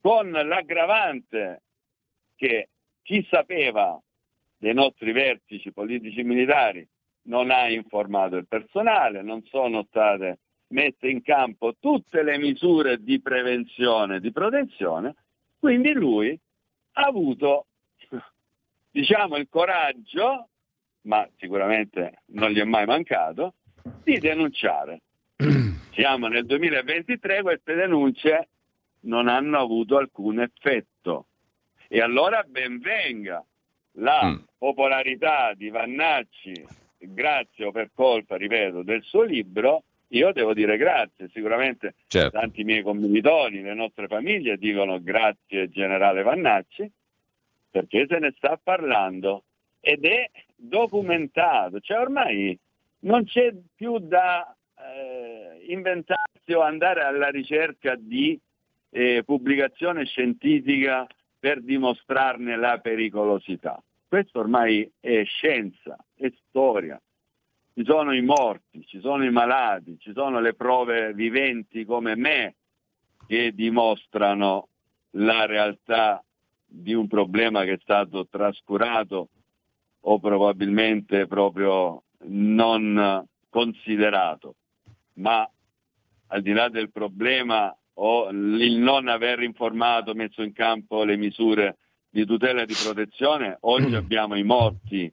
con 0.00 0.30
l'aggravante 0.30 1.62
che 2.34 2.68
chi 3.02 3.24
sapeva 3.30 4.00
dei 4.58 4.74
nostri 4.74 5.12
vertici 5.12 5.72
politici 5.72 6.24
militari 6.24 6.86
non 7.26 7.52
ha 7.52 7.68
informato 7.68 8.36
il 8.36 8.48
personale, 8.48 9.22
non 9.22 9.44
sono 9.44 9.84
state 9.88 10.38
messe 10.68 11.08
in 11.08 11.22
campo 11.22 11.76
tutte 11.78 12.24
le 12.24 12.38
misure 12.38 13.00
di 13.00 13.20
prevenzione, 13.20 14.18
di 14.18 14.32
protezione, 14.32 15.14
quindi 15.60 15.92
lui 15.92 16.36
ha 16.94 17.02
avuto, 17.02 17.66
diciamo, 18.90 19.36
il 19.36 19.46
coraggio, 19.48 20.48
ma 21.06 21.26
sicuramente 21.38 22.22
non 22.26 22.50
gli 22.50 22.60
è 22.60 22.64
mai 22.64 22.84
mancato, 22.84 23.54
di 24.02 24.18
denunciare. 24.18 25.00
Siamo 25.94 26.26
nel 26.28 26.44
2023, 26.44 27.42
queste 27.42 27.74
denunce 27.74 28.48
non 29.00 29.28
hanno 29.28 29.58
avuto 29.58 29.96
alcun 29.96 30.40
effetto. 30.40 31.26
E 31.88 32.00
allora 32.00 32.44
ben 32.46 32.80
venga 32.80 33.44
la 33.92 34.24
mm. 34.24 34.36
popolarità 34.58 35.54
di 35.54 35.70
Vannacci, 35.70 36.66
grazie 36.98 37.66
o 37.66 37.70
per 37.70 37.90
colpa, 37.94 38.36
ripeto, 38.36 38.82
del 38.82 39.02
suo 39.02 39.22
libro, 39.22 39.84
io 40.08 40.32
devo 40.32 40.54
dire 40.54 40.76
grazie, 40.76 41.28
sicuramente 41.32 41.94
certo. 42.08 42.38
tanti 42.38 42.64
miei 42.64 42.82
commilitoni, 42.82 43.62
le 43.62 43.74
nostre 43.74 44.08
famiglie 44.08 44.56
dicono 44.56 45.00
grazie 45.00 45.68
generale 45.68 46.22
Vannacci, 46.22 46.90
perché 47.70 48.06
se 48.08 48.18
ne 48.18 48.32
sta 48.36 48.58
parlando 48.62 49.44
ed 49.80 50.04
è 50.04 50.30
documentato, 50.56 51.80
cioè 51.80 52.00
ormai 52.00 52.58
non 53.00 53.24
c'è 53.24 53.54
più 53.74 53.98
da 53.98 54.54
eh, 54.78 55.64
inventarsi 55.68 56.52
o 56.52 56.60
andare 56.60 57.02
alla 57.02 57.28
ricerca 57.28 57.94
di 57.96 58.38
eh, 58.90 59.22
pubblicazione 59.24 60.04
scientifica 60.06 61.06
per 61.38 61.62
dimostrarne 61.62 62.56
la 62.56 62.78
pericolosità. 62.78 63.80
Questo 64.08 64.40
ormai 64.40 64.90
è 64.98 65.22
scienza, 65.24 65.96
è 66.14 66.32
storia. 66.48 67.00
Ci 67.74 67.84
sono 67.84 68.14
i 68.14 68.22
morti, 68.22 68.86
ci 68.86 69.00
sono 69.00 69.24
i 69.24 69.30
malati, 69.30 69.98
ci 69.98 70.12
sono 70.14 70.40
le 70.40 70.54
prove 70.54 71.12
viventi 71.12 71.84
come 71.84 72.16
me 72.16 72.54
che 73.26 73.52
dimostrano 73.52 74.68
la 75.10 75.44
realtà 75.44 76.24
di 76.64 76.94
un 76.94 77.06
problema 77.06 77.64
che 77.64 77.74
è 77.74 77.78
stato 77.82 78.26
trascurato 78.28 79.28
o 80.08 80.18
probabilmente 80.18 81.26
proprio 81.26 82.02
non 82.26 83.24
considerato. 83.48 84.54
Ma 85.14 85.48
al 86.28 86.42
di 86.42 86.52
là 86.52 86.68
del 86.68 86.90
problema 86.90 87.74
o 87.98 88.28
il 88.28 88.76
non 88.76 89.08
aver 89.08 89.42
informato, 89.42 90.14
messo 90.14 90.42
in 90.42 90.52
campo 90.52 91.04
le 91.04 91.16
misure 91.16 91.78
di 92.08 92.24
tutela 92.24 92.62
e 92.62 92.66
di 92.66 92.74
protezione, 92.80 93.56
oggi 93.60 93.94
abbiamo 93.94 94.36
i 94.36 94.44
morti, 94.44 95.12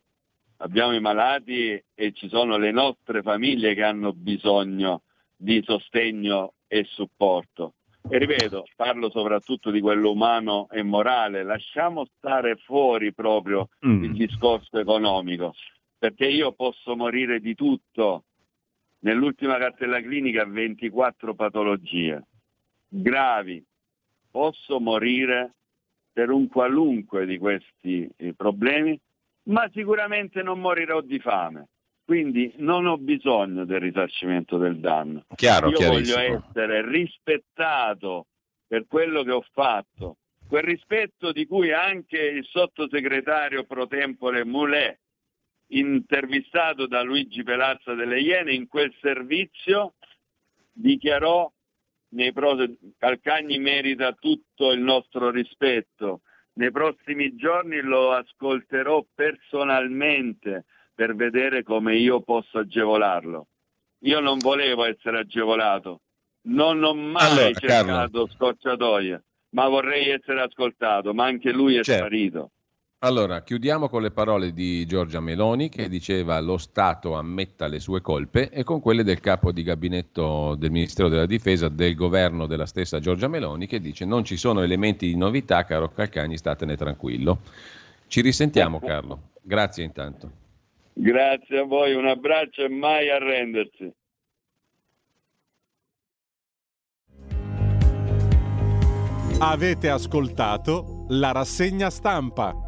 abbiamo 0.58 0.94
i 0.94 1.00
malati 1.00 1.82
e 1.94 2.12
ci 2.14 2.28
sono 2.30 2.58
le 2.58 2.72
nostre 2.72 3.22
famiglie 3.22 3.74
che 3.74 3.84
hanno 3.84 4.14
bisogno 4.14 5.02
di 5.36 5.62
sostegno 5.66 6.54
e 6.68 6.84
supporto. 6.86 7.74
E 8.10 8.18
ripeto, 8.18 8.66
parlo 8.76 9.10
soprattutto 9.10 9.72
di 9.72 9.80
quello 9.80 10.12
umano 10.12 10.68
e 10.70 10.84
morale, 10.84 11.44
lasciamo 11.44 12.06
stare 12.18 12.58
fuori 12.58 13.14
proprio 13.14 13.70
mm. 13.86 14.04
il 14.04 14.14
discorso 14.14 14.78
economico, 14.78 15.54
perché 15.98 16.28
io 16.28 16.52
posso 16.52 16.96
morire 16.96 17.40
di 17.40 17.56
tutto. 17.56 18.26
Nell'ultima 19.00 19.58
cartella 19.58 20.02
clinica 20.02 20.46
24 20.46 21.34
patologie 21.34 22.26
gravi, 22.88 23.64
posso 24.30 24.80
morire 24.80 25.56
per 26.12 26.30
un 26.30 26.48
qualunque 26.48 27.26
di 27.26 27.38
questi 27.38 28.08
eh, 28.18 28.34
problemi, 28.36 29.00
ma 29.44 29.68
sicuramente 29.74 30.44
non 30.44 30.60
morirò 30.60 31.02
di 31.02 31.20
fame. 31.20 31.68
Quindi 32.06 32.54
non 32.58 32.86
ho 32.86 32.98
bisogno 32.98 33.64
del 33.66 33.80
risarcimento 33.80 34.58
del 34.58 34.80
danno. 34.80 35.26
Chiaro, 35.36 35.70
Io 35.70 35.88
voglio 35.88 36.18
essere 36.20 36.86
rispettato 36.88 38.28
per 38.68 38.86
quello 38.88 39.24
che 39.24 39.32
ho 39.32 39.46
fatto, 39.54 40.18
quel 40.48 40.64
rispetto 40.64 41.32
di 41.32 41.46
cui 41.46 41.72
anche 41.72 42.20
il 42.20 42.46
sottosegretario 42.46 43.64
pro 43.64 43.88
tempore 43.88 44.44
Moulet, 44.44 45.00
intervistato 45.68 46.88
da 46.88 47.02
Luigi 47.02 47.44
Pelazza 47.44 47.94
delle 47.94 48.20
Iene, 48.20 48.54
in 48.54 48.68
quel 48.68 48.94
servizio 49.00 49.94
dichiarò 50.72 51.52
nei 52.10 52.34
prossimi, 52.34 52.78
Calcagni 52.98 53.60
merita 53.60 54.12
tutto 54.14 54.72
il 54.72 54.82
nostro 54.82 55.30
rispetto. 55.30 56.22
Nei 56.56 56.72
prossimi 56.72 57.36
giorni 57.36 57.82
lo 57.82 58.12
ascolterò 58.12 59.04
personalmente 59.16 60.66
per 60.94 61.16
vedere 61.16 61.64
come 61.64 61.96
io 61.96 62.22
posso 62.22 62.60
agevolarlo. 62.60 63.48
Io 64.00 64.20
non 64.20 64.38
volevo 64.38 64.84
essere 64.84 65.20
agevolato, 65.20 66.02
non 66.44 66.84
ho 66.84 66.94
mai 66.94 67.32
allora, 67.32 67.54
cercato 67.54 67.86
Carlo. 67.86 68.28
scocciatoie, 68.28 69.24
ma 69.50 69.68
vorrei 69.68 70.10
essere 70.10 70.42
ascoltato, 70.42 71.14
ma 71.14 71.26
anche 71.26 71.52
lui 71.52 71.76
è 71.76 71.84
certo. 71.84 72.06
sparito. 72.06 72.52
Allora, 73.00 73.44
chiudiamo 73.44 73.90
con 73.90 74.02
le 74.02 74.12
parole 74.12 74.54
di 74.54 74.86
Giorgia 74.86 75.20
Meloni 75.20 75.68
che 75.68 75.90
diceva 75.90 76.40
lo 76.40 76.58
Stato 76.58 77.16
ammetta 77.16 77.68
le 77.68 77.82
sue 77.82 78.00
colpe 78.00 78.50
e 78.50 78.64
con 78.64 78.80
quelle 78.80 79.04
del 79.04 79.20
capo 79.20 79.52
di 79.52 79.62
gabinetto 79.62 80.56
del 80.56 80.72
Ministero 80.72 81.10
della 81.10 81.26
Difesa 81.26 81.68
del 81.68 81.96
governo 81.96 82.46
della 82.46 82.66
stessa 82.66 83.00
Giorgia 83.00 83.28
Meloni 83.28 83.68
che 83.68 83.82
dice 83.82 84.06
non 84.06 84.24
ci 84.24 84.38
sono 84.38 84.62
elementi 84.62 85.08
di 85.08 85.18
novità, 85.18 85.66
caro 85.66 85.92
Calcagni, 85.92 86.38
statene 86.38 86.78
tranquillo. 86.78 87.40
Ci 88.08 88.22
risentiamo 88.22 88.80
Carlo, 88.80 89.32
grazie 89.42 89.84
intanto. 89.84 90.43
Grazie 90.94 91.60
a 91.60 91.64
voi, 91.64 91.94
un 91.94 92.08
abbraccio 92.08 92.64
e 92.64 92.70
mai 92.70 93.10
arrendersi. 93.10 93.92
Avete 99.40 99.90
ascoltato 99.90 101.06
la 101.10 101.32
rassegna 101.32 101.90
stampa. 101.90 102.63